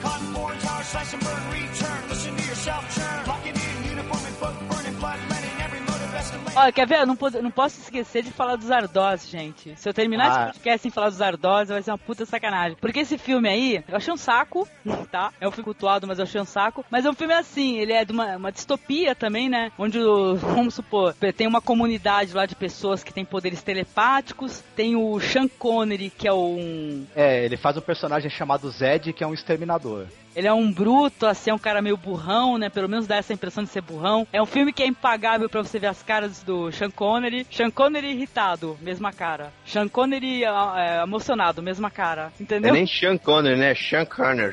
cotton 0.00 0.32
boards, 0.32 0.62
tower, 0.62 0.82
slash 0.84 1.12
and 1.12 1.22
burn 1.22 1.50
return. 1.50 2.07
Olha, 6.60 6.72
quer 6.72 6.86
ver? 6.86 6.98
Eu 7.00 7.06
não, 7.06 7.14
pod- 7.16 7.40
não 7.40 7.50
posso 7.50 7.80
esquecer 7.80 8.22
de 8.22 8.30
falar 8.32 8.56
dos 8.56 8.70
Ardós, 8.70 9.28
gente. 9.28 9.74
Se 9.76 9.88
eu 9.88 9.94
terminar 9.94 10.24
Ah. 10.26 10.28
esse 10.44 10.52
podcast 10.54 10.82
sem 10.82 10.90
falar 10.90 11.08
dos 11.10 11.20
Ardós, 11.22 11.68
vai 11.68 11.82
ser 11.82 11.90
uma 11.92 11.98
puta 11.98 12.26
sacanagem. 12.26 12.76
Porque 12.80 13.00
esse 13.00 13.16
filme 13.16 13.48
aí, 13.48 13.84
eu 13.88 13.96
achei 13.96 14.12
um 14.12 14.16
saco, 14.16 14.66
tá? 15.12 15.32
É 15.40 15.46
um 15.46 15.50
filme 15.50 15.64
cultuado, 15.64 16.06
mas 16.06 16.18
eu 16.18 16.24
achei 16.24 16.40
um 16.40 16.44
saco. 16.44 16.84
Mas 16.90 17.04
é 17.04 17.10
um 17.10 17.14
filme 17.14 17.32
assim, 17.34 17.78
ele 17.78 17.92
é 17.92 18.04
de 18.04 18.12
uma, 18.12 18.36
uma 18.36 18.50
distopia 18.52 19.14
também, 19.14 19.48
né? 19.48 19.70
Onde, 19.78 19.98
vamos 20.40 20.74
supor, 20.74 21.14
tem 21.36 21.46
uma 21.46 21.60
comunidade 21.60 22.34
lá 22.34 22.44
de 22.46 22.54
pessoas 22.56 23.04
que 23.04 23.12
têm 23.12 23.24
poderes 23.24 23.62
telepáticos. 23.62 24.62
Tem 24.74 24.96
o 24.96 25.20
Sean 25.20 25.48
Connery, 25.48 26.10
que 26.10 26.26
é 26.26 26.32
um... 26.32 27.06
É, 27.14 27.44
ele 27.44 27.56
faz 27.56 27.76
um 27.76 27.80
personagem 27.80 28.30
chamado 28.30 28.68
Zed, 28.70 29.12
que 29.12 29.22
é 29.22 29.26
um 29.26 29.34
exterminador. 29.34 30.06
Ele 30.34 30.46
é 30.46 30.52
um 30.52 30.70
bruto, 30.70 31.26
assim, 31.26 31.50
é 31.50 31.54
um 31.54 31.58
cara 31.58 31.82
meio 31.82 31.96
burrão, 31.96 32.58
né? 32.58 32.68
Pelo 32.68 32.88
menos 32.88 33.06
dá 33.06 33.16
essa 33.16 33.32
impressão 33.32 33.64
de 33.64 33.70
ser 33.70 33.80
burrão. 33.82 34.26
É 34.32 34.40
um 34.40 34.46
filme 34.46 34.72
que 34.72 34.82
é 34.82 34.86
impagável 34.86 35.48
pra 35.48 35.62
você 35.62 35.78
ver 35.78 35.88
as 35.88 36.02
caras 36.02 36.42
do 36.42 36.70
Sean 36.70 36.90
Connery. 36.90 37.46
Sean 37.50 37.70
Connery 37.70 38.12
irritado, 38.12 38.78
mesma 38.80 39.12
cara. 39.12 39.52
Sean 39.66 39.88
Connery 39.88 40.44
ah, 40.44 40.74
é, 40.76 41.02
emocionado, 41.02 41.62
mesma 41.62 41.90
cara. 41.90 42.32
É 42.38 42.42
Entendeu? 42.42 42.72
nem 42.72 42.86
Sean 42.86 43.18
Connery, 43.18 43.58
né? 43.58 43.74
Sean 43.74 44.04
Connery. 44.04 44.52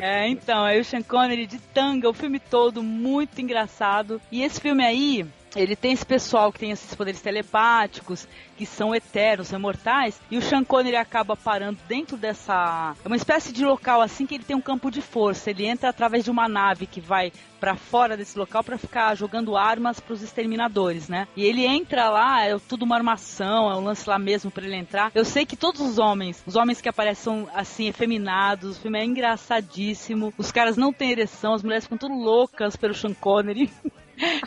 É, 0.00 0.28
então, 0.28 0.64
aí 0.64 0.80
o 0.80 0.84
Sean 0.84 1.02
Connery 1.02 1.46
de 1.46 1.58
tanga, 1.58 2.08
o 2.08 2.14
filme 2.14 2.38
todo 2.38 2.82
muito 2.82 3.40
engraçado. 3.40 4.20
E 4.30 4.42
esse 4.42 4.60
filme 4.60 4.84
aí, 4.84 5.26
ele 5.56 5.76
tem 5.76 5.92
esse 5.92 6.04
pessoal 6.04 6.52
que 6.52 6.58
tem 6.58 6.70
esses 6.70 6.94
poderes 6.94 7.20
telepáticos, 7.20 8.26
que 8.56 8.66
são 8.66 8.94
eternos, 8.94 9.48
são 9.48 9.58
imortais, 9.58 10.20
e 10.30 10.38
o 10.38 10.42
Sean 10.42 10.64
Connery 10.64 10.96
acaba 10.96 11.36
parando 11.36 11.78
dentro 11.88 12.16
dessa... 12.16 12.94
É 13.04 13.08
uma 13.08 13.16
espécie 13.16 13.52
de 13.52 13.64
local 13.64 14.00
assim 14.00 14.26
que 14.26 14.34
ele 14.34 14.44
tem 14.44 14.56
um 14.56 14.60
campo 14.60 14.90
de 14.90 15.00
força. 15.00 15.50
Ele 15.50 15.66
entra 15.66 15.88
através 15.88 16.24
de 16.24 16.30
uma 16.30 16.48
nave 16.48 16.86
que 16.86 17.00
vai 17.00 17.32
pra 17.58 17.76
fora 17.76 18.16
desse 18.16 18.38
local 18.38 18.62
pra 18.62 18.76
ficar 18.76 19.14
jogando 19.14 19.56
armas 19.56 19.98
pros 19.98 20.22
exterminadores, 20.22 21.08
né? 21.08 21.26
E 21.34 21.44
ele 21.44 21.64
entra 21.64 22.10
lá, 22.10 22.44
é 22.44 22.58
tudo 22.58 22.84
uma 22.84 22.96
armação, 22.96 23.70
é 23.70 23.76
um 23.76 23.84
lance 23.84 24.08
lá 24.08 24.18
mesmo 24.18 24.50
pra 24.50 24.64
ele 24.64 24.76
entrar. 24.76 25.10
Eu 25.14 25.24
sei 25.24 25.46
que 25.46 25.56
todos 25.56 25.80
os 25.80 25.98
homens, 25.98 26.42
os 26.46 26.56
homens 26.56 26.80
que 26.80 26.88
aparecem 26.88 27.24
são 27.24 27.48
assim, 27.54 27.88
efeminados, 27.88 28.76
o 28.76 28.80
filme 28.80 28.98
é 28.98 29.04
engraçadíssimo, 29.04 30.32
os 30.36 30.52
caras 30.52 30.76
não 30.76 30.92
têm 30.92 31.12
ereção, 31.12 31.54
as 31.54 31.62
mulheres 31.62 31.84
ficam 31.84 31.96
tudo 31.96 32.14
loucas 32.14 32.76
pelo 32.76 32.94
Sean 32.94 33.14
Connery. 33.14 33.70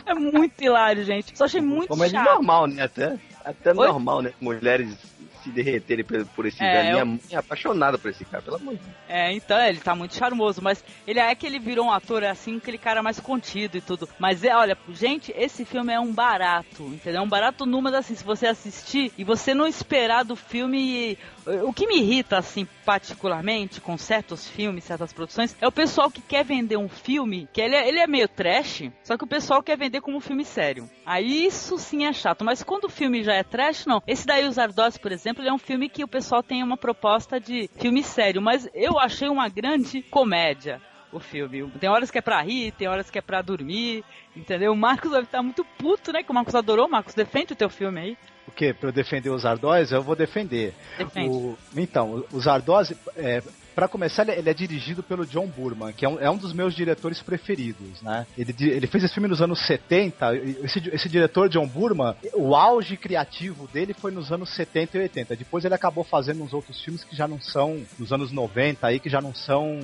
É 0.06 0.14
muito 0.14 0.60
hilário, 0.62 1.04
gente. 1.04 1.36
Só 1.36 1.44
achei 1.44 1.60
muito 1.60 1.88
Como 1.88 2.04
é 2.04 2.08
chato. 2.08 2.24
normal, 2.34 2.66
né? 2.66 2.82
Até, 2.82 3.18
até 3.44 3.70
Oi? 3.70 3.86
normal, 3.86 4.22
né? 4.22 4.32
Mulheres 4.40 4.96
se 5.42 5.50
derreterem 5.50 6.04
por, 6.04 6.24
por 6.26 6.46
esse 6.46 6.62
É, 6.62 6.72
velho. 6.72 6.88
Minha 6.90 7.02
eu- 7.02 7.06
mãe 7.06 7.20
é 7.30 7.36
apaixonada 7.36 7.98
por 7.98 8.10
esse 8.10 8.24
cara, 8.24 8.42
pelo 8.42 8.56
amor 8.56 8.74
de 8.74 8.80
Deus. 8.82 8.94
É, 9.08 9.32
então, 9.32 9.58
ele 9.60 9.78
tá 9.78 9.94
muito 9.94 10.14
charmoso, 10.14 10.60
mas 10.62 10.84
ele 11.06 11.20
é 11.20 11.34
que 11.34 11.46
ele 11.46 11.58
virou 11.58 11.86
um 11.86 11.92
ator 11.92 12.22
é 12.22 12.28
assim, 12.28 12.56
aquele 12.58 12.78
cara 12.78 13.02
mais 13.02 13.20
contido 13.20 13.76
e 13.76 13.80
tudo. 13.80 14.08
Mas 14.18 14.42
é, 14.44 14.54
olha, 14.54 14.76
gente, 14.90 15.32
esse 15.36 15.64
filme 15.64 15.92
é 15.92 16.00
um 16.00 16.12
barato, 16.12 16.82
entendeu? 16.86 17.20
É 17.20 17.24
um 17.24 17.28
barato 17.28 17.64
número 17.64 17.96
assim, 17.96 18.14
se 18.14 18.24
você 18.24 18.46
assistir 18.46 19.12
e 19.16 19.24
você 19.24 19.54
não 19.54 19.66
esperar 19.66 20.24
do 20.24 20.34
filme. 20.36 21.16
O 21.64 21.72
que 21.72 21.86
me 21.86 21.98
irrita, 21.98 22.36
assim, 22.36 22.66
particularmente, 22.84 23.80
com 23.80 23.96
certos 23.96 24.46
filmes, 24.46 24.84
certas 24.84 25.12
produções, 25.12 25.56
é 25.60 25.66
o 25.66 25.72
pessoal 25.72 26.10
que 26.10 26.20
quer 26.20 26.44
vender 26.44 26.76
um 26.76 26.88
filme, 26.88 27.48
que 27.52 27.60
ele 27.60 27.74
é, 27.74 27.88
ele 27.88 27.98
é 27.98 28.06
meio 28.06 28.28
trash, 28.28 28.90
só 29.02 29.16
que 29.16 29.24
o 29.24 29.28
pessoal 29.28 29.62
quer 29.62 29.78
vender 29.78 30.00
como 30.00 30.18
um 30.18 30.20
filme 30.20 30.44
sério. 30.44 30.88
Aí 31.06 31.46
isso 31.46 31.78
sim 31.78 32.04
é 32.04 32.12
chato, 32.12 32.44
mas 32.44 32.62
quando 32.62 32.84
o 32.84 32.90
filme 32.90 33.22
já 33.22 33.34
é 33.34 33.42
trash, 33.42 33.86
não. 33.86 34.02
Esse 34.06 34.26
daí, 34.26 34.46
Os 34.46 34.58
Ardós, 34.58 34.98
por 34.98 35.10
exemplo, 35.10 35.42
é 35.42 35.52
um 35.52 35.58
filme 35.58 35.88
que 35.88 36.04
o 36.04 36.08
pessoal 36.08 36.42
tem 36.42 36.62
uma 36.62 36.76
proposta 36.76 37.40
de 37.40 37.70
filme 37.78 38.02
sério, 38.02 38.42
mas 38.42 38.68
eu 38.74 38.98
achei 38.98 39.28
uma 39.28 39.48
grande 39.48 40.02
comédia. 40.02 40.80
O 41.12 41.18
filme. 41.20 41.70
Tem 41.80 41.88
horas 41.88 42.10
que 42.10 42.18
é 42.18 42.20
pra 42.22 42.40
rir, 42.42 42.72
tem 42.72 42.86
horas 42.88 43.08
que 43.10 43.18
é 43.18 43.22
pra 43.22 43.40
dormir, 43.42 44.04
entendeu? 44.36 44.72
O 44.72 44.76
Marcos 44.76 45.10
deve 45.10 45.24
estar 45.24 45.42
muito 45.42 45.64
puto, 45.78 46.12
né? 46.12 46.22
Que 46.22 46.30
o 46.30 46.34
Marcos 46.34 46.54
adorou. 46.54 46.88
Marcos, 46.88 47.14
defende 47.14 47.52
o 47.52 47.56
teu 47.56 47.70
filme 47.70 48.00
aí. 48.00 48.18
O 48.46 48.50
quê? 48.50 48.72
Pra 48.72 48.88
eu 48.88 48.92
defender 48.92 49.30
os 49.30 49.44
Ardós? 49.44 49.92
Eu 49.92 50.02
vou 50.02 50.16
defender. 50.16 50.74
Defende. 50.96 51.28
O- 51.28 51.56
então, 51.76 52.24
os 52.32 52.48
Ardós, 52.48 52.92
é, 53.16 53.42
para 53.74 53.86
começar, 53.86 54.22
ele, 54.22 54.32
ele 54.40 54.50
é 54.50 54.54
dirigido 54.54 55.02
pelo 55.02 55.26
John 55.26 55.46
Burman, 55.46 55.92
que 55.92 56.04
é 56.04 56.08
um, 56.08 56.18
é 56.18 56.30
um 56.30 56.36
dos 56.38 56.52
meus 56.54 56.74
diretores 56.74 57.20
preferidos, 57.22 58.00
né? 58.02 58.26
Ele, 58.36 58.54
ele 58.58 58.86
fez 58.86 59.04
esse 59.04 59.12
filme 59.14 59.28
nos 59.28 59.42
anos 59.42 59.60
70. 59.66 60.34
e 60.34 60.56
Esse, 60.64 60.78
esse 60.92 61.08
diretor, 61.10 61.48
John 61.50 61.66
Burman, 61.66 62.14
o 62.34 62.56
auge 62.56 62.96
criativo 62.96 63.68
dele 63.68 63.92
foi 63.92 64.10
nos 64.10 64.32
anos 64.32 64.48
70 64.54 64.96
e 64.96 65.00
80. 65.02 65.36
Depois 65.36 65.64
ele 65.64 65.74
acabou 65.74 66.02
fazendo 66.02 66.42
uns 66.42 66.54
outros 66.54 66.82
filmes 66.82 67.04
que 67.04 67.14
já 67.14 67.28
não 67.28 67.38
são, 67.40 67.82
nos 67.98 68.12
anos 68.12 68.32
90 68.32 68.86
aí, 68.86 68.98
que 68.98 69.10
já 69.10 69.20
não 69.20 69.34
são 69.34 69.78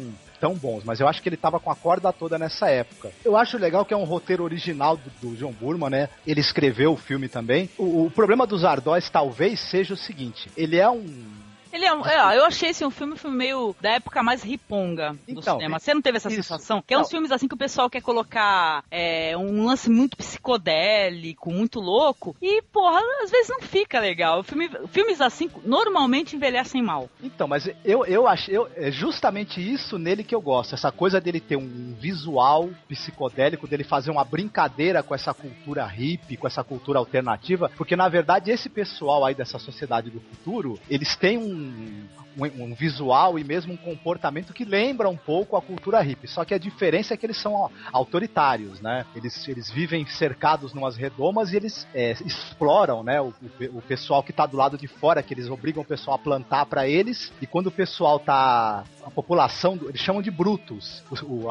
tão 0.45 0.53
bons, 0.53 0.85
mas 0.85 1.01
eu 1.01 1.09
acho 1.09 1.23
que 1.23 1.29
ele 1.31 1.39
tava 1.39 1.59
com 1.59 1.71
a 1.71 1.75
corda 1.75 2.13
toda 2.13 2.39
nessa 2.39 2.69
época. 2.69 3.11
Eu 3.25 3.35
acho 3.35 3.57
legal 3.57 3.83
que 3.83 3.95
é 3.95 3.97
um 3.97 4.05
roteiro 4.05 4.45
original 4.45 4.95
do, 4.95 5.31
do 5.31 5.37
John 5.37 5.53
Burman, 5.53 5.89
né? 5.89 6.11
Ele 6.27 6.39
escreveu 6.39 6.93
o 6.93 6.99
filme 6.99 7.31
também. 7.31 7.71
O, 7.79 8.05
o 8.05 8.11
problema 8.11 8.47
dos 8.47 8.63
Ardós 8.63 9.09
talvez 9.09 9.59
seja 9.59 9.95
o 9.95 9.97
seguinte: 9.97 10.51
ele 10.55 10.77
é 10.77 10.91
um 10.91 11.34
Ele 11.75 11.85
é, 11.85 11.89
é, 11.89 12.39
eu 12.39 12.45
achei 12.45 12.71
esse 12.71 12.85
um 12.85 12.91
filme, 12.91 13.15
um 13.15 13.17
filme 13.17 13.37
meio 13.37 13.75
da 13.81 13.91
época 13.95 14.23
mais 14.23 14.45
riponga 14.45 15.13
do 15.27 15.41
Então, 15.41 15.57
cinema. 15.57 15.81
Você 15.81 15.93
não 15.93 16.01
teve 16.01 16.19
essa 16.19 16.29
isso. 16.29 16.37
sensação? 16.37 16.81
Que 16.81 16.95
é 16.95 16.99
uns 16.99 17.11
filmes 17.11 17.33
assim 17.33 17.49
que 17.49 17.55
o 17.55 17.59
pessoal 17.59 17.91
quer 17.91 18.01
colocar 18.01 18.85
é, 18.93 19.37
um 19.37 19.65
lance 19.67 19.91
muito 19.91 20.17
psicodélico, 20.17 21.51
muito 21.51 21.81
louco. 21.81 22.37
E, 22.41 22.63
porra, 22.63 23.01
às 23.25 23.31
vezes 23.31 23.49
não 23.51 23.61
fica 23.61 23.99
legal. 23.99 24.45
Filme- 24.45 24.71
filmes 24.93 25.21
assim 25.21 25.51
normalmente 25.65 26.37
envelhecem 26.37 26.81
mal. 26.81 27.11
Então, 27.21 27.49
mas 27.49 27.69
eu, 27.85 28.05
eu 28.07 28.29
acho 28.29 28.51
eu, 28.53 28.69
é 28.77 28.93
justamente 28.93 29.61
isso 29.61 29.99
nele 29.99 30.23
que 30.23 30.35
eu 30.35 30.41
gosto. 30.41 30.75
Essa 30.75 30.93
coisa 30.93 31.21
dele 31.21 31.41
ter 31.41 31.57
um 31.57 31.95
visual 31.99 32.71
psicodélico, 32.89 33.67
dele 33.67 33.83
fazer 33.83 34.13
uma 34.13 34.25
brincadeira 34.25 35.03
com 35.03 35.13
essa 35.15 35.35
cultura 35.35 35.85
hippie, 35.87 36.37
com 36.37 36.47
essa 36.47 36.63
cultura 36.63 37.01
alternativa, 37.01 37.69
porque 37.77 37.97
na 37.97 38.09
verdade 38.09 38.51
esse 38.51 38.69
pessoal 38.69 39.25
aí 39.25 39.35
dessa 39.35 39.59
sociedade 39.59 40.09
do 40.11 40.21
futuro, 40.21 40.79
eles 40.89 41.17
têm 41.17 41.37
um, 41.39 41.64
um, 41.65 42.65
um 42.65 42.75
visual 42.75 43.39
e 43.39 43.45
mesmo 43.45 43.73
um 43.73 43.77
comportamento 43.77 44.53
que 44.53 44.65
lembra 44.65 45.09
um 45.09 45.17
pouco 45.17 45.57
a 45.57 45.63
cultura 45.63 46.01
hippie. 46.01 46.29
Só 46.29 46.45
que 46.45 46.55
a 46.55 46.59
diferença 46.59 47.15
é 47.15 47.17
que 47.17 47.27
eles 47.27 47.37
são 47.37 47.71
autoritários, 47.93 48.81
né? 48.81 49.05
Eles, 49.15 49.47
eles 49.49 49.71
vivem 49.71 50.07
cercados 50.07 50.73
numas 50.73 50.97
redomas 50.97 51.53
e 51.53 51.57
eles 51.57 51.87
é, 51.95 52.13
exploram, 52.25 53.03
né? 53.03 53.21
O, 53.21 53.33
o 53.73 53.75
o 53.75 53.83
pessoal 53.83 54.23
que 54.23 54.33
tá 54.33 54.47
do 54.47 54.57
lado 54.57 54.79
de 54.79 54.87
fora, 54.87 55.23
que 55.23 55.35
eles 55.35 55.49
obrigam 55.49 55.83
o 55.83 55.87
pessoal 55.87 56.17
a 56.17 56.19
plantar 56.19 56.67
para 56.67 56.89
eles. 56.89 57.33
E 57.41 57.47
quando 57.47 57.67
o 57.69 57.71
pessoal 57.71 58.19
tá. 58.19 58.85
A 59.05 59.11
população, 59.11 59.79
eles 59.87 60.01
chamam 60.01 60.23
de 60.23 60.31
brutos, 60.31 61.03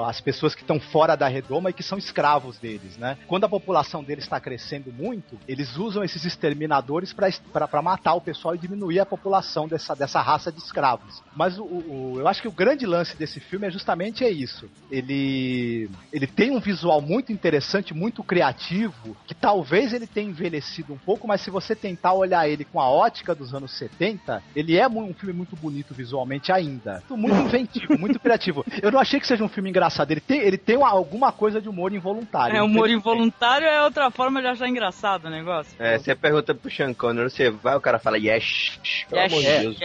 as 0.07 0.19
pessoas 0.19 0.55
que 0.55 0.61
estão 0.61 0.79
fora 0.79 1.15
da 1.15 1.27
redoma 1.27 1.69
e 1.69 1.73
que 1.73 1.83
são 1.83 1.99
escravos 1.99 2.57
deles, 2.57 2.97
né? 2.97 3.15
Quando 3.27 3.43
a 3.43 3.49
população 3.49 4.03
deles 4.03 4.23
está 4.23 4.39
crescendo 4.39 4.91
muito, 4.91 5.37
eles 5.47 5.77
usam 5.77 6.03
esses 6.03 6.25
exterminadores 6.25 7.13
para 7.13 7.81
matar 7.83 8.15
o 8.15 8.21
pessoal 8.21 8.55
e 8.55 8.57
diminuir 8.57 8.99
a 8.99 9.05
população 9.05 9.67
dessa, 9.67 9.93
dessa 10.03 10.21
raça 10.21 10.51
de 10.51 10.59
escravos. 10.59 11.21
Mas 11.35 11.57
o, 11.57 11.63
o- 11.63 12.15
eu 12.17 12.27
acho 12.27 12.41
que 12.41 12.47
o 12.47 12.51
grande 12.51 12.85
lance 12.85 13.15
desse 13.15 13.39
filme 13.39 13.65
é 13.67 13.71
justamente 13.71 14.23
é 14.25 14.29
isso. 14.29 14.69
Ele, 14.91 15.89
ele 16.11 16.27
tem 16.27 16.51
um 16.51 16.59
visual 16.59 17.01
muito 17.01 17.31
interessante, 17.31 17.93
muito 17.93 18.21
criativo, 18.23 19.15
que 19.25 19.33
talvez 19.33 19.93
ele 19.93 20.05
tenha 20.05 20.29
envelhecido 20.29 20.93
um 20.93 20.97
pouco, 20.97 21.27
mas 21.27 21.41
se 21.41 21.49
você 21.49 21.75
tentar 21.75 22.13
olhar 22.13 22.47
ele 22.47 22.65
com 22.65 22.79
a 22.81 22.89
ótica 22.89 23.33
dos 23.33 23.53
anos 23.53 23.71
70, 23.77 24.43
ele 24.55 24.77
é 24.77 24.87
um 24.87 25.13
filme 25.13 25.33
muito 25.33 25.55
bonito 25.55 25.93
visualmente 25.93 26.51
ainda. 26.51 27.01
Muito 27.09 27.37
inventivo, 27.37 27.97
muito 27.97 28.19
criativo. 28.19 28.65
Eu 28.81 28.91
não 28.91 28.99
achei 28.99 29.19
que 29.19 29.27
seja 29.27 29.43
um 29.43 29.49
filme 29.49 29.69
engraçado. 29.69 30.11
Ele 30.11 30.19
tem, 30.21 30.39
ele 30.41 30.57
tem 30.57 30.75
uma- 30.77 30.89
alguma 30.89 31.31
coisa 31.31 31.61
de 31.61 31.69
humor 31.69 31.93
involuntário. 31.93 32.55
É, 32.57 32.61
humor 32.61 32.89
involuntário 32.89 33.67
é 33.67 33.81
outra 33.83 34.11
forma 34.11 34.41
de 34.41 34.47
achar 34.47 34.67
engraçado 34.67 35.25
o 35.25 35.29
negócio. 35.29 35.73
É, 35.79 35.97
você 35.97 36.13
pergunta 36.15 36.53
pro 36.53 36.69
Sean 36.69 36.93
Connery, 36.93 37.29
você 37.29 37.49
vai, 37.49 37.75
o 37.77 37.81
cara 37.81 37.99
fala 37.99 38.17
yes. 38.17 38.79
Pelo 39.09 39.21
Yes, 39.21 39.31
amor 39.33 39.43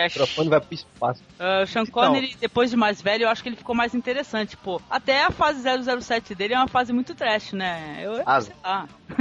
de 0.08 0.14
yes. 0.14 0.16
o 0.16 0.20
microfone 0.20 0.48
vai 0.48 0.60
pro 0.60 0.74
espaço. 0.74 1.22
O 1.62 1.66
Sean 1.66 1.86
Connery, 1.86 2.36
depois 2.40 2.70
de 2.70 2.76
mais 2.76 3.00
velho, 3.02 3.24
eu 3.24 3.28
acho 3.28 3.42
que 3.42 3.48
ele 3.48 3.56
ficou 3.56 3.74
mais 3.74 3.94
interessante, 3.94 4.56
pô. 4.56 4.80
Até 4.90 5.24
a 5.24 5.30
fase 5.30 5.62
007 6.00 6.34
dele 6.34 6.54
é 6.54 6.58
uma 6.58 6.68
fase 6.68 6.92
muito 6.92 7.14
trash, 7.14 7.52
né? 7.52 8.00
Eu, 8.02 8.22
Ah. 8.26 8.40
sei 8.40 8.54
lá. 8.64 8.88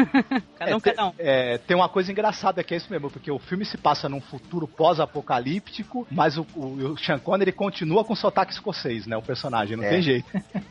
cada 0.57 0.75
um, 0.75 0.77
É, 0.77 0.79
tem- 0.79 0.93
cada 0.93 1.05
um. 1.07 1.13
é, 1.17 1.57
tem 1.59 1.75
uma 1.77 1.87
coisa 1.89 2.11
engraçada 2.11 2.63
que 2.63 2.73
é 2.73 2.77
isso 2.77 2.87
mesmo, 2.91 3.09
porque 3.09 3.31
o 3.31 3.39
filme 3.39 3.63
se 3.65 3.77
passa 3.77 4.09
num 4.09 4.19
futuro 4.21 4.67
pós-apocalíptico, 4.67 6.07
mas 6.11 6.37
o, 6.37 6.45
o, 6.55 6.91
o 6.93 6.97
Sean 6.97 7.19
Connery 7.19 7.51
continua 7.51 8.03
com 8.03 8.15
sotaque 8.15 8.51
escocês, 8.53 9.05
né? 9.07 9.15
O 9.17 9.21
personagem, 9.21 9.75
não 9.77 9.83
É. 9.83 9.89
tem 9.89 10.01
jeito. 10.01 10.27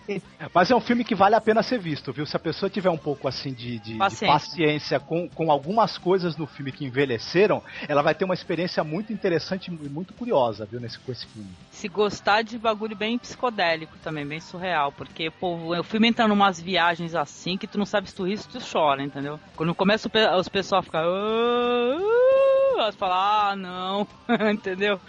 mas 0.54 0.70
é 0.70 0.76
um 0.76 0.80
filme 0.80 1.04
que 1.04 1.14
vale 1.14 1.34
a 1.34 1.40
pena 1.40 1.62
ser 1.62 1.78
visto, 1.78 2.12
viu? 2.12 2.26
Se 2.26 2.36
a 2.36 2.40
pessoa 2.40 2.68
tiver 2.70 2.90
um 2.90 2.96
pouco 2.98 3.28
assim 3.28 3.52
de, 3.52 3.78
de- 3.78 3.86
de 3.86 3.94
Paciência. 3.98 4.26
paciência 4.26 5.00
com, 5.00 5.28
com 5.28 5.50
algumas 5.50 5.96
coisas 5.98 6.36
no 6.36 6.46
filme 6.46 6.72
que 6.72 6.84
envelheceram, 6.84 7.62
ela 7.88 8.02
vai 8.02 8.14
ter 8.14 8.24
uma 8.24 8.34
experiência 8.34 8.82
muito 8.84 9.12
interessante 9.12 9.68
e 9.68 9.88
muito 9.88 10.05
curiosa, 10.14 10.66
viu? 10.66 10.80
Nesse, 10.80 10.98
com 10.98 11.12
esse 11.12 11.26
filme. 11.26 11.48
Se 11.70 11.88
gostar 11.88 12.42
de 12.42 12.58
bagulho 12.58 12.96
bem 12.96 13.18
psicodélico 13.18 13.96
também, 14.02 14.26
bem 14.26 14.40
surreal, 14.40 14.92
porque, 14.92 15.30
pô, 15.30 15.56
o 15.78 15.82
filme 15.82 16.08
entra 16.08 16.26
numas 16.28 16.60
viagens 16.60 17.14
assim 17.14 17.56
que 17.56 17.66
tu 17.66 17.78
não 17.78 17.86
sabe 17.86 18.08
se 18.08 18.14
tu 18.14 18.24
ri 18.24 18.38
tu 18.38 18.58
chora, 18.60 19.02
entendeu? 19.02 19.38
Quando 19.54 19.74
começa 19.74 20.10
os 20.38 20.48
pessoal 20.48 20.82
ficar. 20.82 21.04
"Ah, 21.04 21.98
ah", 21.98 22.78
elas 22.78 22.94
falam, 22.96 23.16
ah, 23.16 23.56
não, 23.56 24.08
entendeu? 24.52 25.00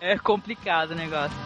É 0.00 0.18
complicado 0.18 0.92
o 0.92 0.94
negócio. 0.94 1.36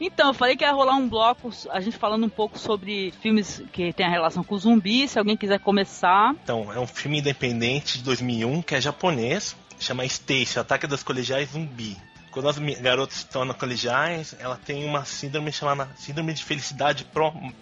Então, 0.00 0.28
eu 0.28 0.34
falei 0.34 0.56
que 0.56 0.64
ia 0.64 0.72
rolar 0.72 0.96
um 0.96 1.08
bloco, 1.08 1.50
a 1.70 1.80
gente 1.80 1.96
falando 1.96 2.26
um 2.26 2.28
pouco 2.28 2.58
sobre 2.58 3.12
filmes 3.20 3.62
que 3.72 3.92
tem 3.92 4.06
a 4.06 4.10
relação 4.10 4.42
com 4.42 4.56
zumbi. 4.56 5.06
Se 5.06 5.18
alguém 5.18 5.36
quiser 5.36 5.60
começar. 5.60 6.34
Então, 6.42 6.72
é 6.72 6.78
um 6.78 6.86
filme 6.86 7.20
independente 7.20 7.98
de 7.98 8.04
2001 8.04 8.62
que 8.62 8.74
é 8.74 8.80
japonês, 8.80 9.56
chama 9.78 10.04
Stacy, 10.04 10.58
Ataque 10.58 10.86
das 10.86 11.02
Colegiais 11.02 11.50
Zumbi. 11.50 11.96
Quando 12.34 12.48
as 12.48 12.58
garotas 12.58 13.18
estão 13.18 13.44
na 13.44 13.54
colegiais, 13.54 14.34
ela 14.40 14.56
tem 14.56 14.84
uma 14.84 15.04
síndrome 15.04 15.52
chamada 15.52 15.88
Síndrome 15.96 16.34
de 16.34 16.42
Felicidade 16.42 17.06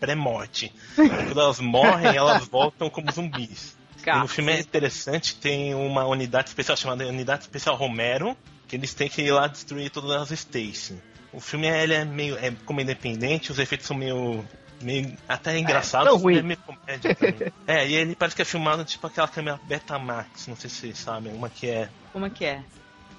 Pré-Morte. 0.01 0.73
Quando 0.97 1.39
elas 1.39 1.61
morrem, 1.61 2.17
elas 2.17 2.49
voltam 2.49 2.89
como 2.89 3.13
zumbis. 3.13 3.77
E 4.05 4.19
no 4.19 4.27
filme 4.27 4.53
é 4.53 4.61
interessante, 4.61 5.37
tem 5.37 5.75
uma 5.75 6.07
unidade 6.07 6.49
especial 6.49 6.77
chamada 6.77 7.07
Unidade 7.07 7.43
Especial 7.43 7.77
Romero, 7.77 8.35
que 8.67 8.75
eles 8.75 8.95
têm 8.95 9.11
que 9.11 9.21
ir 9.21 9.31
lá 9.31 9.47
destruir 9.47 9.91
todas 9.91 10.11
as 10.11 10.31
Stacy. 10.31 11.01
O 11.33 11.41
filme 11.41 11.67
ele 11.67 11.95
é 11.95 12.05
meio 12.05 12.37
é 12.39 12.53
como 12.65 12.81
independente, 12.81 13.51
os 13.51 13.59
efeitos 13.59 13.87
são 13.87 13.97
meio 13.97 14.45
meio 14.81 15.17
até 15.29 15.57
engraçados, 15.59 16.09
tão 16.09 16.19
ruim. 16.19 16.39
é 16.39 16.43
meio 16.43 16.59
comédia 16.59 17.15
também. 17.15 17.53
é, 17.67 17.89
e 17.89 17.95
ele 17.95 18.15
parece 18.17 18.37
que 18.37 18.43
é 18.43 18.45
filmado 18.45 18.85
tipo 18.85 19.07
aquela 19.07 19.29
câmera 19.29 19.61
Betamax, 19.65 20.47
não 20.49 20.57
sei 20.57 20.69
se 20.69 20.77
vocês 20.77 20.99
sabem, 20.99 21.33
uma 21.33 21.49
que 21.49 21.69
é 21.69 21.89
Como 22.13 22.27
é 22.27 22.31
que 22.31 22.45
é? 22.45 22.63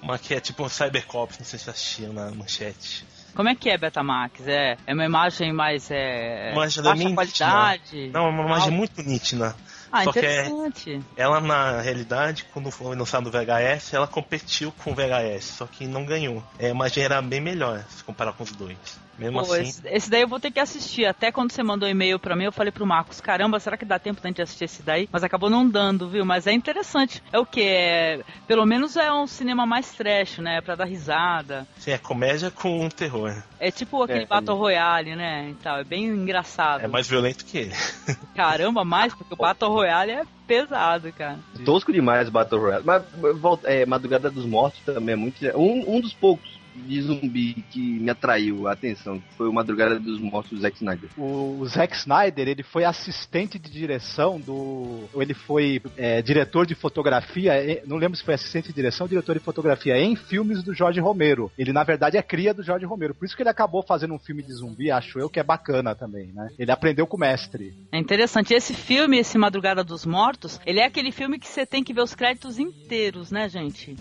uma 0.02 0.18
que 0.18 0.34
é 0.34 0.40
tipo 0.40 0.62
um 0.64 0.68
Cybercops, 0.68 1.38
não 1.38 1.46
sei 1.46 1.58
se 1.58 1.64
vocês 1.64 1.76
assistiram 1.76 2.12
na 2.12 2.30
manchete. 2.30 3.04
Como 3.34 3.48
é 3.48 3.54
que 3.54 3.68
é 3.68 3.76
Betamax? 3.76 4.46
É, 4.46 4.76
é 4.86 4.94
uma 4.94 5.04
imagem 5.04 5.52
mais 5.52 5.90
é, 5.90 6.52
Imagem 6.52 6.82
baixa 6.82 7.14
qualidade? 7.14 8.10
Não, 8.12 8.26
é 8.26 8.30
uma 8.30 8.44
imagem 8.44 8.70
muito 8.70 9.02
nítida. 9.02 9.56
Ah, 9.96 10.02
Só 10.02 10.12
que 10.12 10.18
é, 10.18 10.46
interessante. 10.48 11.00
ela 11.16 11.40
na 11.40 11.80
realidade, 11.80 12.46
quando 12.52 12.68
foi 12.68 12.96
lançado 12.96 13.28
o 13.28 13.30
VHS, 13.30 13.94
ela 13.94 14.08
competiu 14.08 14.72
com 14.72 14.90
o 14.90 14.94
VHS, 14.94 15.44
só 15.44 15.66
que 15.68 15.86
não 15.86 16.04
ganhou. 16.04 16.42
É, 16.58 16.66
a 16.66 16.70
imagem 16.70 17.04
era 17.04 17.22
bem 17.22 17.40
melhor 17.40 17.84
se 17.88 18.02
comparar 18.02 18.32
com 18.32 18.42
os 18.42 18.50
dois. 18.50 18.76
Mesmo 19.18 19.44
Pô, 19.44 19.52
assim, 19.52 19.62
esse, 19.62 19.82
esse 19.88 20.10
daí 20.10 20.22
eu 20.22 20.28
vou 20.28 20.40
ter 20.40 20.50
que 20.50 20.60
assistir. 20.60 21.06
Até 21.06 21.30
quando 21.30 21.52
você 21.52 21.62
mandou 21.62 21.88
e-mail 21.88 22.18
pra 22.18 22.34
mim, 22.36 22.44
eu 22.44 22.52
falei 22.52 22.72
pro 22.72 22.86
Marcos, 22.86 23.20
caramba, 23.20 23.60
será 23.60 23.76
que 23.76 23.84
dá 23.84 23.98
tempo 23.98 24.20
da 24.20 24.28
gente 24.28 24.42
assistir 24.42 24.64
esse 24.64 24.82
daí? 24.82 25.08
Mas 25.10 25.22
acabou 25.22 25.48
não 25.48 25.68
dando, 25.68 26.08
viu? 26.08 26.24
Mas 26.24 26.46
é 26.46 26.52
interessante. 26.52 27.22
É 27.32 27.38
o 27.38 27.46
que? 27.46 27.62
É, 27.62 28.20
pelo 28.46 28.66
menos 28.66 28.96
é 28.96 29.12
um 29.12 29.26
cinema 29.26 29.64
mais 29.66 29.92
trash, 29.92 30.38
né? 30.38 30.60
Pra 30.60 30.74
dar 30.74 30.84
risada. 30.84 31.66
sim, 31.78 31.90
é 31.92 31.98
comédia 31.98 32.50
com 32.50 32.88
terror. 32.88 33.34
É 33.58 33.70
tipo 33.70 34.02
aquele 34.02 34.24
É, 34.24 34.26
Battle 34.26 34.56
Royale, 34.56 35.16
né? 35.16 35.50
E 35.50 35.54
tal. 35.54 35.78
É 35.78 35.84
bem 35.84 36.04
engraçado. 36.06 36.82
É 36.84 36.88
mais 36.88 37.08
violento 37.08 37.44
que 37.44 37.58
ele. 37.58 37.74
Caramba, 38.34 38.84
mais, 38.84 39.14
porque 39.14 39.32
o 39.32 39.36
Battle 39.36 39.70
Royale 39.70 40.12
é 40.12 40.24
pesado, 40.46 41.12
cara. 41.12 41.38
Tosco 41.64 41.92
demais 41.92 42.28
Battle 42.28 42.60
Royale. 42.60 42.84
Mas 42.84 43.02
volta, 43.40 43.68
é, 43.68 43.86
Madrugada 43.86 44.30
dos 44.30 44.44
Mortos 44.44 44.80
também 44.84 45.14
é 45.14 45.16
muito. 45.16 45.44
Um, 45.56 45.96
um 45.96 46.00
dos 46.00 46.12
poucos 46.12 46.63
de 46.74 47.00
zumbi 47.02 47.64
que 47.70 47.80
me 47.80 48.10
atraiu 48.10 48.66
a 48.68 48.72
atenção 48.72 49.22
foi 49.36 49.48
o 49.48 49.52
Madrugada 49.52 49.98
dos 49.98 50.18
Mortos 50.20 50.50
do 50.52 50.60
Zack 50.60 50.76
Snyder. 50.76 51.08
O, 51.16 51.64
Zack 51.66 51.94
Snyder, 51.96 52.48
ele 52.48 52.62
foi 52.62 52.84
assistente 52.84 53.58
de 53.58 53.70
direção 53.70 54.40
do. 54.40 55.08
ou 55.12 55.22
Ele 55.22 55.34
foi 55.34 55.80
é, 55.96 56.20
diretor 56.22 56.66
de 56.66 56.74
fotografia, 56.74 57.64
em- 57.64 57.80
não 57.86 57.96
lembro 57.96 58.16
se 58.16 58.24
foi 58.24 58.34
assistente 58.34 58.68
de 58.68 58.74
direção 58.74 59.04
ou 59.04 59.08
diretor 59.08 59.34
de 59.34 59.40
fotografia 59.44 59.96
em 59.98 60.16
filmes 60.16 60.62
do 60.62 60.74
Jorge 60.74 61.00
Romero. 61.00 61.50
Ele, 61.58 61.72
na 61.72 61.84
verdade, 61.84 62.16
é 62.16 62.22
cria 62.22 62.52
do 62.54 62.62
Jorge 62.62 62.84
Romero. 62.86 63.14
Por 63.14 63.24
isso 63.24 63.36
que 63.36 63.42
ele 63.42 63.48
acabou 63.50 63.82
fazendo 63.82 64.14
um 64.14 64.18
filme 64.18 64.42
de 64.42 64.52
zumbi, 64.52 64.90
acho 64.90 65.18
eu, 65.18 65.28
que 65.30 65.40
é 65.40 65.42
bacana 65.44 65.94
também, 65.94 66.32
né? 66.32 66.48
Ele 66.58 66.70
aprendeu 66.70 67.06
com 67.06 67.16
o 67.16 67.20
mestre. 67.20 67.74
É 67.92 67.98
interessante. 67.98 68.52
Esse 68.54 68.74
filme, 68.74 69.18
esse 69.18 69.38
Madrugada 69.38 69.84
dos 69.84 70.04
Mortos, 70.04 70.60
ele 70.66 70.80
é 70.80 70.86
aquele 70.86 71.12
filme 71.12 71.38
que 71.38 71.46
você 71.46 71.64
tem 71.66 71.82
que 71.84 71.92
ver 71.94 72.02
os 72.02 72.14
créditos 72.14 72.58
inteiros, 72.58 73.30
né, 73.30 73.48
gente? 73.48 73.96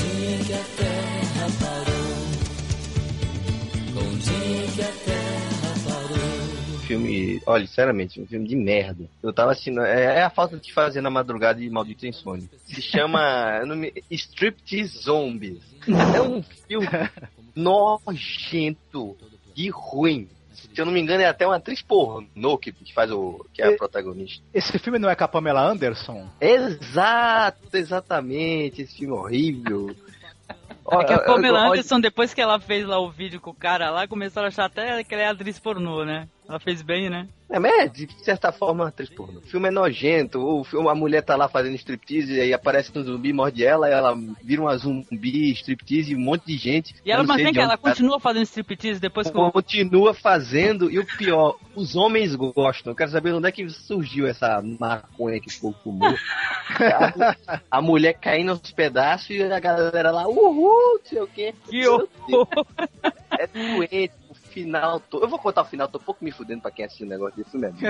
Dia 0.00 0.38
que 0.46 0.52
a 0.52 0.64
terra 0.76 1.46
parou, 1.60 2.16
com 3.94 4.00
o 4.00 4.16
dia 4.18 4.66
que 4.74 4.82
a 4.82 4.92
terra 5.04 5.74
parou. 5.84 6.80
filme, 6.86 7.40
olha, 7.46 7.66
sinceramente, 7.66 8.20
um 8.20 8.26
filme 8.26 8.48
de 8.48 8.56
merda. 8.56 9.08
Eu 9.22 9.32
tava 9.32 9.52
assistindo, 9.52 9.80
é, 9.82 10.18
é 10.18 10.22
a 10.22 10.30
falta 10.30 10.56
de 10.56 10.72
fazer 10.72 11.00
na 11.00 11.10
madrugada 11.10 11.60
de 11.60 11.70
Maldito 11.70 12.06
Insônia. 12.06 12.48
Se 12.64 12.82
chama 12.82 13.64
nome, 13.66 13.92
Striptease 14.10 14.98
Zombies. 14.98 15.62
É 16.14 16.20
um 16.20 16.42
filme 16.42 16.88
nojento 17.54 19.16
e 19.56 19.68
ruim. 19.70 20.28
Se 20.52 20.68
eu 20.80 20.84
não 20.84 20.92
me 20.92 21.00
engano, 21.00 21.22
é 21.22 21.26
até 21.26 21.46
uma 21.46 21.56
atriz 21.56 21.80
pornô 21.82 22.58
que, 22.58 22.72
que 22.72 22.92
faz 22.92 23.10
o. 23.10 23.44
que 23.52 23.62
é 23.62 23.66
a 23.66 23.70
E- 23.72 23.76
protagonista. 23.76 24.44
Esse 24.52 24.78
filme 24.78 24.98
não 24.98 25.08
é 25.08 25.14
com 25.14 25.24
a 25.24 25.28
Pamela 25.28 25.62
Anderson? 25.62 26.28
Exato, 26.40 27.76
exatamente, 27.76 28.82
esse 28.82 28.96
filme 28.98 29.14
horrível. 29.14 29.94
É 30.92 31.04
que 31.04 31.12
a 31.12 31.20
Pamela 31.20 31.68
Anderson, 31.68 32.00
depois 32.00 32.34
que 32.34 32.40
ela 32.40 32.58
fez 32.58 32.84
lá 32.84 32.98
o 32.98 33.10
vídeo 33.10 33.40
com 33.40 33.50
o 33.50 33.54
cara 33.54 33.90
lá, 33.90 34.08
começaram 34.08 34.46
a 34.46 34.48
achar 34.48 34.64
até 34.64 35.04
que 35.04 35.14
ela 35.14 35.22
é 35.22 35.26
atriz 35.28 35.58
pornô, 35.58 36.04
né? 36.04 36.28
Ela 36.50 36.58
fez 36.58 36.82
bem, 36.82 37.08
né? 37.08 37.28
É, 37.48 37.60
mas 37.60 37.72
é, 37.72 37.86
de 37.86 38.08
certa 38.24 38.50
forma, 38.50 38.88
atriz 38.88 39.08
pornô. 39.08 39.38
O 39.38 39.42
filme 39.42 39.68
é 39.68 39.70
nojento, 39.70 40.40
o 40.40 40.64
filme, 40.64 40.88
a 40.88 40.94
mulher 40.96 41.22
tá 41.22 41.36
lá 41.36 41.48
fazendo 41.48 41.76
striptease 41.76 42.34
e 42.34 42.40
aí 42.40 42.52
aparece 42.52 42.90
um 42.96 43.04
zumbi, 43.04 43.32
morde 43.32 43.64
ela, 43.64 43.88
e 43.88 43.92
ela 43.92 44.16
vira 44.42 44.60
uma 44.60 44.76
zumbi, 44.76 45.52
striptease 45.52 46.16
um 46.16 46.18
monte 46.18 46.46
de 46.46 46.56
gente. 46.56 46.92
E 47.04 47.12
ela, 47.12 47.22
mas 47.22 47.40
vem 47.40 47.52
que 47.52 47.60
ela 47.60 47.76
tá- 47.76 47.78
continua 47.78 48.18
fazendo 48.18 48.42
striptease 48.42 49.00
depois 49.00 49.30
que 49.30 49.52
continua 49.52 50.12
fazendo, 50.12 50.90
e 50.90 50.98
o 50.98 51.06
pior, 51.06 51.56
os 51.76 51.94
homens 51.94 52.34
gostam. 52.34 52.92
Eu 52.92 52.96
quero 52.96 53.12
saber 53.12 53.32
onde 53.32 53.46
é 53.46 53.52
que 53.52 53.68
surgiu 53.70 54.26
essa 54.26 54.60
maconha 54.60 55.40
que 55.40 55.56
o 55.56 55.60
povo 55.60 55.76
fumou. 55.84 56.08
a, 57.48 57.60
a 57.70 57.80
mulher 57.80 58.14
caindo 58.14 58.50
aos 58.50 58.72
pedaços 58.72 59.30
e 59.30 59.42
a 59.42 59.60
galera 59.60 60.10
lá, 60.10 60.26
uhul, 60.26 60.98
não 60.98 61.04
sei 61.04 61.20
o 61.20 61.28
quê. 61.28 61.54
Que 61.68 61.86
horror! 61.86 62.48
É 63.38 63.46
doente, 63.46 64.12
final 64.50 65.00
todo. 65.00 65.24
Eu 65.24 65.28
vou 65.28 65.38
contar 65.38 65.62
o 65.62 65.66
final, 65.66 65.88
tô 65.88 65.98
um 65.98 66.02
pouco 66.02 66.24
me 66.24 66.30
fudendo 66.30 66.62
pra 66.62 66.70
quem 66.70 66.84
assistiu 66.84 67.06
o 67.06 67.10
negócio 67.10 67.36
desse 67.36 67.56
mesmo. 67.56 67.78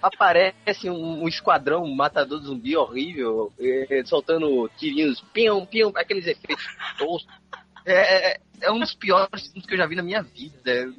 Aparece 0.00 0.88
um, 0.88 1.24
um 1.24 1.28
esquadrão 1.28 1.82
um 1.82 1.94
matador 1.94 2.38
de 2.38 2.46
zumbi 2.46 2.76
horrível, 2.76 3.52
eh, 3.58 4.02
soltando 4.04 4.70
tirinhos, 4.76 5.20
pião, 5.32 5.66
pião, 5.66 5.92
aqueles 5.96 6.24
efeitos 6.26 6.64
toscos. 6.98 7.26
É, 7.84 8.32
é- 8.34 8.40
é 8.60 8.72
um 8.72 8.80
dos 8.80 8.92
piores 8.94 9.46
filmes 9.46 9.66
que 9.66 9.74
eu 9.74 9.78
já 9.78 9.86
vi 9.86 9.94
na 9.94 10.02
minha 10.02 10.20
vida. 10.22 10.92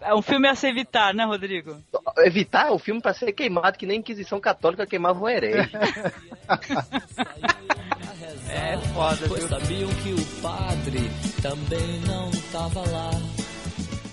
É 0.00 0.12
um 0.14 0.20
filme 0.22 0.48
a 0.48 0.54
se 0.56 0.66
evitar, 0.68 1.14
né, 1.14 1.24
Rodrigo? 1.24 1.80
Evitar 2.18 2.72
o 2.72 2.78
filme 2.80 3.00
pra 3.00 3.14
ser 3.14 3.32
queimado, 3.32 3.78
que 3.78 3.86
nem 3.86 3.96
a 3.98 4.00
Inquisição 4.00 4.40
Católica 4.40 4.86
queimava 4.86 5.20
o 5.20 5.28
herege. 5.28 5.70
É 8.48 8.76
foda, 8.94 9.16
viu? 9.28 9.48
sabiam 9.48 9.88
que 10.02 10.12
o 10.12 10.42
padre 10.42 11.10
também 11.46 12.00
não 12.08 12.28
tava 12.50 12.80
lá. 12.90 13.10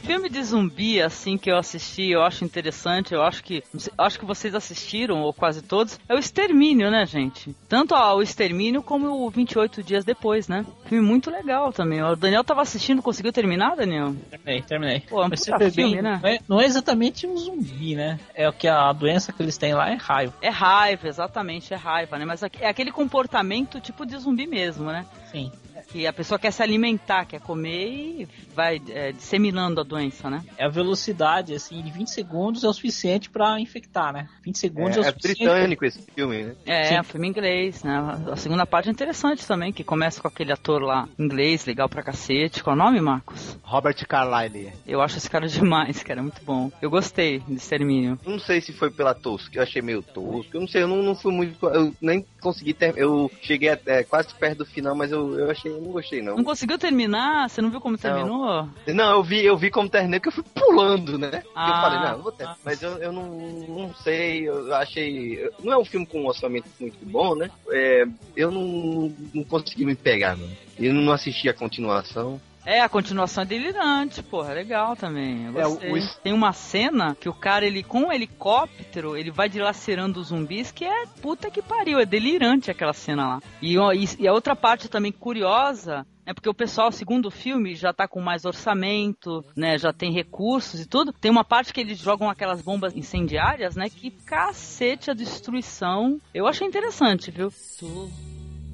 Filme 0.04 0.30
de 0.30 0.44
zumbi, 0.44 1.02
assim, 1.02 1.38
que 1.38 1.50
eu 1.50 1.58
assisti, 1.58 2.10
eu 2.10 2.22
acho 2.22 2.44
interessante, 2.44 3.14
eu 3.14 3.24
acho 3.24 3.42
que. 3.44 3.64
eu 3.74 4.06
Acho 4.06 4.20
que 4.20 4.26
vocês 4.26 4.54
assistiram, 4.54 5.22
ou 5.22 5.34
quase 5.34 5.64
todos, 5.64 5.98
é 6.08 6.14
o 6.14 6.20
Extermínio, 6.20 6.92
né, 6.92 7.06
gente? 7.06 7.56
Tanto 7.70 7.96
ó, 7.96 8.18
o 8.18 8.22
Extermínio 8.22 8.84
como 8.84 9.26
o 9.26 9.30
28 9.30 9.82
Dias 9.82 10.04
Depois, 10.06 10.48
né? 10.48 10.66
Filme 10.86 11.08
muito 11.08 11.32
legal 11.32 11.72
também. 11.72 12.04
O 12.04 12.16
Daniel 12.16 12.44
tava 12.44 12.62
assistindo, 12.62 13.02
conseguiu 13.02 13.32
terminar, 13.32 13.78
Daniel? 13.78 14.14
Terminei, 14.30 14.62
terminei. 14.62 15.00
Pô, 15.00 15.24
é 15.24 15.26
um 15.26 15.30
Mas 15.30 15.46
puta 15.46 15.72
filme, 15.72 15.94
bem, 15.94 16.02
né? 16.04 16.20
não, 16.22 16.30
é, 16.30 16.40
não 16.50 16.62
é 16.62 16.66
exatamente 16.66 17.26
um 17.26 17.38
zumbi, 17.38 17.96
né? 17.96 18.20
É 18.36 18.48
o 18.48 18.54
que 18.54 18.68
a 18.68 18.92
doença 18.92 19.32
que 19.32 19.42
eles 19.42 19.58
têm 19.58 19.74
lá 19.74 19.90
é 19.90 19.96
raiva. 19.96 20.34
É 20.42 20.50
raiva, 20.50 21.08
exatamente, 21.08 21.74
é 21.74 21.78
raiva, 21.78 22.20
né? 22.20 22.26
Mas 22.26 22.44
é 22.44 22.68
aquele 22.68 22.92
comportamento 22.92 23.80
tipo 23.80 24.06
de 24.06 24.18
zumbi 24.18 24.46
mesmo, 24.46 24.92
né? 24.92 25.06
Sim. 25.32 25.50
Que 25.88 26.08
a 26.08 26.14
pessoa 26.14 26.40
quer 26.40 26.52
se 26.52 26.62
alimentar, 26.64 27.26
quer 27.26 27.40
comer 27.42 27.88
e 27.88 28.28
vai 28.56 28.82
é, 28.90 29.12
disseminando 29.12 29.82
a 29.82 29.84
doença, 29.84 30.30
né? 30.30 30.44
É 30.58 30.66
a 30.66 30.70
velocidade, 30.70 31.54
assim, 31.54 31.82
de 31.82 31.92
20 31.92 32.08
segundos 32.10 32.64
é 32.64 32.68
o 32.68 32.74
suficiente 32.74 33.30
pra 33.30 33.60
infectar, 33.60 34.12
né? 34.14 34.28
20 34.44 34.58
segundos 34.58 34.98
é, 34.98 35.00
É, 35.00 35.04
o 35.04 35.06
é 35.06 35.12
suficiente. 35.12 35.38
britânico 35.44 35.86
esse 35.86 36.02
filme, 36.14 36.44
né? 36.44 36.56
É, 36.66 36.84
Sim. 36.86 36.96
é 36.96 37.02
um 37.02 37.04
filme 37.04 37.28
inglês, 37.28 37.84
né? 37.84 38.20
A 38.32 38.36
segunda 38.36 38.66
parte 38.66 38.90
é 38.90 38.92
interessante 38.92 39.46
também, 39.46 39.72
que 39.72 39.84
começa 39.84 40.22
com 40.22 40.28
aquele 40.28 40.52
ator 40.52 40.82
lá, 40.82 41.08
inglês, 41.20 41.66
legal 41.66 41.88
pra 41.90 42.04
cacete. 42.04 42.64
Qual 42.64 42.76
é 42.76 42.80
o 42.80 42.84
nome, 42.84 43.02
Marcos? 43.02 43.58
Robert 43.64 43.96
Carlyle. 44.08 44.72
Eu 44.88 45.02
acho 45.02 45.18
esse 45.18 45.30
cara 45.30 45.48
demais, 45.50 46.02
cara, 46.04 46.20
é 46.20 46.24
muito 46.24 46.44
bom. 46.44 46.72
Eu 46.82 46.90
gostei 46.90 47.40
de 47.40 47.56
Extermínio. 47.56 48.20
Não 48.26 48.40
sei 48.40 48.62
se 48.62 48.72
foi 48.74 48.90
pela 48.92 49.14
tosca, 49.14 49.58
eu 49.58 49.64
achei 49.64 49.82
meio 49.82 50.02
tosco. 50.02 50.50
Eu 50.54 50.62
não 50.62 50.68
sei, 50.68 50.84
eu 50.84 50.88
não, 50.88 51.02
não 51.04 51.16
fui 51.16 51.32
muito. 51.32 51.66
Eu 51.68 51.94
nem 52.02 52.26
consegui 52.42 52.74
ter. 52.74 52.94
Eu 52.98 53.30
cheguei 53.42 53.70
até 53.70 54.04
quase 54.04 54.34
perto 54.36 54.60
do 54.60 54.66
final, 54.66 54.96
mas 54.96 55.12
eu, 55.12 55.38
eu 55.40 55.52
achei, 55.52 55.72
eu 55.76 55.82
não 55.82 55.92
gostei 55.92 56.22
não. 56.22 56.38
Não 56.38 56.44
conseguiu 56.44 56.78
terminar? 56.78 57.50
Você 57.50 57.62
não 57.62 57.70
viu 57.70 57.82
como 57.82 57.98
terminou? 57.98 58.68
Não, 58.88 59.12
eu 59.12 59.24
vi, 59.24 59.44
eu 59.46 59.58
vi 59.58 59.70
como 59.72 59.90
terminei, 59.90 60.20
porque 60.20 60.30
eu 60.30 60.44
fui 60.44 60.52
pulando, 60.54 61.18
né? 61.18 61.30
Porque 61.32 61.48
eu 61.48 61.54
Ah, 61.56 61.82
falei, 61.82 62.00
não, 62.00 62.12
eu 62.18 62.24
vou 62.24 62.32
ter. 62.32 62.46
ah. 62.46 62.56
Mas 62.64 62.82
eu, 62.82 62.98
eu 62.98 63.12
não, 63.12 63.26
não 63.68 63.94
sei, 63.96 64.48
eu 64.48 64.74
achei. 64.76 65.50
Não 65.64 65.74
é 65.74 65.78
um 65.78 65.86
filme 65.86 66.06
com 66.06 66.22
um 66.22 66.28
orçamento 66.28 66.68
muito 66.80 66.98
bom, 67.06 67.36
né? 67.36 67.50
É, 67.70 68.06
eu 68.36 68.52
não, 68.52 69.14
não 69.34 69.44
consegui 69.44 69.86
me 69.86 69.96
pegar, 69.96 70.36
não. 70.38 70.48
Eu 70.80 70.94
não 70.94 71.12
assisti 71.14 71.48
a 71.50 71.54
continuação. 71.54 72.40
É, 72.66 72.80
a 72.80 72.88
continuação 72.88 73.44
é 73.44 73.46
delirante, 73.46 74.24
porra, 74.24 74.52
é 74.52 74.56
legal 74.56 74.96
também. 74.96 75.46
Eu 75.48 75.60
É, 75.60 75.68
o- 75.68 75.78
Tem 76.24 76.32
uma 76.32 76.54
cena 76.54 77.14
que 77.20 77.28
o 77.28 77.34
cara, 77.34 77.66
ele 77.66 77.84
com 77.84 78.04
um 78.04 78.12
helicóptero, 78.12 79.18
ele 79.18 79.30
vai 79.32 79.50
dilacerando 79.50 80.20
os 80.20 80.28
zumbis, 80.28 80.72
que 80.72 80.86
é 80.86 81.06
puta 81.22 81.52
que 81.52 81.62
pariu, 81.62 82.00
é 82.00 82.06
delirante 82.06 82.72
aquela 82.72 82.94
cena 82.94 83.28
lá. 83.28 83.40
E, 83.62 83.76
e- 83.76 84.22
e 84.24 84.28
a 84.28 84.32
outra 84.34 84.56
parte 84.56 84.88
também 84.88 85.12
curiosa 85.12 86.06
é 86.26 86.34
porque 86.34 86.48
o 86.48 86.54
pessoal, 86.54 86.90
segundo 86.90 87.26
o 87.26 87.32
filme, 87.32 87.76
já 87.76 87.92
tá 87.92 88.08
com 88.08 88.22
mais 88.22 88.46
orçamento, 88.46 89.44
né? 89.58 89.78
Já 89.78 89.92
tem 89.92 90.14
recursos 90.14 90.80
e 90.80 90.86
tudo. 90.88 91.12
Tem 91.12 91.30
uma 91.30 91.44
parte 91.44 91.74
que 91.74 91.82
eles 91.82 91.98
jogam 92.00 92.30
aquelas 92.30 92.62
bombas 92.62 92.96
incendiárias, 92.96 93.76
né? 93.76 93.90
Que 93.90 94.10
cacete 94.10 95.12
a 95.12 95.14
destruição. 95.14 96.18
Eu 96.34 96.48
achei 96.48 96.66
interessante, 96.66 97.30
viu? 97.30 97.52
Tô, 97.78 98.08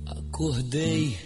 acordei. 0.06 1.18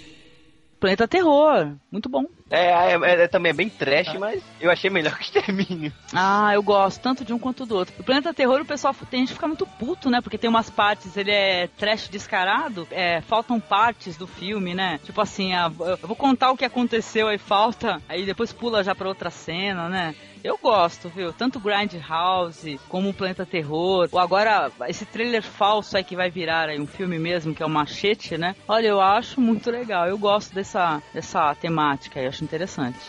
Planeta 0.84 1.08
Terror, 1.08 1.78
muito 1.90 2.10
bom. 2.10 2.26
É, 2.50 2.92
é, 2.92 3.24
é- 3.24 3.28
também 3.30 3.52
é 3.52 3.54
bem 3.54 3.70
trash, 3.70 4.16
mas 4.20 4.44
eu 4.60 4.70
achei 4.70 4.90
melhor 4.90 5.16
que 5.18 5.24
Extermínio. 5.24 5.94
Ah, 6.12 6.54
eu 6.54 6.62
gosto 6.62 7.00
tanto 7.02 7.24
de 7.24 7.32
um 7.32 7.40
quanto 7.40 7.66
do 7.66 7.74
outro. 7.74 7.94
O 7.98 8.04
Planeta 8.04 8.34
Terror, 8.34 8.60
o 8.60 8.66
pessoal 8.66 8.94
tem 9.10 9.22
gente 9.22 9.30
que 9.30 9.36
fica 9.36 9.48
muito 9.48 9.66
puto, 9.66 10.10
né? 10.10 10.20
Porque 10.20 10.38
tem 10.38 10.50
umas 10.50 10.70
partes, 10.70 11.16
ele 11.16 11.32
é 11.32 11.68
trash 11.78 12.10
descarado, 12.10 12.86
é, 12.92 13.22
faltam 13.22 13.62
partes 13.62 14.18
do 14.18 14.28
filme, 14.28 14.74
né? 14.74 15.00
Tipo 15.06 15.22
assim, 15.22 15.54
ah, 15.54 15.72
eu 15.80 15.98
vou 16.06 16.18
contar 16.18 16.52
o 16.52 16.58
que 16.58 16.66
aconteceu, 16.66 17.30
aí 17.30 17.38
falta, 17.38 18.02
aí 18.10 18.26
depois 18.26 18.52
pula 18.52 18.84
já 18.84 18.94
pra 18.94 19.08
outra 19.08 19.30
cena, 19.30 19.88
né? 19.88 20.14
Eu 20.44 20.58
gosto, 20.62 21.08
viu? 21.08 21.32
Tanto 21.32 21.58
Grindhouse 21.58 22.78
como 22.90 23.10
o 23.10 23.14
Planeta 23.14 23.46
Terror. 23.46 24.10
Ou 24.12 24.20
agora, 24.20 24.70
esse 24.90 25.06
trailer 25.06 25.42
falso 25.42 25.96
aí 25.96 26.04
que 26.04 26.18
vai 26.18 26.30
virar 26.30 26.68
aí 26.68 26.80
um 26.80 26.86
filme 26.86 27.18
mesmo, 27.18 27.56
que 27.56 27.64
é 27.64 27.66
o 27.66 27.70
Machete, 27.70 28.38
né? 28.38 28.54
Olha, 28.68 28.88
eu 28.88 29.00
acho 29.00 29.40
muito 29.40 29.72
legal. 29.72 30.06
Eu 30.06 30.18
gosto 30.18 30.54
dessa, 30.54 31.02
dessa 31.14 31.56
temática 31.56 32.20
aí, 32.20 32.28
acho 32.28 32.44
interessante. 32.44 33.00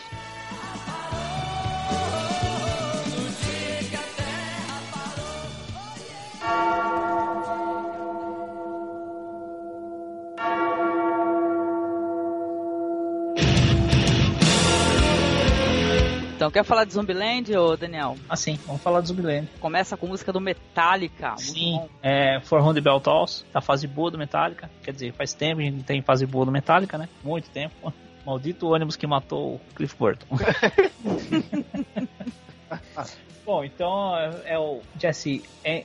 Então, 16.35 16.51
quer 16.51 16.65
falar 16.65 16.83
de 16.83 16.91
Zombieland, 16.91 17.55
ô 17.55 17.77
Daniel? 17.77 18.17
Assim, 18.29 18.59
vamos 18.65 18.81
falar 18.81 18.99
do 18.99 19.07
Zumbiland. 19.07 19.47
Começa 19.61 19.95
com 19.95 20.05
música 20.05 20.33
do 20.33 20.41
Metallica. 20.41 21.37
Sim, 21.37 21.79
é 22.03 22.41
For 22.41 22.73
the 22.73 22.81
Bell 22.81 22.99
Tolls, 22.99 23.45
da 23.53 23.61
fase 23.61 23.87
boa 23.87 24.11
do 24.11 24.17
Metallica. 24.17 24.69
Quer 24.83 24.91
dizer, 24.91 25.13
faz 25.13 25.33
tempo 25.33 25.61
que 25.61 25.67
a 25.67 25.71
gente 25.71 25.83
tem 25.85 26.01
fase 26.01 26.25
boa 26.25 26.45
do 26.45 26.51
Metallica, 26.51 26.97
né? 26.97 27.07
Muito 27.23 27.49
tempo. 27.49 27.93
Maldito 28.25 28.67
ônibus 28.67 28.97
que 28.97 29.07
matou 29.07 29.55
o 29.55 29.61
Cliff 29.75 29.95
Burton. 29.97 30.25
Bom, 33.45 33.63
então 33.63 34.17
é, 34.17 34.55
é 34.55 34.59
o 34.59 34.81
Jesse 34.99 35.41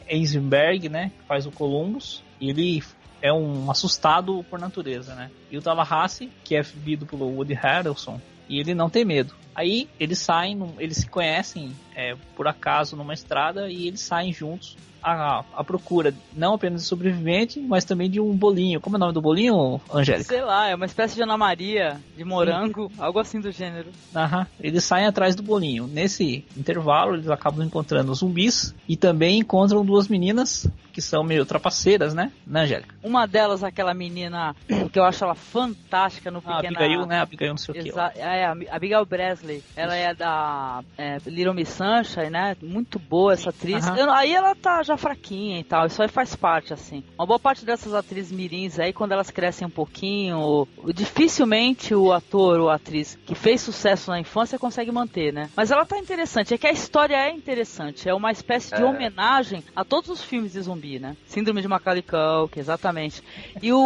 Eisenberg, 0.08 0.88
né? 0.88 1.12
Que 1.16 1.26
faz 1.26 1.46
o 1.46 1.52
Columbus. 1.52 2.24
E 2.40 2.50
ele 2.50 2.82
é 3.22 3.32
um 3.32 3.70
assustado 3.70 4.44
por 4.50 4.58
natureza, 4.58 5.14
né? 5.14 5.30
E 5.48 5.56
o 5.56 5.62
Tallahassee, 5.62 6.32
que 6.42 6.56
é 6.56 6.62
vivido 6.62 7.06
pelo 7.06 7.26
Woody 7.26 7.54
Harrelson, 7.54 8.20
e 8.48 8.58
ele 8.58 8.74
não 8.74 8.90
tem 8.90 9.04
medo. 9.04 9.32
Aí 9.54 9.88
eles 9.98 10.18
saem, 10.18 10.58
eles 10.78 10.98
se 10.98 11.08
conhecem 11.08 11.72
é, 11.94 12.16
por 12.36 12.46
acaso 12.46 12.96
numa 12.96 13.14
estrada 13.14 13.70
e 13.70 13.88
eles 13.88 14.00
saem 14.00 14.32
juntos 14.32 14.76
à, 15.02 15.44
à 15.54 15.64
procura 15.64 16.14
não 16.32 16.54
apenas 16.54 16.82
de 16.82 16.88
sobrevivente, 16.88 17.60
mas 17.60 17.84
também 17.84 18.10
de 18.10 18.20
um 18.20 18.34
bolinho. 18.36 18.80
Como 18.80 18.96
é 18.96 18.98
o 18.98 19.00
nome 19.00 19.12
do 19.12 19.20
bolinho, 19.20 19.80
Angélica? 19.92 20.28
Sei 20.28 20.42
lá, 20.42 20.68
é 20.68 20.74
uma 20.74 20.86
espécie 20.86 21.14
de 21.14 21.22
Ana 21.22 21.36
Maria, 21.36 22.00
de 22.16 22.24
morango, 22.24 22.90
algo 22.98 23.18
assim 23.18 23.40
do 23.40 23.50
gênero. 23.50 23.88
Aham. 24.14 24.46
Eles 24.60 24.84
saem 24.84 25.06
atrás 25.06 25.34
do 25.34 25.42
bolinho. 25.42 25.86
Nesse 25.86 26.44
intervalo, 26.56 27.14
eles 27.14 27.28
acabam 27.28 27.64
encontrando 27.64 28.14
zumbis 28.14 28.74
e 28.88 28.96
também 28.96 29.38
encontram 29.38 29.84
duas 29.84 30.08
meninas 30.08 30.68
que 30.92 31.00
são 31.00 31.22
meio 31.22 31.46
trapaceiras, 31.46 32.14
né? 32.14 32.32
Né, 32.46 32.62
Angélica? 32.62 32.94
Uma 33.02 33.26
delas, 33.26 33.62
aquela 33.62 33.94
menina 33.94 34.54
que 34.92 34.98
eu 34.98 35.04
acho 35.04 35.24
ela 35.24 35.34
fantástica 35.34 36.30
no 36.30 36.38
A 36.38 36.56
Pequena... 36.56 36.78
Abigail, 36.78 37.06
né? 37.06 37.20
Abigail 37.20 37.50
não 37.50 37.58
sei 37.58 37.80
o 37.80 37.84
que. 37.84 37.92
É, 38.18 38.44
a 38.44 38.56
Abigail 38.70 39.06
Ela 39.76 39.96
é 39.96 40.14
da 40.14 40.82
é, 40.98 41.18
Little 41.26 41.54
Miss 41.54 41.68
Sunshine, 41.70 42.30
né? 42.30 42.56
Muito 42.62 42.98
boa 42.98 43.32
essa 43.32 43.50
atriz. 43.50 43.86
Aham. 43.86 43.96
Eu- 43.96 44.10
aí 44.12 44.32
ela 44.34 44.54
tá 44.54 44.82
já 44.82 44.96
fraquinha 44.96 45.58
e 45.58 45.64
tal. 45.64 45.86
Isso 45.86 46.02
aí 46.02 46.08
faz 46.08 46.34
parte, 46.36 46.72
assim. 46.72 47.02
Uma 47.18 47.26
boa 47.26 47.38
parte 47.38 47.64
dessas 47.64 47.94
atrizes 47.94 48.32
mirins 48.32 48.78
aí, 48.78 48.92
quando 48.92 49.12
elas 49.12 49.30
crescem 49.30 49.66
um 49.66 49.70
pouquinho, 49.70 50.38
o- 50.40 50.68
dificilmente 50.92 51.94
o 51.94 52.12
ator 52.12 52.60
ou 52.60 52.70
a 52.70 52.74
atriz 52.76 53.18
que 53.26 53.34
fez 53.34 53.60
sucesso 53.60 54.10
na 54.10 54.18
infância 54.20 54.58
consegue 54.58 54.90
manter, 54.90 55.32
né? 55.32 55.48
Mas 55.56 55.70
ela 55.70 55.84
tá 55.84 55.98
interessante. 55.98 56.54
É 56.54 56.58
que 56.58 56.66
a 56.66 56.72
história 56.72 57.16
é 57.16 57.30
interessante. 57.30 58.08
É 58.08 58.14
uma 58.14 58.32
espécie 58.32 58.74
de 58.74 58.82
É. 58.82 58.84
homenagem 58.84 59.62
a 59.74 59.84
todos 59.84 60.10
os 60.10 60.22
filmes 60.22 60.52
de 60.52 60.60
zumbi, 60.62 60.98
né? 60.98 61.16
Síndrome 61.26 61.60
de 61.62 61.68
Macaulay 61.68 62.02
Culkin, 62.02 62.60
exatamente. 62.60 63.22
E 63.62 63.72
o 63.72 63.78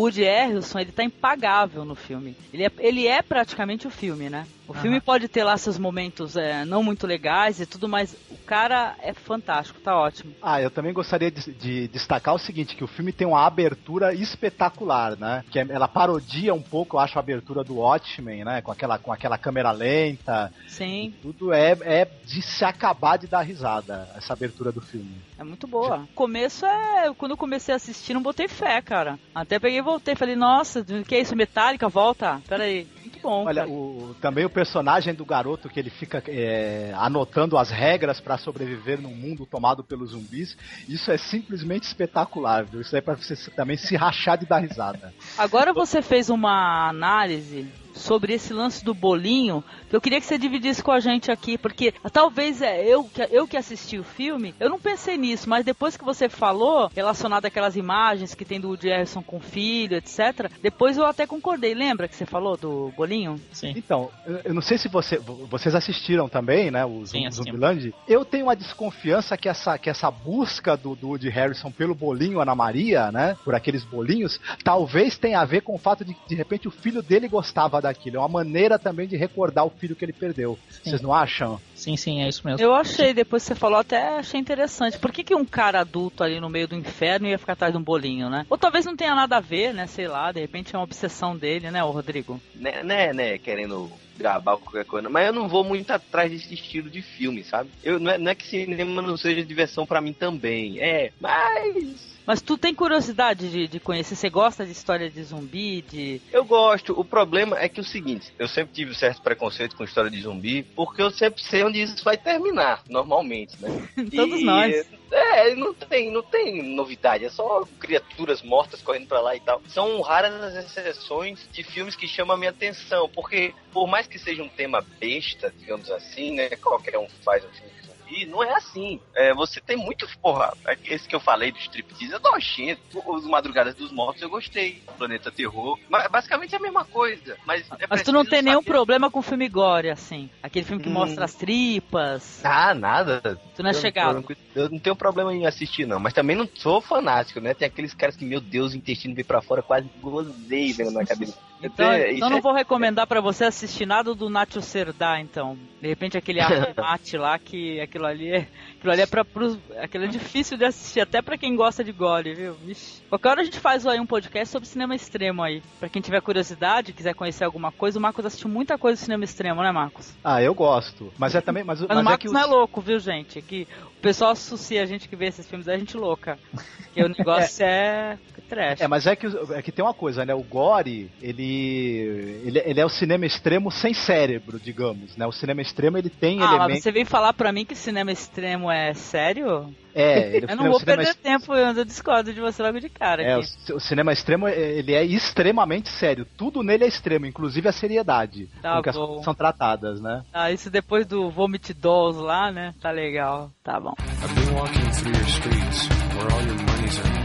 Woody 0.00 0.24
Harrelson, 0.24 0.78
ele 0.80 0.92
tá 0.92 1.02
impagável 1.04 1.84
no 1.84 1.94
filme. 1.94 2.36
Ele 2.52 2.64
é, 2.64 2.70
ele 2.78 3.06
é 3.06 3.22
praticamente 3.22 3.86
o 3.86 3.90
filme, 3.90 4.28
né? 4.28 4.46
O 4.68 4.74
filme 4.74 5.00
pode 5.00 5.28
ter 5.28 5.44
lá 5.44 5.56
seus 5.58 5.76
momentos 5.78 6.36
é, 6.36 6.64
não 6.64 6.82
muito 6.82 7.06
legais 7.06 7.60
e 7.60 7.66
tudo, 7.66 7.88
mas 7.88 8.16
o 8.30 8.36
cara 8.46 8.94
é 9.00 9.12
fantástico, 9.12 9.80
tá 9.80 9.94
ótimo. 9.98 10.34
Ah, 10.40 10.62
eu 10.62 10.70
também 10.70 10.92
gostaria 10.92 11.30
de, 11.30 11.52
de 11.52 11.88
destacar 11.88 12.34
o 12.34 12.38
seguinte, 12.38 12.74
que 12.76 12.84
o 12.84 12.86
filme 12.88 13.12
tem 13.12 13.26
uma 13.26 13.44
abertura 13.44 14.14
espetacular, 14.14 15.16
né? 15.18 15.44
Que 15.50 15.58
é- 15.58 15.66
ela 15.68 15.88
parodia 15.88 16.54
um 16.54 16.62
pouco, 16.62 16.96
eu 16.96 17.00
acho, 17.00 17.18
a 17.18 17.20
abertura 17.20 17.62
do 17.64 17.76
Watchmen, 17.76 18.44
né? 18.44 18.62
Com 18.62 18.70
aquela, 18.72 18.98
com 18.98 19.12
aquela 19.12 19.36
câmera 19.36 19.70
lenta. 19.72 20.52
Sim, 20.68 21.12
Tudo 21.20 21.52
é, 21.52 21.72
é 21.82 22.08
de 22.24 22.40
se 22.40 22.64
acabar 22.64 23.18
de 23.18 23.26
dar 23.26 23.42
risada, 23.42 24.08
essa 24.16 24.32
abertura 24.32 24.70
do 24.72 24.80
filme. 24.80 25.16
é 25.38 25.44
muito 25.44 25.66
boa. 25.66 25.98
O 25.98 26.14
começo 26.14 26.64
é. 26.64 27.12
Quando 27.18 27.32
eu 27.32 27.36
comecei 27.36 27.72
a 27.72 27.76
assistir, 27.76 28.14
não 28.14 28.22
botei 28.22 28.48
fé, 28.48 28.80
cara. 28.80 29.18
Até 29.34 29.58
peguei 29.58 29.78
e 29.78 29.82
voltei. 29.82 30.14
Falei, 30.14 30.36
nossa, 30.36 30.80
o 30.80 31.04
que 31.04 31.14
é 31.14 31.20
isso? 31.20 31.36
Metálica? 31.36 31.88
Volta? 31.88 32.40
Pera 32.48 32.64
aí. 32.64 32.86
Muito 32.94 33.01
bom. 33.22 33.46
Olha, 33.46 33.66
o, 33.66 34.14
também 34.20 34.44
o 34.44 34.50
personagem 34.50 35.14
do 35.14 35.24
garoto 35.24 35.68
que 35.68 35.78
ele 35.78 35.90
fica 35.90 36.22
é, 36.26 36.92
anotando 36.96 37.56
as 37.56 37.70
regras 37.70 38.20
pra 38.20 38.36
sobreviver 38.36 39.00
num 39.00 39.14
mundo 39.14 39.46
tomado 39.46 39.84
pelos 39.84 40.10
zumbis, 40.10 40.56
isso 40.88 41.10
é 41.10 41.16
simplesmente 41.16 41.84
espetacular, 41.84 42.64
viu? 42.64 42.80
Isso 42.80 42.96
é 42.96 43.00
pra 43.00 43.14
você 43.14 43.36
também 43.52 43.76
se 43.76 43.96
rachar 43.96 44.36
de 44.36 44.46
dar 44.46 44.58
risada. 44.58 45.14
Agora 45.38 45.72
você 45.72 46.02
fez 46.02 46.28
uma 46.28 46.88
análise 46.88 47.66
sobre 47.94 48.32
esse 48.34 48.52
lance 48.52 48.84
do 48.84 48.94
bolinho, 48.94 49.62
que 49.88 49.94
eu 49.96 50.00
queria 50.00 50.20
que 50.20 50.26
você 50.26 50.38
dividisse 50.38 50.82
com 50.82 50.90
a 50.92 51.00
gente 51.00 51.30
aqui, 51.30 51.58
porque 51.58 51.92
talvez 52.12 52.62
é 52.62 52.84
eu 52.86 53.04
que, 53.04 53.22
eu 53.30 53.46
que 53.46 53.56
assisti 53.56 53.98
o 53.98 54.04
filme, 54.04 54.54
eu 54.58 54.68
não 54.70 54.78
pensei 54.80 55.16
nisso, 55.16 55.48
mas 55.48 55.64
depois 55.64 55.96
que 55.96 56.04
você 56.04 56.28
falou, 56.28 56.90
relacionado 56.94 57.44
àquelas 57.46 57.76
imagens 57.76 58.34
que 58.34 58.44
tem 58.44 58.60
do 58.60 58.68
Woody 58.68 58.88
Harrison 58.88 59.22
com 59.22 59.36
o 59.36 59.40
filho, 59.40 59.96
etc., 59.96 60.50
depois 60.62 60.96
eu 60.96 61.04
até 61.04 61.26
concordei. 61.26 61.74
Lembra 61.74 62.08
que 62.08 62.16
você 62.16 62.24
falou 62.26 62.56
do 62.56 62.92
bolinho? 62.96 63.40
Sim. 63.52 63.72
Então, 63.76 64.10
eu- 64.44 64.54
não 64.54 64.62
sei 64.62 64.78
se 64.78 64.88
você, 64.88 65.18
vocês 65.18 65.74
assistiram 65.74 66.28
também, 66.28 66.70
né, 66.70 66.84
o 66.84 67.04
Sim. 67.06 67.30
Zumbiland. 67.30 67.92
Eu 68.08 68.24
tenho 68.24 68.46
uma 68.46 68.56
desconfiança 68.56 69.36
que 69.36 69.48
essa, 69.48 69.76
que 69.78 69.90
essa 69.90 70.10
busca 70.10 70.76
do, 70.76 70.94
do 70.94 71.08
Woody 71.08 71.28
Harrison 71.28 71.70
pelo 71.70 71.94
bolinho 71.94 72.40
Ana 72.40 72.54
Maria, 72.54 73.10
né, 73.12 73.36
por 73.44 73.54
aqueles 73.54 73.84
bolinhos, 73.84 74.40
talvez 74.64 75.18
tenha 75.18 75.40
a 75.40 75.44
ver 75.44 75.62
com 75.62 75.74
o 75.74 75.78
fato 75.78 76.04
de 76.04 76.14
que, 76.14 76.28
de 76.28 76.34
repente, 76.34 76.68
o 76.68 76.70
filho 76.70 77.02
dele 77.02 77.28
gostava 77.28 77.81
daquilo. 77.82 78.16
É 78.16 78.20
uma 78.20 78.28
maneira 78.28 78.78
também 78.78 79.06
de 79.06 79.16
recordar 79.16 79.66
o 79.66 79.70
filho 79.70 79.94
que 79.94 80.04
ele 80.04 80.12
perdeu. 80.12 80.58
Vocês 80.82 81.02
não 81.02 81.12
acham? 81.12 81.60
Sim, 81.74 81.96
sim, 81.96 82.22
é 82.22 82.28
isso 82.28 82.46
mesmo. 82.46 82.62
Eu 82.62 82.74
achei, 82.74 83.12
depois 83.12 83.42
que 83.42 83.48
você 83.48 83.54
falou, 83.54 83.78
até 83.78 84.18
achei 84.18 84.40
interessante. 84.40 84.98
Por 84.98 85.12
que, 85.12 85.24
que 85.24 85.34
um 85.34 85.44
cara 85.44 85.80
adulto 85.80 86.22
ali 86.22 86.40
no 86.40 86.48
meio 86.48 86.68
do 86.68 86.76
inferno 86.76 87.26
ia 87.26 87.38
ficar 87.38 87.52
atrás 87.54 87.72
de 87.72 87.78
um 87.78 87.82
bolinho, 87.82 88.30
né? 88.30 88.46
Ou 88.48 88.56
talvez 88.56 88.86
não 88.86 88.96
tenha 88.96 89.14
nada 89.14 89.36
a 89.36 89.40
ver, 89.40 89.74
né? 89.74 89.86
Sei 89.86 90.08
lá, 90.08 90.32
de 90.32 90.40
repente 90.40 90.74
é 90.74 90.78
uma 90.78 90.84
obsessão 90.84 91.36
dele, 91.36 91.70
né, 91.70 91.82
ô 91.84 91.90
Rodrigo? 91.90 92.40
né, 92.62 92.82
né, 92.82 93.12
né, 93.12 93.38
querendo 93.38 93.90
gravar 94.16 94.56
qualquer 94.56 94.84
coisa, 94.84 95.08
mas 95.08 95.26
eu 95.26 95.32
não 95.32 95.48
vou 95.48 95.64
muito 95.64 95.90
atrás 95.90 96.30
desse 96.30 96.54
estilo 96.54 96.88
de 96.88 97.02
filme, 97.02 97.42
sabe? 97.42 97.70
Eu, 97.82 97.98
não, 97.98 98.12
é, 98.12 98.18
não 98.18 98.30
é 98.30 98.34
que 98.34 98.46
cinema 98.46 99.02
não 99.02 99.16
seja 99.16 99.44
diversão 99.44 99.84
pra 99.84 100.00
mim 100.00 100.12
também, 100.12 100.80
é, 100.80 101.10
mas 101.20 102.11
Mas 102.26 102.40
tu 102.40 102.56
tem 102.56 102.74
curiosidade 102.74 103.50
de, 103.50 103.66
de 103.66 103.80
conhecer? 103.80 104.14
Você 104.14 104.30
gosta 104.30 104.64
de 104.64 104.72
história 104.72 105.10
de 105.10 105.22
zumbi, 105.22 105.82
de. 105.82 106.20
eu 106.32 106.44
gosto. 106.44 106.98
O 106.98 107.04
problema 107.04 107.58
é 107.58 107.68
que 107.68 107.80
é 107.80 107.82
o 107.82 107.86
seguinte, 107.86 108.32
eu 108.38 108.48
sempre 108.48 108.72
tive 108.72 108.94
certo 108.94 109.22
preconceito 109.22 109.76
com 109.76 109.84
história 109.84 110.10
de 110.10 110.20
zumbi, 110.20 110.62
porque 110.74 111.02
eu 111.02 111.10
sempre 111.10 111.42
sei 111.42 111.64
onde 111.64 111.82
isso 111.82 112.04
vai 112.04 112.16
terminar, 112.16 112.82
normalmente, 112.88 113.60
né? 113.60 113.88
Todos 114.14 114.40
E, 114.40 114.44
nós. 114.44 114.86
É, 115.12 115.54
não 115.54 115.74
tem, 115.74 116.10
não 116.10 116.22
tem 116.22 116.62
novidade, 116.74 117.26
é 117.26 117.28
só 117.28 117.66
criaturas 117.78 118.40
mortas 118.40 118.80
correndo 118.80 119.08
pra 119.08 119.20
lá 119.20 119.36
e 119.36 119.40
tal. 119.40 119.60
São 119.68 120.00
raras 120.00 120.32
as 120.42 120.64
exceções 120.64 121.46
de 121.52 121.62
filmes 121.62 121.94
que 121.94 122.08
chamam 122.08 122.34
a 122.34 122.38
minha 122.38 122.50
atenção, 122.50 123.10
porque 123.10 123.54
por 123.72 123.86
mais 123.86 124.06
que 124.06 124.18
seja 124.18 124.42
um 124.42 124.48
tema 124.48 124.82
besta, 124.98 125.52
digamos 125.58 125.90
assim, 125.90 126.34
né, 126.34 126.48
qualquer 126.56 126.98
um 126.98 127.08
faz 127.22 127.44
um 127.44 127.48
filme 127.48 127.71
zumbi, 128.12 128.26
não 128.26 128.42
é 128.42 128.52
assim. 128.54 129.00
É, 129.16 129.34
você 129.34 129.60
tem 129.60 129.76
muito, 129.76 130.06
porra, 130.20 130.52
esse 130.84 131.08
que 131.08 131.14
eu 131.16 131.20
falei 131.20 131.50
do 131.50 131.58
striptease, 131.58 132.12
eu 132.12 132.20
nojento. 132.20 132.80
Os 133.06 133.24
Madrugadas 133.26 133.74
dos 133.74 133.90
Mortos 133.92 134.22
eu 134.22 134.28
gostei, 134.30 134.80
Planeta 134.98 135.30
Terror, 135.30 135.78
mas 135.88 136.08
basicamente 136.10 136.54
é 136.54 136.58
a 136.58 136.62
mesma 136.62 136.84
coisa. 136.84 137.36
Mas, 137.46 137.66
é 137.78 137.86
Mas 137.88 138.02
tu 138.02 138.12
não 138.12 138.24
tem 138.24 138.42
nenhum 138.42 138.60
saber- 138.60 138.70
problema 138.70 139.10
com 139.10 139.22
filme 139.22 139.48
gore, 139.48 139.90
assim. 139.90 140.30
Aquele 140.42 140.64
filme 140.64 140.82
que 140.82 140.88
Hum. 140.88 140.92
mostra 140.94 141.24
as 141.24 141.34
tripas. 141.34 142.44
Ah, 142.44 142.74
nada. 142.74 143.20
Tu 143.54 143.62
não 143.62 143.70
é 143.70 143.72
Eu 143.72 143.80
chegado. 143.80 144.24
Eu 144.54 144.68
não 144.68 144.78
tenho 144.78 144.94
problema 144.96 145.32
em 145.32 145.46
assistir, 145.46 145.86
não. 145.86 145.98
Mas 145.98 146.12
também 146.12 146.36
não 146.36 146.48
sou 146.54 146.80
fanático, 146.80 147.40
né? 147.40 147.54
Tem 147.54 147.66
aqueles 147.66 147.94
caras 147.94 148.16
que, 148.16 148.24
meu 148.24 148.40
Deus, 148.40 148.72
o 148.74 148.76
intestino 148.76 149.14
veio 149.14 149.26
pra 149.26 149.40
fora, 149.42 149.62
quase 149.62 149.88
gozei 150.00 150.72
vendo 150.72 150.90
na 150.92 151.04
cabeça. 151.04 151.38
Então, 151.62 151.92
é- 151.92 152.12
então 152.12 152.30
não 152.30 152.38
é- 152.38 152.40
vou 152.40 152.52
recomendar 152.52 153.06
pra 153.06 153.20
você 153.20 153.44
assistir 153.44 153.86
nada 153.86 154.14
do 154.14 154.28
Nacho 154.28 154.60
Cerdá, 154.60 155.20
então. 155.20 155.56
De 155.80 155.88
repente 155.88 156.16
aquele 156.16 156.40
mate 156.76 157.16
lá, 157.16 157.38
que 157.38 157.80
aquilo 157.80 158.06
ali 158.06 158.30
é. 158.30 158.48
Aquilo 158.78 158.92
ali 158.92 159.02
é. 159.02 159.06
Pros, 159.06 159.58
aquilo 159.80 160.04
é 160.04 160.08
difícil 160.08 160.56
de 160.56 160.64
assistir, 160.64 161.00
até 161.00 161.20
pra 161.22 161.38
quem 161.38 161.54
gosta 161.54 161.84
de 161.84 161.92
gore, 161.92 162.34
viu? 162.34 162.54
Vixe. 162.54 163.02
Qualquer 163.08 163.28
hora 163.28 163.40
a 163.42 163.44
gente 163.44 163.60
faz 163.60 163.86
aí 163.86 164.00
um 164.00 164.06
podcast 164.06 164.50
sobre 164.50 164.68
cinema 164.68 164.94
extremo 164.94 165.42
aí. 165.42 165.62
Pra 165.78 165.88
quem 165.88 166.02
tiver 166.02 166.20
curiosidade, 166.20 166.92
quiser 166.92 167.14
conhecer 167.14 167.44
alguma 167.44 167.70
coisa, 167.70 167.98
o 167.98 168.02
Marcos 168.02 168.26
assistiu 168.26 168.48
muita 168.48 168.76
coisa 168.78 168.96
de 168.96 169.04
cinema 169.04 169.24
extremo, 169.24 169.62
né, 169.62 169.70
Marcos? 169.70 170.12
Ah, 170.24 170.42
eu 170.42 170.54
gosto. 170.54 171.12
Mas 171.18 171.34
é 171.34 171.40
também. 171.40 171.62
Mas, 171.62 171.80
Mas, 171.80 171.88
mas 171.88 171.96
o 171.96 172.00
é 172.00 172.02
Marcos 172.02 172.26
que 172.30 172.34
não 172.34 172.40
é 172.40 172.46
louco, 172.46 172.80
viu, 172.80 172.98
gente? 172.98 173.38
É 173.38 173.42
que 173.42 173.66
o 173.98 174.00
pessoal 174.00 174.32
associa 174.32 174.82
a 174.82 174.86
gente 174.86 175.08
que 175.08 175.16
vê 175.16 175.26
esses 175.26 175.48
filmes, 175.48 175.68
é 175.68 175.78
gente 175.78 175.96
louca. 175.96 176.38
Porque 176.92 177.02
o 177.02 177.08
negócio 177.08 177.64
é. 177.64 178.18
Trash. 178.52 178.80
É, 178.82 178.88
mas 178.88 179.06
é 179.06 179.16
que, 179.16 179.26
é 179.54 179.62
que 179.62 179.72
tem 179.72 179.82
uma 179.84 179.94
coisa, 179.94 180.24
né? 180.26 180.34
O 180.34 180.42
Gore, 180.42 181.10
ele, 181.22 182.42
ele, 182.44 182.58
ele 182.64 182.80
é 182.80 182.84
o 182.84 182.88
cinema 182.90 183.24
extremo 183.24 183.70
sem 183.70 183.94
cérebro, 183.94 184.60
digamos, 184.60 185.16
né? 185.16 185.26
O 185.26 185.32
cinema 185.32 185.62
extremo, 185.62 185.96
ele 185.96 186.10
tem 186.10 186.40
Ah, 186.42 186.56
elementos... 186.56 186.82
você 186.82 186.92
veio 186.92 187.06
falar 187.06 187.32
pra 187.32 187.50
mim 187.52 187.64
que 187.64 187.74
cinema 187.74 188.12
extremo 188.12 188.70
é 188.70 188.92
sério? 188.92 189.74
É, 189.94 190.36
ele, 190.36 190.46
Eu 190.50 190.56
não 190.56 190.70
vou 190.70 190.80
perder 190.80 191.14
tempo, 191.14 191.54
eu 191.54 191.84
discordo 191.84 192.32
de 192.32 192.40
você 192.40 192.62
logo 192.62 192.78
de 192.80 192.88
cara. 192.90 193.22
É, 193.22 193.38
o, 193.38 193.40
o 193.76 193.80
cinema 193.80 194.12
extremo, 194.12 194.46
é- 194.46 194.58
ele 194.58 194.92
é 194.94 195.04
extremamente 195.04 195.88
sério. 195.88 196.26
Tudo 196.36 196.62
nele 196.62 196.84
é 196.84 196.88
extremo, 196.88 197.24
inclusive 197.26 197.68
a 197.68 197.72
seriedade 197.72 198.48
Tá 198.60 198.76
com 198.76 198.82
que 198.82 198.88
as 198.90 198.96
coisas 198.96 199.24
são 199.24 199.34
tratadas, 199.34 200.00
né? 200.00 200.22
Ah, 200.32 200.50
isso 200.50 200.70
depois 200.70 201.06
do 201.06 201.30
Vomit 201.30 201.72
Dolls 201.72 202.20
lá, 202.20 202.50
né? 202.52 202.74
Tá 202.80 202.90
legal. 202.90 203.50
Tá 203.64 203.78
bom. 203.80 203.94
I've 203.98 204.34
been 204.34 204.54
walking 204.54 204.90
through 204.92 205.14
your 205.16 205.26
streets, 205.28 205.88
where 206.16 206.32
all 206.32 206.42
your 206.42 206.56
money's 206.62 206.98
earned, 206.98 207.12
where 207.16 207.21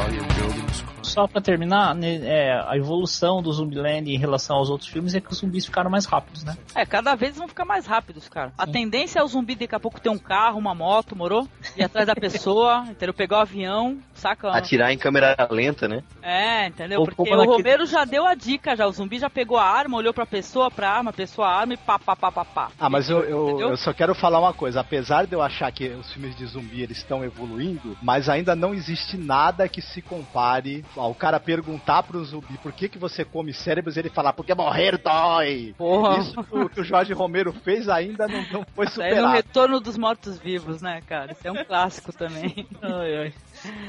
all 0.00 0.10
your 0.12 0.24
buildings 0.24 0.99
Só 1.10 1.26
pra 1.26 1.40
terminar, 1.40 1.94
né, 1.94 2.20
é, 2.22 2.64
a 2.68 2.76
evolução 2.76 3.42
do 3.42 3.52
Zumbiland 3.52 4.08
em 4.08 4.16
relação 4.16 4.56
aos 4.56 4.70
outros 4.70 4.88
filmes 4.88 5.14
é 5.14 5.20
que 5.20 5.32
os 5.32 5.38
zumbis 5.38 5.66
ficaram 5.66 5.90
mais 5.90 6.06
rápidos, 6.06 6.44
né? 6.44 6.56
É, 6.74 6.86
cada 6.86 7.16
vez 7.16 7.36
vão 7.36 7.48
ficar 7.48 7.64
mais 7.64 7.84
rápidos, 7.84 8.28
cara. 8.28 8.52
A 8.56 8.66
tendência 8.66 9.18
é 9.18 9.22
o 9.22 9.26
zumbi 9.26 9.56
daqui 9.56 9.74
a 9.74 9.80
pouco 9.80 10.00
ter 10.00 10.08
um 10.08 10.18
carro, 10.18 10.58
uma 10.58 10.74
moto, 10.74 11.16
morou? 11.16 11.48
Ir 11.76 11.82
atrás 11.82 12.06
da 12.06 12.14
pessoa, 12.14 12.84
entendeu? 12.90 13.12
Pegar 13.12 13.38
o 13.38 13.40
avião, 13.40 13.98
saca? 14.14 14.50
Atirar 14.50 14.92
em 14.92 14.98
câmera 14.98 15.36
lenta, 15.50 15.88
né? 15.88 16.02
É, 16.22 16.68
entendeu? 16.68 17.04
Porque 17.04 17.34
o 17.34 17.44
Romero 17.44 17.86
já 17.86 18.04
deu 18.04 18.24
a 18.24 18.34
dica 18.34 18.76
já. 18.76 18.86
O 18.86 18.92
zumbi 18.92 19.18
já 19.18 19.28
pegou 19.28 19.58
a 19.58 19.64
arma, 19.64 19.96
olhou 19.96 20.14
pra 20.14 20.24
pessoa, 20.24 20.70
pra 20.70 20.90
arma, 20.90 21.10
a 21.10 21.14
pessoa 21.14 21.48
a 21.48 21.60
arma 21.60 21.74
e 21.74 21.76
pá, 21.76 21.98
pá, 21.98 22.14
pá, 22.14 22.30
pá, 22.30 22.44
pá. 22.44 22.70
Ah, 22.78 22.88
mas 22.88 23.10
eu, 23.10 23.20
eu, 23.24 23.60
eu 23.60 23.76
só 23.76 23.92
quero 23.92 24.14
falar 24.14 24.38
uma 24.38 24.52
coisa. 24.52 24.80
Apesar 24.80 25.26
de 25.26 25.34
eu 25.34 25.42
achar 25.42 25.70
que 25.72 25.88
os 25.88 26.12
filmes 26.12 26.36
de 26.36 26.46
zumbi 26.46 26.82
eles 26.82 26.98
estão 26.98 27.24
evoluindo, 27.24 27.96
mas 28.02 28.28
ainda 28.28 28.54
não 28.54 28.72
existe 28.72 29.16
nada 29.16 29.68
que 29.68 29.82
se 29.82 30.00
compare 30.00 30.84
o 31.10 31.14
cara 31.14 31.40
perguntar 31.40 32.02
pro 32.02 32.24
zumbi 32.24 32.56
por 32.58 32.72
que, 32.72 32.88
que 32.88 32.98
você 32.98 33.24
come 33.24 33.52
cérebros 33.52 33.96
e 33.96 34.00
ele 34.00 34.10
falar, 34.10 34.32
porque 34.32 34.54
morrer 34.54 34.96
dói. 34.98 35.74
Porra. 35.76 36.18
Isso 36.18 36.44
que 36.44 36.56
o, 36.56 36.68
que 36.68 36.80
o 36.80 36.84
Jorge 36.84 37.12
Romero 37.12 37.52
fez 37.52 37.88
ainda 37.88 38.28
não, 38.28 38.42
não 38.52 38.66
foi 38.74 38.86
Isso 38.86 39.00
aí 39.02 39.08
é 39.08 39.10
no 39.10 39.16
superado. 39.16 39.34
Retorno 39.36 39.80
dos 39.80 39.96
Mortos-Vivos, 39.96 40.80
né, 40.80 41.00
cara? 41.06 41.32
Isso 41.32 41.46
é 41.46 41.52
um 41.52 41.64
clássico 41.64 42.12
também. 42.12 42.66
Ai, 42.80 43.16
ai. 43.16 43.34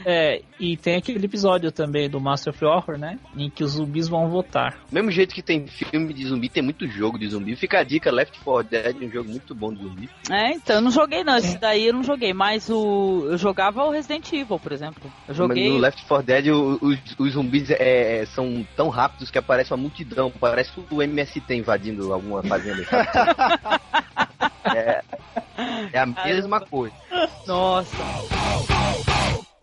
É, 0.06 0.42
e 0.60 0.76
tem 0.78 0.96
aquele 0.96 1.24
episódio 1.26 1.72
também 1.72 2.10
do 2.10 2.20
Master 2.20 2.54
of 2.54 2.66
Horror, 2.66 2.98
né? 2.98 3.18
Em 3.36 3.50
que 3.50 3.64
os 3.64 3.72
zumbis 3.74 4.08
vão 4.08 4.30
votar. 4.30 4.78
Mesmo 4.92 5.12
jeito 5.12 5.34
que 5.34 5.42
tem 5.42 5.68
filme 5.68 6.14
de 6.14 6.26
zumbi, 6.26 6.50
tem 6.50 6.64
muito 6.64 6.88
jogo 6.88 7.18
de 7.18 7.28
zumbi. 7.28 7.56
Fica 7.56 7.80
a 7.80 7.84
dica, 7.84 8.12
Left 8.12 8.40
4 8.44 8.70
Dead 8.70 8.96
é 9.02 9.06
um 9.06 9.12
jogo 9.12 9.30
muito 9.30 9.54
bom 9.56 9.74
de 9.74 9.82
zumbi. 9.84 10.10
É, 10.30 10.52
então, 10.54 10.76
eu 10.78 10.82
não 10.82 10.92
joguei 10.92 11.24
não, 11.24 11.38
esse 11.38 11.58
daí 11.58 11.88
eu 11.88 11.94
não 11.94 12.04
joguei, 12.04 12.34
mas 12.34 12.70
o 12.70 13.28
eu 13.30 13.38
jogava 13.38 13.84
o 13.84 13.92
Resident 13.92 14.32
Evil, 14.34 14.60
por 14.60 14.72
exemplo. 14.72 15.12
Eu 15.28 15.34
joguei... 15.34 15.66
Mas 15.66 15.74
no 15.74 15.80
Left 15.80 16.06
4 16.06 16.26
Dead 16.26 16.48
o- 16.48 16.80
os, 16.82 16.98
os 17.18 17.34
zumbis 17.34 17.70
é, 17.72 18.26
são 18.28 18.66
tão 18.76 18.90
rápidos 18.90 19.30
que 19.32 19.38
aparece 19.38 19.72
uma 19.72 19.78
multidão. 19.78 20.32
Parece 20.40 20.72
o 20.90 21.02
MST 21.02 21.54
invadindo 21.56 22.12
alguma 22.14 22.42
fazenda. 22.44 22.84
é, 24.76 25.02
é 25.94 26.00
a 26.00 26.06
mesma 26.06 26.60
coisa. 26.60 26.96
Nossa. 27.48 27.96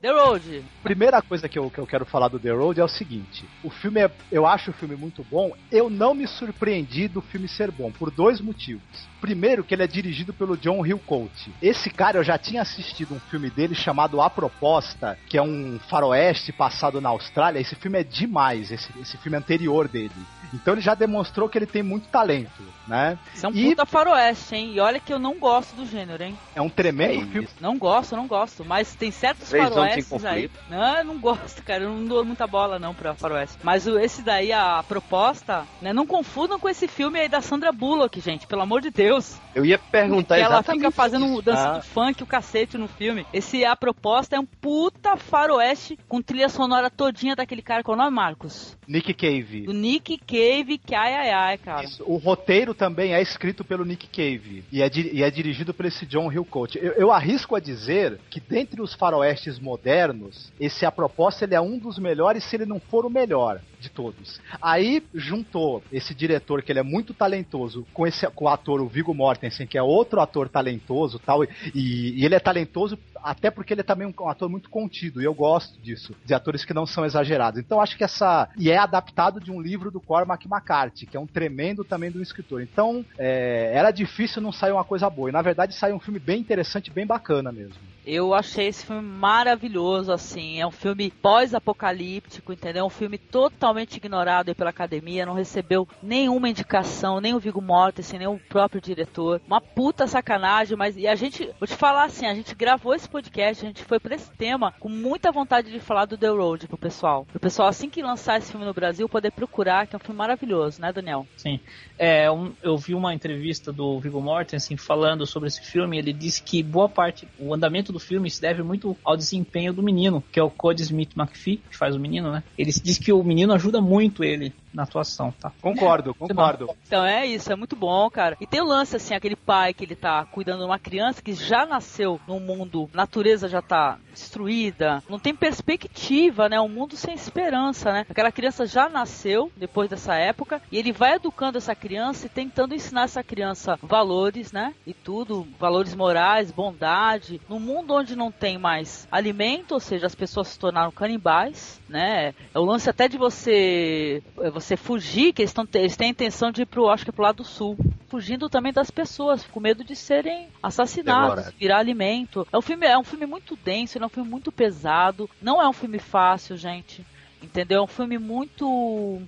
The 0.00 0.10
Road. 0.12 0.64
Primeira 0.82 1.20
coisa 1.20 1.48
que 1.48 1.58
eu, 1.58 1.68
que 1.68 1.78
eu 1.78 1.86
quero 1.86 2.06
falar 2.06 2.28
do 2.28 2.38
The 2.38 2.52
Road 2.52 2.80
é 2.80 2.84
o 2.84 2.88
seguinte: 2.88 3.44
o 3.64 3.70
filme 3.70 4.00
é. 4.00 4.10
Eu 4.30 4.46
acho 4.46 4.70
o 4.70 4.74
filme 4.74 4.94
muito 4.94 5.24
bom. 5.24 5.50
Eu 5.72 5.90
não 5.90 6.14
me 6.14 6.26
surpreendi 6.26 7.08
do 7.08 7.20
filme 7.20 7.48
ser 7.48 7.72
bom, 7.72 7.90
por 7.90 8.10
dois 8.10 8.40
motivos. 8.40 9.07
Primeiro, 9.20 9.64
que 9.64 9.74
ele 9.74 9.82
é 9.82 9.86
dirigido 9.86 10.32
pelo 10.32 10.56
John 10.56 10.84
Hillcoat. 10.86 11.52
Esse 11.60 11.90
cara, 11.90 12.18
eu 12.18 12.24
já 12.24 12.38
tinha 12.38 12.62
assistido 12.62 13.14
um 13.14 13.20
filme 13.20 13.50
dele 13.50 13.74
chamado 13.74 14.20
A 14.20 14.30
Proposta, 14.30 15.18
que 15.28 15.36
é 15.36 15.42
um 15.42 15.78
faroeste 15.88 16.52
passado 16.52 17.00
na 17.00 17.08
Austrália. 17.08 17.58
Esse 17.60 17.74
filme 17.74 17.98
é 18.00 18.04
demais, 18.04 18.70
esse, 18.70 18.88
esse 19.00 19.16
filme 19.18 19.36
anterior 19.36 19.88
dele. 19.88 20.10
Então 20.54 20.72
ele 20.74 20.80
já 20.80 20.94
demonstrou 20.94 21.46
que 21.48 21.58
ele 21.58 21.66
tem 21.66 21.82
muito 21.82 22.08
talento, 22.08 22.62
né? 22.86 23.18
Isso 23.34 23.44
é 23.44 23.48
um 23.50 23.52
E 23.52 23.68
puta 23.68 23.84
faroeste, 23.84 24.54
hein? 24.54 24.72
E 24.72 24.80
olha 24.80 24.98
que 24.98 25.12
eu 25.12 25.18
não 25.18 25.34
gosto 25.38 25.76
do 25.76 25.84
gênero, 25.84 26.22
hein? 26.22 26.38
é 26.54 26.62
um 26.62 26.70
tremendo 26.70 27.26
filme. 27.30 27.48
Não 27.60 27.76
gosto, 27.76 28.16
não 28.16 28.26
gosto. 28.26 28.64
Mas 28.64 28.94
tem 28.94 29.10
certos 29.10 29.52
em 29.52 29.58
faroestes 29.58 30.24
aí. 30.24 30.50
Não, 30.70 30.96
eu 30.98 31.04
não 31.04 31.18
gosto, 31.18 31.62
cara. 31.62 31.84
Eu 31.84 31.90
não 31.90 32.04
dou 32.06 32.24
muita 32.24 32.46
bola 32.46 32.78
não 32.78 32.94
pra 32.94 33.14
faroeste. 33.14 33.58
Mas 33.62 33.86
o- 33.86 33.98
esse 33.98 34.22
daí, 34.22 34.50
a 34.50 34.82
proposta, 34.88 35.66
né? 35.82 35.92
Não 35.92 36.06
confundam 36.06 36.58
com 36.58 36.68
esse 36.68 36.88
filme 36.88 37.18
aí 37.20 37.28
da 37.28 37.42
Sandra 37.42 37.70
Bullock, 37.70 38.18
gente. 38.20 38.46
Pelo 38.46 38.62
amor 38.62 38.80
de 38.80 38.90
Deus. 38.90 39.07
Eu 39.54 39.64
ia 39.64 39.78
perguntar 39.78 40.36
ela 40.38 40.56
exatamente 40.56 40.80
fica 40.80 40.90
fazendo 40.90 41.24
um 41.24 41.32
isso. 41.34 41.42
dança 41.42 41.70
Ah. 41.76 41.78
de 41.78 41.86
funk, 41.86 42.22
o 42.22 42.26
cacete 42.26 42.76
no 42.78 42.86
filme. 42.88 43.26
Esse 43.32 43.64
A 43.64 43.74
Proposta 43.74 44.36
é 44.36 44.40
um 44.40 44.46
puta 44.46 45.16
faroeste 45.16 45.98
com 46.08 46.20
trilha 46.22 46.48
sonora 46.48 46.90
todinha 46.90 47.34
daquele 47.34 47.62
cara. 47.62 47.82
Qual 47.82 47.96
é 47.96 48.00
o 48.00 48.04
nome, 48.04 48.14
Marcos? 48.14 48.76
Nick 48.86 49.12
Cave. 49.14 49.62
Do 49.62 49.72
Nick 49.72 50.18
Cave, 50.18 50.78
que 50.78 50.94
ai 50.94 51.14
ai 51.14 51.30
ai, 51.30 51.58
cara. 51.58 51.86
O 52.00 52.16
roteiro 52.16 52.74
também 52.74 53.14
é 53.14 53.20
escrito 53.22 53.64
pelo 53.64 53.84
Nick 53.84 54.06
Cave 54.08 54.64
e 54.72 54.82
é, 54.82 54.88
di- 54.88 55.10
e 55.12 55.22
é 55.22 55.30
dirigido 55.30 55.74
por 55.74 55.86
esse 55.86 56.06
John 56.06 56.30
Hillcoat. 56.32 56.78
Eu, 56.78 56.92
eu 56.92 57.12
arrisco 57.12 57.54
a 57.56 57.60
dizer 57.60 58.18
que 58.30 58.40
dentre 58.40 58.80
os 58.80 58.94
faroestes 58.94 59.58
modernos, 59.58 60.52
esse 60.60 60.84
a 60.86 60.92
proposta 60.92 61.44
ele 61.44 61.54
é 61.54 61.60
um 61.60 61.78
dos 61.78 61.98
melhores, 61.98 62.44
se 62.44 62.56
ele 62.56 62.66
não 62.66 62.80
for 62.80 63.04
o 63.04 63.10
melhor 63.10 63.60
de 63.80 63.88
todos. 63.88 64.40
Aí 64.60 65.02
juntou 65.14 65.82
esse 65.92 66.14
diretor 66.14 66.62
que 66.62 66.72
ele 66.72 66.80
é 66.80 66.82
muito 66.82 67.14
talentoso 67.14 67.86
com 67.92 68.06
esse 68.06 68.26
com 68.30 68.44
o 68.44 68.48
ator 68.48 68.80
o 68.80 68.88
Viggo 68.88 69.14
Mortensen, 69.14 69.66
que 69.66 69.78
é 69.78 69.82
outro 69.82 70.20
ator 70.20 70.48
talentoso, 70.48 71.18
tal, 71.18 71.44
e, 71.44 71.50
e 71.74 72.24
ele 72.24 72.34
é 72.34 72.40
talentoso 72.40 72.98
até 73.22 73.50
porque 73.50 73.74
ele 73.74 73.80
é 73.80 73.84
também 73.84 74.06
um 74.06 74.28
ator 74.28 74.48
muito 74.48 74.70
contido, 74.70 75.20
e 75.20 75.24
eu 75.24 75.34
gosto 75.34 75.80
disso, 75.80 76.14
de 76.24 76.34
atores 76.34 76.64
que 76.64 76.74
não 76.74 76.86
são 76.86 77.04
exagerados. 77.04 77.60
Então 77.60 77.80
acho 77.80 77.96
que 77.96 78.04
essa. 78.04 78.48
E 78.56 78.70
é 78.70 78.78
adaptado 78.78 79.40
de 79.40 79.50
um 79.50 79.60
livro 79.60 79.90
do 79.90 80.00
Cormac 80.00 80.46
McCarthy, 80.46 81.06
que 81.06 81.16
é 81.16 81.20
um 81.20 81.26
tremendo 81.26 81.84
também 81.84 82.10
do 82.10 82.22
escritor. 82.22 82.62
Então 82.62 83.04
é, 83.18 83.72
era 83.74 83.90
difícil 83.90 84.40
não 84.42 84.52
sair 84.52 84.72
uma 84.72 84.84
coisa 84.84 85.08
boa. 85.10 85.28
E 85.28 85.32
na 85.32 85.42
verdade 85.42 85.74
saiu 85.74 85.96
um 85.96 86.00
filme 86.00 86.18
bem 86.18 86.40
interessante, 86.40 86.90
bem 86.90 87.06
bacana 87.06 87.52
mesmo. 87.52 87.76
Eu 88.10 88.32
achei 88.32 88.68
esse 88.68 88.86
filme 88.86 89.02
maravilhoso, 89.02 90.10
assim. 90.10 90.58
É 90.60 90.66
um 90.66 90.70
filme 90.70 91.10
pós-apocalíptico, 91.10 92.52
entendeu? 92.54 92.86
Um 92.86 92.90
filme 92.90 93.18
totalmente 93.18 93.96
ignorado 93.96 94.54
pela 94.54 94.70
academia. 94.70 95.26
Não 95.26 95.34
recebeu 95.34 95.86
nenhuma 96.02 96.48
indicação, 96.48 97.20
nem 97.20 97.34
o 97.34 97.38
Viggo 97.38 97.60
Mortensen, 97.60 98.18
nem 98.18 98.28
o 98.28 98.38
próprio 98.48 98.80
diretor. 98.80 99.42
Uma 99.46 99.60
puta 99.60 100.06
sacanagem, 100.06 100.76
mas. 100.76 100.96
E 100.96 101.06
a 101.06 101.14
gente. 101.14 101.50
Vou 101.60 101.66
te 101.66 101.74
falar 101.74 102.04
assim: 102.04 102.26
a 102.26 102.34
gente 102.34 102.54
gravou 102.54 102.94
esse 102.94 103.08
podcast, 103.08 103.64
a 103.64 103.68
gente 103.68 103.84
foi 103.84 104.00
pra 104.00 104.14
esse 104.14 104.30
tema 104.30 104.72
com 104.80 104.88
muita 104.88 105.30
vontade 105.30 105.70
de 105.70 105.78
falar 105.78 106.06
do 106.06 106.16
The 106.16 106.28
Road 106.28 106.66
pro 106.66 106.78
pessoal. 106.78 107.26
Pro 107.26 107.38
pessoal, 107.40 107.68
assim 107.68 107.90
que 107.90 108.02
lançar 108.02 108.38
esse 108.38 108.50
filme 108.50 108.64
no 108.64 108.72
Brasil, 108.72 109.06
poder 109.08 109.32
procurar, 109.32 109.86
que 109.86 109.94
é 109.94 109.98
um 109.98 110.00
filme 110.00 110.16
maravilhoso, 110.16 110.80
né, 110.80 110.92
Daniel? 110.92 111.26
Sim. 111.36 111.60
É, 111.98 112.30
um- 112.30 112.52
eu 112.62 112.76
vi 112.78 112.94
uma 112.94 113.12
entrevista 113.12 113.72
do 113.72 113.98
Viggo 114.00 114.20
Mortensen 114.20 114.76
falando 114.76 115.26
sobre 115.26 115.48
esse 115.48 115.60
filme. 115.60 115.98
Ele 115.98 116.12
disse 116.12 116.42
que 116.42 116.62
boa 116.62 116.88
parte, 116.88 117.28
o 117.38 117.52
andamento 117.52 117.92
do 117.92 117.97
filme 117.98 118.30
se 118.30 118.40
deve 118.40 118.62
muito 118.62 118.96
ao 119.04 119.16
desempenho 119.16 119.72
do 119.72 119.82
menino, 119.82 120.22
que 120.32 120.38
é 120.38 120.42
o 120.42 120.50
Cody 120.50 120.82
Smith 120.82 121.10
McPhee, 121.16 121.62
que 121.70 121.76
faz 121.76 121.94
o 121.94 122.00
menino, 122.00 122.30
né? 122.30 122.42
Ele 122.56 122.70
diz 122.70 122.98
que 122.98 123.12
o 123.12 123.22
menino 123.22 123.52
ajuda 123.52 123.80
muito 123.80 124.24
ele 124.24 124.52
na 124.72 124.82
atuação, 124.82 125.32
tá? 125.32 125.52
Concordo, 125.60 126.14
concordo. 126.14 126.70
Então 126.86 127.04
é 127.04 127.26
isso, 127.26 127.52
é 127.52 127.56
muito 127.56 127.76
bom, 127.76 128.08
cara. 128.10 128.36
E 128.40 128.46
tem 128.46 128.60
o 128.60 128.66
lance, 128.66 128.96
assim, 128.96 129.14
aquele 129.14 129.36
pai 129.36 129.74
que 129.74 129.84
ele 129.84 129.96
tá 129.96 130.24
cuidando 130.26 130.60
de 130.60 130.64
uma 130.64 130.78
criança 130.78 131.22
que 131.22 131.32
já 131.32 131.66
nasceu 131.66 132.20
num 132.26 132.40
mundo, 132.40 132.88
natureza 132.92 133.48
já 133.48 133.62
tá 133.62 133.98
destruída, 134.12 135.02
não 135.08 135.18
tem 135.18 135.34
perspectiva, 135.34 136.48
né? 136.48 136.60
Um 136.60 136.68
mundo 136.68 136.96
sem 136.96 137.14
esperança, 137.14 137.92
né? 137.92 138.06
Aquela 138.08 138.32
criança 138.32 138.66
já 138.66 138.88
nasceu 138.88 139.50
depois 139.56 139.88
dessa 139.88 140.14
época 140.14 140.60
e 140.70 140.78
ele 140.78 140.92
vai 140.92 141.14
educando 141.14 141.58
essa 141.58 141.74
criança 141.74 142.26
e 142.26 142.30
tentando 142.30 142.74
ensinar 142.74 143.02
essa 143.02 143.22
criança 143.22 143.78
valores, 143.82 144.52
né? 144.52 144.74
E 144.86 144.92
tudo, 144.92 145.46
valores 145.58 145.94
morais, 145.94 146.50
bondade, 146.50 147.40
num 147.48 147.60
mundo 147.60 147.94
onde 147.94 148.16
não 148.16 148.30
tem 148.30 148.58
mais 148.58 149.06
alimento, 149.10 149.72
ou 149.72 149.80
seja, 149.80 150.06
as 150.06 150.14
pessoas 150.14 150.48
se 150.48 150.58
tornaram 150.58 150.90
canibais, 150.90 151.80
né? 151.88 152.34
É 152.54 152.58
o 152.58 152.64
lance 152.64 152.90
até 152.90 153.08
de 153.08 153.16
você 153.16 154.22
é 154.40 154.50
você 154.60 154.76
fugir, 154.76 155.32
que 155.32 155.42
eles, 155.42 155.52
tão, 155.52 155.66
eles 155.74 155.96
têm 155.96 156.08
a 156.08 156.10
intenção 156.10 156.50
de 156.50 156.62
ir 156.62 156.66
pro, 156.66 156.88
acho 156.88 157.04
que 157.04 157.10
é 157.10 157.12
pro 157.12 157.22
lado 157.22 157.44
sul. 157.44 157.76
Fugindo 158.08 158.48
também 158.48 158.72
das 158.72 158.90
pessoas, 158.90 159.44
com 159.44 159.60
medo 159.60 159.84
de 159.84 159.94
serem 159.94 160.48
assassinados, 160.62 161.36
Devorado. 161.36 161.56
virar 161.58 161.78
alimento. 161.78 162.46
É 162.52 162.56
um 162.56 162.62
filme, 162.62 162.86
é 162.86 162.98
um 162.98 163.04
filme 163.04 163.26
muito 163.26 163.56
denso, 163.56 163.98
é 163.98 164.06
um 164.06 164.08
filme 164.08 164.28
muito 164.28 164.50
pesado. 164.50 165.28
Não 165.40 165.60
é 165.60 165.68
um 165.68 165.72
filme 165.72 165.98
fácil, 165.98 166.56
gente. 166.56 167.04
Entendeu? 167.42 167.80
É 167.80 167.82
um 167.82 167.86
filme 167.86 168.18
muito 168.18 169.20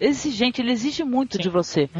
exigente, 0.00 0.62
ele 0.62 0.72
exige 0.72 1.04
muito 1.04 1.38
de 1.38 1.48
você. 1.48 1.90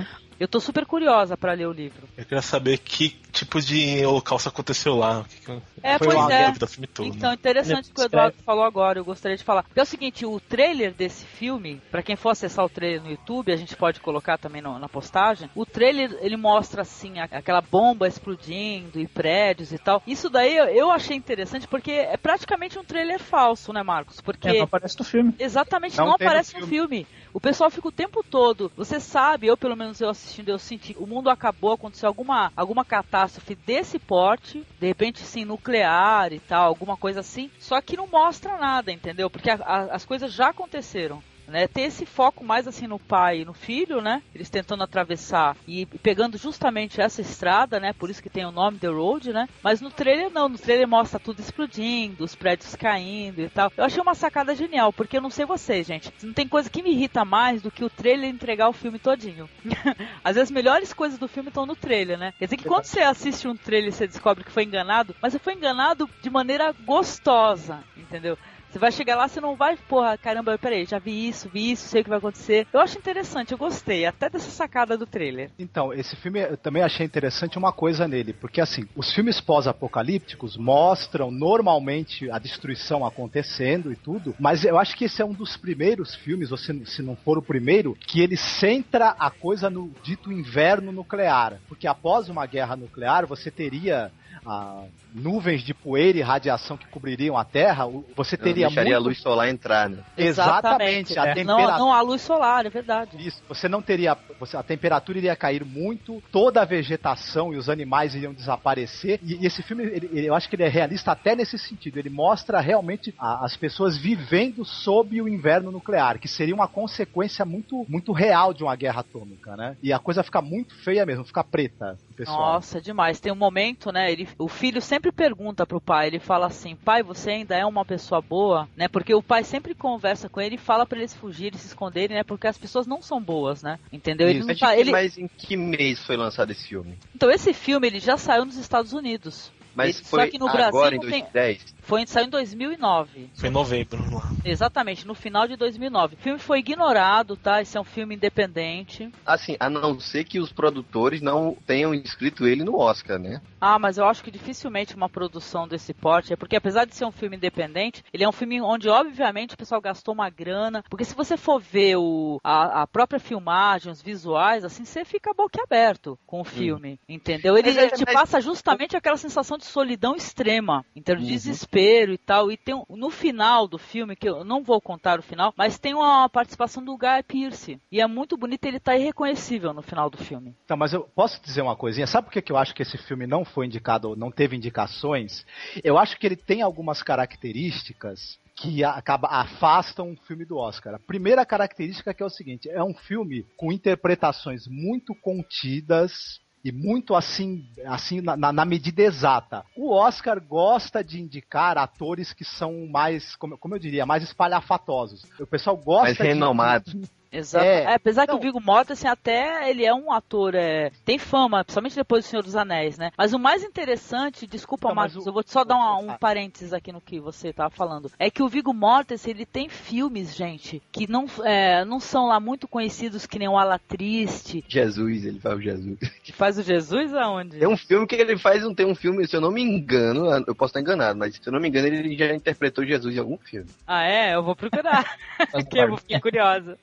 Eu 0.41 0.49
tô 0.49 0.59
super 0.59 0.87
curiosa 0.87 1.37
pra 1.37 1.53
ler 1.53 1.67
o 1.69 1.73
livro. 1.73 2.09
Eu 2.17 2.25
queria 2.25 2.41
saber 2.41 2.79
que 2.79 3.11
tipo 3.31 3.61
de 3.61 4.05
holocausto 4.05 4.49
aconteceu 4.49 4.97
lá. 4.97 5.21
o 5.21 5.25
que 5.25 5.39
que- 5.41 5.63
É, 5.83 5.99
Foi 5.99 6.09
pois 6.09 6.31
é. 6.31 6.51
do 6.53 6.67
filme 6.67 6.87
todo. 6.87 7.07
Então, 7.07 7.29
né? 7.31 7.35
interessante 7.35 7.91
o 7.91 7.95
que 7.95 8.01
o 8.01 8.05
Eduardo 8.05 8.37
falou 8.45 8.65
agora, 8.65 8.99
eu 8.99 9.05
gostaria 9.05 9.37
de 9.37 9.45
falar. 9.45 9.63
Porque 9.65 9.79
é 9.79 9.83
o 9.83 9.87
seguinte, 9.87 10.27
o 10.27 10.41
trailer 10.41 10.93
desse 10.95 11.25
filme, 11.25 11.81
pra 11.91 12.03
quem 12.03 12.17
for 12.17 12.31
acessar 12.31 12.65
o 12.65 12.69
trailer 12.69 13.03
no 13.03 13.11
YouTube, 13.11 13.53
a 13.53 13.57
gente 13.57 13.77
pode 13.77 14.01
colocar 14.01 14.37
também 14.39 14.61
no- 14.63 14.79
na 14.79 14.89
postagem, 14.89 15.49
o 15.55 15.65
trailer, 15.65 16.19
ele 16.23 16.37
mostra, 16.37 16.83
assim, 16.83 17.19
aquela 17.21 17.61
bomba 17.61 18.09
explodindo 18.09 18.99
e 18.99 19.07
prédios 19.07 19.73
e 19.73 19.79
tal. 19.79 20.03
Isso 20.07 20.29
daí 20.31 20.57
eu, 20.57 20.91
achei 20.91 21.17
interessante, 21.17 21.69
porque 21.69 21.93
é 21.93 22.17
praticamente 22.17 22.79
um 22.79 22.85
trailer 22.85 23.19
falso, 23.21 23.73
né, 23.73 23.83
Marcos? 23.83 24.21
Porque... 24.21 24.49
É, 24.49 24.55
não 24.55 24.65
aparece 24.65 24.99
no 24.99 25.05
filme. 25.05 25.35
Exatamente, 25.39 25.97
Não 25.97 26.05
não, 26.07 26.11
no 26.11 26.15
aparece 26.17 26.59
no 26.59 26.67
filme. 26.67 27.07
O 27.33 27.41
pessoal 27.41 27.71
fica 27.71 27.89
o 27.89 27.93
tempo 27.93 28.25
todo. 28.29 28.73
Você 28.77 28.99
sabe, 28.99 29.47
eu 29.47 29.57
pelo 29.57 29.77
menos 29.77 30.01
eu 30.01 30.09
assistindo, 30.09 30.49
eu 30.49 30.59
senti 30.59 30.97
o 30.99 31.07
mundo 31.07 31.31
acabou, 31.31 31.73
aconteceu 31.73 32.09
alguma, 32.09 32.53
alguma 32.57 32.85
catástrofe 32.85 33.55
desse 33.55 33.99
porte, 33.99 34.67
de 34.81 34.87
repente 34.87 35.21
sim, 35.21 35.45
nuclear 35.45 36.33
e 36.33 36.41
tal, 36.41 36.67
alguma 36.67 36.97
coisa 36.97 37.21
assim. 37.21 37.51
Só 37.59 37.81
que 37.81 37.97
não 37.97 38.09
mostra 38.09 38.59
nada, 38.59 38.91
entendeu? 38.91 39.31
Porque 39.31 39.51
a- 39.51 39.61
a- 39.65 39.95
as 39.95 40.05
coisas 40.05 40.33
já 40.33 40.49
aconteceram. 40.49 41.23
Né, 41.51 41.67
ter 41.67 41.83
esse 41.83 42.07
foco 42.07 42.45
mais 42.45 42.69
assim 42.69 42.87
no 42.87 42.99
pai 42.99 43.41
e 43.41 43.45
no 43.45 43.53
filho, 43.53 44.01
né? 44.01 44.23
Eles 44.33 44.49
tentando 44.49 44.85
atravessar 44.85 45.57
e 45.67 45.85
pegando 45.85 46.39
justamente 46.39 47.01
essa 47.01 47.21
estrada, 47.21 47.81
né? 47.81 47.93
Por 47.93 48.09
isso 48.09 48.23
que 48.23 48.31
tem 48.31 48.45
o 48.45 48.53
nome 48.53 48.79
The 48.79 48.87
Road, 48.87 49.33
né? 49.33 49.49
Mas 49.61 49.81
no 49.81 49.91
trailer 49.91 50.31
não, 50.31 50.49
no 50.49 50.57
trailer 50.57 50.87
mostra 50.87 51.19
tudo 51.19 51.41
explodindo, 51.41 52.23
os 52.23 52.37
prédios 52.37 52.77
caindo 52.77 53.41
e 53.41 53.49
tal. 53.49 53.73
Eu 53.77 53.85
achei 53.85 54.01
uma 54.01 54.15
sacada 54.15 54.55
genial, 54.55 54.93
porque 54.93 55.17
eu 55.17 55.21
não 55.21 55.29
sei 55.29 55.45
vocês, 55.45 55.87
gente. 55.87 56.13
Não 56.23 56.33
tem 56.33 56.47
coisa 56.47 56.71
que 56.71 56.85
me 56.85 56.93
irrita 56.93 57.25
mais 57.25 57.61
do 57.61 57.71
que 57.71 57.85
o 57.85 57.91
trailer 57.91 58.31
entregar 58.31 58.69
o 58.69 58.73
filme 58.73 59.01
todinho. 59.01 59.51
Às 60.23 60.37
vezes 60.37 60.51
as 60.51 60.55
melhores 60.55 60.93
coisas 60.93 61.19
do 61.19 61.27
filme 61.27 61.49
estão 61.49 61.67
no 61.67 61.75
trailer, 61.75 62.17
né? 62.17 62.33
Quer 62.39 62.45
dizer 62.45 62.59
que 62.59 62.69
quando 62.69 62.85
você 62.85 63.01
assiste 63.01 63.49
um 63.49 63.57
trailer 63.57 63.93
você 63.93 64.07
descobre 64.07 64.45
que 64.45 64.53
foi 64.53 64.63
enganado, 64.63 65.17
mas 65.21 65.33
você 65.33 65.41
foi 65.41 65.55
enganado 65.55 66.09
de 66.23 66.31
maneira 66.31 66.73
gostosa, 66.85 67.83
entendeu? 67.97 68.39
Você 68.71 68.79
vai 68.79 68.93
chegar 68.93 69.17
lá, 69.17 69.27
você 69.27 69.41
não 69.41 69.57
vai, 69.57 69.77
porra, 69.77 70.17
caramba, 70.17 70.57
peraí, 70.57 70.85
já 70.85 71.01
vi 71.01 71.29
isso, 71.29 71.49
vi 71.49 71.73
isso, 71.73 71.89
sei 71.89 72.03
o 72.03 72.05
que 72.05 72.09
vai 72.09 72.19
acontecer. 72.19 72.69
Eu 72.73 72.79
acho 72.79 72.97
interessante, 72.97 73.51
eu 73.51 73.59
gostei, 73.59 74.07
até 74.07 74.31
dessa 74.31 74.49
sacada 74.49 74.97
do 74.97 75.07
trailer. 75.07 75.51
Então, 75.59 75.93
esse 75.93 76.15
filme 76.15 76.41
eu 76.41 76.57
também 76.57 76.81
achei 76.81 77.05
interessante 77.05 77.59
uma 77.59 77.73
coisa 77.73 78.07
nele, 78.07 78.33
porque 78.33 78.61
assim, 78.61 78.87
os 78.95 79.13
filmes 79.13 79.41
pós-apocalípticos 79.41 80.57
mostram 80.57 81.33
normalmente 81.33 82.31
a 82.31 82.39
destruição 82.39 83.05
acontecendo 83.05 83.93
e 83.93 83.97
tudo, 83.97 84.37
mas 84.39 84.65
eu 84.65 84.79
acho 84.79 84.97
que 84.97 85.07
esse 85.07 85.21
é 85.21 85.25
um 85.25 85.33
dos 85.33 85.57
primeiros 85.57 86.15
filmes, 86.15 86.53
ou 86.53 86.57
se, 86.57 86.87
se 86.87 87.03
não 87.03 87.17
for 87.17 87.39
o 87.39 87.43
primeiro, 87.43 87.97
que 88.07 88.21
ele 88.21 88.37
centra 88.37 89.17
a 89.19 89.31
coisa 89.31 89.69
no 89.69 89.93
dito 90.01 90.31
inverno 90.31 90.93
nuclear. 90.93 91.59
Porque 91.67 91.89
após 91.89 92.29
uma 92.29 92.47
guerra 92.47 92.77
nuclear, 92.77 93.27
você 93.27 93.51
teria 93.51 94.13
ah, 94.47 94.85
nuvens 95.15 95.63
de 95.63 95.75
poeira 95.75 96.19
e 96.19 96.23
radiação 96.23 96.77
que 96.77 96.89
cobririam 96.89 97.37
a 97.37 97.45
Terra, 97.45 97.87
você 98.17 98.37
Não 98.37 98.45
teria 98.45 98.67
deixaria 98.67 98.93
muito... 98.95 99.05
a 99.05 99.09
luz 99.09 99.21
solar 99.21 99.49
entrar, 99.49 99.89
né? 99.89 100.03
Exatamente, 100.17 101.19
a 101.19 101.27
é. 101.27 101.35
temperatura... 101.35 101.73
Não, 101.73 101.79
não 101.87 101.93
a 101.93 102.01
luz 102.01 102.23
solar, 102.23 102.67
é 102.67 102.71
verdade. 102.71 103.17
Isso, 103.27 103.43
você 103.49 103.69
não 103.69 103.83
teria. 103.83 104.17
Você, 104.39 104.57
a 104.57 104.63
temperatura 104.63 105.19
iria 105.19 105.37
cair 105.37 105.65
muito, 105.65 106.23
toda 106.33 106.63
a 106.63 106.65
vegetação 106.65 107.53
e 107.53 107.57
os 107.57 107.69
animais 107.69 108.15
iriam 108.15 108.33
desaparecer. 108.33 109.19
E, 109.23 109.43
e 109.43 109.47
esse 109.47 109.63
filme, 109.63 109.85
ele- 109.85 110.27
eu 110.27 110.35
acho 110.35 110.49
que 110.49 110.57
ele 110.57 110.65
é 110.65 110.69
realista 110.69 111.13
até 111.13 111.35
nesse 111.35 111.59
sentido. 111.59 111.99
Ele 111.99 112.11
mostra 112.11 112.61
realmente 112.61 113.15
a- 113.19 113.45
as 113.45 113.57
pessoas 113.57 113.97
vivendo 113.97 114.65
sob 114.65 115.21
o 115.21 115.29
inverno 115.29 115.71
nuclear, 115.71 116.19
que 116.19 116.29
seria 116.29 116.55
uma 116.55 116.69
consequência 116.69 117.45
muito, 117.45 117.85
muito 117.89 118.13
real 118.13 118.55
de 118.55 118.63
uma 118.63 118.77
guerra 118.77 119.01
atômica, 119.01 119.57
né? 119.57 119.77
E 119.83 119.93
a 119.93 119.99
coisa 119.99 120.23
fica 120.23 120.41
muito 120.41 120.75
feia 120.83 121.05
mesmo, 121.05 121.25
fica 121.25 121.43
preta, 121.45 121.99
pessoal. 122.17 122.55
Nossa, 122.55 122.81
demais. 122.81 123.21
Tem 123.21 123.33
um 123.33 123.37
momento, 123.37 123.91
né? 123.93 124.11
Ele, 124.11 124.29
o 124.39 124.49
filho 124.49 124.81
sempre 124.81 125.13
pergunta 125.13 125.67
pro 125.67 125.81
pai, 125.81 126.07
ele 126.09 126.19
fala 126.19 126.47
assim, 126.47 126.75
pai, 126.77 127.03
você 127.03 127.31
ainda 127.31 127.57
é 127.57 127.65
uma 127.65 127.85
pessoa 127.85 128.21
boa, 128.21 128.69
né? 128.77 128.89
Porque 128.89 129.15
o 129.15 129.23
pai 129.23 129.45
sempre 129.45 129.75
conversa 129.75 130.29
com 130.29 130.41
ele 130.41 130.55
e 130.57 130.59
fala 130.59 130.87
pra 130.87 130.99
eles 130.99 131.15
fugirem, 131.15 131.59
se 131.59 131.67
esconderem, 131.69 132.17
né? 132.17 132.25
Porque 132.25 132.47
as 132.47 132.59
pessoas 132.59 132.87
não 132.87 133.03
são 133.03 133.21
boas, 133.21 133.63
né? 133.63 133.79
Entendeu? 133.93 134.29
Ele 134.29 134.39
Isso. 134.39 134.47
não 134.49 134.53
Mas, 134.55 134.61
tá, 134.61 134.77
ele... 134.77 134.91
mas 134.91 135.19
em 135.19 135.29
que 135.29 135.57
mês 135.57 136.05
foi 136.05 136.17
lançado 136.17 136.51
esse 136.51 136.69
filme? 136.69 136.99
Então 137.15 137.31
esse 137.31 137.53
filme 137.53 137.87
ele 137.87 138.01
já 138.01 138.17
saiu 138.17 138.45
nos 138.45 138.57
Estados 138.57 138.93
Unidos. 138.93 139.53
Mas 139.75 139.97
Ele- 139.99 140.05
foi 140.05 140.25
só 140.25 140.31
que 140.31 140.39
no 140.39 140.49
agora, 140.49 140.71
Brasil 140.71 140.91
em 140.91 141.23
não 141.23 141.31
tem. 141.31 141.59
2010? 141.91 141.91
Foi 141.91 142.07
saiu 142.07 142.27
em 142.27 142.31
2009. 142.31 143.31
Foi 143.35 143.49
em 143.49 143.53
novembro 143.53 144.15
lá. 144.15 144.31
Exatamente, 144.45 145.07
no 145.07 145.15
final 145.15 145.47
de 145.49 145.57
2009. 145.57 146.15
O 146.15 146.19
filme 146.19 146.39
foi 146.39 146.61
ignorado, 146.61 147.37
tá? 147.37 147.61
Esse 147.61 147.77
é 147.77 147.81
um 147.81 147.85
filme 147.85 148.15
independente. 148.15 149.11
Assim, 149.27 149.57
a 149.59 149.69
não 149.69 149.99
ser 149.99 150.25
que 150.25 150.39
os 150.39 150.53
produtores 150.53 151.21
não 151.21 151.57
tenham 151.67 151.93
inscrito 151.95 152.47
ele 152.47 152.65
no 152.65 152.77
Oscar, 152.79 153.19
né? 153.19 153.41
Ah, 153.61 153.79
mas 153.79 153.99
eu 153.99 154.07
acho 154.07 154.23
que 154.23 154.31
dificilmente 154.31 154.95
uma 154.95 155.09
produção 155.09 155.67
desse 155.69 155.93
porte, 155.93 156.33
é 156.33 156.37
porque 156.37 156.57
apesar 156.57 156.85
de 156.87 156.95
ser 156.95 157.05
um 157.05 157.13
filme 157.13 157.37
independente, 157.37 158.03
ele 158.13 158.25
é 158.25 158.29
um 158.29 158.33
filme 158.33 158.61
onde 158.61 158.89
obviamente 158.89 159.55
o 159.55 159.59
pessoal 159.59 159.81
gastou 159.81 160.15
uma 160.15 160.31
grana, 160.31 160.83
porque 160.89 161.05
se 161.05 161.15
você 161.15 161.37
for 161.37 161.61
ver 161.61 161.97
o, 161.97 162.41
a, 162.43 162.83
a 162.83 162.87
própria 162.87 163.21
filmagem, 163.21 163.93
os 163.93 164.01
visuais, 164.01 164.65
assim, 164.65 164.85
você 164.85 165.05
fica 165.05 165.35
boquiaberto 165.35 166.19
com 166.27 166.41
o 166.41 166.45
filme, 166.45 166.99
entendeu? 167.09 167.57
Ele, 167.59 167.69
Mas 167.69 167.77
é- 167.77 167.83
ele 167.83 167.91
te 167.91 168.05
mas- 168.07 168.15
passa 168.15 168.41
justamente 168.41 168.97
aquela 168.97 169.17
sensação 169.17 169.59
de 169.59 169.65
solidão 169.65 170.15
extrema, 170.17 170.85
em 170.97 171.03
termos 171.03 171.27
de 171.27 171.33
Uhum. 171.33 171.37
desespero 171.37 171.80
e 171.81 172.19
tal, 172.19 172.51
e 172.51 172.57
tem 172.57 172.83
no 172.89 173.11
final 173.11 173.67
do 173.67 173.79
filme, 173.79 174.17
que 174.17 174.29
eu 174.29 174.45
não 174.45 174.63
vou 174.63 174.81
contar 174.81 175.19
o 175.19 175.23
final, 175.23 175.53
mas 175.57 175.79
tem 175.79 175.95
uma 175.95 176.29
participação 176.29 176.85
do 176.85 176.97
Guy 176.97 177.23
Pearce, 177.27 177.81
e 177.91 178.01
é 178.01 178.07
muito 178.07 178.37
bonito, 178.37 178.65
ele 178.65 178.81
tá 178.81 178.97
irreconhecível 178.97 179.73
no 179.73 179.83
final 179.83 180.11
do 180.11 180.19
filme. 180.19 180.55
Então, 180.65 180.77
mas 180.77 180.93
eu 180.93 181.03
posso 181.15 181.41
dizer 181.43 181.63
uma 181.63 181.77
coisinha? 181.77 182.07
Sabe 182.07 182.27
por 182.27 182.33
que 182.33 182.43
que 182.43 182.53
eu 182.53 182.57
acho 182.57 182.75
que 182.75 182.83
esse 182.83 182.99
filme 182.99 183.27
não 183.27 183.45
foi 183.45 183.67
indicado, 183.67 184.11
ou 184.11 184.17
não 184.17 184.31
teve 184.31 184.57
indicações? 184.57 185.45
Eu 185.83 185.99
acho 185.99 186.19
que 186.19 186.27
ele 186.27 186.37
tem 186.37 186.63
algumas 186.63 187.03
características 187.03 188.39
que 188.61 188.85
acaba, 188.85 189.29
afastam 189.29 190.13
o 190.13 190.17
filme 190.27 190.45
do 190.45 190.59
Oscar. 190.59 190.95
A 190.95 190.99
primeira 190.99 191.47
característica 191.47 192.13
que 192.13 192.23
é 192.23 192.27
o 192.27 192.31
seguinte: 192.31 192.69
é 192.69 192.83
um 192.83 192.95
filme 192.95 193.47
com 193.57 193.73
interpretações 193.73 194.67
muito 194.69 195.15
contidas. 195.15 196.41
E 196.65 196.71
muito 196.71 197.15
assim, 197.15 197.67
assim 197.87 198.21
na, 198.21 198.37
na- 198.37 198.53
medida 198.67 199.01
exata. 199.03 199.65
O 199.77 199.95
Oscar 199.95 200.41
gosta 200.41 201.03
de 201.03 201.21
indicar 201.21 201.79
atores 201.79 202.33
que 202.35 202.45
são 202.45 202.87
mais, 202.87 203.35
como, 203.37 203.57
como 203.57 203.75
eu 203.75 203.79
diria, 203.79 204.05
mais 204.05 204.23
espalhafatosos. 204.23 205.25
O 205.41 205.47
pessoal 205.47 205.77
gosta 205.77 206.03
Mais 206.05 206.17
de- 206.17 206.23
renomados. 206.23 206.95
Exato. 207.33 207.65
É. 207.65 207.85
É, 207.85 207.95
apesar 207.95 208.27
que 208.27 208.35
o 208.35 208.41
Viggo 208.41 208.61
Mortensen 208.61 209.09
até 209.11 209.71
ele 209.71 209.85
é 209.85 209.95
um 209.95 210.13
ator, 210.13 210.55
é, 210.55 210.91
tem 211.05 211.19
fama, 211.19 211.65
principalmente 211.65 211.95
depois 211.95 212.25
do 212.25 212.29
Senhor 212.29 212.43
dos 212.43 212.57
Anéis, 212.57 212.99
né? 212.99 213.11
Mas 213.17 213.33
o 213.33 213.39
mais 213.39 213.63
interessante, 213.63 214.47
desculpa, 214.47 214.89
Então, 214.89 214.95
mas 214.97 215.13
Marcos, 215.13 215.27
o- 215.27 215.29
eu 215.29 215.33
vou 215.33 215.43
só 215.47 215.63
dar 215.65 215.77
uma- 215.77 215.99
um 215.99 216.11
Ah. 216.11 216.19
parênteses 216.19 216.73
aqui 216.73 216.91
no 216.93 217.01
que 217.01 217.21
você 217.21 217.53
tava 217.53 217.71
falando. 217.71 218.11
É 218.19 218.31
que 218.31 218.43
o 218.43 218.49
Viggo 218.49 218.75
Mortensen, 218.75 219.31
ele 219.33 219.47
tem 219.47 219.69
filmes, 219.69 220.35
gente, 220.35 220.83
que 220.91 221.11
não, 221.11 221.27
é, 221.45 221.85
não 221.85 222.01
são 222.01 222.27
lá 222.27 222.41
muito 222.41 222.67
conhecidos 222.67 223.27
que 223.27 223.39
nem 223.39 223.49
o 223.49 223.57
Ala 223.59 223.79
Triste, 223.79 224.65
Jesus, 224.69 225.25
ele 225.25 225.39
faz 225.39 225.57
o 225.59 225.61
Jesus. 225.63 225.99
que 226.23 226.33
faz 226.33 226.59
o 226.59 226.63
Jesus 226.63 227.15
aonde? 227.15 227.59
Tem 227.59 227.69
um 227.69 227.77
filme 227.77 228.07
que 228.07 228.17
ele 228.17 228.37
faz, 228.39 228.65
tem 228.75 228.87
um 228.87 228.95
filme, 228.95 229.27
se 229.27 229.37
eu 229.37 229.41
não 229.41 229.51
me 229.53 229.63
engano, 229.63 230.27
eu 230.47 230.55
posso 230.55 230.71
estar 230.71 230.81
enganado, 230.81 231.19
mas 231.19 231.35
se 231.37 231.41
eu 231.47 231.53
não 231.53 231.61
me 231.61 231.69
engano, 231.69 231.87
ele 231.87 232.17
já 232.17 232.35
interpretou 232.35 232.85
Jesus 232.85 233.15
em 233.15 233.19
algum 233.21 233.39
filme. 233.39 233.69
Ah, 233.87 234.03
é? 234.05 234.35
Eu 234.35 234.43
vou 234.43 234.57
procurar. 234.57 235.17
Porque 235.53 235.79
eu 235.95 235.97
fiquei 235.97 236.21
curiosa. 236.21 236.79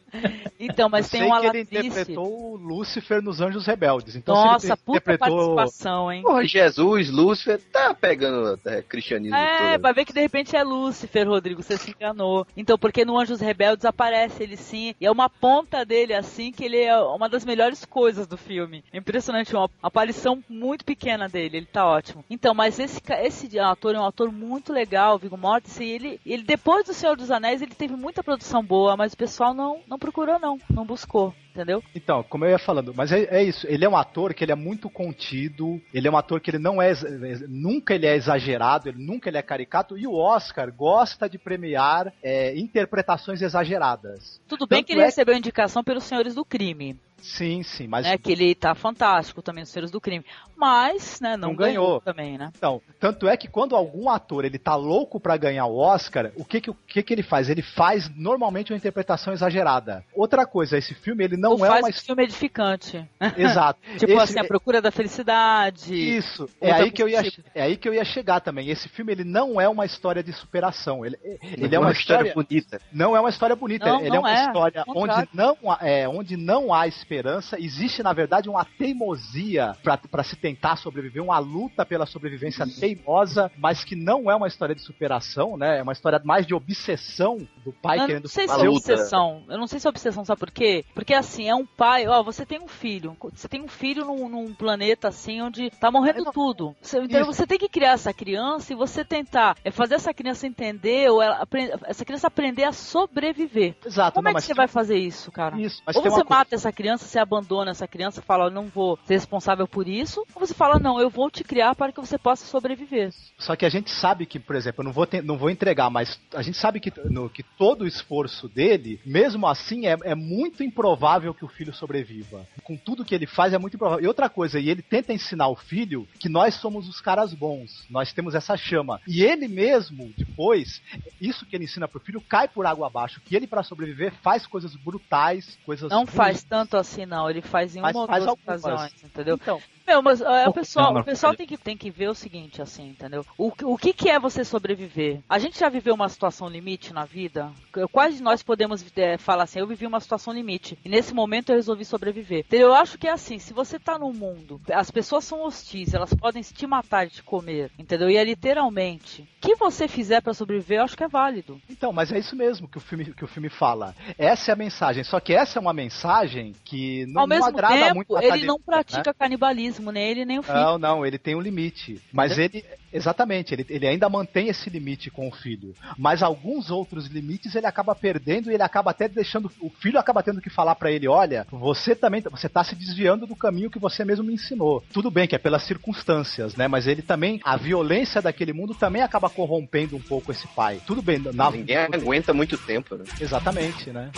Então, 0.60 0.90
mas 0.90 1.06
Eu 1.06 1.12
tem 1.12 1.22
sei 1.22 1.32
um 1.32 1.40
que 1.42 1.48
ele 1.48 1.62
interpretou 1.62 2.52
o 2.54 2.56
Lúcifer 2.56 3.22
nos 3.22 3.42
Anjos 3.42 3.66
Rebeldes. 3.66 4.16
Então, 4.16 4.36
Nossa, 4.36 4.66
se 4.66 4.72
ele 4.72 4.78
puta 4.78 4.98
interpretou 4.98 5.56
participação, 5.56 6.12
hein? 6.12 6.22
Porra, 6.22 6.46
Jesus, 6.46 7.10
Lúcifer, 7.10 7.62
tá 7.72 7.94
pegando 7.94 8.60
é, 8.66 8.82
cristianismo 8.82 9.36
É, 9.36 9.74
todo. 9.74 9.82
vai 9.82 9.94
ver 9.94 10.06
que 10.06 10.14
de 10.14 10.22
repente 10.22 10.56
é 10.56 10.64
Lúcifer, 10.64 11.28
Rodrigo, 11.28 11.62
você 11.62 11.78
se 11.78 11.92
enganou. 11.92 12.46
Então, 12.56 12.78
porque 12.78 13.06
no 13.06 13.18
Anjos 13.18 13.40
Rebeldes 13.40 13.86
aparece 13.86 14.44
ele 14.44 14.58
sim, 14.58 14.94
e 15.00 15.06
é 15.06 15.12
uma 15.12 15.30
ponta 15.30 15.86
dele 15.86 16.14
assim, 16.14 16.52
que 16.52 16.64
ele 16.64 16.82
é 16.82 16.98
uma 16.98 17.30
das 17.30 17.46
melhores 17.46 17.86
coisas 17.86 18.28
do 18.28 18.38
filme. 18.38 18.84
É 18.92 18.98
impressionante, 18.98 19.56
uma 19.56 19.70
aparição 19.82 20.44
muito 20.50 20.84
pequena 20.86 21.28
dele, 21.28 21.58
ele 21.58 21.66
tá 21.66 21.86
ótimo. 21.86 22.24
Então, 22.30 22.54
mas 22.54 22.80
esse, 22.80 23.02
esse 23.22 23.60
ator 23.60 23.96
é 23.96 24.00
um 24.00 24.06
ator 24.06 24.32
muito 24.32 24.74
legal, 24.74 25.16
o 25.16 25.20
Viggo 25.20 25.38
Mortensen, 25.38 25.88
e 25.88 25.92
ele, 25.92 26.20
ele 26.26 26.44
depois 26.44 26.86
do 26.86 26.94
Senhor 26.94 27.16
dos 27.16 27.32
Anéis, 27.32 27.62
ele 27.62 27.76
teve 27.76 27.96
muita 27.96 28.24
produção 28.24 28.64
boa, 28.64 28.98
mas 28.98 29.14
o 29.14 29.18
pessoal 29.18 29.54
não, 29.54 29.80
não 29.88 29.98
procurou 30.00 30.27
não, 30.40 30.58
não 30.70 30.86
buscou. 30.86 31.34
Entendeu? 31.52 31.84
Então, 31.96 32.22
como 32.22 32.46
eu 32.46 32.52
ia 32.52 32.60
falando, 32.60 32.94
mas 32.96 33.12
é, 33.12 33.24
é 33.36 33.44
isso. 33.44 33.66
Ele 33.68 33.84
é 33.84 33.90
um 33.90 33.98
ator 33.98 34.32
que 34.36 34.44
ele 34.44 34.52
é 34.52 34.56
muito 34.56 34.92
contido. 34.92 35.82
Ele 35.92 36.08
é 36.08 36.12
um 36.12 36.16
ator 36.18 36.40
que 36.40 36.52
ele 36.52 36.60
não 36.60 36.80
é, 36.80 36.90
ex- 36.90 37.04
nunca 37.50 37.96
ele 37.96 38.06
é 38.06 38.16
exagerado. 38.16 38.90
Ele 38.90 39.04
nunca 39.04 39.28
ele 39.28 39.40
é 39.40 39.42
caricato. 39.42 39.98
E 39.98 40.06
o 40.06 40.14
Oscar 40.14 40.72
gosta 40.72 41.28
de 41.28 41.40
premiar 41.40 42.14
é, 42.22 42.56
interpretações 42.56 43.42
exageradas. 43.42 44.40
Tudo 44.48 44.68
bem 44.68 44.80
Tanto 44.80 44.88
que 44.88 44.94
ele 44.94 45.02
é- 45.02 45.06
recebeu 45.06 45.36
indicação 45.36 45.84
pelos 45.84 46.04
Senhores 46.04 46.36
do 46.36 46.46
Crime. 46.46 46.96
Sim, 47.22 47.64
sim, 47.64 47.88
mas 47.88 48.06
né, 48.06 48.18
que 48.18 48.32
ele 48.32 48.54
tá 48.56 48.74
fantástico 48.76 49.42
também 49.42 49.62
nos 49.64 49.70
Senhores 49.70 49.92
do 49.92 50.00
Crime. 50.00 50.24
Mas, 50.56 51.20
né, 51.22 51.38
não, 51.38 51.50
Não 51.50 51.56
ganhou. 51.56 51.86
ganhou. 51.88 52.02
também, 52.02 52.38
né? 52.38 52.52
Então, 52.58 52.82
tanto 53.00 53.28
é 53.28 53.38
que 53.38 53.48
quando 53.48 53.76
algum 53.76 54.10
ator 54.10 54.44
ele 54.46 54.58
tá 54.58 54.76
louco 54.76 55.20
pra 55.20 55.38
ganhar 55.38 55.66
o 55.68 55.78
Oscar, 55.78 56.32
o 56.36 56.44
que 56.44 56.62
que, 56.62 56.70
o 56.70 56.74
que 56.74 57.04
que 57.04 57.14
ele 57.14 57.22
faz? 57.24 57.50
Ele 57.50 57.62
faz 57.62 58.10
normalmente 58.16 58.72
uma 58.74 58.78
interpretação 58.78 59.34
exagerada. 59.34 60.04
Outra 60.16 60.46
coisa, 60.48 60.78
esse 60.78 60.94
filme 60.96 61.24
ele 61.24 61.38
não 61.38 61.52
Ou 61.52 61.66
é 61.66 61.70
faz 61.70 61.84
uma 61.84 61.90
um 61.90 61.94
filme 61.94 62.24
edificante. 62.24 63.06
Exato. 63.38 63.80
tipo 64.00 64.14
Esse- 64.14 64.22
assim, 64.22 64.40
a 64.40 64.44
procura 64.46 64.82
da 64.82 64.92
felicidade. 64.92 65.94
Isso, 66.18 66.50
é 66.62 66.72
aí, 66.72 66.92
que 66.92 67.04
eu 67.04 67.10
ia, 67.10 67.22
tipo. 67.24 67.48
é 67.54 67.62
aí 67.64 67.78
que 67.78 67.88
eu 67.88 67.94
ia 67.94 68.06
chegar 68.06 68.40
também. 68.40 68.70
Esse 68.70 68.90
filme 68.90 69.12
ele 69.12 69.24
não 69.24 69.60
é 69.60 69.68
uma 69.70 69.86
história 69.86 70.24
de 70.24 70.34
superação. 70.34 71.06
Ele, 71.06 71.18
ele 71.44 71.76
é 71.76 71.80
Uma 71.80 71.88
uma 71.88 71.92
história 71.94 72.28
história. 72.30 72.34
bonita. 72.34 72.82
Não 72.92 73.16
é 73.16 73.20
uma 73.20 73.30
história 73.30 73.56
bonita. 73.56 73.86
Não, 73.86 74.00
ele 74.02 74.10
não 74.10 74.16
é 74.16 74.20
uma 74.20 74.32
é. 74.32 74.46
história 74.46 74.84
onde 74.88 75.30
não, 75.34 75.58
há- 75.72 75.80
é, 75.82 76.08
onde 76.08 76.36
não 76.38 76.74
há 76.74 76.88
esperança. 77.08 77.58
Existe, 77.60 78.04
na 78.04 78.12
verdade, 78.12 78.50
uma 78.50 78.66
teimosia 78.66 79.74
para 80.12 80.24
se 80.24 80.36
tentar 80.36 80.76
sobreviver, 80.76 81.24
uma 81.24 81.40
luta 81.40 81.86
pela 81.86 82.06
sobrevivência 82.06 82.66
teimosa, 82.80 83.50
mas 83.58 83.84
que 83.84 83.96
não 83.96 84.30
é 84.30 84.36
uma 84.36 84.48
história 84.48 84.76
de 84.76 84.82
superação, 84.82 85.56
né? 85.56 85.80
É 85.80 85.82
uma 85.84 85.94
história 85.94 86.22
mais 86.24 86.46
de 86.46 86.54
obsessão 86.54 87.38
do 87.64 87.72
pai 87.72 87.96
Eu 87.98 88.00
não 88.02 88.08
querendo 88.08 88.28
sei 88.28 88.48
se 88.48 88.66
é 88.66 88.70
obsessão. 88.70 89.44
Eu 89.48 89.58
não 89.58 89.68
sei 89.68 89.80
se 89.80 89.88
é 89.88 89.90
obsessão, 89.90 90.26
sabe 90.26 90.40
por 90.40 90.52
quê? 90.52 90.84
Porque 90.94 91.14
assim, 91.14 91.48
é 91.48 91.56
um 91.56 91.66
pai, 91.66 92.08
ó, 92.08 92.22
você 92.22 92.46
tem 92.46 92.60
um 92.60 92.68
filho. 92.68 93.16
Você 93.34 93.48
tem 93.48 93.62
um 93.62 93.68
filho 93.68 94.04
num, 94.06 94.28
num 94.28 94.54
planeta 94.54 95.08
assim 95.08 95.42
onde 95.42 95.70
tá 95.72 95.90
morrendo 95.90 96.26
tudo. 96.32 96.76
Você, 96.82 97.00
então 97.00 97.22
Isso. 97.22 97.34
você 97.34 97.48
tem 97.48 97.58
que 97.58 97.70
criar 97.70 97.92
essa 97.92 98.14
criança 98.14 98.74
e 98.74 98.76
você 98.76 99.06
tentar 99.06 99.56
é, 99.64 99.72
fazer 99.72 99.96
essa 99.96 100.14
criança 100.14 100.46
entender 100.46 101.10
ou 101.10 101.22
ela, 101.22 101.48
essa 101.86 102.04
criança 102.04 102.28
aprender 102.28 102.64
a 102.66 102.72
sobreviver. 102.74 103.76
Exato, 103.86 104.16
Como 104.16 104.26
não, 104.26 104.32
é 104.32 104.36
que 104.36 104.42
você 104.42 104.54
vai 104.54 104.68
fazer 104.68 104.98
isso, 104.98 105.32
cara? 105.32 105.60
Isso, 105.60 105.82
mas 105.86 105.96
ou 105.96 106.02
você 106.02 106.10
uma 106.10 106.26
coisa- 106.26 106.30
mata 106.40 106.56
essa 106.56 106.72
criança 106.72 106.97
criança, 106.98 107.06
você 107.06 107.20
abandona 107.20 107.72
essa 107.72 107.88
criança, 107.88 108.22
fala, 108.22 108.46
eu 108.46 108.52
não 108.52 108.68
vou 108.68 108.98
ser 109.06 109.14
responsável 109.16 109.68
por 109.68 109.88
isso, 109.88 110.26
ou 110.36 110.46
você 110.46 110.54
fala, 110.54 110.80
não, 110.80 111.00
eu 111.00 111.10
vou 111.10 111.30
te 111.30 111.44
criar 111.44 111.76
para 111.76 111.92
que 111.92 112.00
você 112.00 112.18
possa 112.18 112.46
sobreviver. 112.46 113.14
Só 113.38 113.56
que 113.56 113.66
a 113.66 113.70
gente 113.70 113.92
sabe 113.92 114.26
que, 114.26 114.40
por 114.40 114.56
exemplo, 114.56 114.82
eu 114.82 114.86
não 114.86 114.92
vou, 114.94 115.06
te- 115.06 115.22
não 115.22 115.38
vou 115.38 115.50
entregar, 115.50 115.90
mas 115.90 116.20
a 116.34 116.42
gente 116.42 116.58
sabe 116.58 116.80
que, 116.80 116.92
no- 117.06 117.30
que 117.30 117.44
todo 117.44 117.82
o 117.84 117.88
esforço 117.88 118.48
dele, 118.50 119.00
mesmo 119.06 119.48
assim, 119.48 119.86
é, 119.88 119.98
é 120.04 120.16
muito 120.16 120.64
improvável 120.64 121.34
que 121.34 121.46
o 121.46 121.48
filho 121.48 121.74
sobreviva. 121.74 122.46
Com 122.64 122.76
tudo 122.76 123.06
que 123.06 123.14
ele 123.16 123.28
faz, 123.28 123.54
é 123.54 123.58
muito 123.58 123.76
improvável. 123.76 124.04
E 124.04 124.08
outra 124.08 124.30
coisa, 124.30 124.60
e 124.60 124.70
ele 124.70 124.82
tenta 124.82 125.14
ensinar 125.14 125.48
o 125.48 125.56
filho 125.56 126.08
que 126.20 126.28
nós 126.30 126.56
somos 126.56 126.88
os 126.90 127.00
caras 127.00 127.34
bons, 127.34 127.86
nós 127.90 128.12
temos 128.14 128.34
essa 128.36 128.58
chama. 128.58 129.00
E 129.08 129.24
ele 129.24 129.48
mesmo, 129.48 130.12
depois, 130.18 130.82
isso 131.22 131.46
que 131.46 131.56
ele 131.56 131.66
ensina 131.66 131.88
pro 131.88 132.00
filho 132.00 132.22
cai 132.22 132.48
por 132.48 132.66
água 132.66 132.88
abaixo, 132.88 133.22
que 133.24 133.36
ele, 133.36 133.48
para 133.48 133.64
sobreviver, 133.64 134.14
faz 134.22 134.46
coisas 134.48 134.76
brutais, 134.76 135.58
coisas 135.66 135.90
Não 135.92 136.00
ruins. 136.04 136.14
faz 136.16 136.44
tanto 136.44 136.76
assim, 136.78 136.87
não. 137.06 137.30
Ele 137.30 137.42
faz 137.42 137.76
em 137.76 137.82
Mas 137.82 137.96
uma 137.96 138.02
ou 138.04 138.08
faz 138.08 138.24
duas 138.24 138.30
algumas. 138.30 138.64
ocasiões, 138.64 139.04
entendeu? 139.04 139.36
Então, 139.36 139.62
Meu, 139.88 140.02
mas 140.02 140.20
é, 140.22 140.48
o 140.50 140.54
pessoal, 140.54 140.96
o 140.98 141.04
pessoal 141.04 141.34
tem, 141.34 141.48
que, 141.48 141.58
tem 141.58 141.78
que 141.78 141.90
ver 141.90 142.10
o 142.10 142.14
seguinte, 142.14 142.62
assim, 142.62 142.90
entendeu? 142.90 143.26
O, 143.38 143.52
que- 143.52 143.64
o 143.66 143.78
que, 143.78 143.94
que 143.94 144.10
é 144.10 144.20
você 144.20 144.44
sobreviver? 144.44 145.20
A 145.30 145.40
gente 145.40 145.58
já 145.60 145.70
viveu 145.70 145.94
uma 145.96 146.10
situação 146.10 146.50
limite 146.50 146.94
na 146.94 147.06
vida? 147.06 147.50
Quais 147.92 148.18
de 148.18 148.22
nós 148.24 148.44
podemos 148.44 148.84
é, 148.98 149.18
falar 149.18 149.44
assim, 149.44 149.60
eu 149.60 149.68
vivi 149.68 149.86
uma 149.88 150.00
situação 150.02 150.34
limite 150.34 150.78
e 150.84 150.90
nesse 150.90 151.14
momento 151.14 151.50
eu 151.50 151.56
resolvi 151.56 151.86
sobreviver? 151.86 152.40
Entendeu? 152.40 152.68
Eu 152.70 152.74
acho 152.76 152.98
que 152.98 153.08
é 153.08 153.12
assim, 153.12 153.40
se 153.40 153.54
você 153.54 153.80
tá 153.80 153.98
num 153.98 154.12
mundo, 154.12 154.60
as 154.74 154.92
pessoas 154.92 155.24
são 155.24 155.42
hostis, 155.44 155.94
elas 155.94 156.14
podem 156.14 156.42
te 156.42 156.68
matar 156.68 157.06
e 157.08 157.10
te 157.10 157.24
comer, 157.24 157.72
entendeu? 157.80 158.10
E 158.10 158.18
é 158.18 158.24
literalmente, 158.24 159.22
o 159.22 159.28
que 159.40 159.56
você 159.56 159.88
fizer 159.88 160.22
pra 160.22 160.34
sobreviver, 160.34 160.80
eu 160.80 160.84
acho 160.84 160.98
que 160.98 161.04
é 161.04 161.08
válido. 161.08 161.62
Então, 161.70 161.94
mas 161.94 162.12
é 162.12 162.20
isso 162.20 162.36
mesmo 162.36 162.68
que 162.68 162.78
o 162.78 162.82
filme, 162.82 163.06
que 163.14 163.24
o 163.24 163.28
filme 163.28 163.50
fala. 163.50 163.96
Essa 164.18 164.52
é 164.52 164.54
a 164.54 164.58
mensagem. 164.58 165.04
Só 165.04 165.20
que 165.20 165.34
essa 165.34 165.60
é 165.60 165.62
uma 165.62 165.74
mensagem 165.74 166.54
que 166.66 166.77
não, 167.08 167.22
Ao 167.22 167.28
não 167.28 167.36
mesmo 167.36 167.46
agrada 167.46 167.76
tempo, 167.76 167.96
muito 167.96 168.16
a 168.16 168.24
ele 168.24 168.46
não 168.46 168.60
pratica 168.60 169.10
né? 169.10 169.16
canibalismo, 169.18 169.92
nem 169.92 170.10
ele 170.10 170.26
nem 170.26 170.40
o 170.40 170.44
filho. 170.44 170.58
Não, 170.58 170.78
não, 170.78 171.06
ele 171.06 171.18
tem 171.18 171.36
um 171.36 171.42
limite. 171.42 172.02
Mas 172.12 172.38
ele, 172.38 172.64
exatamente, 172.92 173.54
ele, 173.54 173.66
ele 173.70 173.88
ainda 173.88 174.10
mantém 174.10 174.48
esse 174.48 174.70
limite 174.70 175.10
com 175.10 175.28
o 175.28 175.32
filho. 175.32 175.74
Mas 175.98 176.24
alguns 176.24 176.70
outros 176.70 177.08
limites 177.08 177.56
ele 177.56 177.66
acaba 177.66 177.96
perdendo 177.96 178.52
e 178.52 178.54
ele 178.54 178.64
acaba 178.64 178.92
até 178.92 179.08
deixando. 179.08 179.52
O 179.60 179.70
filho 179.70 180.00
acaba 180.00 180.24
tendo 180.24 180.42
que 180.42 180.50
falar 180.50 180.76
pra 180.76 180.92
ele: 180.92 181.08
olha, 181.08 181.46
você 181.52 181.96
também. 181.96 182.22
Você 182.22 182.50
tá 182.50 182.64
se 182.64 182.76
desviando 182.76 183.26
do 183.26 183.36
caminho 183.36 183.70
que 183.70 183.80
você 183.80 184.04
mesmo 184.04 184.26
me 184.26 184.34
ensinou. 184.34 184.84
Tudo 184.92 185.12
bem 185.12 185.28
que 185.28 185.36
é 185.36 185.40
pelas 185.40 185.64
circunstâncias, 185.64 186.56
né? 186.56 186.68
Mas 186.68 186.88
ele 186.88 187.02
também. 187.02 187.40
A 187.44 187.58
violência 187.58 188.22
daquele 188.22 188.54
mundo 188.54 188.74
também 188.74 189.02
acaba 189.02 189.30
corrompendo 189.30 189.96
um 189.96 190.02
pouco 190.02 190.32
esse 190.32 190.48
pai. 190.50 190.82
Tudo 190.86 191.02
bem, 191.02 191.20
na, 191.20 191.52
Ninguém 191.52 191.78
aguenta 191.78 192.34
muito 192.34 192.58
tempo, 192.58 192.96
né? 192.96 193.04
Exatamente, 193.20 193.92
né? 193.92 194.12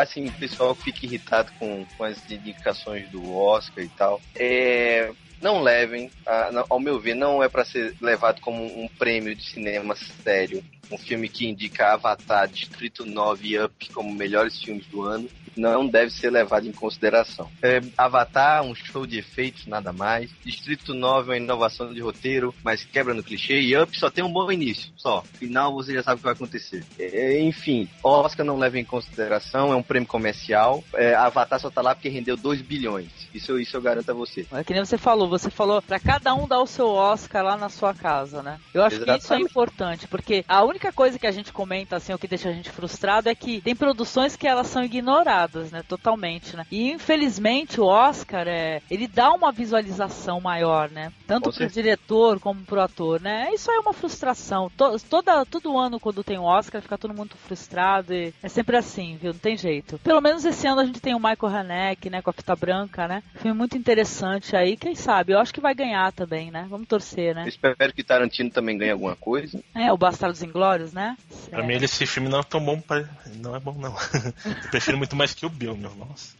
Assim, 0.00 0.26
o 0.26 0.32
pessoal 0.32 0.74
fica 0.74 1.04
irritado 1.04 1.52
com, 1.58 1.84
com 1.96 2.04
as 2.04 2.30
indicações 2.30 3.08
do 3.10 3.36
Oscar 3.36 3.84
e 3.84 3.88
tal. 3.90 4.20
É, 4.34 5.12
não 5.40 5.60
levem, 5.60 6.10
não- 6.52 6.64
ao 6.70 6.80
meu 6.80 6.98
ver, 7.00 7.14
não 7.14 7.42
é 7.42 7.48
para 7.48 7.64
ser 7.64 7.94
levado 8.00 8.40
como 8.40 8.64
um 8.64 8.88
prêmio 8.88 9.34
de 9.34 9.42
cinema 9.44 9.94
sério. 10.22 10.64
Um 10.90 10.96
filme 10.96 11.28
que 11.28 11.46
indica 11.46 11.92
Avatar, 11.92 12.48
Distrito 12.48 13.04
9 13.04 13.48
e 13.48 13.58
Up 13.58 13.90
como 13.90 14.14
melhores 14.14 14.58
filmes 14.62 14.86
do 14.86 15.02
ano. 15.02 15.28
Não 15.56 15.86
deve 15.86 16.10
ser 16.10 16.30
levado 16.30 16.66
em 16.66 16.72
consideração. 16.72 17.50
É, 17.62 17.80
Avatar, 17.96 18.62
um 18.62 18.74
show 18.74 19.06
de 19.06 19.18
efeitos, 19.18 19.66
nada 19.66 19.92
mais. 19.92 20.30
Distrito 20.44 20.94
9 20.94 21.30
é 21.30 21.34
uma 21.34 21.36
inovação 21.36 21.92
de 21.92 22.00
roteiro, 22.00 22.54
mas 22.62 22.84
quebra 22.84 23.14
no 23.14 23.22
clichê. 23.22 23.60
E 23.60 23.76
Up 23.76 23.96
só 23.98 24.10
tem 24.10 24.24
um 24.24 24.32
bom 24.32 24.50
início, 24.50 24.92
só. 24.96 25.22
Final 25.34 25.74
você 25.74 25.94
já 25.94 26.02
sabe 26.02 26.16
o 26.16 26.18
que 26.18 26.24
vai 26.24 26.32
acontecer. 26.32 26.84
É, 26.98 27.40
enfim, 27.40 27.88
Oscar 28.02 28.44
não 28.44 28.58
leva 28.58 28.78
em 28.78 28.84
consideração, 28.84 29.72
é 29.72 29.76
um 29.76 29.82
prêmio 29.82 30.08
comercial. 30.08 30.82
É, 30.94 31.14
Avatar 31.14 31.60
só 31.60 31.70
tá 31.70 31.80
lá 31.80 31.94
porque 31.94 32.08
rendeu 32.08 32.36
2 32.36 32.62
bilhões. 32.62 33.08
Isso, 33.34 33.58
isso 33.58 33.76
eu 33.76 33.82
garanto 33.82 34.10
a 34.10 34.14
você. 34.14 34.46
É 34.52 34.62
que 34.62 34.72
nem 34.72 34.84
você 34.84 34.98
falou, 34.98 35.28
você 35.28 35.50
falou 35.50 35.80
pra 35.80 35.98
cada 35.98 36.34
um 36.34 36.46
dar 36.46 36.60
o 36.60 36.66
seu 36.66 36.88
Oscar 36.88 37.44
lá 37.44 37.56
na 37.56 37.68
sua 37.68 37.94
casa, 37.94 38.42
né? 38.42 38.58
Eu 38.72 38.82
acho 38.82 38.96
que 38.96 39.02
isso 39.02 39.10
é 39.10 39.16
Exatamente. 39.16 39.50
importante, 39.50 40.08
porque 40.08 40.44
a 40.46 40.62
única 40.64 40.92
coisa 40.92 41.18
que 41.18 41.26
a 41.26 41.30
gente 41.30 41.52
comenta, 41.52 41.96
assim, 41.96 42.12
o 42.12 42.18
que 42.18 42.28
deixa 42.28 42.48
a 42.48 42.52
gente 42.52 42.70
frustrado 42.70 43.28
é 43.28 43.34
que 43.34 43.60
tem 43.60 43.74
produções 43.74 44.36
que 44.36 44.46
elas 44.46 44.66
são 44.66 44.84
ignoradas, 44.84 45.41
né? 45.70 45.82
Totalmente, 45.86 46.56
né? 46.56 46.66
E 46.70 46.90
infelizmente 46.90 47.80
o 47.80 47.84
Oscar, 47.84 48.46
é, 48.46 48.80
ele 48.90 49.06
dá 49.06 49.32
uma 49.32 49.52
visualização 49.52 50.40
maior, 50.40 50.90
né? 50.90 51.12
Tanto 51.26 51.44
pro 51.44 51.52
certeza. 51.52 51.82
diretor 51.82 52.40
como 52.40 52.62
pro 52.62 52.80
ator, 52.80 53.20
né? 53.20 53.50
Isso 53.52 53.70
aí 53.70 53.76
é 53.76 53.80
uma 53.80 53.92
frustração. 53.92 54.70
To- 54.76 54.98
toda, 55.08 55.44
todo 55.46 55.78
ano, 55.78 55.98
quando 56.00 56.24
tem 56.24 56.38
o 56.38 56.44
Oscar, 56.44 56.80
fica 56.82 56.98
todo 56.98 57.14
mundo 57.14 57.34
frustrado 57.36 58.14
e 58.14 58.32
é 58.42 58.48
sempre 58.48 58.76
assim, 58.76 59.16
viu? 59.20 59.32
Não 59.32 59.38
tem 59.40 59.56
jeito. 59.56 59.98
Pelo 59.98 60.20
menos 60.20 60.44
esse 60.44 60.66
ano 60.66 60.80
a 60.80 60.84
gente 60.84 61.00
tem 61.00 61.14
o 61.14 61.18
Michael 61.18 61.56
Haneke, 61.56 62.10
né? 62.10 62.22
Com 62.22 62.30
a 62.30 62.32
fita 62.32 62.54
branca, 62.56 63.08
né? 63.08 63.22
Filme 63.36 63.56
muito 63.56 63.76
interessante 63.76 64.54
aí, 64.56 64.76
quem 64.76 64.94
sabe? 64.94 65.32
Eu 65.32 65.38
acho 65.38 65.52
que 65.52 65.60
vai 65.60 65.74
ganhar 65.74 66.12
também, 66.12 66.50
né? 66.50 66.66
Vamos 66.68 66.88
torcer, 66.88 67.34
né? 67.34 67.44
Eu 67.44 67.48
espero 67.48 67.92
que 67.92 68.02
Tarantino 68.04 68.50
também 68.50 68.76
ganhe 68.78 68.90
alguma 68.92 69.16
coisa. 69.16 69.62
É, 69.74 69.92
o 69.92 69.96
Bastardos 69.96 70.42
Inglórios, 70.42 70.92
né? 70.92 71.16
Pra 71.50 71.62
mim, 71.62 71.74
esse 71.74 72.06
filme 72.06 72.28
não 72.28 72.40
é 72.40 72.42
tão 72.42 72.64
bom. 72.64 72.80
Pra... 72.80 73.04
Não 73.36 73.54
é 73.54 73.60
bom, 73.60 73.74
não. 73.78 73.94
Eu 74.44 74.70
prefiro 74.70 74.98
muito 74.98 75.16
mais 75.16 75.31
que 75.34 75.46
o 75.46 75.50
Bill, 75.50 75.76
meu. 75.76 75.94
Nossa. 75.94 76.34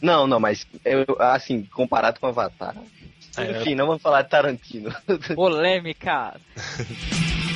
Não, 0.00 0.26
não, 0.26 0.38
mas 0.38 0.66
eu, 0.84 1.04
assim, 1.20 1.64
comparado 1.64 2.20
com 2.20 2.26
Avatar. 2.26 2.76
É, 3.36 3.60
Enfim, 3.60 3.74
não 3.74 3.86
vamos 3.86 4.02
falar 4.02 4.22
de 4.22 4.30
Tarantino. 4.30 4.94
Polêmica. 5.34 6.40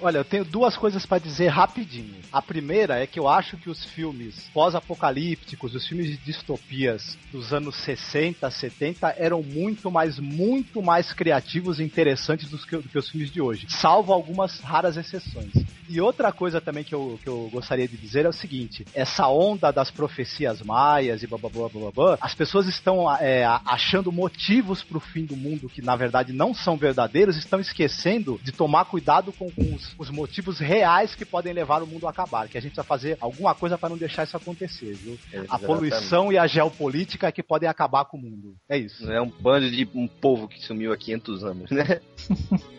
Olha, 0.00 0.18
eu 0.18 0.24
tenho 0.24 0.44
duas 0.44 0.76
coisas 0.76 1.06
pra 1.06 1.18
dizer 1.18 1.48
rapidinho. 1.48 2.16
A 2.32 2.42
primeira 2.42 2.98
é 2.98 3.06
que 3.06 3.18
eu 3.18 3.28
acho 3.28 3.56
que 3.56 3.70
os 3.70 3.84
filmes 3.84 4.48
pós-apocalípticos, 4.52 5.74
os 5.74 5.86
filmes 5.86 6.08
de 6.08 6.16
distopias 6.18 7.16
dos 7.32 7.52
anos 7.52 7.76
60, 7.76 8.50
70 8.50 9.14
eram 9.18 9.42
muito 9.42 9.90
mais, 9.90 10.18
muito 10.18 10.82
mais 10.82 11.12
criativos 11.12 11.80
e 11.80 11.84
interessantes 11.84 12.50
do 12.50 12.58
que, 12.58 12.76
do 12.76 12.88
que 12.88 12.98
os 12.98 13.08
filmes 13.08 13.30
de 13.30 13.40
hoje, 13.40 13.66
salvo 13.70 14.12
algumas 14.12 14.60
raras 14.60 14.96
exceções. 14.96 15.52
E 15.88 16.00
outra 16.00 16.32
coisa 16.32 16.60
também 16.60 16.82
que 16.82 16.94
eu, 16.94 17.18
que 17.22 17.28
eu 17.28 17.48
gostaria 17.52 17.86
de 17.86 17.96
dizer 17.96 18.26
é 18.26 18.28
o 18.28 18.32
seguinte: 18.32 18.84
essa 18.92 19.28
onda 19.28 19.70
das 19.70 19.90
profecias 19.90 20.60
maias 20.60 21.22
e 21.22 21.26
blá 21.26 21.38
blá 21.38 21.48
blá 21.48 21.68
blá 21.68 21.90
blá, 21.90 22.18
as 22.20 22.34
pessoas 22.34 22.66
estão 22.66 23.10
é, 23.16 23.44
achando 23.64 24.10
motivos 24.10 24.82
pro 24.82 24.98
fim 24.98 25.24
do 25.24 25.36
mundo 25.36 25.68
que 25.68 25.80
na 25.80 25.94
verdade 25.94 26.32
não 26.32 26.52
são 26.52 26.76
verdadeiros, 26.76 27.36
estão 27.36 27.60
esquecendo 27.60 28.40
de 28.42 28.50
tomar 28.50 28.86
cuidado 28.86 29.32
com, 29.32 29.50
com 29.50 29.74
os, 29.74 29.85
os 29.98 30.10
motivos 30.10 30.58
reais 30.58 31.14
que 31.14 31.24
podem 31.24 31.52
levar 31.52 31.82
o 31.82 31.86
mundo 31.86 32.06
a 32.06 32.10
acabar. 32.10 32.48
Que 32.48 32.58
a 32.58 32.60
gente 32.60 32.76
vai 32.76 32.84
fazer 32.84 33.16
alguma 33.20 33.54
coisa 33.54 33.76
para 33.76 33.88
não 33.88 33.96
deixar 33.96 34.24
isso 34.24 34.36
acontecer, 34.36 34.94
viu? 34.94 35.18
A 35.32 35.36
Exatamente. 35.36 35.66
poluição 35.66 36.32
e 36.32 36.38
a 36.38 36.46
geopolítica 36.46 37.32
que 37.32 37.42
podem 37.42 37.68
acabar 37.68 38.04
com 38.04 38.16
o 38.16 38.20
mundo. 38.20 38.56
É 38.68 38.76
isso. 38.76 39.10
É 39.10 39.20
um 39.20 39.30
bando 39.30 39.70
de 39.70 39.88
um 39.94 40.06
povo 40.06 40.48
que 40.48 40.60
sumiu 40.60 40.92
há 40.92 40.96
500 40.96 41.44
anos, 41.44 41.70
né? 41.70 42.00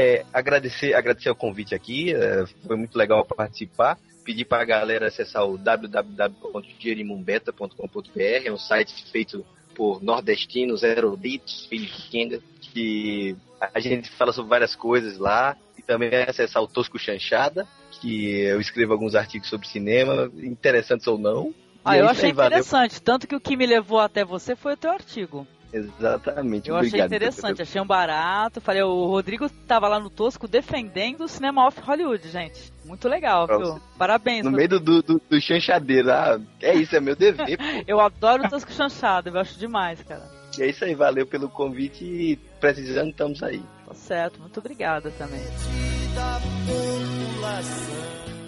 É, 0.00 0.24
agradecer, 0.32 0.94
agradecer 0.94 1.28
o 1.28 1.34
convite 1.34 1.74
aqui, 1.74 2.14
é, 2.14 2.46
foi 2.64 2.76
muito 2.76 2.96
legal 2.96 3.24
participar. 3.24 3.98
Pedir 4.28 4.44
para 4.44 4.62
a 4.62 4.66
galera 4.66 5.06
acessar 5.06 5.46
o 5.46 5.56
www.jerimumbeta.com.br, 5.56 8.44
é 8.44 8.52
um 8.52 8.58
site 8.58 8.92
feito 9.10 9.42
por 9.74 10.02
nordestinos, 10.02 10.82
eruditos, 10.82 11.64
filhos 11.64 11.96
de 11.96 12.02
Kenga, 12.10 12.38
que 12.60 13.34
a 13.58 13.80
gente 13.80 14.10
fala 14.10 14.30
sobre 14.30 14.50
várias 14.50 14.76
coisas 14.76 15.16
lá. 15.16 15.56
E 15.78 15.82
também 15.82 16.14
acessar 16.14 16.62
o 16.62 16.68
Tosco 16.68 16.98
Chanchada, 16.98 17.66
que 17.90 18.40
eu 18.40 18.60
escrevo 18.60 18.92
alguns 18.92 19.14
artigos 19.14 19.48
sobre 19.48 19.66
cinema, 19.66 20.30
interessantes 20.36 21.06
ou 21.06 21.16
não. 21.16 21.54
Ah, 21.82 21.96
é 21.96 22.02
eu 22.02 22.04
isso 22.04 22.12
achei 22.12 22.28
interessante. 22.28 23.00
Tanto 23.00 23.26
que 23.26 23.34
o 23.34 23.40
que 23.40 23.56
me 23.56 23.64
levou 23.64 23.98
até 23.98 24.26
você 24.26 24.54
foi 24.54 24.74
o 24.74 24.76
teu 24.76 24.90
artigo. 24.90 25.46
Exatamente. 25.72 26.68
Eu 26.68 26.76
achei 26.76 26.88
obrigado. 26.88 27.08
interessante, 27.08 27.62
achei 27.62 27.80
um 27.80 27.86
barato. 27.86 28.60
Falei, 28.60 28.82
o 28.82 29.06
Rodrigo 29.06 29.48
tava 29.66 29.86
lá 29.88 30.00
no 30.00 30.08
Tosco 30.08 30.48
defendendo 30.48 31.22
o 31.24 31.28
cinema 31.28 31.66
off 31.66 31.80
Hollywood, 31.80 32.28
gente. 32.28 32.72
Muito 32.84 33.06
legal, 33.08 33.46
viu? 33.46 33.80
Parabéns, 33.98 34.44
No 34.44 34.50
Rodrigo. 34.50 34.74
meio 34.74 34.80
do, 34.80 35.02
do, 35.02 35.22
do 35.28 35.40
chanchadeiro. 35.40 36.10
Ah, 36.10 36.40
é 36.62 36.74
isso, 36.74 36.96
é 36.96 37.00
meu 37.00 37.14
dever. 37.14 37.58
pô. 37.58 37.64
Eu 37.86 38.00
adoro 38.00 38.44
o 38.44 38.48
Tosco 38.48 38.72
chanchado, 38.72 39.28
eu 39.28 39.38
acho 39.38 39.58
demais, 39.58 40.02
cara. 40.02 40.24
E 40.58 40.62
é 40.62 40.66
isso 40.68 40.84
aí, 40.84 40.94
valeu 40.94 41.26
pelo 41.26 41.48
convite 41.48 42.04
e 42.04 42.36
precisando 42.58 43.10
estamos 43.10 43.42
aí. 43.42 43.62
Tá 43.86 43.94
certo, 43.94 44.40
muito 44.40 44.58
obrigada 44.58 45.10
também. 45.12 45.42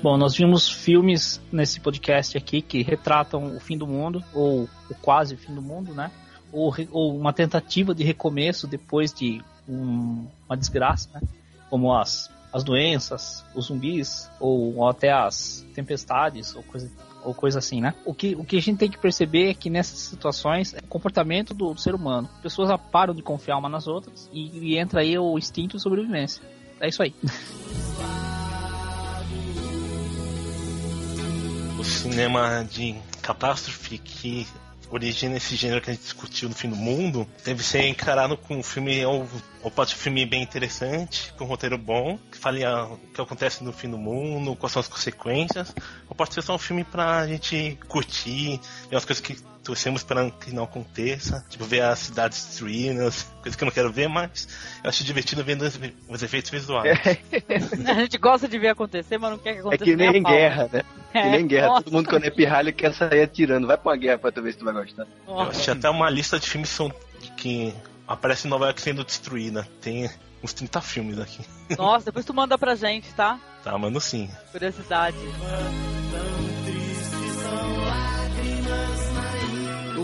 Bom, 0.03 0.17
nós 0.17 0.35
vimos 0.35 0.69
filmes 0.69 1.41
nesse 1.53 1.79
podcast 1.79 2.37
aqui 2.37 2.63
que 2.63 2.83
retratam 2.83 3.55
o 3.57 3.61
fim 3.61 3.77
do 3.77 3.87
mundo, 3.87 4.25
ou 4.33 4.69
o 4.89 4.95
quase 5.01 5.37
fim 5.37 5.55
do 5.55 5.61
mundo, 5.63 5.95
né? 5.95 6.11
Ou, 6.53 6.75
ou 6.91 7.17
uma 7.17 7.33
tentativa 7.33 7.95
de 7.95 8.05
recomeço 8.05 8.67
depois 8.67 9.13
de 9.13 9.43
um- 9.69 10.27
uma 10.49 10.57
desgraça, 10.57 11.09
né? 11.15 11.21
Como 11.69 11.95
as, 11.95 12.31
as 12.53 12.65
doenças, 12.65 13.45
os 13.55 13.67
zumbis, 13.67 14.29
ou, 14.41 14.77
ou 14.77 14.89
até 14.89 15.13
as 15.13 15.65
tempestades, 15.75 16.55
ou 16.55 16.63
coisa, 16.63 16.91
ou 17.25 17.33
coisa 17.35 17.59
assim, 17.59 17.81
né? 17.81 17.95
O 18.05 18.13
que, 18.13 18.35
o 18.35 18.45
que 18.45 18.57
a 18.57 18.63
gente 18.63 18.79
tem 18.79 18.91
que 18.91 18.99
perceber 18.99 19.51
é 19.51 19.55
que 19.55 19.71
nessas 19.71 19.99
situações 20.01 20.75
é 20.75 20.79
o 20.79 20.87
comportamento 20.89 21.55
do, 21.55 21.77
ser 21.77 21.95
humano. 21.95 22.29
Pessoas 22.43 22.69
param 22.91 23.15
de 23.15 23.23
confiar 23.23 23.57
uma 23.59 23.69
nas 23.69 23.87
outras 23.87 24.29
e, 24.33 24.73
e 24.73 24.79
entra 24.79 25.01
aí 25.01 25.17
o 25.19 25.39
instinto 25.39 25.77
de 25.77 25.83
sobrevivência. 25.83 26.43
É 26.81 26.89
isso 26.89 27.03
aí. 27.03 27.15
o 31.79 31.85
cinema 31.85 32.65
de 32.71 32.95
catástrofe 33.23 33.97
que 33.99 34.47
origina 34.91 35.37
esse 35.37 35.57
gênero 35.57 35.81
que 35.81 35.91
a 35.91 35.93
gente 35.93 36.03
discutiu 36.03 36.49
no 36.49 36.55
fim 36.55 36.69
do 36.69 36.77
mundo 36.77 37.27
deve 37.45 37.63
ser 37.63 37.87
encarado 37.87 38.37
com 38.37 38.57
um 38.57 38.63
filme 38.63 39.05
ou, 39.63 39.71
pode 39.71 39.91
ser 39.91 39.97
um 39.97 39.99
filme 40.01 40.25
bem 40.27 40.43
interessante 40.43 41.33
com 41.37 41.45
um 41.45 41.49
roteiro 41.49 41.77
bom 41.79 42.19
que 42.31 42.39
fale 42.39 42.65
a- 42.65 42.85
o 42.85 42.97
que 43.15 43.21
acontece 43.21 43.63
no 43.65 43.73
fim 43.73 43.91
do 43.91 43.99
mundo 43.99 44.57
quais 44.57 44.73
são 44.73 44.81
as 44.81 44.89
consequências 44.89 45.75
ou 46.09 46.15
pode 46.17 46.33
ser 46.35 46.43
só 46.43 46.55
um 46.55 46.59
filme 46.59 46.85
pra 46.85 47.27
gente 47.27 47.79
curtir 47.89 48.61
ver 48.91 48.97
as 48.97 49.05
coisas 49.05 49.21
que 49.25 49.37
torcemos 49.63 50.03
para 50.03 50.31
que 50.31 50.55
não 50.55 50.65
aconteça 50.65 51.45
tipo 51.51 51.65
ver 51.67 51.83
as 51.83 51.99
cidades 51.99 52.43
destruídas 52.47 53.25
coisas 53.43 53.55
que 53.57 53.63
eu 53.63 53.67
não 53.67 53.73
quero 53.73 53.93
ver 53.93 54.09
mas 54.09 54.49
eu 54.83 54.89
acho 54.89 55.05
divertido 55.05 55.45
vendo 55.45 55.63
os, 55.63 55.79
os 56.09 56.23
efeitos 56.23 56.51
visuais 56.51 56.99
A 57.87 57.95
gente 58.01 58.17
gosta 58.19 58.49
de 58.49 58.59
ver 58.59 58.69
acontecer, 58.69 59.19
mas 59.19 59.31
não 59.31 59.39
quer 59.39 59.53
que 59.53 59.59
É 59.59 59.61
aconteça. 59.61 59.85
que 59.85 59.97
nem 59.97 60.23
guerra, 60.23 60.69
né? 60.73 60.83
É, 61.13 61.23
que 61.23 61.29
nem 61.29 61.41
em 61.41 61.47
guerra. 61.47 61.67
nossa. 61.69 61.83
Todo 61.83 61.93
mundo 61.93 62.09
quando 62.09 62.25
é 62.25 62.31
pirralho 62.31 62.73
quer 62.73 62.95
sair 62.95 63.23
atirando. 63.23 63.67
Vai 63.67 63.77
pra 63.77 63.91
uma 63.91 63.97
guerra 63.97 64.19
pra 64.19 64.31
tu 64.31 64.41
ver 64.43 64.53
se 64.53 64.59
tu 64.59 64.65
vai 64.65 64.73
gostar. 64.75 65.07
Eu 65.27 65.41
achei 65.41 65.73
até 65.75 65.91
uma 65.91 66.09
lista 66.09 66.39
de 66.39 66.49
filmes 66.49 66.69
são, 66.71 66.89
que 67.37 67.75
aparece 68.11 68.49
Nova 68.49 68.67
York 68.67 68.81
sendo 68.81 69.05
destruída. 69.05 69.67
Tem 69.81 70.11
uns 70.43 70.53
30 70.53 70.81
filmes 70.81 71.19
aqui. 71.19 71.45
Nossa, 71.79 72.07
depois 72.07 72.27
tu 72.27 72.35
manda 72.35 72.59
pra 72.59 72.75
gente, 72.75 73.13
tá? 73.15 73.39
Tá, 73.63 73.79
mano, 73.79 74.01
sim. 74.01 74.29
Curiosidade. 74.51 75.17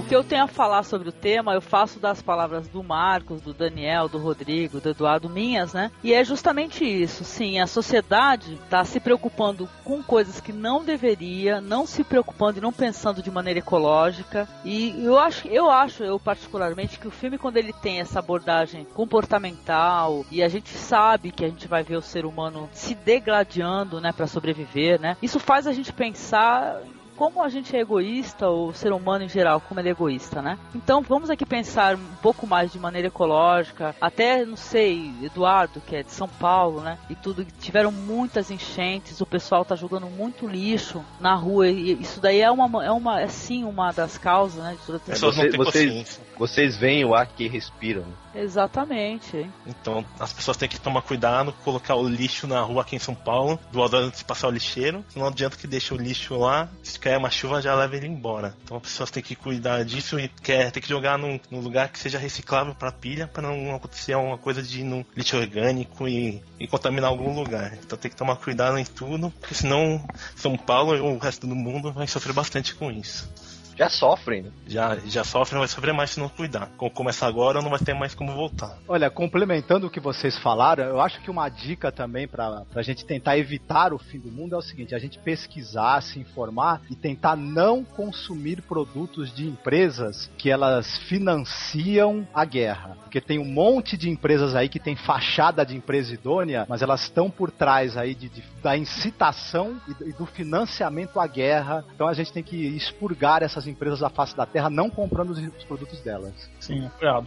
Que 0.06 0.14
eu 0.14 0.22
tenho 0.22 0.44
a 0.44 0.48
falar 0.48 0.84
sobre 0.84 1.08
o 1.08 1.12
tema, 1.12 1.54
eu 1.54 1.60
faço 1.60 1.98
das 1.98 2.22
palavras 2.22 2.68
do 2.68 2.82
Marcos, 2.82 3.40
do 3.40 3.52
Daniel, 3.52 4.08
do 4.08 4.18
Rodrigo, 4.18 4.80
do 4.80 4.90
Eduardo 4.90 5.28
minhas, 5.28 5.72
né? 5.72 5.90
E 6.02 6.14
é 6.14 6.24
justamente 6.24 6.84
isso. 6.84 7.24
Sim, 7.24 7.58
a 7.58 7.66
sociedade 7.66 8.54
está 8.54 8.84
se 8.84 9.00
preocupando 9.00 9.68
com 9.82 10.02
coisas 10.02 10.40
que 10.40 10.52
não 10.52 10.84
deveria, 10.84 11.60
não 11.60 11.86
se 11.86 12.04
preocupando 12.04 12.58
e 12.58 12.60
não 12.60 12.72
pensando 12.72 13.20
de 13.20 13.30
maneira 13.30 13.58
ecológica. 13.58 14.48
E 14.64 14.94
eu 15.04 15.18
acho, 15.18 15.48
eu 15.48 15.70
acho, 15.70 16.04
eu 16.04 16.20
particularmente, 16.20 16.98
que 16.98 17.08
o 17.08 17.10
filme 17.10 17.36
quando 17.36 17.56
ele 17.56 17.72
tem 17.72 18.00
essa 18.00 18.20
abordagem 18.20 18.84
comportamental 18.94 20.24
e 20.30 20.42
a 20.42 20.48
gente 20.48 20.70
sabe 20.70 21.32
que 21.32 21.44
a 21.44 21.48
gente 21.48 21.66
vai 21.66 21.82
ver 21.82 21.96
o 21.96 22.02
ser 22.02 22.24
humano 22.24 22.68
se 22.72 22.94
degradando, 22.94 24.00
né, 24.00 24.12
para 24.12 24.26
sobreviver, 24.26 25.00
né? 25.00 25.16
Isso 25.20 25.40
faz 25.40 25.66
a 25.66 25.72
gente 25.72 25.92
pensar 25.92 26.80
como 27.16 27.42
a 27.42 27.48
gente 27.48 27.74
é 27.76 27.80
egoísta, 27.80 28.48
o 28.48 28.72
ser 28.72 28.92
humano 28.92 29.24
em 29.24 29.28
geral, 29.28 29.60
como 29.60 29.80
ele 29.80 29.88
é 29.88 29.92
egoísta, 29.92 30.42
né? 30.42 30.58
Então 30.74 31.00
vamos 31.02 31.30
aqui 31.30 31.44
pensar 31.46 31.96
um 31.96 32.14
pouco 32.22 32.46
mais 32.46 32.72
de 32.72 32.78
maneira 32.78 33.08
ecológica. 33.08 33.94
Até, 34.00 34.44
não 34.44 34.56
sei, 34.56 35.10
Eduardo, 35.22 35.80
que 35.80 35.96
é 35.96 36.02
de 36.02 36.12
São 36.12 36.28
Paulo, 36.28 36.80
né? 36.80 36.98
E 37.08 37.14
tudo, 37.14 37.44
tiveram 37.60 37.90
muitas 37.90 38.50
enchentes, 38.50 39.20
o 39.20 39.26
pessoal 39.26 39.64
tá 39.64 39.74
jogando 39.74 40.06
muito 40.08 40.46
lixo 40.46 41.04
na 41.20 41.34
rua. 41.34 41.68
E 41.68 41.92
isso 42.00 42.20
daí 42.20 42.40
é 42.40 42.50
uma, 42.50 42.84
é 42.84 42.90
uma, 42.90 43.20
é 43.20 43.28
sim 43.28 43.64
uma 43.64 43.92
das 43.92 44.18
causas, 44.18 44.62
né? 44.62 44.76
De 44.78 44.86
toda 44.86 45.00
É, 45.08 45.14
vocês, 45.16 45.56
consciência. 45.56 46.22
vocês 46.38 46.76
veem 46.76 47.04
o 47.04 47.14
ar 47.14 47.26
que 47.26 47.48
respiram. 47.48 48.04
Exatamente. 48.36 49.48
Então 49.66 50.04
as 50.20 50.32
pessoas 50.32 50.56
têm 50.56 50.68
que 50.68 50.78
tomar 50.78 51.02
cuidado, 51.02 51.52
colocar 51.64 51.94
o 51.94 52.06
lixo 52.06 52.46
na 52.46 52.60
rua 52.60 52.82
aqui 52.82 52.94
em 52.94 52.98
São 52.98 53.14
Paulo, 53.14 53.58
duas 53.72 53.92
horas 53.92 54.08
antes 54.08 54.20
de 54.20 54.24
passar 54.24 54.48
o 54.48 54.50
lixeiro. 54.50 55.04
Não 55.14 55.26
adianta 55.26 55.56
que 55.56 55.66
deixe 55.66 55.94
o 55.94 55.96
lixo 55.96 56.36
lá, 56.36 56.68
se 56.82 56.98
cair 56.98 57.16
uma 57.16 57.30
chuva 57.30 57.62
já 57.62 57.74
leva 57.74 57.96
ele 57.96 58.06
embora. 58.06 58.54
Então 58.64 58.76
as 58.76 58.82
pessoas 58.82 59.10
têm 59.10 59.22
que 59.22 59.34
cuidar 59.34 59.84
disso 59.84 60.20
e 60.20 60.28
quer, 60.28 60.70
tem 60.70 60.82
que 60.82 60.88
jogar 60.88 61.18
num, 61.18 61.40
num 61.50 61.60
lugar 61.60 61.88
que 61.88 61.98
seja 61.98 62.18
reciclável 62.18 62.74
para 62.74 62.92
pilha, 62.92 63.26
para 63.26 63.42
não 63.42 63.74
acontecer 63.74 64.12
alguma 64.12 64.36
coisa 64.36 64.62
de 64.62 64.84
num 64.84 65.04
lixo 65.16 65.36
orgânico 65.36 66.06
e, 66.06 66.42
e 66.60 66.68
contaminar 66.68 67.10
algum 67.10 67.34
lugar. 67.34 67.74
Então 67.74 67.98
tem 67.98 68.10
que 68.10 68.16
tomar 68.16 68.36
cuidado 68.36 68.78
em 68.78 68.84
tudo, 68.84 69.30
porque 69.40 69.54
senão 69.54 70.04
São 70.34 70.56
Paulo 70.56 70.94
e 70.94 71.00
o 71.00 71.18
resto 71.18 71.46
do 71.46 71.54
mundo 71.54 71.92
vai 71.92 72.06
sofrer 72.06 72.34
bastante 72.34 72.74
com 72.74 72.90
isso. 72.90 73.28
Já 73.76 73.88
sofrem, 73.88 74.42
né? 74.42 74.50
Já, 74.66 74.96
já 75.06 75.22
sofre, 75.22 75.58
vai 75.58 75.68
sofrer 75.68 75.92
mais 75.92 76.10
se 76.10 76.18
não 76.20 76.28
cuidar. 76.28 76.70
Como 76.76 76.90
começa 76.90 77.26
agora, 77.26 77.60
não 77.60 77.70
vai 77.70 77.78
ter 77.78 77.94
mais 77.94 78.14
como 78.14 78.32
voltar. 78.34 78.78
Olha, 78.88 79.10
complementando 79.10 79.86
o 79.86 79.90
que 79.90 80.00
vocês 80.00 80.36
falaram, 80.38 80.84
eu 80.84 81.00
acho 81.00 81.20
que 81.20 81.30
uma 81.30 81.48
dica 81.48 81.92
também 81.92 82.26
pra 82.26 82.62
pra 82.72 82.82
gente 82.82 83.04
tentar 83.04 83.36
evitar 83.38 83.92
o 83.92 83.98
fim 83.98 84.18
do 84.18 84.30
mundo 84.30 84.54
é 84.54 84.58
o 84.58 84.62
seguinte: 84.62 84.94
a 84.94 84.98
gente 84.98 85.18
pesquisar, 85.18 86.00
se 86.02 86.18
informar 86.18 86.80
e 86.90 86.96
tentar 86.96 87.36
não 87.36 87.84
consumir 87.84 88.62
produtos 88.62 89.34
de 89.34 89.46
empresas 89.46 90.30
que 90.38 90.50
elas 90.50 90.96
financiam 91.08 92.26
a 92.34 92.44
guerra. 92.44 92.96
Porque 93.02 93.20
tem 93.20 93.38
um 93.38 93.44
monte 93.44 93.96
de 93.96 94.08
empresas 94.10 94.54
aí 94.54 94.68
que 94.68 94.80
tem 94.80 94.96
fachada 94.96 95.64
de 95.64 95.76
empresa 95.76 96.12
idônea, 96.14 96.66
mas 96.68 96.82
elas 96.82 97.02
estão 97.02 97.30
por 97.30 97.50
trás 97.50 97.96
aí 97.96 98.14
de, 98.14 98.28
de- 98.28 98.42
da 98.62 98.76
incitação 98.76 99.76
e 99.88 99.94
do- 99.94 100.08
e 100.08 100.12
do 100.12 100.26
financiamento 100.26 101.20
à 101.20 101.26
guerra. 101.26 101.84
Então 101.94 102.08
a 102.08 102.14
gente 102.14 102.32
tem 102.32 102.42
que 102.42 102.56
expurgar 102.56 103.42
essas 103.42 103.65
empresas 103.66 104.00
da 104.00 104.08
face 104.08 104.36
da 104.36 104.46
terra, 104.46 104.70
não 104.70 104.88
comprando 104.90 105.30
os, 105.30 105.38
os 105.38 105.64
produtos 105.64 106.00
delas. 106.00 106.50
Sim, 106.60 106.88
cuidado. 106.98 107.26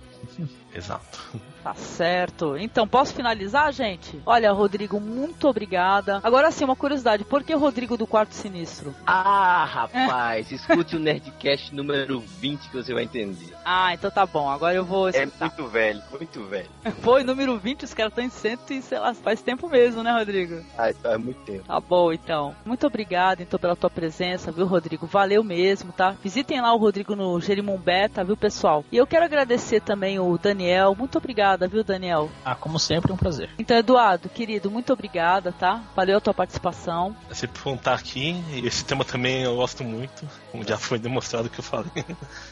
Exato. 0.73 1.19
Tá 1.63 1.73
certo. 1.73 2.55
Então, 2.57 2.87
posso 2.87 3.13
finalizar, 3.13 3.73
gente? 3.73 4.17
Olha, 4.25 4.49
Rodrigo, 4.53 4.97
muito 4.97 5.45
obrigada. 5.49 6.21
Agora 6.23 6.49
sim, 6.51 6.63
uma 6.63 6.75
curiosidade. 6.75 7.25
Por 7.25 7.43
que 7.43 7.53
o 7.53 7.59
Rodrigo 7.59 7.97
do 7.97 8.07
Quarto 8.07 8.33
Sinistro? 8.33 8.95
Ah, 9.05 9.65
rapaz, 9.65 10.49
escute 10.53 10.95
o 10.95 10.99
Nerdcast 10.99 11.75
número 11.75 12.21
20 12.21 12.69
que 12.69 12.77
você 12.77 12.93
vai 12.93 13.03
entender. 13.03 13.53
Ah, 13.65 13.93
então 13.93 14.09
tá 14.09 14.25
bom. 14.25 14.49
Agora 14.49 14.73
eu 14.73 14.85
vou 14.85 15.09
É 15.09 15.23
escutar. 15.25 15.47
muito 15.47 15.67
velho, 15.67 16.01
muito 16.11 16.43
velho. 16.45 16.69
Foi 17.01 17.23
número 17.25 17.57
20, 17.59 17.83
os 17.83 17.93
caras 17.93 18.11
estão 18.13 18.23
em 18.23 18.29
cento 18.29 18.71
e 18.71 18.81
sei 18.81 18.97
lá, 18.99 19.13
faz 19.13 19.41
tempo 19.41 19.67
mesmo, 19.67 20.01
né, 20.01 20.13
Rodrigo? 20.17 20.63
Ah, 20.77 20.93
faz 20.93 21.19
muito 21.21 21.41
tempo. 21.41 21.65
Tá 21.65 21.79
bom, 21.81 22.13
então. 22.13 22.55
Muito 22.65 22.87
obrigado, 22.87 23.41
então, 23.41 23.59
pela 23.59 23.75
tua 23.75 23.89
presença, 23.89 24.49
viu, 24.49 24.65
Rodrigo? 24.65 25.05
Valeu 25.05 25.43
mesmo, 25.43 25.91
tá? 25.91 26.15
Visitem 26.23 26.61
lá 26.61 26.73
o 26.73 26.77
Rodrigo 26.77 27.17
no 27.17 27.39
Jerimum 27.41 27.77
Beta, 27.77 28.23
viu, 28.23 28.37
pessoal? 28.37 28.85
E 28.91 28.95
eu 28.95 29.05
quero 29.05 29.25
agradecer 29.25 29.81
também 29.81 30.19
o 30.19 30.37
Daniel. 30.37 30.58
Muito 30.97 31.17
obrigada, 31.17 31.67
viu, 31.67 31.83
Daniel? 31.83 32.29
Ah, 32.43 32.55
como 32.55 32.77
sempre, 32.79 33.11
é 33.11 33.13
um 33.13 33.17
prazer. 33.17 33.49
Então, 33.57 33.77
Eduardo, 33.77 34.27
querido, 34.27 34.69
muito 34.69 34.91
obrigada, 34.91 35.51
tá? 35.51 35.83
Valeu 35.95 36.17
a 36.17 36.21
tua 36.21 36.33
participação. 36.33 37.15
É 37.29 37.33
sempre 37.33 37.61
bom 37.63 37.75
estar 37.75 37.93
aqui. 37.93 38.35
E 38.51 38.67
esse 38.67 38.83
tema 38.83 39.05
também 39.05 39.43
eu 39.43 39.55
gosto 39.55 39.83
muito, 39.83 40.27
como 40.51 40.67
já 40.67 40.77
foi 40.77 40.99
demonstrado 40.99 41.49
que 41.49 41.59
eu 41.59 41.63
falei. 41.63 42.05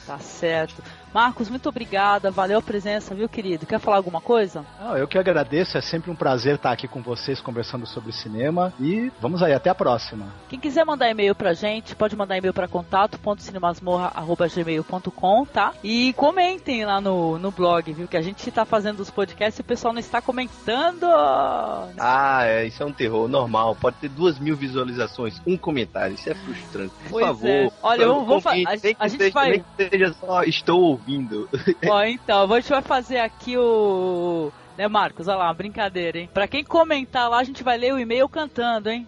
Tá 0.05 0.17
certo. 0.19 0.81
Marcos, 1.13 1.49
muito 1.49 1.67
obrigada. 1.69 2.29
Valeu 2.29 2.59
a 2.59 2.61
presença, 2.61 3.15
viu, 3.15 3.27
querido? 3.29 3.65
Quer 3.65 3.79
falar 3.79 3.95
alguma 3.97 4.21
coisa? 4.21 4.63
Não, 4.79 4.95
eu 4.97 5.07
que 5.07 5.17
agradeço, 5.17 5.77
é 5.77 5.81
sempre 5.81 6.11
um 6.11 6.15
prazer 6.15 6.55
estar 6.55 6.71
aqui 6.71 6.87
com 6.87 7.01
vocês 7.01 7.39
conversando 7.41 7.85
sobre 7.87 8.11
cinema 8.11 8.71
e 8.79 9.11
vamos 9.19 9.41
aí, 9.41 9.53
até 9.53 9.69
a 9.69 9.75
próxima. 9.75 10.27
Quem 10.49 10.59
quiser 10.59 10.85
mandar 10.85 11.09
e-mail 11.09 11.33
pra 11.33 11.53
gente, 11.53 11.95
pode 11.95 12.15
mandar 12.15 12.37
e-mail 12.37 12.53
pra 12.53 12.67
contato.cinemasmorra.gmail.com, 12.67 15.45
tá? 15.45 15.73
E 15.83 16.13
comentem 16.13 16.85
lá 16.85 17.01
no, 17.01 17.39
no 17.39 17.51
blog, 17.51 17.91
viu? 17.93 18.07
Que 18.07 18.17
a 18.17 18.21
gente 18.21 18.49
tá 18.51 18.65
fazendo 18.65 18.99
os 18.99 19.09
podcasts 19.09 19.57
e 19.57 19.61
o 19.61 19.65
pessoal 19.65 19.93
não 19.93 19.99
está 19.99 20.21
comentando. 20.21 21.05
Ah, 21.05 22.41
é, 22.43 22.65
isso 22.65 22.83
é 22.83 22.85
um 22.85 22.91
terror 22.93 23.27
normal. 23.27 23.75
Pode 23.75 23.95
ter 23.97 24.09
duas 24.09 24.37
mil 24.39 24.55
visualizações, 24.55 25.41
um 25.47 25.57
comentário. 25.57 26.13
Isso 26.15 26.29
é 26.29 26.35
frustrante. 26.35 26.93
Por 27.03 27.09
Pois 27.11 27.25
favor. 27.25 27.49
é. 27.49 27.71
Olha, 27.81 28.03
eu 28.03 28.25
vou 28.25 28.39
fa- 28.41 28.51
comente, 28.51 28.69
a- 28.69 28.73
a 28.99 29.07
gente 29.07 29.19
seja- 29.21 29.33
vai- 29.33 29.49
nem 29.51 29.63
que 29.77 29.89
seja 29.89 30.13
só 30.19 30.43
estou 30.43 30.96
ouvindo. 30.97 31.49
Ó, 31.87 32.03
então, 32.03 32.51
a 32.51 32.59
gente 32.59 32.69
vai 32.69 32.81
fazer 32.81 33.19
aqui 33.19 33.57
o. 33.57 34.51
Né, 34.77 34.87
Marcos? 34.87 35.27
Olha 35.27 35.37
lá, 35.37 35.45
uma 35.45 35.53
brincadeira, 35.53 36.19
hein? 36.19 36.29
Pra 36.33 36.47
quem 36.47 36.63
comentar 36.63 37.29
lá, 37.29 37.39
a 37.39 37.43
gente 37.43 37.63
vai 37.63 37.77
ler 37.77 37.93
o 37.93 37.99
e-mail 37.99 38.29
cantando, 38.29 38.89
hein? 38.89 39.07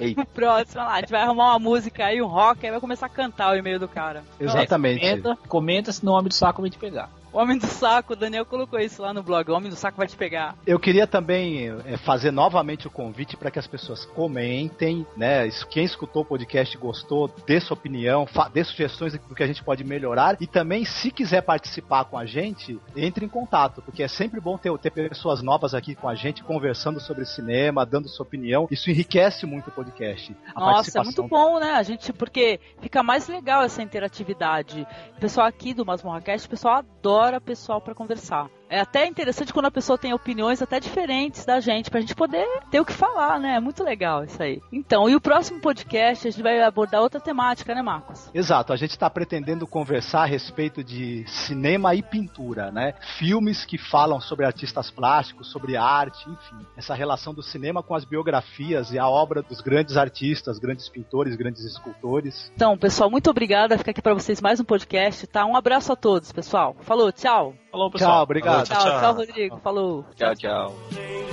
Eita. 0.00 0.24
Próximo, 0.32 0.80
olha 0.80 0.88
lá, 0.88 0.94
a 0.96 1.00
gente 1.00 1.10
vai 1.10 1.22
arrumar 1.22 1.50
uma 1.50 1.58
música 1.58 2.06
aí, 2.06 2.22
um 2.22 2.26
rock, 2.26 2.64
aí 2.64 2.70
vai 2.70 2.80
começar 2.80 3.06
a 3.06 3.10
cantar 3.10 3.52
o 3.52 3.56
e-mail 3.56 3.78
do 3.78 3.88
cara. 3.88 4.24
Exatamente. 4.40 5.00
Comenta, 5.00 5.38
comenta, 5.48 5.92
se 5.92 6.04
não 6.04 6.14
homem 6.14 6.28
do 6.28 6.34
saco 6.34 6.62
vai 6.62 6.70
te 6.70 6.78
pegar. 6.78 7.10
O 7.32 7.38
Homem 7.38 7.56
do 7.56 7.66
Saco, 7.66 8.12
o 8.12 8.16
Daniel 8.16 8.44
colocou 8.44 8.78
isso 8.78 9.00
lá 9.00 9.14
no 9.14 9.22
blog. 9.22 9.50
O 9.50 9.54
Homem 9.54 9.70
do 9.70 9.76
Saco 9.76 9.96
vai 9.96 10.06
te 10.06 10.14
pegar. 10.14 10.54
Eu 10.66 10.78
queria 10.78 11.06
também 11.06 11.70
é, 11.86 11.96
fazer 11.96 12.30
novamente 12.30 12.86
o 12.86 12.90
convite 12.90 13.38
para 13.38 13.50
que 13.50 13.58
as 13.58 13.66
pessoas 13.66 14.04
comentem, 14.04 15.06
né? 15.16 15.48
Quem 15.70 15.82
escutou 15.82 16.22
o 16.22 16.24
podcast 16.26 16.76
gostou, 16.76 17.34
dê 17.46 17.58
sua 17.58 17.74
opinião, 17.74 18.28
dê 18.52 18.62
sugestões 18.62 19.14
do 19.14 19.34
que 19.34 19.42
a 19.42 19.46
gente 19.46 19.64
pode 19.64 19.82
melhorar 19.82 20.36
e 20.42 20.46
também, 20.46 20.84
se 20.84 21.10
quiser 21.10 21.40
participar 21.40 22.04
com 22.04 22.18
a 22.18 22.26
gente, 22.26 22.78
entre 22.94 23.24
em 23.24 23.28
contato, 23.30 23.80
porque 23.80 24.02
é 24.02 24.08
sempre 24.08 24.38
bom 24.38 24.58
ter, 24.58 24.76
ter 24.76 24.90
pessoas 24.90 25.40
novas 25.40 25.72
aqui 25.72 25.94
com 25.94 26.10
a 26.10 26.14
gente, 26.14 26.44
conversando 26.44 27.00
sobre 27.00 27.24
cinema, 27.24 27.86
dando 27.86 28.10
sua 28.10 28.26
opinião. 28.26 28.68
Isso 28.70 28.90
enriquece 28.90 29.46
muito 29.46 29.68
o 29.68 29.72
podcast. 29.72 30.36
A 30.54 30.60
Nossa, 30.60 30.98
é 30.98 31.02
muito 31.02 31.26
bom, 31.26 31.58
né? 31.58 31.72
A 31.72 31.82
gente, 31.82 32.12
porque 32.12 32.60
fica 32.82 33.02
mais 33.02 33.26
legal 33.26 33.62
essa 33.62 33.82
interatividade. 33.82 34.86
O 35.16 35.20
pessoal 35.20 35.46
aqui 35.46 35.72
do 35.72 35.86
Masmorracast, 35.86 36.46
o 36.46 36.50
pessoal 36.50 36.74
adora 36.76 37.21
pessoal 37.40 37.80
pra 37.80 37.94
conversar. 37.94 38.50
É 38.72 38.80
até 38.80 39.06
interessante 39.06 39.52
quando 39.52 39.66
a 39.66 39.70
pessoa 39.70 39.98
tem 39.98 40.14
opiniões 40.14 40.62
até 40.62 40.80
diferentes 40.80 41.44
da 41.44 41.60
gente, 41.60 41.90
pra 41.90 42.00
gente 42.00 42.14
poder 42.14 42.46
ter 42.70 42.80
o 42.80 42.86
que 42.86 42.92
falar, 42.94 43.38
né? 43.38 43.56
É 43.56 43.60
muito 43.60 43.84
legal 43.84 44.24
isso 44.24 44.42
aí. 44.42 44.62
Então, 44.72 45.10
e 45.10 45.14
o 45.14 45.20
próximo 45.20 45.60
podcast 45.60 46.26
a 46.26 46.30
gente 46.30 46.42
vai 46.42 46.58
abordar 46.62 47.02
outra 47.02 47.20
temática, 47.20 47.74
né, 47.74 47.82
Marcos? 47.82 48.30
Exato, 48.32 48.72
a 48.72 48.76
gente 48.76 48.92
está 48.92 49.10
pretendendo 49.10 49.66
conversar 49.66 50.22
a 50.22 50.24
respeito 50.24 50.82
de 50.82 51.22
cinema 51.26 51.94
e 51.94 52.02
pintura, 52.02 52.72
né? 52.72 52.94
Filmes 53.18 53.66
que 53.66 53.76
falam 53.76 54.18
sobre 54.22 54.46
artistas 54.46 54.90
plásticos, 54.90 55.52
sobre 55.52 55.76
arte, 55.76 56.26
enfim, 56.26 56.66
essa 56.74 56.94
relação 56.94 57.34
do 57.34 57.42
cinema 57.42 57.82
com 57.82 57.94
as 57.94 58.06
biografias 58.06 58.90
e 58.90 58.98
a 58.98 59.06
obra 59.06 59.42
dos 59.42 59.60
grandes 59.60 59.98
artistas, 59.98 60.58
grandes 60.58 60.88
pintores, 60.88 61.36
grandes 61.36 61.62
escultores. 61.62 62.50
Então, 62.56 62.78
pessoal, 62.78 63.10
muito 63.10 63.28
obrigada. 63.28 63.76
Fica 63.76 63.90
aqui 63.90 64.00
pra 64.00 64.14
vocês 64.14 64.40
mais 64.40 64.60
um 64.60 64.64
podcast, 64.64 65.26
tá? 65.26 65.44
Um 65.44 65.56
abraço 65.56 65.92
a 65.92 65.96
todos, 65.96 66.32
pessoal. 66.32 66.74
Falou, 66.80 67.12
tchau. 67.12 67.54
Falou, 67.72 67.90
pessoal. 67.90 68.10
Tchau, 68.12 68.22
obrigado. 68.22 68.66
Tchau, 68.66 68.76
tchau, 68.76 69.00
tchau, 69.00 69.14
Rodrigo. 69.14 69.60
Falou. 69.60 70.04
Tchau, 70.14 70.34
tchau. 70.34 70.74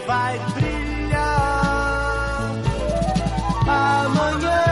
Vai 0.07 0.39
brilhar 0.55 1.99
amanhã. 3.67 4.68